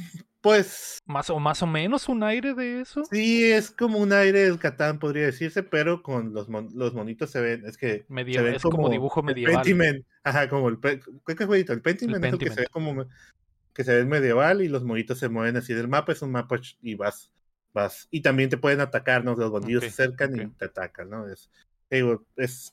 pues. 0.47 1.02
Más 1.06 1.28
o 1.28 1.40
más 1.40 1.60
o 1.62 1.66
menos 1.66 2.09
un 2.09 2.23
aire 2.23 2.55
de 2.55 2.81
eso. 2.81 3.02
Sí, 3.10 3.51
es 3.51 3.73
como 3.73 3.98
un 3.98 4.12
aire 4.12 4.44
del 4.44 4.60
Catán, 4.60 5.01
podría 5.01 5.27
decirse, 5.27 5.64
pero 5.64 6.05
con 6.05 6.32
los, 6.32 6.48
los 6.48 6.94
monitos 6.94 7.31
se 7.32 7.40
ven, 7.40 7.66
es 7.66 7.77
que. 7.77 8.06
es 8.09 8.62
como, 8.62 8.89
dibujo 8.89 9.24
medieval. 9.24 10.05
ajá, 10.23 10.48
como 10.48 10.68
el. 10.68 10.78
¿Qué 10.78 11.01
es 11.27 11.70
El 11.70 11.82
Pentiment, 11.82 12.24
es 12.24 12.32
el 12.32 12.39
que 12.39 12.51
se 12.51 12.60
ve 12.60 12.66
como 12.70 13.06
que 13.74 13.82
se 13.82 13.94
ve 13.94 14.05
medieval 14.05 14.62
y 14.62 14.68
los 14.68 14.85
monitos 14.85 15.18
se 15.18 15.28
mueven 15.28 15.56
así 15.56 15.74
del 15.74 15.89
mapa, 15.89 16.12
es 16.12 16.23
un 16.23 16.31
mapa 16.31 16.60
y 16.81 16.94
vas, 16.94 17.32
vas, 17.74 18.06
y 18.12 18.23
también 18.23 18.48
te 18.48 18.56
pueden 18.56 18.81
atacar, 18.81 19.24
¿no? 19.24 19.35
Los 19.35 19.51
bandidos 19.51 19.82
se 19.82 19.90
acercan 19.90 20.40
y 20.40 20.47
te 20.47 20.66
atacan, 20.66 21.10
¿no? 21.10 21.28
Es, 21.28 21.51
es, 22.36 22.73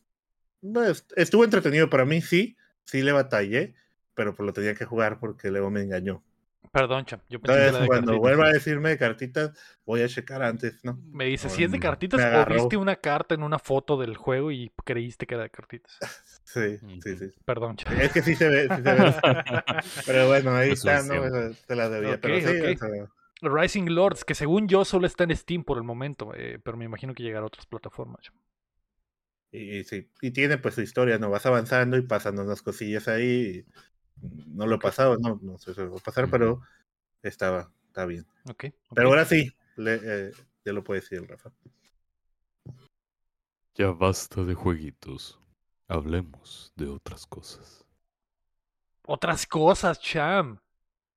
estuvo 1.16 1.44
entretenido 1.44 1.90
para 1.90 2.06
mí, 2.06 2.22
sí, 2.22 2.56
sí 2.86 3.02
le 3.02 3.12
batallé, 3.12 3.74
pero 4.14 4.36
pues 4.36 4.46
lo 4.46 4.54
tenía 4.54 4.76
que 4.76 4.86
jugar 4.86 5.20
porque 5.20 5.50
luego 5.50 5.72
me 5.72 5.82
engañó. 5.82 6.24
Perdón, 6.72 7.06
Cham. 7.06 7.20
Yo 7.30 7.40
pensé 7.40 7.80
que 7.80 7.86
cuando 7.86 8.18
vuelva 8.18 8.48
a 8.48 8.52
decirme 8.52 8.90
de 8.90 8.98
cartitas, 8.98 9.52
voy 9.86 10.02
a 10.02 10.08
checar 10.08 10.42
antes, 10.42 10.84
¿no? 10.84 11.00
Me 11.12 11.26
dice, 11.26 11.50
si 11.50 11.64
es 11.64 11.72
de 11.72 11.80
cartitas 11.80 12.22
o 12.22 12.52
viste 12.52 12.78
una 12.78 12.96
carta 12.96 13.36
en 13.36 13.44
una 13.44 13.60
foto 13.60 13.98
del 13.98 14.18
juego 14.18 14.52
y 14.52 14.72
creíste 14.84 15.26
que 15.26 15.36
era 15.36 15.44
de 15.44 15.50
cartitas. 15.50 15.98
Sí, 16.46 16.78
sí, 17.02 17.18
sí. 17.18 17.32
Perdón, 17.46 17.78
Cham. 17.78 18.00
Es 18.00 18.12
que 18.12 18.22
sí 18.22 18.36
se 18.36 18.48
ve, 18.48 18.68
sí 18.68 18.84
se 18.84 18.94
ve. 18.94 19.16
pero 20.06 20.28
bueno, 20.28 20.54
ahí 20.54 20.72
está, 20.72 21.02
¿no? 21.02 21.24
Te 21.66 21.76
la 21.76 21.90
debía. 21.90 22.20
pero 22.22 22.40
sí, 22.40 22.78
Rising 23.42 23.86
Lords, 23.90 24.24
que 24.24 24.36
según 24.36 24.68
yo 24.68 24.86
solo 24.86 25.08
está 25.08 25.24
en 25.24 25.36
Steam 25.36 25.64
por 25.64 25.78
el 25.78 25.84
momento, 25.84 26.32
eh, 26.36 26.60
pero 26.64 26.78
me 26.78 26.86
imagino 26.86 27.16
que 27.16 27.24
llegará 27.24 27.44
a 27.44 27.48
otras 27.48 27.66
plataformas. 27.66 28.32
Y, 29.52 29.84
sí, 29.84 30.10
y 30.22 30.32
tiene 30.32 30.58
pues 30.58 30.76
su 30.76 30.82
historia, 30.82 31.20
¿no? 31.20 31.30
Vas 31.30 31.46
avanzando 31.46 31.98
y 31.98 32.02
pasando 32.02 32.44
unas 32.44 32.62
cosillas 32.62 33.08
ahí. 33.08 33.66
No 34.22 34.66
lo 34.68 34.76
he 34.76 34.80
pasado, 34.80 35.18
no, 35.18 35.40
no 35.42 35.58
sé 35.58 35.74
si 35.74 35.82
lo 35.82 35.92
va 35.92 35.98
a 35.98 36.04
pasar, 36.04 36.30
pero 36.30 36.62
estaba, 37.22 37.72
está 37.88 38.06
bien. 38.06 38.26
Okay, 38.50 38.74
Pero 38.94 39.10
ahora 39.10 39.26
sí, 39.26 39.52
eh, 39.78 40.32
ya 40.66 40.74
lo 40.74 40.84
puede 40.84 41.02
decir 41.02 41.28
Rafa. 41.28 41.52
Ya 43.76 43.92
basta 43.92 44.44
de 44.44 44.54
jueguitos. 44.54 45.40
Hablemos 45.88 46.72
de 46.76 46.88
otras 46.88 47.26
cosas. 47.26 47.84
Otras 49.06 49.46
cosas, 49.48 50.00
Cham. 50.00 50.60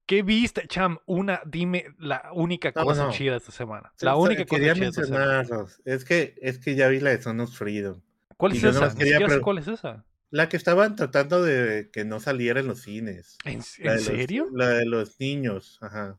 ¿Qué 0.06 0.22
viste, 0.22 0.66
Cham? 0.66 0.98
Una, 1.06 1.42
dime 1.44 1.94
la 1.98 2.30
única 2.32 2.72
cosa 2.72 3.10
chida 3.10 3.36
esta 3.36 3.52
semana. 3.52 3.92
La 4.00 4.16
única 4.16 4.46
cosa 4.46 4.74
chida 4.74 4.86
esta 4.86 5.04
semana. 5.04 5.44
Es 5.84 6.04
que, 6.04 6.34
es 6.40 6.58
que 6.58 6.74
ya 6.74 6.88
vi 6.88 7.00
la 7.00 7.10
de 7.10 7.20
Sonos 7.20 7.56
Freedom. 7.56 8.00
¿Cuál 8.36 8.52
es 8.52 8.64
esa? 8.64 8.94
¿Cuál 9.42 9.58
es 9.58 9.68
esa? 9.68 10.04
La 10.30 10.48
que 10.48 10.56
estaban 10.56 10.96
tratando 10.96 11.42
de 11.42 11.90
que 11.92 12.04
no 12.04 12.20
saliera 12.20 12.60
en 12.60 12.66
los 12.66 12.82
cines. 12.82 13.38
¿En, 13.44 13.62
serio? 13.62 14.48
la 14.52 14.68
de 14.70 14.86
los 14.86 15.20
niños, 15.20 15.78
ajá. 15.80 16.18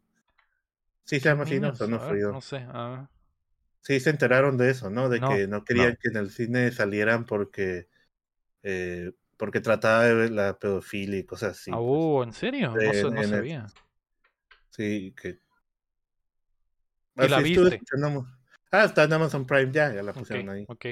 Sí, 1.03 1.19
se 1.19 1.29
llama 1.29 1.43
así, 1.43 1.59
¿no? 1.59 1.71
No 1.71 2.41
sé. 2.41 2.67
Sí, 3.81 3.99
se 3.99 4.09
enteraron 4.09 4.57
de 4.57 4.69
eso, 4.69 4.89
¿no? 4.89 5.07
De 5.09 5.21
que 5.21 5.47
no 5.47 5.63
querían 5.63 5.97
que 6.01 6.09
en 6.09 6.17
el 6.17 6.29
cine 6.29 6.71
salieran 6.71 7.25
porque 7.25 7.87
eh, 8.63 9.13
porque 9.37 9.61
trataba 9.61 10.03
de 10.03 10.29
la 10.29 10.57
pedofilia 10.57 11.19
y 11.19 11.23
cosas 11.23 11.57
así. 11.57 11.71
Ah, 11.71 11.79
oh, 11.79 12.23
¿en 12.23 12.33
serio? 12.33 12.73
no, 12.75 13.11
no 13.11 13.23
sabía. 13.23 13.67
Sí, 14.71 15.15
que. 15.19 15.39
¿Y 17.15 17.27
la 17.27 17.39
viste? 17.39 17.81
Ah, 18.71 18.83
está 18.83 19.03
en 19.03 19.13
Amazon 19.13 19.45
Prime 19.45 19.71
ya, 19.71 19.93
ya 19.93 20.03
la 20.03 20.13
pusieron 20.13 20.49
ahí. 20.49 20.65
Ok, 20.67 20.87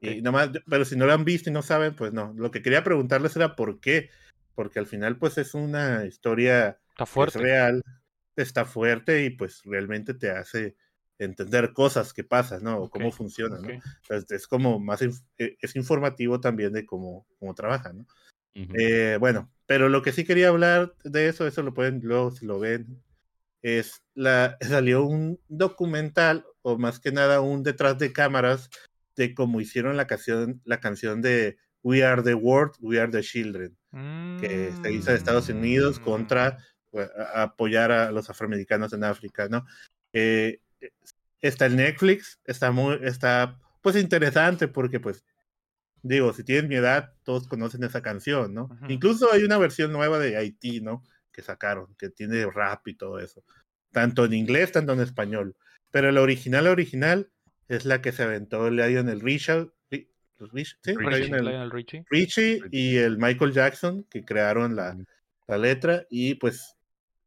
y 0.00 0.22
nomás, 0.22 0.50
pero 0.68 0.84
si 0.84 0.96
no 0.96 1.06
la 1.06 1.14
han 1.14 1.24
visto 1.24 1.50
y 1.50 1.52
no 1.52 1.62
saben, 1.62 1.94
pues 1.94 2.12
no. 2.12 2.32
Lo 2.36 2.50
que 2.50 2.62
quería 2.62 2.84
preguntarles 2.84 3.36
era 3.36 3.56
por 3.56 3.80
qué. 3.80 4.10
Porque 4.54 4.78
al 4.78 4.86
final, 4.86 5.18
pues 5.18 5.36
es 5.38 5.54
una 5.54 6.06
historia 6.06 6.78
está 6.90 7.06
fuerte. 7.06 7.38
real, 7.38 7.82
está 8.36 8.64
fuerte 8.64 9.24
y 9.24 9.30
pues 9.30 9.62
realmente 9.64 10.14
te 10.14 10.30
hace 10.30 10.76
entender 11.18 11.72
cosas 11.72 12.12
que 12.12 12.24
pasan, 12.24 12.64
¿no? 12.64 12.78
O 12.78 12.90
cómo 12.90 13.10
funcionan, 13.10 13.62
¿no? 13.62 13.68
es 14.28 14.46
como 14.46 14.78
más, 14.78 15.02
e, 15.02 15.56
es 15.60 15.76
informativo 15.76 16.40
también 16.40 16.72
de 16.72 16.84
cómo, 16.84 17.26
cómo 17.38 17.54
trabajan, 17.54 17.98
¿no? 17.98 18.06
eh, 18.78 19.18
bueno, 19.20 19.50
pero 19.66 19.90
lo 19.90 20.00
que 20.00 20.12
sí 20.12 20.24
quería 20.24 20.48
hablar 20.48 20.94
de 21.04 21.28
eso, 21.28 21.46
eso 21.46 21.62
lo 21.62 21.74
pueden, 21.74 22.00
luego 22.02 22.30
si 22.30 22.46
lo 22.46 22.58
ven, 22.58 23.02
es 23.62 24.02
la, 24.14 24.56
salió 24.82 25.04
un 25.04 25.40
documental, 25.48 26.46
o 26.62 26.78
más 26.78 27.00
que 27.00 27.12
nada 27.12 27.40
un 27.40 27.62
detrás 27.62 27.98
de 27.98 28.12
cámaras 28.12 28.70
de 29.16 29.34
cómo 29.34 29.60
hicieron 29.60 29.96
la 29.96 30.06
canción, 30.06 30.60
la 30.64 30.80
canción 30.80 31.22
de 31.22 31.58
We 31.82 32.04
Are 32.04 32.22
the 32.22 32.34
World, 32.34 32.74
We 32.80 33.00
Are 33.00 33.10
the 33.10 33.22
Children, 33.22 33.76
que 34.40 34.72
se 34.82 34.92
hizo 34.92 35.10
en 35.10 35.16
Estados 35.16 35.48
Unidos 35.48 35.98
contra 35.98 36.58
mm. 36.92 36.98
apoyar 37.34 37.90
a 37.92 38.12
los 38.12 38.28
afroamericanos 38.28 38.92
en 38.92 39.04
África, 39.04 39.48
¿no? 39.48 39.64
Eh, 40.12 40.60
está 41.40 41.66
en 41.66 41.76
Netflix, 41.76 42.40
está 42.44 42.70
muy, 42.70 42.98
está 43.02 43.58
pues 43.80 43.96
interesante 43.96 44.68
porque 44.68 45.00
pues 45.00 45.24
digo, 46.02 46.32
si 46.32 46.44
tienen 46.44 46.68
mi 46.68 46.76
edad, 46.76 47.12
todos 47.22 47.46
conocen 47.48 47.84
esa 47.84 48.02
canción, 48.02 48.54
¿no? 48.54 48.68
Incluso 48.88 49.32
hay 49.32 49.42
una 49.42 49.58
versión 49.58 49.92
nueva 49.92 50.18
de 50.18 50.36
Haití, 50.36 50.80
¿no? 50.80 51.02
Que 51.32 51.42
sacaron, 51.42 51.94
que 51.96 52.10
tiene 52.10 52.46
rap 52.46 52.86
y 52.88 52.94
todo 52.94 53.18
eso. 53.18 53.44
Tanto 53.92 54.24
en 54.24 54.34
inglés, 54.34 54.72
tanto 54.72 54.92
en 54.92 55.00
español. 55.00 55.56
Pero 55.90 56.10
la 56.12 56.22
original, 56.22 56.64
la 56.64 56.70
original, 56.70 57.30
es 57.68 57.84
la 57.84 58.02
que 58.02 58.12
se 58.12 58.22
aventó 58.22 58.70
Lionel 58.70 59.20
Richie, 59.20 59.70
¿sí? 59.90 60.08
Lionel, 60.84 61.70
Richie. 61.70 62.04
Richie 62.10 62.62
y 62.70 62.96
el 62.96 63.18
Michael 63.18 63.52
Jackson, 63.52 64.04
que 64.10 64.24
crearon 64.24 64.76
la, 64.76 64.96
la 65.46 65.58
letra, 65.58 66.06
y 66.10 66.34
pues 66.34 66.76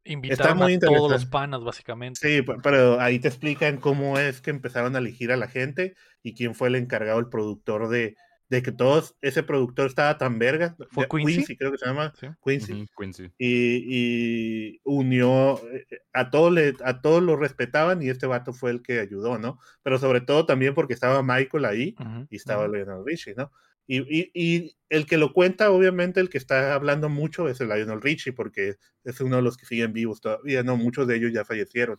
Invitaron 0.04 0.62
a 0.62 0.78
todos 0.78 1.10
los 1.10 1.26
panas, 1.26 1.62
básicamente. 1.62 2.20
Sí, 2.20 2.44
pero 2.62 3.00
ahí 3.00 3.18
te 3.18 3.28
explican 3.28 3.76
cómo 3.76 4.18
es 4.18 4.40
que 4.40 4.50
empezaron 4.50 4.96
a 4.96 4.98
elegir 4.98 5.30
a 5.30 5.36
la 5.36 5.46
gente 5.46 5.94
y 6.22 6.34
quién 6.34 6.54
fue 6.54 6.68
el 6.68 6.76
encargado, 6.76 7.18
el 7.18 7.28
productor 7.28 7.88
de, 7.88 8.16
de 8.50 8.62
que 8.62 8.72
todos, 8.72 9.16
ese 9.22 9.42
productor 9.42 9.86
estaba 9.86 10.18
tan 10.18 10.38
verga. 10.38 10.76
¿Fue 10.90 11.08
Quincy? 11.08 11.56
creo 11.56 11.70
que 11.70 11.78
se 11.78 11.86
llama. 11.86 12.12
Quincy. 12.44 13.32
Y, 13.38 14.80
unió, 14.84 15.60
eh, 15.72 15.86
a 16.12 16.30
todos, 16.30 16.52
le, 16.52 16.74
a 16.84 17.00
todos 17.00 17.22
lo 17.22 17.36
respetaban 17.36 18.02
y 18.02 18.10
este 18.10 18.26
vato 18.26 18.52
fue 18.52 18.72
el 18.72 18.82
que 18.82 18.98
ayudó, 18.98 19.38
¿no? 19.38 19.58
Pero 19.82 19.98
sobre 19.98 20.20
todo 20.20 20.46
también 20.46 20.74
porque 20.74 20.94
estaba 20.94 21.22
Michael 21.22 21.64
ahí 21.64 21.94
y 22.28 22.36
estaba 22.36 22.66
Leonard 22.66 23.04
Richie, 23.06 23.34
¿no? 23.36 23.52
Y, 23.86 24.76
el 24.88 25.06
que 25.06 25.18
lo 25.18 25.32
cuenta, 25.32 25.70
obviamente, 25.70 26.20
el 26.20 26.28
que 26.28 26.38
está 26.38 26.74
hablando 26.74 27.08
mucho 27.08 27.48
es 27.48 27.60
el 27.60 27.68
Lionel 27.68 28.00
Richie, 28.00 28.32
porque 28.32 28.76
es 29.04 29.20
uno 29.20 29.36
de 29.36 29.42
los 29.42 29.56
que 29.56 29.66
siguen 29.66 29.92
vivos 29.92 30.20
todavía, 30.20 30.62
¿no? 30.62 30.76
Muchos 30.76 31.08
de 31.08 31.16
ellos 31.16 31.32
ya 31.32 31.44
fallecieron. 31.44 31.98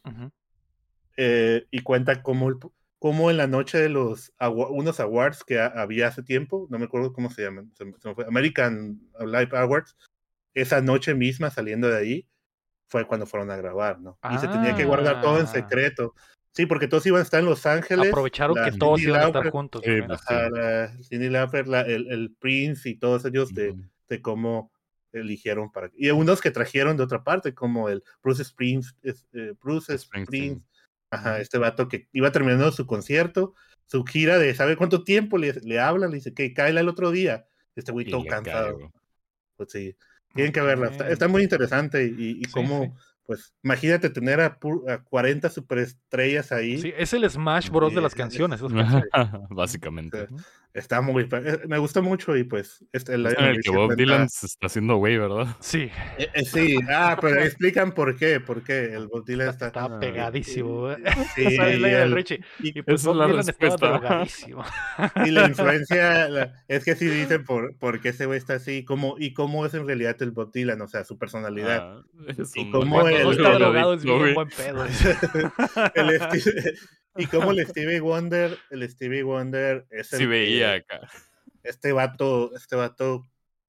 Eh, 1.17 1.65
y 1.69 1.81
cuenta 1.81 2.21
cómo, 2.23 2.49
cómo, 3.01 3.31
en 3.31 3.37
la 3.37 3.47
noche 3.47 3.79
de 3.79 3.89
los 3.89 4.31
unos 4.39 4.99
awards 4.99 5.43
que 5.43 5.59
había 5.59 6.07
hace 6.07 6.21
tiempo, 6.21 6.67
no 6.69 6.77
me 6.77 6.85
acuerdo 6.85 7.11
cómo 7.13 7.31
se 7.31 7.41
llaman, 7.41 7.73
American 8.27 9.01
Live 9.19 9.57
Awards, 9.57 9.97
esa 10.53 10.81
noche 10.81 11.15
misma 11.15 11.49
saliendo 11.49 11.87
de 11.87 11.97
ahí, 11.97 12.27
fue 12.87 13.07
cuando 13.07 13.25
fueron 13.25 13.49
a 13.49 13.55
grabar, 13.55 13.99
¿no? 13.99 14.19
Y 14.31 14.37
se 14.37 14.47
tenía 14.47 14.75
que 14.75 14.85
guardar 14.85 15.19
todo 15.19 15.39
en 15.39 15.45
ah. 15.45 15.51
secreto. 15.51 16.13
Sí, 16.51 16.67
porque 16.67 16.87
todos 16.87 17.03
iban 17.07 17.21
a 17.21 17.23
estar 17.23 17.39
en 17.39 17.47
Los 17.47 17.65
Ángeles. 17.65 18.09
Aprovecharon 18.09 18.55
que 18.63 18.77
todos 18.77 18.99
Cyndi 18.99 19.09
iban 19.09 19.23
a 19.23 19.27
estar 19.27 19.49
juntos. 19.49 19.81
La 19.83 21.29
Lauper, 21.29 21.67
la- 21.67 21.81
el, 21.81 22.11
el 22.11 22.35
Prince 22.37 22.87
y 22.87 22.97
todos 22.97 23.25
ellos 23.25 23.51
de, 23.51 23.75
cómo 24.21 24.71
eligieron 25.11 25.71
para 25.71 25.89
y 25.97 26.09
unos 26.11 26.39
que 26.39 26.51
trajeron 26.51 26.95
de 26.97 27.03
otra 27.03 27.23
parte 27.23 27.53
como 27.53 27.89
el 27.89 28.03
Bruce 28.23 28.43
Springs 28.43 28.95
eh, 29.03 29.55
Bruce 29.59 29.97
Springsteen. 29.97 30.63
Ajá, 31.11 31.39
este 31.39 31.57
vato 31.57 31.87
que 31.87 32.07
iba 32.13 32.31
terminando 32.31 32.71
su 32.71 32.87
concierto 32.87 33.53
su 33.85 34.05
gira 34.05 34.37
de 34.37 34.55
sabe 34.55 34.77
cuánto 34.77 35.03
tiempo 35.03 35.37
le, 35.37 35.53
le 35.61 35.79
hablan 35.79 36.11
le 36.11 36.15
dice 36.15 36.33
que 36.33 36.53
cae 36.53 36.71
el 36.71 36.87
otro 36.87 37.11
día 37.11 37.45
este 37.75 37.91
güey 37.91 38.09
todo 38.09 38.23
cansado. 38.25 38.91
pues 39.57 39.71
sí 39.71 39.95
tienen 40.33 40.53
que 40.53 40.61
verla 40.61 40.87
está, 41.09 41.27
muy 41.27 41.43
interesante 41.43 42.05
y, 42.05 42.39
y 42.39 42.45
Sí, 42.45 42.51
cómo 42.51 42.83
sí. 42.85 42.91
pues 43.25 43.53
imagínate 43.63 44.09
tener 44.09 44.39
a, 44.39 44.57
a 44.87 45.03
40 45.03 45.49
superestrellas 45.49 46.51
ahí. 46.51 46.81
Sí, 46.81 46.93
es 46.97 47.13
el 47.13 47.29
Smash 47.29 47.69
Bros. 47.69 47.93
de 47.93 48.01
las 48.01 48.15
canciones. 48.15 48.61
Básicamente. 49.49 50.27
Sí. 50.73 50.79
está 50.79 51.01
muy 51.01 51.27
eh, 51.31 51.59
me 51.67 51.77
gusta 51.77 52.01
mucho 52.01 52.35
y 52.37 52.43
pues 52.43 52.85
este 52.93 53.13
el 53.15 53.25
Es 53.25 53.37
en 53.37 53.45
el 53.45 53.61
que 53.61 53.71
Bob 53.71 53.95
Dylan 53.95 54.29
se 54.29 54.45
está 54.45 54.67
haciendo 54.67 54.95
güey, 54.97 55.17
¿verdad? 55.17 55.47
Sí, 55.59 55.89
Eh, 56.17 56.29
eh, 56.33 56.45
sí, 56.45 56.77
ah, 56.89 57.17
pero 57.19 57.41
explican 57.43 57.91
por 57.93 58.15
qué, 58.17 58.39
por 58.39 58.63
qué 58.63 58.93
el 58.93 59.07
Bob 59.07 59.25
Dylan 59.25 59.49
está... 59.49 59.71
Ah, 59.75 59.99
pegadísimo. 59.99 60.79
güey. 60.81 60.97
Sí, 61.35 61.45
Esa 61.45 61.69
es 61.69 61.79
la 61.79 61.87
y 61.87 61.91
idea 61.91 62.05
Richie. 62.05 62.41
y, 62.59 62.79
Y 62.79 62.81
pues 62.81 63.03
Bob 63.05 63.15
la 63.15 63.27
Dylan 63.27 63.45
estaba 63.49 64.25
y 65.25 65.31
la 65.31 65.45
influencia, 65.47 66.29
la- 66.29 66.53
es 66.67 66.83
que 66.85 66.95
sí 66.95 67.07
dicen 67.07 67.43
por, 67.43 67.75
por 67.77 67.99
qué 68.01 68.09
ese 68.09 68.25
güey 68.25 68.37
está 68.37 68.55
así, 68.55 68.83
cómo, 68.85 69.15
y 69.19 69.33
cómo 69.33 69.65
es 69.65 69.73
en 69.73 69.85
realidad 69.87 70.15
el 70.21 70.31
Bob 70.31 70.51
Dylan, 70.51 70.81
o 70.81 70.87
sea, 70.87 71.03
su 71.03 71.17
personalidad. 71.17 71.81
Ah, 71.99 72.03
es 72.27 72.55
Y 72.55 72.61
un 72.61 72.71
cómo 72.71 73.07
el- 73.07 73.13
Cuando 73.13 73.23
no 73.23 73.31
está 73.31 73.43
drogadicto, 73.53 73.59
drogado 73.59 73.93
es 73.93 74.03
bien 74.03 74.17
güey. 74.19 74.33
buen 74.33 74.49
pedo. 74.49 74.85
El 75.95 76.21
Steve- 76.21 76.73
y 77.17 77.25
cómo 77.27 77.51
el 77.51 77.65
Stevie 77.67 77.99
Wonder, 77.99 78.57
el 78.69 78.89
Stevie 78.89 79.23
Wonder 79.23 79.85
es 79.89 80.11
el 80.13 80.19
Sí 80.19 80.25
veía 80.25 80.73
acá. 80.75 81.01
este 81.63 81.91
vato, 81.91 82.55
este 82.55 82.75
vato 82.75 83.23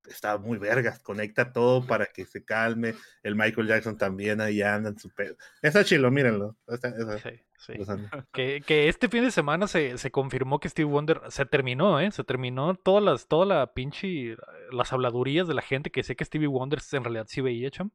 está 0.09 0.37
muy 0.39 0.59
vergas, 0.59 0.99
conecta 0.99 1.53
todo 1.53 1.87
para 1.87 2.07
que 2.07 2.25
se 2.27 2.45
calme. 2.45 2.95
El 3.23 3.37
Michael 3.37 3.69
Jackson 3.69 3.97
también 3.97 4.41
ahí 4.41 4.61
anda 4.63 4.89
en 4.91 4.99
su 4.99 5.11
pedo. 5.11 5.37
Está 5.63 5.85
chilo, 5.85 6.11
mírenlo. 6.11 6.57
Esa- 6.69 6.89
esa- 6.89 7.19
Sí, 7.19 7.41
sí. 7.59 7.73
Que, 8.33 8.61
que 8.67 8.89
este 8.89 9.09
fin 9.09 9.23
de 9.23 9.31
semana 9.31 9.69
se, 9.69 9.97
se 9.99 10.11
confirmó 10.11 10.59
que 10.59 10.69
Steve 10.69 10.91
Wonder 10.91 11.21
se 11.29 11.47
terminó, 11.47 12.01
¿eh? 12.01 12.11
Se 12.11 12.25
terminó 12.25 12.75
todas 12.75 13.05
las, 13.05 13.29
toda 13.29 13.47
la 13.47 13.73
pinche, 13.75 14.37
las 14.73 14.93
habladurías 14.93 15.47
de 15.47 15.55
la 15.55 15.63
gente 15.63 15.91
que 15.93 16.03
sé 16.03 16.17
que 16.17 16.25
Stevie 16.25 16.49
Wonder 16.49 16.81
en 16.93 17.05
realidad 17.05 17.27
sí 17.29 17.41
veía, 17.41 17.71
cham. 17.71 17.91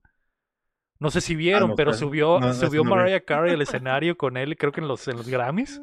No 0.99 1.11
sé 1.11 1.21
si 1.21 1.35
vieron, 1.35 1.63
Ah, 1.63 1.67
no 1.69 1.75
pero 1.75 1.93
subió, 1.93 2.39
No, 2.39 2.53
subió 2.53 2.83
no. 2.83 2.89
Mariah 2.91 3.21
Carey 3.21 3.53
al 3.53 3.61
escenario 3.61 4.17
con 4.17 4.37
él, 4.37 4.57
creo 4.57 4.71
que 4.71 4.81
en 4.81 4.87
los, 4.87 5.07
en 5.07 5.17
los 5.17 5.27
Grammys. 5.27 5.81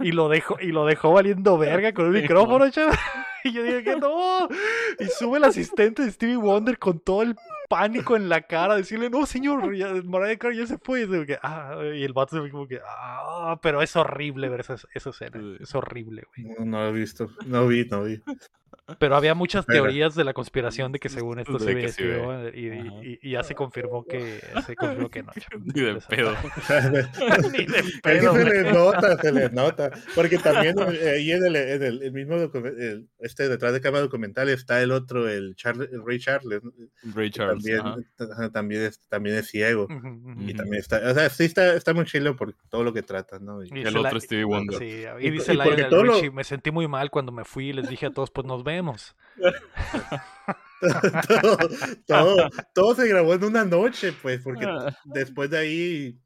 Y 0.00 0.12
lo 0.12 0.28
dejó, 0.28 0.56
y 0.60 0.72
lo 0.72 0.86
dejó 0.86 1.12
valiendo 1.12 1.56
verga 1.56 1.92
con 1.92 2.06
un 2.06 2.14
Sí, 2.14 2.22
micrófono, 2.22 2.68
chaval. 2.70 2.98
Y 3.44 3.52
yo 3.52 3.62
dije 3.62 3.84
que 3.84 3.96
no. 3.96 4.48
Y 4.98 5.04
sube 5.04 5.36
el 5.36 5.44
asistente 5.44 6.02
de 6.02 6.10
Stevie 6.10 6.36
Wonder 6.36 6.78
con 6.78 6.98
todo 6.98 7.20
el 7.22 7.36
pánico 7.68 8.16
en 8.16 8.28
la 8.30 8.40
cara, 8.42 8.74
decirle, 8.74 9.10
no, 9.10 9.26
señor, 9.26 9.76
ya, 9.76 9.92
Mariah 10.02 10.38
Carey 10.38 10.58
ya 10.58 10.66
se 10.66 10.78
fue. 10.78 11.02
Y, 11.02 11.06
como 11.06 11.26
que, 11.26 11.38
ah, 11.42 11.76
y 11.94 12.02
el 12.04 12.12
vato 12.14 12.36
se 12.36 12.42
ve 12.42 12.50
como 12.50 12.66
que, 12.66 12.80
ah, 12.84 13.58
pero 13.62 13.82
es 13.82 13.94
horrible 13.96 14.48
ver 14.48 14.60
esa, 14.60 14.76
esa 14.94 15.10
escena. 15.10 15.38
Es 15.60 15.74
horrible, 15.74 16.24
güey. 16.34 16.54
No, 16.58 16.64
no 16.64 16.78
lo 16.84 16.88
he 16.88 16.92
visto. 16.92 17.28
No 17.46 17.66
vi, 17.68 17.84
no 17.84 18.04
vi. 18.04 18.22
Pero 18.98 19.16
había 19.16 19.34
muchas 19.34 19.64
Pero- 19.66 19.84
teorías 19.84 20.14
de 20.14 20.24
la 20.24 20.32
conspiración 20.32 20.92
de 20.92 20.98
que 20.98 21.08
según 21.08 21.38
esto 21.38 21.52
De 21.58 21.88
se 21.88 21.88
sí 21.92 22.04
ve. 22.04 22.52
Y, 22.54 22.66
y- 23.08 23.18
y 23.22 23.30
ya 23.32 23.42
se 23.42 23.54
confirmó 23.54 24.04
que, 24.04 24.40
se 24.66 24.76
confirmó 24.76 25.08
que 25.10 25.22
no. 25.22 25.32
Ni 25.74 25.80
de 25.80 25.94
pedo. 26.08 26.34
Ni 27.52 27.64
de 27.66 27.78
Es 27.78 27.92
que 27.94 28.00
pedo, 28.02 28.34
se 28.34 28.44
les 28.44 28.72
nota, 28.72 29.16
se 29.18 29.32
les 29.32 29.52
nota. 29.52 29.90
Porque 30.14 30.38
también 30.38 30.76
eh, 30.78 31.10
ahí 31.16 31.32
en 31.32 31.44
el, 31.44 31.56
en 31.56 31.82
el, 31.82 32.02
el 32.02 32.12
mismo 32.12 32.34
el- 32.36 33.08
este 33.18 33.48
detrás 33.48 33.72
de 33.72 33.80
cámara 33.80 34.02
documental 34.02 34.48
está 34.48 34.82
el 34.82 34.90
otro, 34.92 35.28
el, 35.28 35.54
Charles, 35.56 35.88
el 35.92 36.04
Ray 36.04 36.18
Charles. 36.18 36.60
Ray 37.14 37.30
Charles. 37.30 37.62
también, 37.64 37.80
ajá. 38.18 38.50
también, 38.50 38.82
es, 38.82 39.00
también 39.08 39.36
es 39.36 39.48
ciego. 39.48 39.84
Ujú, 39.84 39.96
ujú. 40.08 40.42
Y 40.48 40.54
también 40.54 40.80
está, 40.80 41.00
o 41.10 41.14
sea, 41.14 41.28
sí 41.30 41.44
está, 41.44 41.74
está 41.74 41.94
muy 41.94 42.04
chilo 42.04 42.36
por 42.36 42.54
todo 42.68 42.82
lo 42.84 42.92
que 42.92 43.02
trata, 43.02 43.38
¿no? 43.38 43.62
Y- 43.62 43.68
Y 43.68 43.78
El 43.78 43.84
dice 43.84 43.90
la- 43.92 44.00
otro 44.08 44.20
Stevie 44.20 44.44
Wonder. 44.44 44.78
Sí, 44.78 45.04
Y- 45.20 45.26
y 45.26 45.30
dice 45.30 45.52
y 45.54 45.56
porque 45.56 45.70
Lionel 45.76 45.88
todo 45.90 46.04
lo- 46.04 46.14
Richie, 46.14 46.30
me 46.30 46.44
sentí 46.44 46.70
muy 46.70 46.88
mal 46.88 47.10
cuando 47.10 47.32
me 47.32 47.44
fui 47.44 47.68
y 47.68 47.72
les 47.72 47.88
dije 47.88 48.06
a 48.06 48.10
todos, 48.10 48.30
pues 48.30 48.46
nos 48.46 48.63
vemos. 48.64 49.14
todo, 51.28 51.58
todo, 52.06 52.50
todo 52.74 52.94
se 52.94 53.08
grabó 53.08 53.34
en 53.34 53.44
una 53.44 53.64
noche, 53.64 54.12
pues, 54.20 54.40
porque 54.42 54.64
Ah. 54.66 54.96
después 55.04 55.50
de 55.50 55.58
ahí 55.58 56.18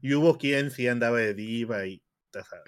y 0.00 0.14
hubo 0.14 0.38
quien 0.38 0.70
sí 0.70 0.88
andaba 0.88 1.18
de 1.18 1.34
diva 1.34 1.86
y 1.86 2.02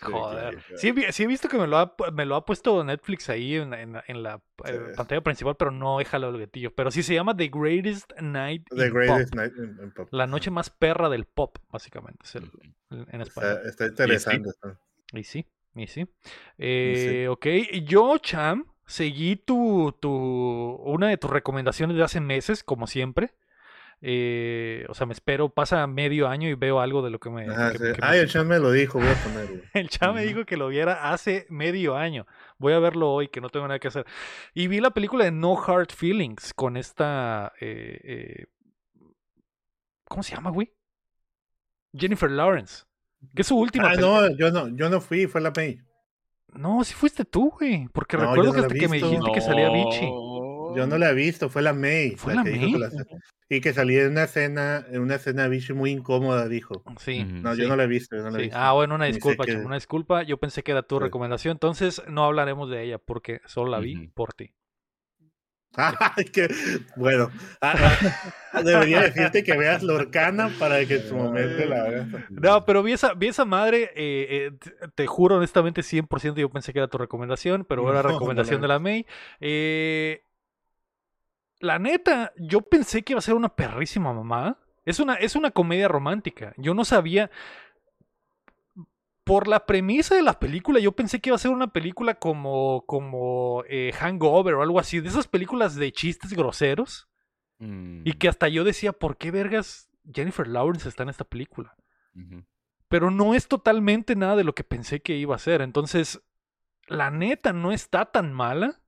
Joder. 0.02 0.58
sí, 0.76 0.92
Sí, 1.10 1.22
he 1.22 1.26
visto 1.26 1.48
que 1.48 1.56
me 1.56 1.66
lo 1.66 1.78
ha, 1.78 1.94
me 2.12 2.26
lo 2.26 2.36
ha 2.36 2.44
puesto 2.44 2.84
Netflix 2.84 3.30
ahí 3.30 3.54
en, 3.56 3.72
en 3.72 3.94
la- 3.94 4.04
en 4.08 4.22
la 4.22 4.34
eh, 4.66 4.78
Sí. 4.90 4.94
pantalla 4.94 5.22
principal, 5.22 5.56
pero 5.56 5.70
no 5.70 6.00
he 6.02 6.04
jalado 6.04 6.34
el 6.34 6.40
gatillo. 6.40 6.74
Pero 6.74 6.90
sí 6.90 7.02
se 7.02 7.14
llama 7.14 7.34
The 7.34 7.48
Greatest 7.48 8.12
Night 8.20 8.66
The 8.68 8.88
in 8.88 8.92
Greatest 8.92 9.30
Pop. 9.30 9.38
Night 9.40 9.52
in- 9.56 9.78
in 9.82 9.90
Pop. 9.92 10.08
La 10.12 10.26
noche 10.26 10.50
más 10.50 10.68
perra 10.68 11.08
del 11.08 11.24
pop, 11.24 11.56
básicamente, 11.70 12.18
es 12.24 12.34
el- 12.34 12.44
Ujú. 12.44 13.06
en 13.10 13.20
español. 13.22 13.52
Está, 13.64 13.68
está 13.68 13.86
interesante. 13.86 14.50
Y 15.14 15.24
sí, 15.24 15.46
y 15.74 15.86
sí. 15.86 16.06
Eh, 16.58 17.26
Ok, 17.30 17.46
yo, 17.84 18.18
Cham, 18.18 18.66
seguí 18.86 19.36
tu, 19.36 19.96
tu, 20.00 20.10
una 20.84 21.08
de 21.08 21.16
tus 21.16 21.30
recomendaciones 21.30 21.96
de 21.96 22.02
hace 22.04 22.20
meses, 22.20 22.62
como 22.64 22.86
siempre. 22.86 23.34
Eh, 24.06 24.84
o 24.90 24.94
sea, 24.94 25.06
me 25.06 25.14
espero, 25.14 25.48
pasa 25.48 25.86
medio 25.86 26.28
año 26.28 26.48
y 26.50 26.54
veo 26.54 26.80
algo 26.80 27.00
de 27.00 27.08
lo 27.10 27.18
que 27.20 27.30
me... 27.30 27.48
Ajá, 27.48 27.72
que- 27.72 27.78
sí. 27.78 27.84
que 27.84 28.00
me- 28.02 28.06
Ay, 28.06 28.18
el 28.20 28.28
chat 28.28 28.44
me 28.44 28.58
lo 28.58 28.70
dijo, 28.70 28.98
voy 28.98 29.08
a 29.08 29.14
ponerlo. 29.14 29.62
El 29.72 29.88
Cham 29.88 30.14
me 30.16 30.24
dijo 30.26 30.44
que 30.44 30.58
lo 30.58 30.68
viera 30.68 31.10
hace 31.10 31.46
medio 31.48 31.96
año. 31.96 32.26
Voy 32.58 32.74
a 32.74 32.78
verlo 32.80 33.10
hoy, 33.10 33.28
que 33.28 33.40
no 33.40 33.48
tengo 33.48 33.66
nada 33.66 33.78
que 33.78 33.88
hacer. 33.88 34.04
Y 34.52 34.66
vi 34.68 34.80
la 34.80 34.90
película 34.90 35.24
de 35.24 35.30
No 35.30 35.56
Hard 35.58 35.90
Feelings 35.92 36.52
con 36.52 36.76
esta... 36.76 37.52
eh, 37.60 38.00
eh, 38.04 38.46
¿Cómo 40.06 40.22
se 40.22 40.34
llama, 40.34 40.50
güey? 40.50 40.70
Jennifer 41.96 42.30
Lawrence. 42.30 42.84
Que 43.34 43.42
es 43.42 43.48
su 43.48 43.56
última 43.56 43.86
Ah, 43.86 43.90
película. 43.92 44.28
no, 44.30 44.36
yo 44.36 44.50
no, 44.50 44.68
yo 44.76 44.90
no 44.90 45.00
fui, 45.00 45.26
fue 45.26 45.40
la 45.40 45.52
May. 45.54 45.78
No, 46.54 46.84
sí 46.84 46.94
fuiste 46.94 47.24
tú, 47.24 47.50
güey. 47.58 47.88
Porque 47.92 48.16
No, 48.16 48.26
recuerdo 48.30 48.52
que 48.52 48.60
hasta 48.60 48.74
que 48.74 48.88
me 48.88 48.96
dijiste 48.98 49.32
que 49.32 49.40
salía 49.40 49.70
Vichy. 49.70 50.06
Yo 50.76 50.86
no 50.88 50.98
la 50.98 51.10
he 51.10 51.14
visto, 51.14 51.48
fue 51.48 51.62
la 51.62 51.72
May. 51.72 52.12
¿Fue 52.16 52.34
la 52.34 52.42
que 52.44 52.50
dijo 52.50 52.62
May? 52.64 52.72
que 52.72 52.78
la- 52.78 52.90
y 53.50 53.60
que 53.60 53.72
salía 53.72 54.02
en 54.04 54.12
una 54.12 54.24
escena, 54.24 54.84
en 54.90 55.00
una 55.02 55.16
escena 55.16 55.46
Vichy 55.48 55.72
muy 55.74 55.90
incómoda, 55.90 56.48
dijo. 56.48 56.82
Sí. 56.98 57.24
No, 57.24 57.54
Sí. 57.54 57.62
yo 57.62 57.68
no 57.68 57.76
la 57.76 57.84
he 57.84 57.86
visto, 57.86 58.16
yo 58.16 58.22
no 58.22 58.30
la 58.30 58.38
he 58.38 58.42
visto. 58.42 58.56
Ah, 58.58 58.72
bueno, 58.72 58.94
una 58.94 59.04
disculpa, 59.04 59.44
chamo, 59.46 59.66
una 59.66 59.74
disculpa. 59.76 60.22
Yo 60.22 60.38
pensé 60.38 60.62
que 60.62 60.72
era 60.72 60.82
tu 60.82 60.96
Sí. 60.96 61.02
recomendación. 61.04 61.52
Entonces 61.52 62.02
no 62.08 62.24
hablaremos 62.24 62.70
de 62.70 62.82
ella 62.84 62.98
porque 62.98 63.40
solo 63.46 63.70
la 63.70 63.78
vi 63.80 64.08
por 64.08 64.32
ti. 64.32 64.52
Bueno. 66.96 67.30
Ah, 67.60 67.74
ah, 68.52 68.62
debería 68.62 69.02
decirte 69.02 69.42
que 69.42 69.56
veas 69.56 69.82
Lorcana 69.82 70.50
para 70.58 70.84
que 70.86 70.96
en 70.96 71.08
su 71.08 71.16
momento 71.16 71.64
la 71.64 71.84
veas. 71.84 72.06
No, 72.30 72.64
pero 72.64 72.82
vi 72.82 72.92
esa, 72.92 73.14
vi 73.14 73.28
esa 73.28 73.44
madre, 73.44 73.90
eh, 73.94 74.50
eh, 74.52 74.88
te, 74.94 75.06
juro 75.06 75.36
honestamente 75.36 75.82
100% 75.82 76.36
yo 76.36 76.50
pensé 76.50 76.72
que 76.72 76.78
era 76.78 76.88
tu 76.88 76.98
recomendación, 76.98 77.64
pero 77.64 77.90
era 77.90 78.02
No, 78.02 78.08
no 78.08 78.14
recomendación 78.14 78.60
la 78.60 78.62
de 78.62 78.68
la 78.68 78.78
May. 78.78 79.06
Eh, 79.40 80.24
la 81.60 81.78
neta, 81.78 82.32
yo 82.36 82.60
pensé 82.60 83.02
que 83.02 83.14
iba 83.14 83.18
a 83.18 83.22
ser 83.22 83.34
una 83.34 83.54
perrísima 83.54 84.12
mamá. 84.12 84.58
Es 84.84 85.00
una, 85.00 85.14
es 85.14 85.34
una 85.34 85.50
comedia 85.50 85.88
romántica. 85.88 86.52
Yo 86.56 86.74
no 86.74 86.84
sabía... 86.84 87.30
Por 89.24 89.48
la 89.48 89.64
premisa 89.66 90.14
de 90.14 90.22
la 90.22 90.38
película, 90.38 90.80
yo 90.80 90.92
pensé 90.92 91.20
que 91.20 91.30
iba 91.30 91.36
a 91.36 91.38
ser 91.38 91.50
una 91.50 91.68
película 91.68 92.14
como, 92.14 92.84
como 92.86 93.64
eh, 93.68 93.92
Hangover 93.94 94.54
o 94.54 94.62
algo 94.62 94.78
así, 94.78 95.00
de 95.00 95.08
esas 95.08 95.26
películas 95.26 95.74
de 95.76 95.92
chistes 95.92 96.32
groseros. 96.34 97.08
Mm, 97.58 98.02
Y 98.04 98.12
que 98.14 98.28
hasta 98.28 98.48
yo 98.48 98.64
decía, 98.64 98.92
¿por 98.92 99.16
qué 99.16 99.30
vergas 99.30 99.88
Jennifer 100.12 100.46
Lawrence 100.46 100.88
está 100.88 101.02
en 101.04 101.08
esta 101.08 101.24
película? 101.24 101.74
pero 102.88 103.10
no 103.10 103.34
es 103.34 103.48
totalmente 103.48 104.14
nada 104.14 104.36
de 104.36 104.44
lo 104.44 104.54
que 104.54 104.62
pensé 104.62 105.02
que 105.02 105.16
iba 105.16 105.34
a 105.34 105.38
ser. 105.38 105.62
Entonces, 105.62 106.22
la 106.86 107.10
neta 107.10 107.52
no 107.52 107.72
está 107.72 108.06
tan 108.12 108.32
mala 108.32 108.82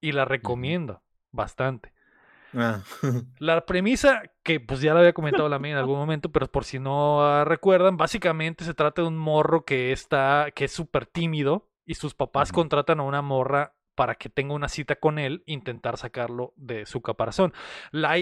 y 0.00 0.12
la 0.12 0.24
recomiendo 0.24 1.02
bastante. 1.30 1.91
Ah, 2.54 2.82
La 3.38 3.64
premisa, 3.64 4.22
que 4.42 4.60
pues 4.60 4.80
ya 4.80 4.94
la 4.94 5.00
había 5.00 5.12
comentado 5.12 5.48
la 5.48 5.58
mía 5.58 5.72
en 5.72 5.78
algún 5.78 5.98
momento, 5.98 6.30
pero 6.30 6.46
por 6.46 6.64
si 6.64 6.78
no 6.78 7.44
recuerdan, 7.44 7.96
básicamente 7.96 8.64
se 8.64 8.74
trata 8.74 9.02
de 9.02 9.08
un 9.08 9.16
morro 9.16 9.64
que 9.64 9.92
está, 9.92 10.48
que 10.54 10.66
es 10.66 10.72
súper 10.72 11.06
tímido 11.06 11.70
y 11.84 11.94
sus 11.94 12.14
papás 12.14 12.52
contratan 12.52 13.00
a 13.00 13.04
una 13.04 13.22
morra 13.22 13.74
para 13.94 14.14
que 14.14 14.28
tenga 14.28 14.54
una 14.54 14.68
cita 14.68 14.96
con 14.96 15.18
él, 15.18 15.42
intentar 15.46 15.96
sacarlo 15.96 16.52
de 16.56 16.86
su 16.86 17.02
caparazón. 17.02 17.52
La, 17.90 18.16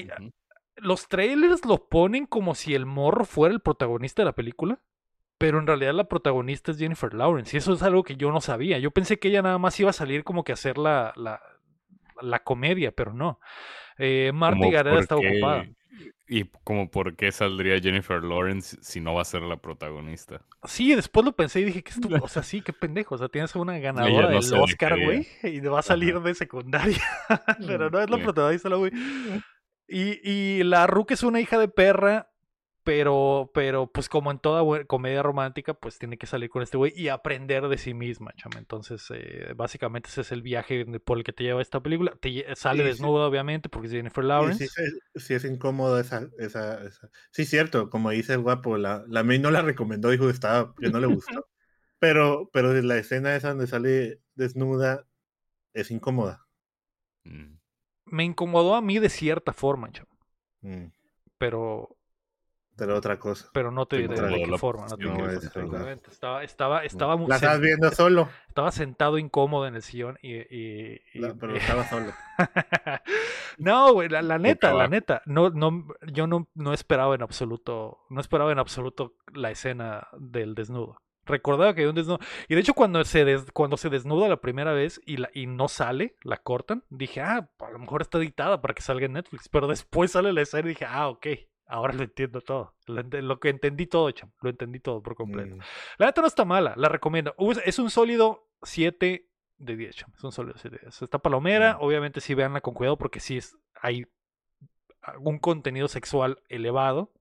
los 0.77 1.09
trailers 1.09 1.65
lo 1.65 1.89
ponen 1.89 2.27
como 2.27 2.55
si 2.55 2.74
el 2.74 2.86
morro 2.86 3.24
fuera 3.24 3.55
el 3.55 3.61
protagonista 3.61 4.23
de 4.23 4.27
la 4.27 4.35
película, 4.35 4.81
pero 5.39 5.59
en 5.59 5.66
realidad 5.66 5.94
la 5.94 6.09
protagonista 6.09 6.70
es 6.70 6.78
Jennifer 6.78 7.15
Lawrence, 7.15 7.57
y 7.57 7.59
eso 7.59 7.73
es 7.73 7.82
algo 7.82 8.02
que 8.02 8.16
yo 8.16 8.31
no 8.31 8.40
sabía. 8.40 8.78
Yo 8.78 8.90
pensé 8.90 9.19
que 9.19 9.28
ella 9.28 9.43
nada 9.43 9.59
más 9.59 9.78
iba 9.81 9.90
a 9.90 9.94
salir 9.94 10.24
como 10.24 10.44
que 10.44 10.52
a 10.52 10.55
hacer 10.55 10.77
la, 10.77 11.12
la, 11.16 11.40
la 12.20 12.40
comedia, 12.40 12.93
pero 12.93 13.15
no. 13.15 13.40
Eh, 14.01 14.32
Marta 14.32 14.68
Gareda 14.70 14.98
está 14.98 15.14
¿por 15.16 15.24
qué- 15.24 15.31
ocupada. 15.32 15.66
Y 16.32 16.44
como 16.62 16.89
por 16.93 17.16
qué 17.16 17.32
saldría 17.32 17.81
Jennifer 17.81 18.22
Lawrence 18.22 18.77
si 18.82 19.01
no 19.01 19.14
va 19.14 19.22
a 19.22 19.24
ser 19.24 19.43
la 19.43 19.56
protagonista. 19.56 20.43
Sí, 20.62 20.94
después 20.94 21.27
lo 21.27 21.32
pensé 21.32 21.59
y 21.60 21.64
dije 21.64 21.82
que 21.82 21.93
o 22.22 22.28
sea, 22.28 22.43
sí, 22.44 22.62
qué 22.62 22.72
pendejo. 22.72 23.16
O 23.16 23.18
sea, 23.18 23.28
tienes 23.28 23.55
una 23.56 23.77
ganadora 23.81 24.31
no 24.31 24.40
del 24.40 24.55
Oscar, 24.55 24.97
güey, 25.05 25.27
y 25.43 25.59
va 25.60 25.81
a 25.81 25.82
salir 25.82 26.20
de 26.20 26.35
secundaria. 26.36 27.02
Pero 27.66 27.90
no 27.90 28.01
es 28.01 28.09
la 28.09 28.18
protagonista, 28.18 28.68
la 28.68 28.77
güey. 28.77 28.93
Y, 29.89 30.20
y 30.31 30.62
la 30.62 30.86
Rook 30.86 31.10
es 31.10 31.24
una 31.24 31.40
hija 31.40 31.59
de 31.59 31.66
perra, 31.66 32.31
pero, 32.82 33.51
pero 33.55 33.90
pues 33.93 34.09
como 34.09 34.31
en 34.31 34.39
toda 34.39 34.62
comedia 34.86 35.23
romántica, 35.23 35.74
pues 35.74 35.98
tiene 35.98 36.19
que 36.19 36.27
salir 36.27 36.51
con 36.51 36.62
este 36.62 36.77
güey 36.78 36.93
y 36.97 37.09
aprender 37.09 37.69
de 37.69 37.78
sí 37.78 37.94
misma, 37.94 38.32
chama. 38.36 38.59
Entonces, 38.59 39.07
eh, 39.15 39.52
básicamente 39.57 40.09
ese 40.09 40.23
es 40.23 40.32
el 40.32 40.43
viaje 40.43 40.85
por 41.01 41.19
el 41.19 41.24
que 41.24 41.32
te 41.32 41.44
lleva 41.44 41.62
esta 41.62 41.81
película. 41.82 42.16
Te 42.20 42.55
sale 42.57 42.82
Sí, 42.82 42.89
sí. 42.89 42.89
desnuda, 42.89 43.27
obviamente, 43.27 43.69
porque 43.69 43.89
es 43.89 43.93
Jennifer 43.94 44.24
Lawrence. 44.24 44.65
sí, 44.69 44.69
sí, 44.69 44.82
sí 45.15 45.35
es 45.35 45.44
incómodo 45.44 45.98
esa, 46.01 46.28
esa, 46.39 46.82
esa. 46.85 47.11
Sí, 47.32 47.44
cierto, 47.44 47.90
como 47.90 48.11
dice 48.11 48.35
el 48.35 48.40
guapo, 48.43 48.77
la, 48.78 49.05
la 49.09 49.23
May 49.24 49.39
no 49.39 49.51
la 49.51 49.62
recomendó, 49.62 50.11
dijo 50.11 50.27
que 50.27 50.32
estaba, 50.32 50.74
que 50.78 50.89
no 50.90 51.01
le 51.01 51.07
gustó. 51.07 51.48
Pero, 52.01 52.48
pero 52.52 52.73
la 52.82 52.97
escena 52.97 53.36
esa 53.36 53.51
donde 53.51 53.66
sale 53.66 54.23
desnuda 54.35 55.07
es 55.74 55.90
incómoda. 55.90 56.47
Mm. 57.24 57.59
Me 58.07 58.24
incomodó 58.24 58.74
a 58.74 58.82
mí 58.82 58.98
de 58.98 59.09
cierta 59.09 59.52
forma, 59.52 59.90
chama. 59.93 60.09
Mm, 60.62 60.90
Pero, 61.39 61.97
pero 62.81 62.97
otra 62.97 63.19
cosa. 63.19 63.48
pero 63.52 63.70
no 63.70 63.86
te 63.86 63.98
diré 63.98 64.20
de 64.20 64.43
qué 64.44 64.51
la 64.51 64.59
forma. 64.59 64.86
No 64.89 64.97
te 64.97 65.05
diré 65.05 65.35
es. 65.35 65.44
Estaba, 66.09 66.43
estaba, 66.43 66.85
estaba, 66.85 67.16
mu- 67.16 67.28
La 67.28 67.36
estás 67.36 67.61
viendo 67.61 67.90
solo, 67.93 68.28
estaba 68.48 68.73
sentado 68.73 69.19
incómodo 69.19 69.66
en 69.66 69.74
el 69.77 69.82
sillón 69.82 70.19
y... 70.23 70.35
y- 70.36 71.01
y- 71.15 71.19
la- 71.19 71.35
pero 71.35 71.55
y- 71.55 71.59
estaba 71.59 71.85
solo. 71.89 72.12
no, 73.59 73.93
güey, 73.93 74.09
la, 74.09 74.23
la 74.23 74.39
neta, 74.39 74.73
la 74.73 74.89
neta, 74.89 75.23
no, 75.27 75.51
no, 75.51 75.86
yo 76.12 76.27
no, 76.27 76.48
no 76.55 76.73
esperaba 76.73 77.15
en 77.15 77.23
absoluto, 77.23 77.98
no 78.09 78.20
esperaba 78.20 78.52
en 78.52 78.59
absoluto 78.59 79.15
la 79.32 79.51
escena 79.51 80.09
del 80.19 80.55
desnudo. 80.55 80.97
Recordaba 81.27 81.74
que 81.74 81.82
había 81.82 81.90
un 81.90 81.94
desnudo. 81.97 82.19
Y 82.48 82.55
de 82.55 82.61
hecho, 82.62 82.74
cuando 82.74 83.05
se, 83.05 83.24
des- 83.24 83.52
cuando 83.52 83.77
se 83.77 83.89
desnuda 83.90 84.28
la 84.28 84.40
primera 84.40 84.73
vez 84.73 85.01
y, 85.07 85.19
la, 85.19 85.31
y 85.32 85.47
no 85.47 85.69
sale, 85.69 86.16
la 86.24 86.39
cortan, 86.39 86.82
dije, 86.89 87.20
ah, 87.20 87.48
a 87.61 87.70
lo 87.70 87.78
mejor 87.78 88.01
está 88.02 88.19
editada 88.19 88.61
para 88.61 88.74
que 88.74 88.82
salga 88.82 89.07
en 89.07 89.12
Netflix. 89.12 89.48
Pero 89.48 89.69
después 89.69 90.11
sale 90.12 90.32
la 90.32 90.40
escena 90.40 90.66
y 90.66 90.70
dije, 90.70 90.86
ah, 90.89 91.09
ok, 91.09 91.27
ahora 91.71 91.95
lo 91.95 92.03
entiendo 92.03 92.41
todo. 92.41 92.75
Lo, 92.87 93.03
ent- 93.03 93.21
lo 93.23 93.41
que 93.41 93.49
entendí 93.51 93.87
todo, 93.87 94.11
cham, 94.11 94.31
lo 94.41 94.51
entendí 94.51 94.81
todo 94.81 95.03
por 95.03 95.15
completo. 95.15 95.57
Mm, 95.57 95.61
La 95.99 96.07
neta 96.07 96.21
no 96.21 96.27
está 96.27 96.45
mala, 96.45 96.75
la 96.77 96.89
recomiendo. 96.89 97.35
Es 97.65 97.79
un 97.79 97.91
sólido 97.91 98.49
7 98.63 99.29
de 99.59 99.77
10, 99.77 99.97
cham, 99.97 100.13
Es 100.17 100.25
un 100.25 100.33
sólido 100.33 100.57
7 100.59 100.77
de 100.77 100.83
10. 100.83 101.03
Está 101.03 101.19
palomera, 101.19 101.75
Mm. 101.75 101.83
obviamente 101.85 102.21
sí 102.21 102.35
véanla 102.35 102.61
con 102.61 102.75
cuidado 102.75 102.99
porque 102.99 103.21
sí 103.21 103.37
es, 103.39 103.57
hay 103.81 104.07
un 105.19 105.39
contenido 105.39 105.89
sexual 105.89 106.43
elevado 106.49 107.13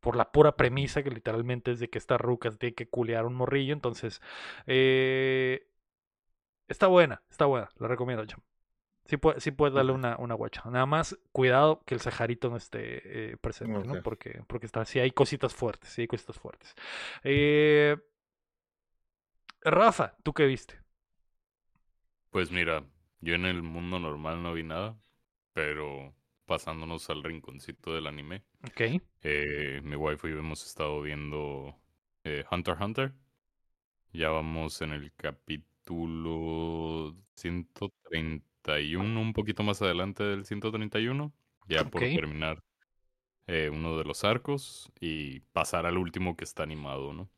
por 0.00 0.16
la 0.16 0.30
pura 0.32 0.56
premisa 0.56 1.02
que 1.02 1.10
literalmente 1.10 1.72
es 1.72 1.80
de 1.80 1.90
que 1.90 1.98
esta 1.98 2.16
ruca 2.18 2.50
tiene 2.52 2.74
que 2.74 2.88
culear 2.88 3.26
un 3.26 3.34
morrillo. 3.34 3.72
Entonces, 3.74 4.22
eh, 4.66 5.66
está 6.68 6.86
buena, 6.86 7.22
está 7.30 7.46
buena, 7.46 7.68
la 7.78 7.88
recomiendo, 7.88 8.24
cham. 8.26 8.40
Sí, 9.08 9.16
puede- 9.16 9.40
sí 9.40 9.50
puedes 9.52 9.74
darle 9.74 9.92
una, 9.92 10.16
una 10.18 10.34
guacha. 10.34 10.62
Nada 10.66 10.86
más 10.86 11.18
cuidado 11.32 11.82
que 11.86 11.94
el 11.94 12.00
sajarito 12.00 12.50
no 12.50 12.56
esté 12.56 13.32
eh, 13.32 13.36
presente, 13.38 13.86
¿no? 13.86 14.02
Porque, 14.02 14.42
porque 14.46 14.66
está, 14.66 14.84
sí 14.84 15.00
hay 15.00 15.12
cositas 15.12 15.54
fuertes, 15.54 15.90
sí 15.90 16.02
hay 16.02 16.08
cositas 16.08 16.38
fuertes. 16.38 16.74
Eh, 17.24 17.96
Rafa, 19.64 20.16
¿tú 20.24 20.32
qué 20.32 20.46
viste? 20.46 20.80
Pues 22.30 22.50
mira, 22.50 22.84
yo 23.20 23.34
en 23.34 23.44
el 23.46 23.62
mundo 23.62 23.98
normal 23.98 24.42
no 24.42 24.52
vi 24.54 24.62
nada, 24.62 24.98
pero 25.52 26.14
pasándonos 26.46 27.08
al 27.10 27.22
rinconcito 27.22 27.94
del 27.94 28.06
anime, 28.06 28.44
Ok. 28.66 29.00
eh, 29.22 29.80
mi 29.84 29.96
wife 29.96 30.28
y 30.28 30.32
yo 30.32 30.40
hemos 30.40 30.66
estado 30.66 31.02
viendo 31.02 31.76
eh, 32.24 32.44
Hunter 32.50 32.74
x 32.74 32.84
Hunter. 32.86 33.14
Ya 34.12 34.30
vamos 34.30 34.80
en 34.82 34.92
el 34.92 35.12
capítulo 35.14 37.14
131, 38.64 39.20
un 39.20 39.32
poquito 39.32 39.62
más 39.62 39.80
adelante 39.82 40.22
del 40.22 40.44
131, 40.44 41.32
ya 41.68 41.84
por 41.84 42.02
terminar 42.02 42.62
eh, 43.46 43.70
uno 43.72 43.96
de 43.96 44.04
los 44.04 44.24
arcos 44.24 44.92
y 45.00 45.40
pasar 45.40 45.86
al 45.86 45.98
último 45.98 46.36
que 46.36 46.44
está 46.44 46.62
animado, 46.62 47.12
¿no? 47.12 47.30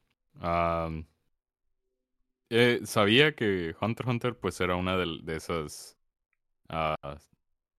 Eh, 2.53 2.81
sabía 2.85 3.35
que 3.37 3.77
Hunter 3.81 4.07
x 4.07 4.11
Hunter 4.11 4.39
pues 4.39 4.61
era 4.61 4.75
una 4.75 4.97
de, 4.97 5.21
de 5.23 5.37
esas 5.37 5.97
ah, 6.69 7.19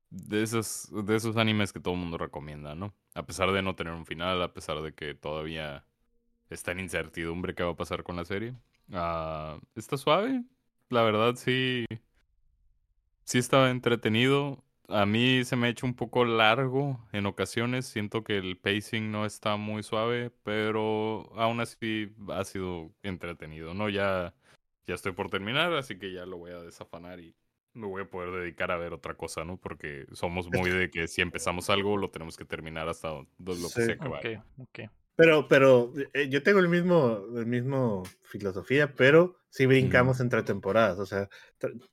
de 0.09 0.43
esos 0.43 0.89
de 1.05 1.15
esos 1.15 1.35
animes 1.37 1.73
que 1.73 1.81
todo 1.81 1.93
el 1.93 1.99
mundo 1.99 2.17
recomienda, 2.17 2.75
¿no? 2.75 2.93
A 3.13 3.25
pesar 3.25 3.51
de 3.51 3.61
no 3.61 3.75
tener 3.75 3.93
un 3.93 4.05
final, 4.05 4.41
a 4.41 4.53
pesar 4.53 4.81
de 4.81 4.93
que 4.93 5.13
todavía 5.13 5.85
está 6.49 6.71
en 6.71 6.79
incertidumbre 6.79 7.55
qué 7.55 7.63
va 7.63 7.71
a 7.71 7.75
pasar 7.75 8.03
con 8.03 8.15
la 8.15 8.25
serie. 8.25 8.55
Ah, 8.93 9.59
está 9.75 9.97
suave, 9.97 10.43
la 10.89 11.03
verdad 11.03 11.35
sí 11.35 11.85
sí 13.25 13.37
estaba 13.37 13.69
entretenido. 13.71 14.63
A 14.87 15.05
mí 15.05 15.45
se 15.45 15.55
me 15.55 15.67
ha 15.67 15.69
hecho 15.69 15.85
un 15.85 15.95
poco 15.95 16.25
largo 16.25 17.07
en 17.13 17.25
ocasiones. 17.25 17.85
Siento 17.85 18.23
que 18.23 18.37
el 18.37 18.57
pacing 18.57 19.11
no 19.11 19.25
está 19.25 19.55
muy 19.57 19.83
suave, 19.83 20.31
pero 20.43 21.31
aún 21.37 21.61
así 21.61 22.13
ha 22.29 22.43
sido 22.43 22.91
entretenido, 23.03 23.73
¿no? 23.73 23.89
Ya, 23.89 24.33
ya 24.87 24.95
estoy 24.95 25.13
por 25.13 25.29
terminar, 25.29 25.73
así 25.73 25.97
que 25.97 26.11
ya 26.13 26.25
lo 26.25 26.37
voy 26.37 26.51
a 26.51 26.59
desafanar 26.61 27.19
y 27.21 27.35
me 27.73 27.87
voy 27.87 28.01
a 28.03 28.09
poder 28.09 28.31
dedicar 28.31 28.69
a 28.71 28.77
ver 28.77 28.91
otra 28.93 29.15
cosa, 29.15 29.45
¿no? 29.45 29.57
Porque 29.57 30.05
somos 30.11 30.49
muy 30.49 30.69
de 30.69 30.89
que 30.89 31.07
si 31.07 31.21
empezamos 31.21 31.69
algo 31.69 31.95
lo 31.95 32.09
tenemos 32.11 32.35
que 32.35 32.43
terminar 32.45 32.89
hasta 32.89 33.09
do- 33.09 33.25
lo 33.37 33.55
que 33.55 33.57
Sí. 33.69 33.81
sea 33.83 33.97
que 33.97 34.07
Ok, 34.07 34.11
vaya. 34.11 34.45
Pero, 35.21 35.47
pero 35.47 35.93
eh, 36.13 36.29
yo 36.29 36.41
tengo 36.41 36.59
el 36.59 36.67
mismo, 36.67 37.23
el 37.35 37.45
mismo 37.45 38.03
filosofía, 38.23 38.91
pero 38.95 39.37
sí 39.49 39.67
brincamos 39.67 40.19
entre 40.19 40.41
temporadas. 40.41 40.97
O 40.97 41.05
sea, 41.05 41.29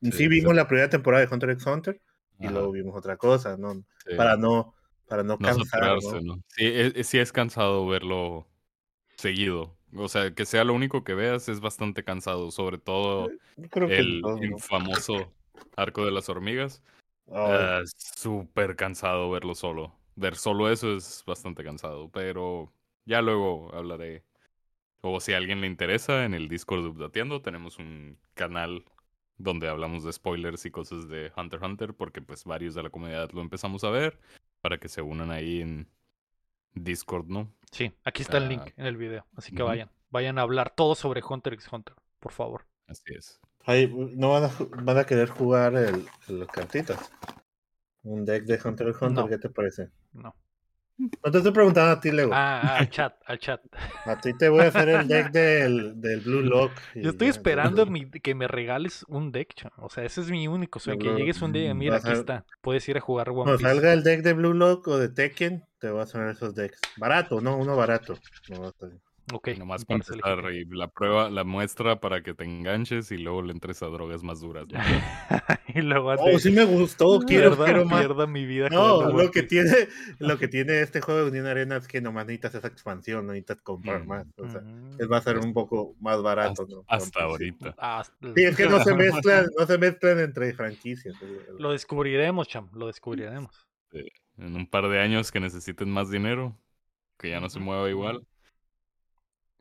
sí, 0.00 0.10
Sí, 0.10 0.28
vimos 0.28 0.54
la 0.54 0.66
primera 0.66 0.88
temporada 0.88 1.26
de 1.26 1.32
Hunter 1.32 1.50
x 1.50 1.66
Hunter 1.66 2.00
y 2.40 2.46
Ajá, 2.46 2.54
luego 2.54 2.72
vimos 2.72 2.96
otra 2.96 3.18
cosa, 3.18 3.58
¿no? 3.58 3.74
sí. 4.06 4.16
Para 4.16 4.36
no, 4.38 4.74
para 5.06 5.22
no 5.24 5.36
No 5.38 5.46
cansar, 5.46 5.66
saturarse, 5.66 6.22
¿no? 6.22 6.36
¿no? 6.36 6.42
Sí, 6.48 6.64
es, 6.66 6.92
es- 6.96 7.06
sí 7.06 7.18
es 7.18 7.32
cansado 7.32 7.86
verlo 7.86 8.46
seguido. 9.18 9.76
O 9.94 10.08
sea, 10.08 10.34
que 10.34 10.46
sea 10.46 10.64
lo 10.64 10.72
único 10.72 11.04
que 11.04 11.14
veas 11.14 11.50
es 11.50 11.60
bastante 11.60 12.04
cansado, 12.04 12.50
sobre 12.50 12.78
todo 12.78 13.28
creo 13.70 13.88
que 13.88 13.98
el 13.98 14.22
todo, 14.22 14.36
¿no? 14.38 14.46
infamoso 14.46 15.34
arco 15.76 16.06
de 16.06 16.12
las 16.12 16.30
hormigas. 16.30 16.82
Ah, 17.30 17.80
es 17.84 17.92
súper 18.16 18.74
cansado 18.76 19.30
verlo 19.30 19.54
solo. 19.54 19.94
Ver 20.16 20.34
solo 20.36 20.70
eso 20.70 20.96
es 20.96 21.22
bastante 21.26 21.62
cansado, 21.62 22.10
pero 22.10 22.72
ya 23.08 23.22
luego 23.22 23.74
hablaré. 23.74 24.22
O 25.00 25.20
si 25.20 25.32
a 25.32 25.36
alguien 25.38 25.60
le 25.60 25.66
interesa, 25.66 26.24
en 26.24 26.34
el 26.34 26.48
Discord 26.48 26.82
de 26.82 26.88
Updateando 26.88 27.40
tenemos 27.40 27.78
un 27.78 28.18
canal 28.34 28.84
donde 29.36 29.68
hablamos 29.68 30.04
de 30.04 30.12
spoilers 30.12 30.66
y 30.66 30.70
cosas 30.70 31.08
de 31.08 31.32
Hunter 31.36 31.58
x 31.60 31.68
Hunter, 31.68 31.94
porque 31.94 32.20
pues 32.20 32.44
varios 32.44 32.74
de 32.74 32.82
la 32.82 32.90
comunidad 32.90 33.30
lo 33.32 33.40
empezamos 33.40 33.84
a 33.84 33.90
ver, 33.90 34.18
para 34.60 34.78
que 34.78 34.88
se 34.88 35.00
unan 35.00 35.30
ahí 35.30 35.60
en 35.60 35.88
Discord, 36.74 37.26
¿no? 37.28 37.52
Sí, 37.70 37.92
aquí 38.04 38.22
está 38.22 38.38
el 38.38 38.44
Ah, 38.44 38.48
link 38.48 38.72
en 38.76 38.86
el 38.86 38.96
video. 38.96 39.24
Así 39.36 39.54
que 39.54 39.62
vayan. 39.62 39.90
Vayan 40.10 40.38
a 40.38 40.42
hablar 40.42 40.70
todo 40.74 40.94
sobre 40.94 41.22
Hunter 41.22 41.52
x 41.54 41.68
Hunter, 41.72 41.94
por 42.18 42.32
favor. 42.32 42.66
Así 42.88 43.04
es. 43.14 43.40
ay, 43.64 43.86
no 44.16 44.30
van 44.30 44.44
a, 44.44 44.50
van 44.82 44.98
a 44.98 45.04
querer 45.04 45.28
jugar 45.28 45.74
el, 45.76 46.06
cartitas. 46.52 47.12
Un 48.02 48.24
deck 48.24 48.44
de 48.44 48.58
Hunter 48.64 48.88
x 48.88 49.02
Hunter, 49.02 49.24
No. 49.24 49.28
¿qué 49.28 49.38
te 49.38 49.50
parece? 49.50 49.90
No. 50.12 50.34
No 50.98 51.30
te 51.30 51.38
estoy 51.38 51.52
preguntando 51.52 51.92
a 51.92 52.00
ti, 52.00 52.10
Lego. 52.10 52.32
Ah, 52.34 52.78
al 52.78 52.90
chat, 52.90 53.14
al 53.26 53.38
chat. 53.38 53.60
A 54.04 54.16
ti 54.16 54.32
te 54.34 54.48
voy 54.48 54.60
a 54.62 54.68
hacer 54.68 54.88
el 54.88 55.06
deck 55.06 55.30
del, 55.32 56.00
del 56.00 56.20
Blue 56.20 56.42
Lock. 56.42 56.72
Yo 57.02 57.10
estoy 57.10 57.28
esperando 57.28 57.86
mi- 57.86 58.10
que 58.10 58.34
me 58.34 58.48
regales 58.48 59.04
un 59.08 59.30
deck, 59.30 59.54
chamo. 59.54 59.74
O 59.78 59.90
sea, 59.90 60.04
ese 60.04 60.20
es 60.20 60.30
mi 60.30 60.48
único 60.48 60.78
sueño. 60.80 60.98
Que 60.98 61.14
llegues 61.14 61.40
un 61.42 61.52
día 61.52 61.70
y 61.70 61.74
mm, 61.74 61.78
mira, 61.78 61.92
vas 61.94 62.04
aquí 62.04 62.12
a- 62.12 62.14
está. 62.14 62.44
Puedes 62.62 62.88
ir 62.88 62.96
a 62.96 63.00
jugar 63.00 63.28
One 63.30 63.42
Cuando 63.42 63.58
Piece. 63.58 63.70
salga 63.70 63.92
el 63.92 64.02
deck 64.02 64.22
de 64.22 64.32
Blue 64.32 64.54
Lock 64.54 64.88
o 64.88 64.98
de 64.98 65.08
Tekken, 65.08 65.64
te 65.78 65.90
voy 65.90 66.00
a 66.00 66.02
hacer 66.04 66.26
esos 66.28 66.54
decks. 66.54 66.80
Barato, 66.96 67.40
no, 67.40 67.56
uno 67.56 67.76
barato. 67.76 68.18
No, 68.48 68.72
Ok. 69.32 69.48
Nomás 69.58 69.84
legítimo. 69.88 70.50
y 70.50 70.64
la 70.66 70.88
prueba, 70.88 71.28
la 71.30 71.44
muestra 71.44 72.00
para 72.00 72.22
que 72.22 72.32
te 72.34 72.44
enganches 72.44 73.10
y 73.12 73.18
luego 73.18 73.42
le 73.42 73.52
entres 73.52 73.82
a 73.82 73.86
drogas 73.86 74.22
más 74.22 74.40
duras. 74.40 74.66
¿no? 74.68 74.78
y 75.74 75.82
luego 75.82 76.12
Oh, 76.18 76.38
sí 76.38 76.50
me 76.50 76.64
gustó, 76.64 77.18
quiero, 77.26 77.50
pierda, 77.50 77.64
quiero 77.66 77.84
más. 77.84 78.00
pierda 78.06 78.26
mi 78.26 78.46
vida. 78.46 78.68
No, 78.70 79.10
lo 79.10 79.30
que 79.30 79.42
tiene, 79.42 79.70
lo 80.18 80.38
que 80.38 80.48
tiene 80.48 80.80
este 80.80 81.00
juego 81.00 81.24
de 81.24 81.30
Unión 81.30 81.46
Arena 81.46 81.76
es 81.76 81.86
que 81.88 82.00
nomás 82.00 82.26
necesitas 82.26 82.54
esa 82.54 82.68
expansión, 82.68 83.26
no 83.26 83.32
necesitas 83.32 83.60
comprar 83.62 84.04
Mm. 84.04 84.08
más. 84.08 84.26
O 84.38 84.48
sea, 84.50 84.62
va 85.10 85.18
a 85.18 85.22
ser 85.22 85.38
un 85.38 85.52
poco 85.52 85.94
más 86.00 86.22
barato, 86.22 86.62
Hasta, 86.62 86.74
¿no? 86.74 86.84
hasta 86.88 87.22
ahorita. 87.24 87.74
Ah, 87.78 88.02
Sí, 88.34 88.42
es 88.44 88.56
que 88.56 88.66
no 88.66 88.82
se 88.82 88.94
mezclan, 88.94 89.46
no 89.58 89.66
se 89.66 89.78
mezclan 89.78 90.20
entre 90.20 90.52
franquicias. 90.54 91.14
Lo 91.58 91.72
descubriremos, 91.72 92.48
cham. 92.48 92.68
Lo 92.72 92.86
descubriremos. 92.86 93.66
En 94.38 94.54
un 94.54 94.66
par 94.66 94.88
de 94.88 95.00
años 95.00 95.32
que 95.32 95.40
necesiten 95.40 95.90
más 95.90 96.10
dinero, 96.10 96.56
que 97.18 97.30
ya 97.30 97.40
no 97.40 97.50
se 97.50 97.58
mueva 97.58 97.90
igual. 97.90 98.24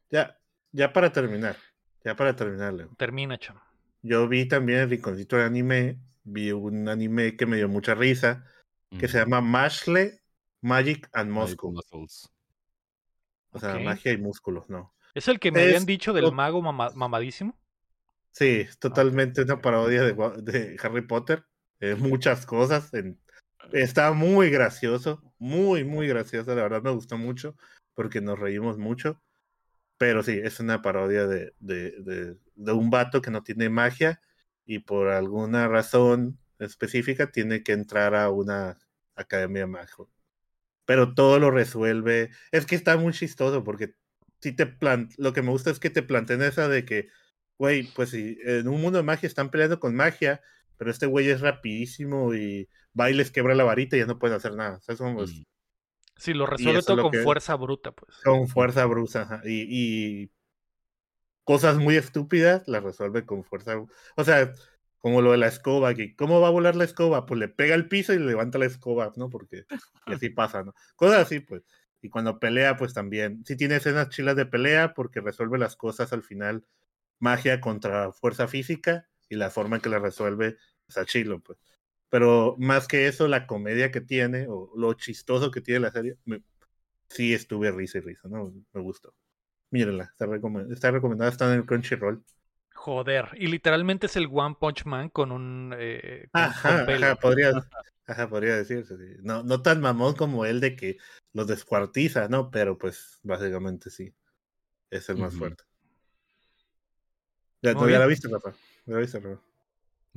Ya, 0.09 0.38
ya 0.71 0.93
para 0.93 1.11
terminar, 1.11 1.55
ya 2.03 2.15
para 2.15 2.35
terminar, 2.35 2.73
Leo. 2.73 2.89
Termina, 2.97 3.38
cham. 3.38 3.59
Yo 4.01 4.27
vi 4.27 4.47
también 4.47 4.79
el 4.79 4.89
rinconcito 4.89 5.35
de 5.38 5.43
anime, 5.43 5.99
vi 6.23 6.51
un 6.51 6.88
anime 6.88 7.35
que 7.35 7.45
me 7.45 7.57
dio 7.57 7.67
mucha 7.67 7.95
risa, 7.95 8.45
que 8.97 9.07
se 9.07 9.17
llama 9.17 9.41
Mashle 9.41 10.21
Magic 10.61 11.09
and 11.13 11.31
Muscle. 11.31 11.71
Muscles. 11.71 12.29
O 13.51 13.59
sea, 13.59 13.79
magia 13.79 14.13
y 14.13 14.17
músculos, 14.17 14.69
no. 14.69 14.93
¿Es 15.13 15.27
el 15.27 15.39
que 15.39 15.51
me 15.51 15.61
Es 15.61 15.65
habían 15.67 15.85
dicho 15.85 16.13
del 16.13 16.31
mago 16.31 16.61
mama- 16.61 16.91
mamadísimo? 16.93 17.57
Sí, 18.31 18.61
es 18.61 18.77
totalmente 18.77 19.41
una 19.41 19.61
parodia 19.61 20.03
de, 20.03 20.77
Harry 20.81 21.01
Potter. 21.01 21.43
eh, 21.79 21.95
muchas 21.95 22.45
cosas. 22.45 22.93
en- 22.93 23.19
está 23.71 24.11
muy 24.13 24.49
gracioso. 24.49 25.21
Muy, 25.38 25.84
muy 25.84 26.07
gracioso. 26.07 26.55
La 26.55 26.63
verdad 26.63 26.81
me 26.81 26.91
gustó 26.91 27.17
mucho 27.17 27.55
porque 27.93 28.21
nos 28.21 28.39
reímos 28.39 28.77
mucho. 28.77 29.21
Pero 29.98 30.24
sí, 30.24 30.40
es 30.44 30.60
una 30.60 30.82
parodia 30.82 31.28
de, 31.28 31.53
de, 31.60 31.91
de, 32.02 32.38
de 32.56 32.72
un 32.72 32.90
vato 32.90 33.22
que 33.22 33.32
no 33.32 33.44
tiene 33.44 33.69
magia 33.69 34.22
y 34.65 34.80
por 34.80 35.10
alguna 35.10 35.68
razón 35.68 36.40
específica 36.60 37.32
tiene 37.32 37.64
que 37.64 37.72
entrar 37.74 38.15
a 38.15 38.30
una 38.30 38.78
academia 39.15 39.68
mágica. 39.68 40.03
Pero 40.86 41.14
todo 41.14 41.40
lo 41.40 41.52
resuelve. 41.52 42.32
Es 42.52 42.65
que 42.65 42.76
está 42.76 42.98
muy 42.98 43.14
chistoso 43.14 43.64
porque 43.64 43.95
si 44.41 44.53
te 44.53 44.65
plan... 44.68 45.10
lo 45.18 45.34
que 45.34 45.41
me 45.41 45.52
gusta 45.52 45.72
es 45.72 45.80
que 45.80 45.90
te 45.90 46.03
planteen 46.03 46.41
esa 46.41 46.68
de 46.69 46.86
que, 46.86 47.10
güey, 47.57 47.91
pues 47.94 48.11
si 48.11 48.38
en 48.44 48.68
un 48.68 48.82
mundo 48.82 48.98
de 48.99 49.03
magia 49.03 49.28
están 49.28 49.52
peleando 49.52 49.80
con 49.80 49.95
magia, 49.95 50.41
pero 50.78 50.91
este 50.91 51.06
güey 51.07 51.30
es 51.30 51.41
rapidísimo 51.41 52.34
y 52.36 52.69
va 52.99 53.10
y 53.10 53.14
les 53.14 53.32
quebra 53.32 53.56
la 53.56 53.64
varita 53.65 53.95
y 53.98 53.99
ya 53.99 54.06
no 54.06 54.19
pueden 54.19 54.38
hacer 54.38 54.56
nada. 54.56 54.78
O 54.78 54.82
sea, 54.82 54.95
pues, 55.15 55.32
Mm. 55.32 55.44
Sí, 56.18 56.34
lo 56.34 56.45
resuelve 56.45 56.81
todo 56.81 57.03
con 57.03 57.14
fuerza 57.23 57.56
bruta, 57.56 57.91
pues. 57.91 58.18
con 58.23 58.48
fuerza 58.48 58.85
brusa 58.85 59.22
ajá, 59.23 59.41
y, 59.45 59.65
y 59.69 60.31
cosas 61.44 61.77
muy 61.77 61.95
estúpidas 61.95 62.68
las 62.68 62.84
resuelve 62.84 63.26
con 63.26 63.44
fuerza. 63.44 63.77
O 64.15 64.23
sea, 64.23 64.53
como 64.99 65.22
lo 65.22 65.31
de 65.31 65.38
la 65.38 65.48
escoba, 65.48 65.94
que 65.94 66.15
¿cómo 66.15 66.41
va 66.41 66.49
a 66.49 66.52
volar 66.52 66.76
la 66.76 66.84
escoba? 66.84 67.26
Pues 67.26 67.39
le 67.39 67.48
pega 67.48 67.76
al 67.76 67.88
piso 67.88 68.14
y 68.14 68.19
le 68.19 68.26
levanta 68.26 68.57
la 68.57 68.65
escoba, 68.65 69.14
¿no? 69.15 69.30
Porque 69.30 69.65
y 70.07 70.14
así 70.14 70.30
pasa, 70.30 70.64
¿no? 70.64 70.73
Cosas 70.98 71.19
así, 71.19 71.39
pues. 71.39 71.64
Y 72.02 72.10
cuando 72.10 72.39
pelea, 72.39 72.76
pues 72.76 72.94
también. 72.94 73.44
Sí 73.45 73.56
tiene 73.56 73.77
escenas 73.77 74.10
chilas 74.10 74.35
de 74.35 74.45
pelea 74.45 74.94
porque 74.94 75.22
resuelve 75.22 75.57
las 75.57 75.77
cosas 75.77 76.11
al 76.11 76.23
final. 76.23 76.65
Magia 77.19 77.61
contra 77.61 78.11
fuerza 78.11 78.48
física 78.48 79.07
y 79.30 79.35
la 79.38 79.49
forma 79.49 79.77
en 79.77 79.81
que 79.81 79.89
la 79.89 79.99
resuelve 79.99 80.57
está 80.88 81.06
chilo, 81.06 81.39
pues. 81.39 81.57
Pero 82.09 82.55
más 82.59 82.88
que 82.88 83.07
eso, 83.07 83.27
la 83.27 83.47
comedia 83.47 83.91
que 83.91 84.01
tiene 84.01 84.47
o 84.49 84.71
lo 84.75 84.93
chistoso 84.93 85.51
que 85.51 85.61
tiene 85.61 85.81
la 85.81 85.91
serie, 85.91 86.17
me- 86.25 86.41
sí 87.09 87.34
estuve 87.34 87.71
risa 87.71 87.99
y 87.99 88.01
risa, 88.01 88.27
¿no? 88.29 88.53
Me 88.73 88.81
gustó. 88.81 89.13
Mírenla, 89.71 90.05
está, 90.05 90.25
recomendada, 90.27 90.73
está 90.73 90.91
recomendada, 90.91 91.31
está 91.31 91.47
en 91.53 91.59
el 91.59 91.65
Crunchyroll. 91.65 92.23
Joder. 92.75 93.29
Y 93.35 93.47
literalmente 93.47 94.05
es 94.05 94.15
el 94.15 94.29
One 94.31 94.55
Punch 94.59 94.85
Man 94.85 95.09
con 95.09 95.31
un. 95.31 95.75
eh, 95.77 96.27
con- 96.31 96.43
Ajá, 96.43 96.84
ajá, 96.84 97.15
podría, 97.15 97.51
ajá, 98.07 98.29
podría 98.29 98.55
decirse. 98.57 98.95
sí. 98.97 99.15
No, 99.23 99.43
no 99.43 99.61
tan 99.61 99.81
mamón 99.81 100.15
como 100.15 100.45
él 100.45 100.61
de 100.61 100.75
que 100.75 100.97
los 101.34 101.47
descuartiza, 101.47 102.29
¿no? 102.29 102.49
Pero 102.51 102.77
pues 102.77 103.19
básicamente 103.23 103.89
sí. 103.89 104.13
Es 104.89 105.09
el 105.09 105.17
más 105.17 105.35
fuerte. 105.35 105.63
¿Ya, 107.61 107.75
¿tú 107.75 107.89
ya 107.89 107.99
la 107.99 108.05
viste, 108.05 108.27
Rafa? 108.29 108.51
¿Ya 108.85 108.93
la 108.93 108.99
viste, 108.99 109.19
Rafa? 109.19 109.41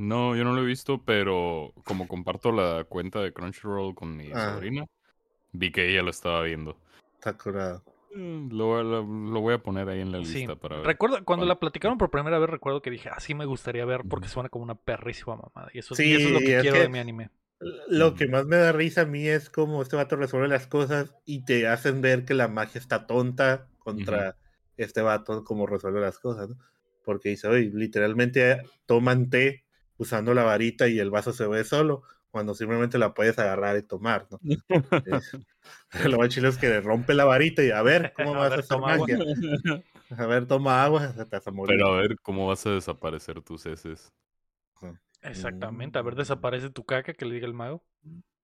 No, 0.01 0.35
yo 0.35 0.45
no 0.45 0.55
lo 0.55 0.63
he 0.63 0.67
visto, 0.67 1.03
pero 1.05 1.75
como 1.85 2.09
comparto 2.09 2.53
la 2.53 2.85
cuenta 2.85 3.21
de 3.21 3.35
Crunchyroll 3.35 3.95
con 3.95 4.17
mi 4.17 4.31
Ah. 4.33 4.55
sobrina, 4.55 4.87
vi 5.53 5.71
que 5.71 5.91
ella 5.91 6.03
lo 6.03 6.09
estaba 6.11 6.43
viendo. 6.43 6.79
Está 7.15 7.37
curado. 7.37 7.83
Mm, 8.15 8.49
Lo, 8.51 8.83
lo- 8.83 9.03
lo 9.05 9.41
voy 9.41 9.55
a 9.55 9.63
poner 9.63 9.89
ahí 9.91 10.01
en 10.01 10.11
la 10.11 10.25
Sí. 10.25 10.39
lista 10.39 10.57
para 10.57 10.79
ver. 10.79 10.87
Recuerdo, 10.87 11.17
cuando 11.25 11.43
cuál. 11.43 11.49
la 11.49 11.61
platicaron 11.61 11.99
por 11.99 12.11
primera 12.11 12.39
vez, 12.39 12.49
recuerdo 12.49 12.81
que 12.81 12.91
dije, 12.91 13.11
así 13.11 13.35
me 13.35 13.45
gustaría 13.45 13.85
ver 13.85 14.01
porque 14.09 14.27
suena 14.29 14.49
como 14.49 14.65
una 14.65 14.75
perrísima 14.75 15.37
mamada. 15.37 15.71
Y 15.75 15.81
eso, 15.81 15.93
y 15.95 15.97
Sí, 15.99 16.15
eso 16.15 16.29
es 16.29 16.33
lo 16.33 16.39
que 16.41 16.57
es 16.57 16.63
quiero 16.63 16.77
que- 16.77 16.83
de 16.85 16.89
mi 16.89 16.99
anime. 16.99 17.31
Lo 17.89 18.15
que 18.15 18.27
más 18.27 18.47
me 18.47 18.57
da 18.57 18.73
risa 18.73 19.03
a 19.03 19.05
mí 19.05 19.29
es 19.29 19.51
cómo 19.51 19.83
este 19.83 19.95
vato 19.97 20.17
resuelve 20.17 20.49
las 20.49 20.67
cosas 20.67 21.15
y 21.27 21.45
te 21.45 21.69
hacen 21.69 22.01
ver 22.01 22.25
que 22.25 22.33
la 22.33 22.49
magia 22.49 22.79
está 22.79 23.07
tonta 23.07 23.69
contra 23.79 24.37
este 24.79 25.03
vato, 25.03 25.45
cómo 25.45 25.67
resuelve 25.67 26.01
las 26.01 26.19
cosas, 26.19 26.49
¿no? 26.49 26.57
Porque 27.05 27.29
dice, 27.29 27.49
oye, 27.49 27.71
literalmente 27.75 28.63
toman 28.87 29.29
té 29.29 29.65
usando 30.01 30.35
la 30.35 30.43
varita 30.45 30.89
y 30.89 30.99
el 30.99 31.11
vaso 31.11 31.33
se 31.33 31.47
ve 31.47 31.63
solo, 31.65 32.03
cuando 32.31 32.55
simplemente 32.55 32.99
la 32.99 33.13
puedes 33.15 33.39
agarrar 33.39 33.77
y 33.77 33.83
tomar, 33.83 34.27
¿no? 34.31 34.41
Lo 36.13 36.19
más 36.19 36.29
chido 36.31 36.49
es 36.49 36.57
que 36.57 36.69
le 36.69 36.81
rompe 36.81 37.15
la 37.15 37.25
varita 37.25 37.63
y 37.63 37.71
a 37.71 37.83
ver, 37.83 38.13
¿cómo 38.15 38.33
A 38.37 38.39
vas 38.39 38.53
a, 38.53 38.57
ver, 38.57 38.67
toma 38.67 38.93
agua. 38.95 39.07
A 40.19 40.27
ver, 40.27 40.47
toma 40.47 40.85
agua, 40.85 41.13
te 41.15 41.25
vas 41.25 41.47
a 41.47 41.51
morir. 41.51 41.77
Pero 41.79 41.95
a 41.95 42.01
ver 42.01 42.17
cómo 42.23 42.47
vas 42.49 42.65
a 42.67 42.71
desaparecer 42.71 43.43
tus 43.43 43.67
heces. 43.67 44.13
Exactamente. 45.23 45.99
A 45.99 46.03
ver, 46.03 46.15
Mm. 46.15 46.19
desaparece 46.19 46.71
tu 46.71 46.85
caca, 46.85 47.13
que 47.13 47.25
le 47.27 47.35
diga 47.35 47.47
el 47.47 47.55
mago. 47.55 47.85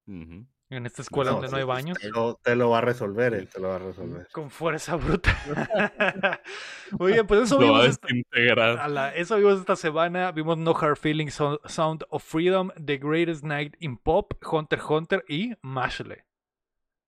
Ujú. 0.07 0.47
En 0.69 0.85
esta 0.85 1.03
escuela 1.03 1.31
No, 1.31 1.37
donde 1.37 1.51
no 1.53 1.59
hay 1.59 1.63
baños. 1.65 1.97
Te 1.99 2.09
lo, 2.11 2.35
te 2.43 2.57
lo 2.57 2.71
va 2.71 2.79
a 2.79 2.81
resolver, 2.81 3.35
él 3.35 3.49
te 3.49 3.61
lo 3.61 3.69
va 3.69 3.77
a 3.77 3.79
resolver. 3.79 4.27
Con 4.33 4.51
fuerza 4.51 4.97
bruta. 4.97 5.31
Muy 6.99 7.13
bien, 7.13 7.27
pues 7.27 7.43
eso 7.43 7.59
vimos 7.59 7.87
esta, 7.87 8.09
a 8.83 8.89
la- 8.89 9.15
eso 9.15 9.37
vimos 9.37 9.61
esta 9.61 9.77
semana. 9.77 10.33
Vimos 10.33 10.59
No 10.59 10.73
Hard 10.77 10.97
Feelings, 10.97 11.35
So- 11.35 11.61
Sound 11.67 12.05
of 12.11 12.25
Freedom, 12.25 12.71
The 12.85 12.99
Greatest 12.99 13.45
Night 13.45 13.77
in 13.79 13.97
Pop, 13.97 14.35
Hunter 14.45 14.79
x 14.79 14.91
Hunter 14.91 15.25
y 15.29 15.55
Mashley. 15.63 16.19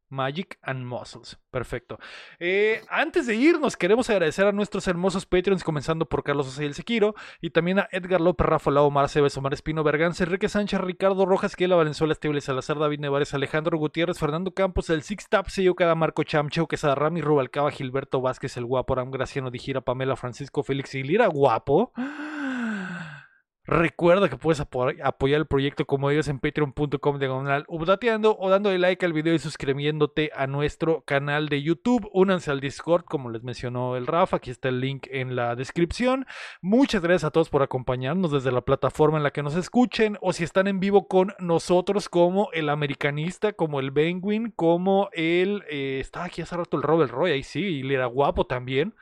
Magic 0.08 0.58
and 0.62 0.84
Muscles. 0.84 1.38
Perfecto. 1.50 1.98
Eh, 2.38 2.82
antes 2.88 3.26
de 3.26 3.34
irnos, 3.34 3.76
queremos 3.76 4.10
agradecer 4.10 4.46
a 4.46 4.52
nuestros 4.52 4.86
hermosos 4.86 5.26
Patreons, 5.26 5.64
comenzando 5.64 6.06
por 6.06 6.22
Carlos 6.22 6.48
Osayel 6.48 6.74
Sequiro, 6.74 7.14
y 7.40 7.50
también 7.50 7.78
a 7.78 7.88
Edgar 7.90 8.20
López, 8.20 8.46
Rafa 8.46 8.70
Lau, 8.70 8.86
Omar 8.86 9.08
Cebes, 9.08 9.36
Omar 9.36 9.54
Espino, 9.54 9.82
Berganza, 9.82 10.24
Enrique 10.24 10.48
Sánchez, 10.48 10.80
Ricardo 10.80 11.26
Rojas, 11.26 11.56
Kiela 11.56 11.76
Valenzuela, 11.76 12.12
Esteble 12.12 12.40
Salazar, 12.40 12.78
David 12.78 13.00
Nevares, 13.00 13.34
Alejandro 13.34 13.78
Gutiérrez, 13.78 14.18
Fernando 14.18 14.52
Campos, 14.52 14.90
el 14.90 15.02
Six 15.02 15.28
Tap, 15.28 15.48
Sello 15.48 15.74
Cada, 15.74 15.94
Marco 15.94 16.22
Chamcheo, 16.22 16.68
Quesada 16.68 16.94
Rami, 16.94 17.20
Rubalcaba, 17.20 17.70
Gilberto 17.70 18.20
Vázquez, 18.20 18.56
el 18.56 18.66
Guapo, 18.66 18.92
Aram 18.94 19.10
Graciano, 19.10 19.50
Dijira, 19.50 19.80
Pamela, 19.80 20.16
Francisco, 20.16 20.62
Félix 20.62 20.94
y 20.94 21.02
Lira, 21.02 21.26
Guapo. 21.26 21.92
Recuerda 23.70 24.30
que 24.30 24.38
puedes 24.38 24.60
apo- 24.62 24.94
apoyar 25.04 25.40
el 25.40 25.46
proyecto 25.46 25.84
como 25.84 26.08
ellos 26.08 26.26
en 26.28 26.38
patreon.com 26.38 27.18
diagonal 27.18 27.66
updateando 27.68 28.34
o 28.38 28.48
dándole 28.48 28.78
like 28.78 29.04
al 29.04 29.12
video 29.12 29.34
y 29.34 29.38
suscribiéndote 29.38 30.30
a 30.34 30.46
nuestro 30.46 31.02
canal 31.02 31.50
de 31.50 31.62
YouTube. 31.62 32.08
Únanse 32.14 32.50
al 32.50 32.60
Discord, 32.60 33.04
como 33.04 33.28
les 33.28 33.42
mencionó 33.42 33.96
el 33.96 34.06
Rafa. 34.06 34.38
Aquí 34.38 34.50
está 34.50 34.70
el 34.70 34.80
link 34.80 35.06
en 35.10 35.36
la 35.36 35.54
descripción. 35.54 36.24
Muchas 36.62 37.02
gracias 37.02 37.24
a 37.24 37.30
todos 37.30 37.50
por 37.50 37.62
acompañarnos 37.62 38.32
desde 38.32 38.52
la 38.52 38.62
plataforma 38.62 39.18
en 39.18 39.22
la 39.22 39.32
que 39.32 39.42
nos 39.42 39.54
escuchen 39.54 40.16
o 40.22 40.32
si 40.32 40.44
están 40.44 40.66
en 40.66 40.80
vivo 40.80 41.06
con 41.06 41.34
nosotros 41.38 42.08
como 42.08 42.48
el 42.54 42.70
americanista, 42.70 43.52
como 43.52 43.80
el 43.80 43.92
Penguin, 43.92 44.50
como 44.50 45.10
el... 45.12 45.62
eh, 45.68 45.98
estaba 46.00 46.24
aquí 46.24 46.40
hace 46.40 46.56
rato 46.56 46.78
el 46.78 46.82
Robert 46.82 47.10
Roy, 47.12 47.32
ahí 47.32 47.42
sí, 47.42 47.82
y 47.82 47.92
era 47.92 48.06
guapo 48.06 48.46
también 48.46 48.94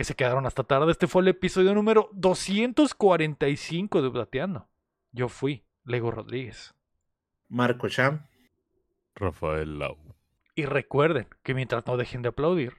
que 0.00 0.04
se 0.04 0.14
quedaron 0.14 0.46
hasta 0.46 0.64
tarde. 0.64 0.92
Este 0.92 1.06
fue 1.06 1.20
el 1.20 1.28
episodio 1.28 1.74
número 1.74 2.08
245 2.14 4.00
de 4.00 4.08
Updateando. 4.08 4.66
Yo 5.12 5.28
fui 5.28 5.66
Lego 5.84 6.10
Rodríguez. 6.10 6.74
Marco 7.50 7.86
Cham. 7.86 8.26
Rafael 9.14 9.78
Lau. 9.78 9.98
Y 10.54 10.64
recuerden 10.64 11.26
que 11.42 11.52
mientras 11.52 11.86
no 11.86 11.98
dejen 11.98 12.22
de 12.22 12.30
aplaudir, 12.30 12.78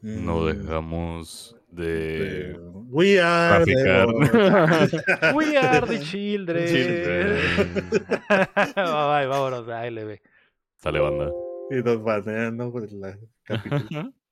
No 0.00 0.40
mm, 0.40 0.46
dejamos 0.46 1.54
de... 1.68 2.58
We 2.86 3.20
are 3.20 3.66
the. 3.66 3.74
We 5.34 5.58
are 5.58 5.86
the 5.86 6.00
children. 6.00 6.66
Children. 6.68 7.84
bye, 8.30 8.72
bye, 8.74 9.26
vámonos 9.26 9.68
a 9.68 9.90
LB. 9.90 10.20
Sale 10.76 11.00
banda. 11.00 11.30
y 11.70 11.82
nos 11.82 12.02
banean, 12.02 12.56
¿no? 12.56 12.72
Por 12.72 12.90
la 12.92 13.18
capítulo. 13.44 14.14